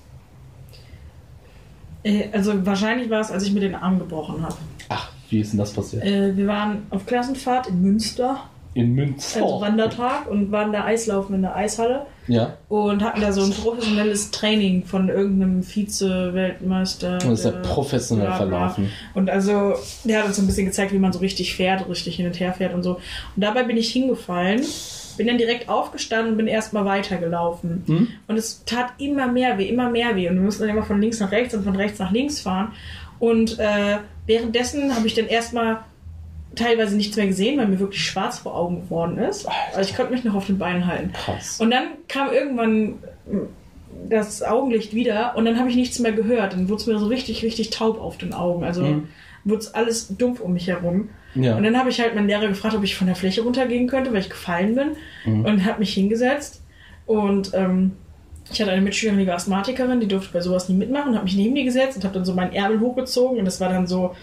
Äh, 2.03 2.29
also 2.31 2.65
wahrscheinlich 2.65 3.09
war 3.09 3.19
es, 3.21 3.31
als 3.31 3.43
ich 3.43 3.53
mir 3.53 3.59
den 3.59 3.75
Arm 3.75 3.99
gebrochen 3.99 4.41
habe. 4.41 4.55
Ach, 4.89 5.11
wie 5.29 5.39
ist 5.39 5.51
denn 5.51 5.59
das 5.59 5.73
passiert? 5.73 6.03
Äh, 6.03 6.35
wir 6.35 6.47
waren 6.47 6.83
auf 6.89 7.05
Klassenfahrt 7.05 7.67
in 7.67 7.81
Münster, 7.81 8.49
In 8.75 8.93
Münster. 8.93 9.41
also 9.41 9.61
Wandertag, 9.61 10.29
und 10.29 10.51
waren 10.51 10.71
da 10.73 10.83
Eislaufen 10.83 11.33
in 11.35 11.41
der 11.43 11.55
Eishalle 11.55 12.05
Ja. 12.27 12.57
und 12.67 13.01
hatten 13.03 13.21
da 13.21 13.31
so 13.31 13.41
ein 13.41 13.51
professionelles 13.51 14.31
Training 14.31 14.83
von 14.85 15.07
irgendeinem 15.09 15.63
Vize-Weltmeister. 15.63 17.19
Und 17.25 17.31
ist 17.33 17.45
ja 17.45 17.51
professionell 17.51 18.27
bla. 18.27 18.35
verlaufen. 18.37 18.89
Und 19.13 19.29
also, 19.29 19.75
der 20.03 20.19
hat 20.19 20.25
uns 20.27 20.35
so 20.35 20.41
ein 20.41 20.47
bisschen 20.47 20.65
gezeigt, 20.65 20.91
wie 20.91 20.99
man 20.99 21.13
so 21.13 21.19
richtig 21.19 21.55
fährt, 21.55 21.87
richtig 21.89 22.17
hin 22.17 22.27
und 22.27 22.39
her 22.39 22.53
fährt 22.53 22.73
und 22.73 22.83
so. 22.83 22.95
Und 22.95 23.01
dabei 23.43 23.63
bin 23.63 23.77
ich 23.77 23.91
hingefallen, 23.91 24.61
bin 25.17 25.27
dann 25.27 25.37
direkt 25.37 25.69
aufgestanden 25.69 26.31
und 26.31 26.37
bin 26.37 26.47
erstmal 26.47 26.83
weitergelaufen. 26.83 27.83
Hm? 27.87 28.07
Und 28.27 28.37
es 28.37 28.63
tat 28.65 28.87
immer 28.97 29.27
mehr 29.27 29.57
weh, 29.57 29.69
immer 29.69 29.89
mehr 29.89 30.15
weh. 30.17 30.27
Und 30.27 30.35
wir 30.35 30.41
mussten 30.43 30.63
dann 30.63 30.71
immer 30.75 30.85
von 30.85 30.99
links 31.01 31.19
nach 31.21 31.31
rechts 31.31 31.53
und 31.53 31.63
von 31.63 31.75
rechts 31.75 31.99
nach 31.99 32.11
links 32.11 32.41
fahren. 32.41 32.73
Und 33.19 33.57
äh, 33.59 33.99
währenddessen 34.25 34.93
habe 34.93 35.07
ich 35.07 35.13
dann 35.13 35.27
erstmal 35.27 35.79
teilweise 36.55 36.95
nichts 36.95 37.15
mehr 37.17 37.27
gesehen, 37.27 37.59
weil 37.59 37.67
mir 37.67 37.79
wirklich 37.79 38.03
schwarz 38.03 38.39
vor 38.39 38.55
Augen 38.55 38.81
geworden 38.81 39.17
ist. 39.17 39.47
Also 39.75 39.89
ich 39.89 39.95
konnte 39.95 40.11
mich 40.13 40.23
noch 40.23 40.35
auf 40.35 40.47
den 40.47 40.57
Beinen 40.57 40.87
halten. 40.87 41.11
Krass. 41.13 41.59
Und 41.59 41.71
dann 41.71 41.85
kam 42.07 42.31
irgendwann 42.31 42.95
das 44.09 44.43
Augenlicht 44.43 44.93
wieder 44.93 45.35
und 45.35 45.45
dann 45.45 45.57
habe 45.57 45.69
ich 45.69 45.75
nichts 45.75 45.99
mehr 45.99 46.11
gehört. 46.11 46.53
Dann 46.53 46.69
wurde 46.69 46.81
es 46.81 46.87
mir 46.87 46.99
so 46.99 47.07
richtig, 47.07 47.43
richtig 47.43 47.69
taub 47.71 47.99
auf 47.99 48.17
den 48.17 48.33
Augen. 48.33 48.63
Also 48.63 48.81
Mhm. 48.83 49.07
wurde 49.45 49.59
es 49.59 49.73
alles 49.73 50.07
dumpf 50.17 50.39
um 50.41 50.53
mich 50.53 50.67
herum. 50.67 51.09
ja. 51.35 51.55
Und 51.55 51.63
dann 51.63 51.77
habe 51.77 51.89
ich 51.89 51.99
halt 51.99 52.15
meinen 52.15 52.27
Lehrer 52.27 52.47
gefragt, 52.47 52.75
ob 52.75 52.83
ich 52.83 52.95
von 52.95 53.07
der 53.07 53.15
Fläche 53.15 53.41
runtergehen 53.41 53.87
könnte, 53.87 54.11
weil 54.11 54.19
ich 54.21 54.29
gefallen 54.29 54.75
bin. 54.75 54.87
Mhm. 55.25 55.45
Und 55.45 55.65
habe 55.65 55.79
mich 55.79 55.93
hingesetzt. 55.93 56.61
Und 57.05 57.51
ähm, 57.53 57.91
ich 58.51 58.61
hatte 58.61 58.71
eine 58.71 58.81
Mitschülerin, 58.81 59.19
die 59.19 59.27
war 59.27 59.35
Asthmatikerin, 59.35 59.99
die 59.99 60.07
durfte 60.07 60.31
bei 60.33 60.41
sowas 60.41 60.69
nie 60.69 60.75
mitmachen. 60.75 61.13
Habe 61.15 61.23
mich 61.25 61.35
neben 61.35 61.55
die 61.55 61.63
gesetzt 61.63 61.97
und 61.97 62.03
habe 62.03 62.13
dann 62.15 62.25
so 62.25 62.33
meinen 62.33 62.53
Ärmel 62.53 62.79
hochgezogen. 62.79 63.39
Und 63.39 63.45
das 63.45 63.59
war 63.61 63.69
dann 63.69 63.87
so, 63.87 64.15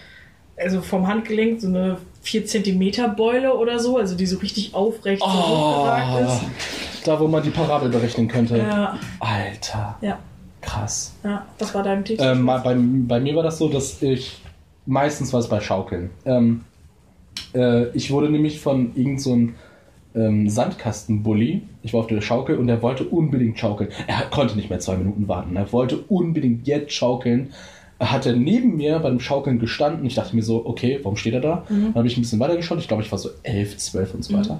also 0.57 0.81
vom 0.81 1.07
Handgelenk 1.07 1.59
so 1.61 1.67
eine 1.67 1.97
4 2.23 2.45
Zentimeter 2.45 3.09
Beule 3.09 3.53
oder 3.55 3.79
so, 3.79 3.97
also 3.97 4.15
die 4.15 4.25
so 4.25 4.37
richtig 4.37 4.73
aufrecht 4.73 5.21
hochgeragt 5.21 6.07
Oh, 6.13 6.25
ist. 6.25 7.07
da 7.07 7.19
wo 7.19 7.27
man 7.27 7.43
die 7.43 7.49
Parabel 7.49 7.89
berechnen 7.89 8.27
könnte. 8.27 8.57
Ja, 8.57 8.97
Alter, 9.19 9.97
ja, 10.01 10.17
krass. 10.61 11.13
ja, 11.23 11.45
das 11.57 11.75
war 11.75 11.83
dein 11.83 12.03
Tipp. 12.05 12.19
Ähm, 12.21 12.45
bei, 12.45 12.75
bei, 12.75 13.19
mir 13.19 13.35
war 13.35 13.43
das 13.43 13.57
so, 13.57 13.67
dass 13.67 14.01
ich 14.01 14.41
meistens 14.85 15.33
war 15.33 15.41
es 15.41 15.49
bei 15.49 15.59
Schaukeln. 15.59 16.11
Ähm, 16.25 16.61
äh, 17.53 17.89
ich 17.89 18.09
wurde 18.09 18.29
nämlich 18.29 18.61
von 18.61 18.95
irgendeinem 18.95 19.17
so 19.19 19.33
einem, 19.33 19.55
ähm, 20.15 20.49
Sandkastenbully. 20.49 21.63
Ich 21.81 21.93
war 21.93 22.01
auf 22.01 22.07
der 22.07 22.21
Schaukel 22.21 22.57
und 22.57 22.69
er 22.69 22.81
wollte 22.81 23.03
unbedingt 23.03 23.59
schaukeln. 23.59 23.89
Er 24.07 24.21
konnte 24.29 24.55
nicht 24.55 24.69
mehr 24.69 24.79
zwei 24.79 24.95
Minuten 24.95 25.27
warten. 25.27 25.55
Er 25.55 25.71
wollte 25.73 25.97
unbedingt 25.97 26.67
jetzt 26.67 26.93
schaukeln. 26.93 27.51
Er 28.03 28.11
hatte 28.11 28.35
neben 28.35 28.75
mir 28.75 28.99
beim 28.99 29.21
Schaukeln 29.21 29.59
gestanden. 29.59 30.05
Ich 30.05 30.15
dachte 30.15 30.35
mir 30.35 30.43
so, 30.43 30.65
okay, 30.65 30.99
warum 31.03 31.15
steht 31.15 31.35
er 31.35 31.39
da? 31.39 31.63
Dann 31.69 31.95
habe 31.95 32.05
ich 32.05 32.17
ein 32.17 32.21
bisschen 32.21 32.41
weiter 32.41 32.57
geschaut. 32.57 32.77
Ich 32.79 32.89
glaube, 32.89 33.01
ich 33.01 33.09
war 33.09 33.17
so 33.17 33.29
elf, 33.43 33.77
zwölf 33.77 34.13
und 34.13 34.25
so 34.25 34.33
weiter. 34.37 34.59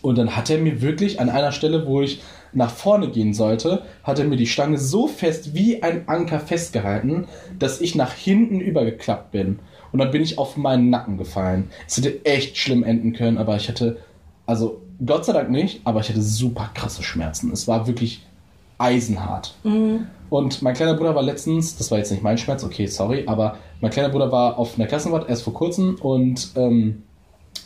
Und 0.00 0.16
dann 0.16 0.34
hat 0.34 0.48
er 0.48 0.56
mir 0.56 0.80
wirklich 0.80 1.20
an 1.20 1.28
einer 1.28 1.52
Stelle, 1.52 1.86
wo 1.86 2.00
ich 2.00 2.22
nach 2.54 2.70
vorne 2.70 3.10
gehen 3.10 3.34
sollte, 3.34 3.82
hat 4.04 4.18
er 4.18 4.24
mir 4.24 4.38
die 4.38 4.46
Stange 4.46 4.78
so 4.78 5.06
fest 5.06 5.54
wie 5.54 5.82
ein 5.82 6.08
Anker 6.08 6.40
festgehalten, 6.40 7.26
dass 7.58 7.82
ich 7.82 7.94
nach 7.94 8.14
hinten 8.14 8.60
übergeklappt 8.60 9.32
bin. 9.32 9.58
Und 9.92 9.98
dann 9.98 10.10
bin 10.10 10.22
ich 10.22 10.38
auf 10.38 10.56
meinen 10.56 10.88
Nacken 10.88 11.18
gefallen. 11.18 11.68
Es 11.86 11.98
hätte 11.98 12.24
echt 12.24 12.56
schlimm 12.56 12.84
enden 12.84 13.12
können, 13.12 13.36
aber 13.36 13.56
ich 13.56 13.68
hatte, 13.68 13.98
also 14.46 14.80
Gott 15.04 15.26
sei 15.26 15.34
Dank 15.34 15.50
nicht, 15.50 15.82
aber 15.84 16.00
ich 16.00 16.08
hatte 16.08 16.22
super 16.22 16.70
krasse 16.72 17.02
Schmerzen. 17.02 17.52
Es 17.52 17.68
war 17.68 17.86
wirklich 17.86 18.22
eisenhart. 18.78 19.52
Mhm. 19.62 20.06
Und 20.30 20.62
mein 20.62 20.74
kleiner 20.74 20.94
Bruder 20.94 21.14
war 21.14 21.22
letztens, 21.22 21.76
das 21.76 21.90
war 21.90 21.98
jetzt 21.98 22.12
nicht 22.12 22.22
mein 22.22 22.38
Schmerz, 22.38 22.62
okay, 22.62 22.86
sorry, 22.86 23.24
aber 23.26 23.56
mein 23.80 23.90
kleiner 23.90 24.08
Bruder 24.08 24.30
war 24.30 24.58
auf 24.58 24.78
einer 24.78 24.86
Klassenfahrt 24.86 25.28
erst 25.28 25.42
vor 25.42 25.52
kurzem 25.52 25.96
und 26.00 26.52
ähm, 26.54 27.02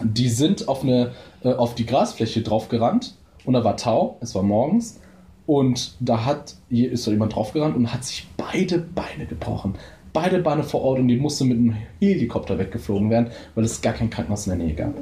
die 0.02 0.30
sind 0.30 0.66
auf, 0.66 0.82
eine, 0.82 1.12
äh, 1.42 1.52
auf 1.52 1.74
die 1.74 1.84
Grasfläche 1.84 2.40
draufgerannt 2.40 3.14
und 3.44 3.52
da 3.52 3.62
war 3.62 3.76
Tau, 3.76 4.16
es 4.20 4.34
war 4.34 4.42
morgens 4.42 4.98
und 5.46 5.94
da 6.00 6.24
hat, 6.24 6.54
hier 6.70 6.90
ist 6.90 7.04
so 7.04 7.10
jemand 7.10 7.34
draufgerannt 7.34 7.76
und 7.76 7.92
hat 7.92 8.02
sich 8.04 8.26
beide 8.36 8.78
Beine 8.78 9.26
gebrochen. 9.28 9.74
Beide 10.14 10.38
Beine 10.38 10.62
vor 10.62 10.82
Ort 10.82 11.00
und 11.00 11.08
die 11.08 11.16
musste 11.16 11.44
mit 11.44 11.58
einem 11.58 11.76
Helikopter 12.00 12.56
weggeflogen 12.56 13.10
werden, 13.10 13.30
weil 13.56 13.64
es 13.64 13.82
gar 13.82 13.92
kein 13.92 14.10
Krankenhaus 14.10 14.46
in 14.46 14.56
der 14.56 14.66
Nähe 14.66 14.74
gab. 14.74 14.94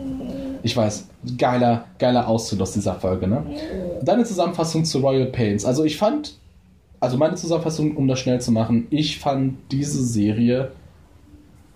Ich 0.63 0.75
weiß, 0.75 1.09
geiler, 1.37 1.85
geiler 1.99 2.27
Auszug 2.27 2.61
aus 2.63 2.73
dieser 2.73 2.95
Folge, 2.95 3.29
ne? 3.29 3.45
Deine 4.03 4.25
Zusammenfassung 4.25 4.87
zu 4.87 5.01
Royal 5.01 5.27
Pains. 5.27 5.67
Also 5.67 5.85
ich 5.85 5.99
fand, 5.99 6.39
also 7.03 7.17
meine 7.17 7.35
Zusammenfassung, 7.35 7.97
um 7.97 8.07
das 8.07 8.21
schnell 8.21 8.41
zu 8.41 8.53
machen, 8.53 8.87
ich 8.91 9.19
fand 9.19 9.57
diese 9.73 10.05
Serie 10.05 10.71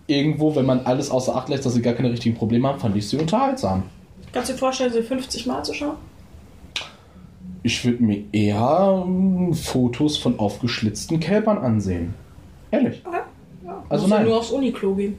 irgendwo, 0.06 0.54
wenn 0.54 0.64
man 0.64 0.86
alles 0.86 1.10
außer 1.10 1.34
Acht 1.34 1.48
lässt, 1.48 1.66
dass 1.66 1.74
sie 1.74 1.82
gar 1.82 1.94
keine 1.94 2.12
richtigen 2.12 2.36
Probleme 2.36 2.68
haben, 2.68 2.78
fand 2.78 2.96
ich 2.96 3.08
sie 3.08 3.16
unterhaltsam. 3.16 3.82
Kannst 4.32 4.50
du 4.50 4.52
dir 4.52 4.60
vorstellen, 4.60 4.92
sie 4.92 5.02
50 5.02 5.46
Mal 5.46 5.64
zu 5.64 5.74
schauen? 5.74 5.96
Ich 7.64 7.84
würde 7.84 8.04
mir 8.04 8.22
eher 8.30 9.02
ähm, 9.04 9.52
Fotos 9.52 10.16
von 10.16 10.38
aufgeschlitzten 10.38 11.18
Kälbern 11.18 11.58
ansehen. 11.58 12.14
Ehrlich. 12.70 13.02
Okay. 13.04 13.18
Ja. 13.64 13.82
Also 13.88 14.02
Musst 14.04 14.12
du 14.12 14.16
nein. 14.18 14.26
nur 14.26 14.38
aufs 14.38 14.50
Uniklo 14.52 14.94
gehen. 14.94 15.18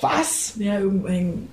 Was? 0.00 0.54
Ja, 0.60 0.78
irgendwo 0.78 1.08
hängen 1.08 1.48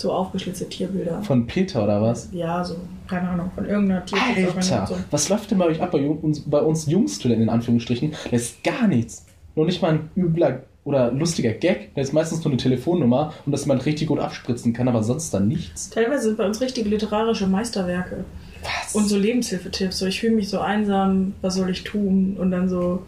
so 0.00 0.12
aufgeschlitzte 0.12 0.68
Tierbilder. 0.68 1.22
Von 1.22 1.46
Peter 1.46 1.84
oder 1.84 2.00
was? 2.02 2.28
Ja, 2.32 2.64
so, 2.64 2.76
keine 3.08 3.28
Ahnung, 3.28 3.50
von 3.54 3.66
irgendeiner 3.66 4.00
Alter, 4.00 4.16
Tierschutzorganisation. 4.16 5.04
was 5.10 5.28
läuft 5.28 5.50
denn 5.50 5.58
bei 5.58 5.66
euch 5.66 5.80
ab, 5.80 5.90
bei, 5.90 6.06
uns, 6.06 6.40
bei 6.40 6.60
uns 6.60 6.86
Jungstudenten 6.86 7.44
in 7.44 7.50
Anführungsstrichen? 7.50 8.12
Da 8.30 8.36
ist 8.36 8.62
gar 8.64 8.88
nichts. 8.88 9.26
Nur 9.54 9.66
nicht 9.66 9.82
mal 9.82 9.92
ein 9.92 10.10
übler 10.16 10.62
oder 10.84 11.12
lustiger 11.12 11.52
Gag. 11.52 11.94
Da 11.94 12.00
ist 12.00 12.12
meistens 12.12 12.42
nur 12.44 12.52
eine 12.52 12.56
Telefonnummer 12.56 13.32
und 13.44 13.52
dass 13.52 13.66
man 13.66 13.78
richtig 13.78 14.08
gut 14.08 14.18
abspritzen 14.18 14.72
kann, 14.72 14.88
aber 14.88 15.02
sonst 15.02 15.32
dann 15.34 15.48
nichts. 15.48 15.90
Teilweise 15.90 16.24
sind 16.24 16.38
bei 16.38 16.46
uns 16.46 16.60
richtige 16.60 16.88
literarische 16.88 17.46
Meisterwerke. 17.46 18.24
Was? 18.62 18.94
Und 18.94 19.08
so 19.08 19.16
Lebenshilfetipps. 19.16 19.98
So, 19.98 20.06
ich 20.06 20.20
fühle 20.20 20.36
mich 20.36 20.48
so 20.48 20.60
einsam, 20.60 21.34
was 21.40 21.54
soll 21.54 21.70
ich 21.70 21.84
tun? 21.84 22.36
Und 22.38 22.50
dann 22.50 22.68
so, 22.68 23.02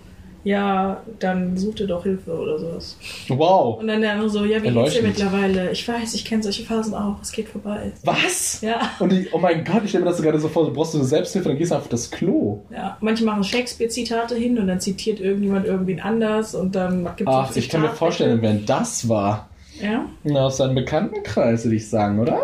ja, 0.45 1.01
dann 1.21 1.57
such 1.57 1.77
dir 1.77 1.87
doch 1.87 2.03
Hilfe 2.03 2.33
oder 2.33 2.59
sowas. 2.59 2.97
wow. 3.29 3.79
Und 3.79 3.87
dann 3.87 4.01
der 4.01 4.13
andere 4.13 4.29
so, 4.29 4.45
ja, 4.45 4.63
wie 4.63 4.71
geht's 4.71 4.95
dir 4.95 5.03
mittlerweile? 5.03 5.71
Ich 5.71 5.87
weiß, 5.87 6.15
ich 6.15 6.25
kenne 6.25 6.43
solche 6.43 6.65
Phasen 6.65 6.95
auch, 6.95 7.23
es 7.23 7.31
geht 7.33 7.49
vorbei. 7.49 7.93
Was? 8.05 8.61
Ja. 8.61 8.91
Und 8.99 9.13
ich, 9.13 9.33
oh 9.33 9.39
mein 9.39 9.65
Gott, 9.65 9.83
ich 9.85 9.91
stelle 9.91 10.05
mir 10.05 10.11
das 10.11 10.19
so 10.19 10.23
gerade 10.25 10.39
so 10.39 10.49
vor, 10.49 10.67
du 10.67 10.73
brauchst 10.73 10.95
eine 10.95 11.05
Selbsthilfe, 11.05 11.49
dann 11.49 11.59
gehst 11.59 11.71
du 11.71 11.77
auf 11.77 11.89
das 11.89 12.11
Klo. 12.11 12.61
Ja, 12.71 12.97
manche 13.01 13.25
machen 13.25 13.45
Shakespeare-Zitate 13.45 14.35
hin 14.35 14.59
und 14.59 14.67
dann 14.67 14.81
zitiert 14.81 15.21
irgendjemand 15.21 15.67
irgendwen 15.67 16.01
anders 16.01 16.55
und 16.55 16.75
dann 16.75 17.05
gibt 17.17 17.29
es 17.29 17.35
Ach, 17.35 17.57
ich 17.57 17.69
kann 17.69 17.83
mir 17.83 17.91
vorstellen, 17.91 18.43
wer 18.43 18.55
das 18.55 19.09
war. 19.09 19.49
Ja? 19.81 20.07
Na, 20.25 20.47
aus 20.47 20.59
seinem 20.59 20.75
Bekanntenkreis, 20.75 21.65
würde 21.65 21.77
ich 21.77 21.89
sagen, 21.89 22.19
oder? 22.21 22.39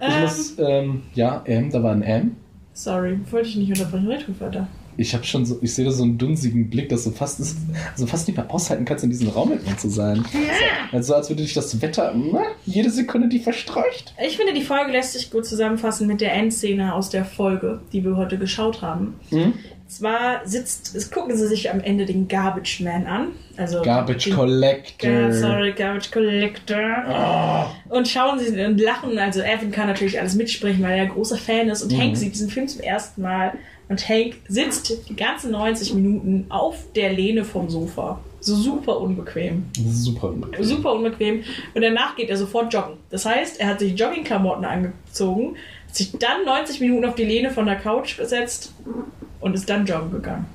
Ich 0.00 0.08
Ähm, 0.08 0.22
muss, 0.22 0.58
ähm, 0.58 1.02
ja, 1.14 1.42
M, 1.44 1.70
da 1.70 1.82
war 1.82 1.92
ein 1.92 2.02
M. 2.02 2.36
sorry, 2.72 3.18
wollte 3.30 3.48
ich 3.48 3.56
nicht 3.56 3.70
unterbrechen. 3.70 4.08
Red 4.08 4.40
weiter. 4.40 4.66
Ich 4.96 5.14
habe 5.14 5.24
schon 5.24 5.44
so, 5.46 5.58
ich 5.62 5.74
sehe 5.74 5.84
da 5.84 5.90
so 5.90 6.02
einen 6.02 6.18
dunsigen 6.18 6.68
Blick, 6.70 6.88
dass 6.88 7.04
du 7.04 7.10
fast, 7.10 7.40
ist, 7.40 7.56
also 7.92 8.06
fast 8.06 8.28
nicht 8.28 8.36
mehr 8.36 8.50
aushalten 8.50 8.84
kannst, 8.84 9.04
in 9.04 9.10
diesem 9.10 9.28
Raum 9.28 9.50
mit 9.50 9.66
mir 9.66 9.76
zu 9.76 9.88
sein. 9.88 10.24
So, 10.32 10.96
also 10.96 11.14
als 11.14 11.28
würde 11.30 11.42
dich 11.42 11.54
das 11.54 11.80
Wetter 11.80 12.14
na, 12.14 12.42
jede 12.66 12.90
Sekunde 12.90 13.28
die 13.28 13.38
verstreucht. 13.38 14.14
Ich 14.26 14.36
finde, 14.36 14.52
die 14.52 14.62
Folge 14.62 14.92
lässt 14.92 15.14
sich 15.14 15.30
gut 15.30 15.46
zusammenfassen 15.46 16.06
mit 16.06 16.20
der 16.20 16.32
Endszene 16.34 16.94
aus 16.94 17.10
der 17.10 17.24
Folge, 17.24 17.80
die 17.92 18.04
wir 18.04 18.16
heute 18.16 18.38
geschaut 18.38 18.82
haben. 18.82 19.14
Mhm. 19.30 19.54
Zwar 19.88 20.40
sitzt, 20.46 20.94
es 20.96 21.10
gucken 21.10 21.36
sie 21.36 21.46
sich 21.46 21.70
am 21.70 21.80
Ende 21.80 22.06
den 22.06 22.26
Garbage 22.26 22.80
Man 22.80 23.06
an. 23.06 23.28
Also 23.58 23.82
Garbage 23.82 24.24
den, 24.24 24.34
Collector. 24.34 25.10
Ja, 25.10 25.32
sorry, 25.32 25.72
Garbage 25.72 26.10
Collector. 26.10 27.68
Oh. 27.90 27.94
Und 27.94 28.08
schauen 28.08 28.38
sie 28.38 28.58
und 28.64 28.80
lachen. 28.80 29.18
Also 29.18 29.40
Evan 29.42 29.70
kann 29.70 29.88
natürlich 29.88 30.18
alles 30.18 30.34
mitsprechen, 30.34 30.82
weil 30.82 30.92
er 30.96 31.02
ein 31.02 31.08
großer 31.10 31.36
Fan 31.36 31.68
ist. 31.68 31.82
Und 31.82 31.92
Mhm. 31.92 32.00
Hank 32.00 32.16
sieht 32.16 32.32
diesen 32.32 32.48
Film 32.48 32.68
zum 32.68 32.80
ersten 32.80 33.20
Mal. 33.20 33.52
Und 33.92 34.08
Hank 34.08 34.36
sitzt 34.48 35.10
die 35.10 35.14
ganzen 35.14 35.50
90 35.50 35.92
Minuten 35.92 36.46
auf 36.48 36.76
der 36.96 37.12
Lehne 37.12 37.44
vom 37.44 37.68
Sofa. 37.68 38.20
So 38.40 38.54
super 38.56 38.98
unbequem. 38.98 39.66
Super. 39.86 40.30
unbequem. 40.30 40.64
Super 40.64 40.94
unbequem. 40.94 41.42
Und 41.74 41.82
danach 41.82 42.16
geht 42.16 42.30
er 42.30 42.38
sofort 42.38 42.72
joggen. 42.72 42.94
Das 43.10 43.26
heißt, 43.26 43.60
er 43.60 43.66
hat 43.66 43.80
sich 43.80 43.92
Joggingklamotten 43.98 44.64
angezogen, 44.64 45.56
hat 45.88 45.94
sich 45.94 46.12
dann 46.12 46.46
90 46.46 46.80
Minuten 46.80 47.04
auf 47.04 47.16
die 47.16 47.24
Lehne 47.24 47.50
von 47.50 47.66
der 47.66 47.76
Couch 47.76 48.16
gesetzt 48.16 48.72
und 49.42 49.52
ist 49.52 49.68
dann 49.68 49.84
joggen 49.84 50.10
gegangen. 50.10 50.46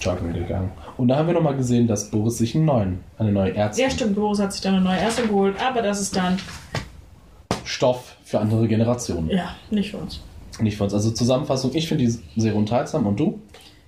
Joggen 0.00 0.32
gegangen. 0.32 0.72
Und 0.96 1.08
da 1.08 1.16
haben 1.16 1.26
wir 1.26 1.34
nochmal 1.34 1.56
gesehen, 1.56 1.86
dass 1.86 2.10
Boris 2.10 2.38
sich 2.38 2.54
einen 2.54 2.64
neuen, 2.64 3.00
eine 3.18 3.30
neue 3.30 3.54
Ärztin 3.54 3.84
Ja, 3.84 3.90
stimmt, 3.90 4.14
Boris 4.14 4.38
hat 4.38 4.54
sich 4.54 4.62
dann 4.62 4.76
eine 4.76 4.84
neue 4.84 4.96
Ärztin 5.00 5.28
geholt, 5.28 5.56
aber 5.62 5.82
das 5.82 6.00
ist 6.00 6.16
dann, 6.16 6.38
Stoff 7.64 8.16
für 8.24 8.38
andere 8.38 8.66
Generationen. 8.68 9.28
ja, 9.28 9.54
nicht 9.70 9.90
für 9.90 9.98
uns. 9.98 10.22
Nicht 10.60 10.76
für 10.76 10.84
uns. 10.84 10.94
Also 10.94 11.10
Zusammenfassung, 11.10 11.70
ich 11.74 11.88
finde 11.88 12.04
die 12.04 12.40
sehr 12.40 12.54
unterhaltsam 12.54 13.06
und 13.06 13.18
du? 13.18 13.40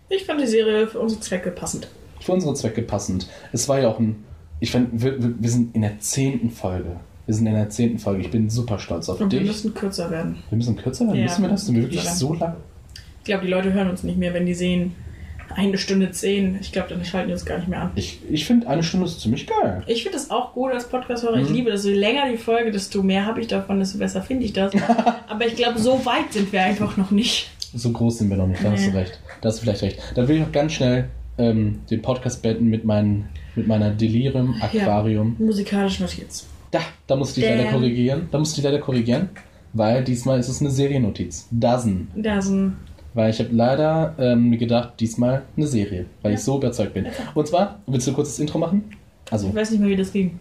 Ich 0.08 0.24
fand 0.24 0.40
die 0.40 0.46
Serie 0.46 0.86
für 0.86 1.00
unsere 1.00 1.20
Zwecke 1.20 1.50
passend. 1.50 1.88
Für 2.20 2.32
unsere 2.32 2.54
Zwecke 2.54 2.82
passend. 2.82 3.28
Es 3.52 3.68
war 3.68 3.80
ja 3.80 3.88
auch 3.88 3.98
ein. 3.98 4.24
Ich 4.60 4.70
finde, 4.70 4.90
wir, 4.92 5.22
wir 5.22 5.34
wir 5.38 5.50
sind 5.50 5.74
in 5.74 5.82
der 5.82 5.98
zehnten 5.98 6.50
Folge. 6.50 6.96
Wir 7.26 7.34
sind 7.34 7.46
in 7.46 7.54
der 7.54 7.68
zehnten 7.68 7.98
Folge. 7.98 8.22
Ich 8.22 8.30
bin 8.30 8.48
super 8.48 8.78
stolz 8.78 9.08
auf 9.08 9.20
Und 9.20 9.32
wir 9.32 9.40
dich. 9.40 9.48
müssen 9.48 9.74
kürzer 9.74 10.10
werden. 10.10 10.36
wir 10.48 10.56
müssen 10.56 10.76
kürzer 10.76 11.06
werden. 11.06 11.16
Ja. 11.18 11.24
Müssen 11.24 11.42
wir 11.42 11.48
das? 11.48 11.66
Sind 11.66 11.74
wir 11.76 11.82
wirklich 11.82 12.02
so 12.02 12.34
lang? 12.34 12.56
Ich 13.18 13.24
glaube, 13.24 13.44
die 13.44 13.50
Leute 13.50 13.72
hören 13.72 13.90
uns 13.90 14.02
nicht 14.04 14.16
mehr, 14.18 14.32
wenn 14.32 14.46
die 14.46 14.54
sehen, 14.54 14.94
eine 15.54 15.78
Stunde 15.78 16.10
zehn. 16.10 16.58
Ich 16.60 16.72
glaube, 16.72 16.88
dann 16.90 17.04
schalten 17.04 17.28
die 17.28 17.32
uns 17.34 17.44
gar 17.44 17.58
nicht 17.58 17.68
mehr 17.68 17.82
an. 17.82 17.90
Ich, 17.94 18.18
ich 18.30 18.44
finde, 18.44 18.68
eine 18.68 18.82
Stunde 18.82 19.06
ist 19.06 19.20
ziemlich 19.20 19.46
geil. 19.46 19.82
Ich 19.86 20.02
finde 20.02 20.18
das 20.18 20.30
auch 20.30 20.52
gut 20.54 20.72
als 20.72 20.88
Podcast-Hörer. 20.88 21.38
Ich 21.40 21.48
Mhm. 21.48 21.54
liebe 21.54 21.70
das. 21.70 21.84
Je 21.84 21.94
länger 21.94 22.30
die 22.30 22.36
Folge, 22.36 22.70
desto 22.70 23.02
mehr 23.02 23.24
habe 23.26 23.40
ich 23.40 23.46
davon, 23.46 23.78
desto 23.78 23.98
besser 23.98 24.22
finde 24.22 24.44
ich 24.44 24.52
das. 24.52 24.72
Aber 25.28 25.46
ich 25.46 25.56
glaube, 25.56 25.78
so 25.78 26.04
weit 26.04 26.32
sind 26.32 26.52
wir 26.52 26.62
einfach 26.62 26.96
noch 26.96 27.10
nicht. 27.10 27.50
So 27.74 27.90
groß 27.92 28.18
sind 28.18 28.30
wir 28.30 28.36
noch 28.36 28.46
nicht, 28.46 28.64
da 28.64 28.70
hast 28.72 28.86
Nee. 28.86 28.90
du 28.92 28.96
recht. 28.98 29.20
Da 29.40 29.48
hast 29.48 29.58
du 29.58 29.62
vielleicht 29.62 29.82
recht. 29.82 29.98
Dann 30.14 30.28
will 30.28 30.36
ich 30.36 30.42
auch 30.42 30.52
ganz 30.52 30.72
schnell 30.72 31.08
ähm, 31.38 31.80
den 31.90 32.00
Podcast 32.02 32.42
beenden 32.42 32.66
mit, 32.66 32.84
meinen, 32.84 33.28
mit 33.54 33.66
meiner 33.66 33.90
Delirium 33.90 34.54
Aquarium. 34.62 35.36
Musikalisch 35.38 36.00
Notiz. 36.00 36.46
Da, 36.70 36.80
da 37.06 37.16
musste 37.16 37.40
ich 37.40 37.46
leider 37.46 37.64
korrigieren. 37.70 38.28
Da 38.32 38.38
musste 38.38 38.60
ich 38.60 38.64
leider 38.64 38.78
korrigieren, 38.78 39.28
weil 39.74 40.02
diesmal 40.04 40.38
ist 40.40 40.48
es 40.48 40.60
eine 40.60 40.70
Seriennotiz. 40.70 41.46
Dozen. 41.50 42.08
Sind 42.40 42.76
Weil 43.16 43.30
ich 43.30 43.38
habe 43.38 43.48
leider 43.52 44.14
ähm, 44.18 44.50
mir 44.50 44.58
gedacht, 44.58 44.92
diesmal 45.00 45.42
eine 45.56 45.66
Serie, 45.66 46.04
weil 46.20 46.32
Ja. 46.32 46.38
ich 46.38 46.44
so 46.44 46.58
überzeugt 46.58 46.92
bin. 46.92 47.06
Und 47.34 47.48
zwar, 47.48 47.80
willst 47.86 48.06
du 48.06 48.12
kurz 48.12 48.28
das 48.28 48.38
Intro 48.38 48.58
machen? 48.58 48.84
Also, 49.30 49.48
Ich 49.48 49.54
weiß 49.54 49.70
nicht 49.70 49.80
mehr, 49.80 49.88
wie 49.88 49.96
das 49.96 50.12
ging. 50.12 50.38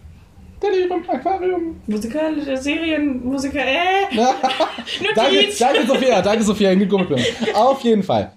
Delirium 0.62 1.02
Aquarium. 1.08 1.76
Musikalische 1.86 2.54
Serien, 2.56 3.24
Musiker, 3.24 3.60
äh, 3.60 4.14
danke, 5.14 5.38
danke 5.58 5.86
Sophia, 5.86 6.20
danke 6.22 6.44
Sophia, 6.44 6.68
hingeguckt. 6.70 7.12
Auf 7.54 7.80
jeden 7.82 8.02
Fall. 8.02 8.32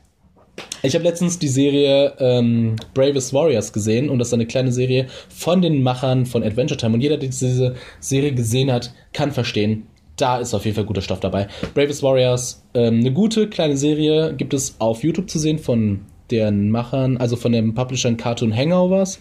Ich 0.84 0.94
habe 0.96 1.04
letztens 1.04 1.38
die 1.38 1.48
Serie 1.50 2.14
ähm, 2.20 2.76
Bravest 2.94 3.34
Warriors 3.34 3.72
gesehen 3.74 4.10
und 4.10 4.20
das 4.20 4.30
ist 4.30 4.34
eine 4.34 4.46
kleine 4.46 4.72
Serie 4.72 5.08
von 5.30 5.62
den 5.62 5.84
Machern 5.84 6.26
von 6.26 6.44
Adventure 6.44 6.78
Time. 6.78 6.94
Und 6.94 7.02
jeder, 7.02 7.18
der 7.18 7.30
diese 7.30 7.76
Serie 8.00 8.34
gesehen 8.34 8.72
hat, 8.72 8.94
kann 9.14 9.32
verstehen, 9.32 9.88
da 10.22 10.38
ist 10.38 10.54
auf 10.54 10.66
jeden 10.66 10.76
Fall 10.76 10.86
guter 10.86 11.02
Stoff 11.02 11.20
dabei. 11.20 11.48
Bravest 11.74 12.04
Warriors, 12.04 12.64
ähm, 12.74 13.00
eine 13.00 13.12
gute 13.12 13.48
kleine 13.48 13.78
Serie, 13.78 14.34
gibt 14.36 14.54
es 14.54 14.76
auf 14.80 15.04
YouTube 15.04 15.30
zu 15.30 15.40
sehen 15.40 15.60
von 15.60 16.02
deren 16.32 16.70
Machern, 16.72 17.18
also 17.18 17.36
von 17.36 17.52
den 17.52 17.74
Publishern 17.74 18.18
Cartoon 18.18 18.56
Hangovers. 18.56 19.20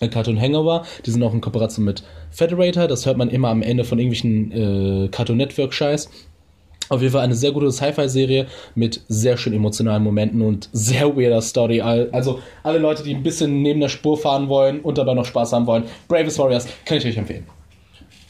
Äh, 0.00 0.08
Cartoon 0.08 0.40
Hangover, 0.40 0.84
die 1.06 1.10
sind 1.10 1.22
auch 1.22 1.32
in 1.34 1.40
Kooperation 1.40 1.84
mit 1.84 2.04
Federator, 2.30 2.86
das 2.86 3.04
hört 3.06 3.16
man 3.16 3.30
immer 3.30 3.48
am 3.48 3.62
Ende 3.62 3.84
von 3.84 3.98
irgendwelchen 3.98 4.52
äh, 5.04 5.08
Cartoon 5.08 5.38
Network 5.38 5.72
Scheiß. 5.74 6.08
Auf 6.90 7.02
jeden 7.02 7.12
Fall 7.12 7.22
eine 7.22 7.34
sehr 7.34 7.52
gute 7.52 7.70
Sci-Fi-Serie 7.70 8.46
mit 8.74 9.02
sehr 9.08 9.36
schön 9.36 9.52
emotionalen 9.52 10.02
Momenten 10.02 10.40
und 10.40 10.70
sehr 10.72 11.14
weirder 11.16 11.42
Story. 11.42 11.82
Al- 11.82 12.08
Also 12.12 12.38
alle 12.62 12.78
Leute, 12.78 13.02
die 13.02 13.14
ein 13.14 13.22
bisschen 13.22 13.60
neben 13.60 13.80
der 13.80 13.88
Spur 13.90 14.16
fahren 14.16 14.48
wollen 14.48 14.80
und 14.80 14.96
dabei 14.96 15.12
noch 15.12 15.26
Spaß 15.26 15.52
haben 15.52 15.66
wollen, 15.66 15.84
Bravest 16.08 16.38
Warriors 16.38 16.66
kann 16.86 16.96
ich 16.96 17.04
euch 17.04 17.16
empfehlen. 17.18 17.44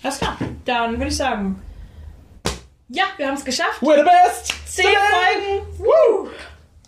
Alles 0.03 0.19
klar. 0.19 0.37
Dann 0.65 0.93
würde 0.97 1.07
ich 1.09 1.17
sagen, 1.17 1.61
ja, 2.89 3.05
wir 3.17 3.27
haben 3.29 3.35
es 3.35 3.45
geschafft. 3.45 3.83
We're 3.83 3.99
the 3.99 4.05
best! 4.05 4.53
Zehn 4.67 4.87
Folgen. 4.87 5.67
Woo! 5.79 6.29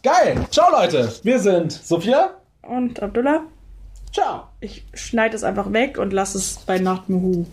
Geil! 0.02 0.46
Ciao 0.50 0.70
Leute! 0.70 1.12
Wir 1.22 1.38
sind 1.38 1.72
Sophia. 1.72 2.30
Und 2.62 3.02
Abdullah, 3.02 3.42
Ciao! 4.12 4.44
ich 4.60 4.84
schneide 4.94 5.36
es 5.36 5.44
einfach 5.44 5.72
weg 5.72 5.98
und 5.98 6.12
lasse 6.12 6.38
es 6.38 6.58
bei 6.66 6.78
Nacht 6.78 7.08
Muhu. 7.08 7.46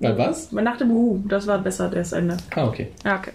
Bei 0.00 0.16
was? 0.16 0.46
Bei 0.46 0.62
Nacht 0.62 0.80
im 0.80 0.88
Muhu, 0.88 1.22
das 1.28 1.46
war 1.46 1.58
besser, 1.58 1.88
das 1.88 2.12
Ende. 2.12 2.36
Ah, 2.54 2.66
okay. 2.66 2.92
Ja, 3.04 3.16
okay. 3.16 3.32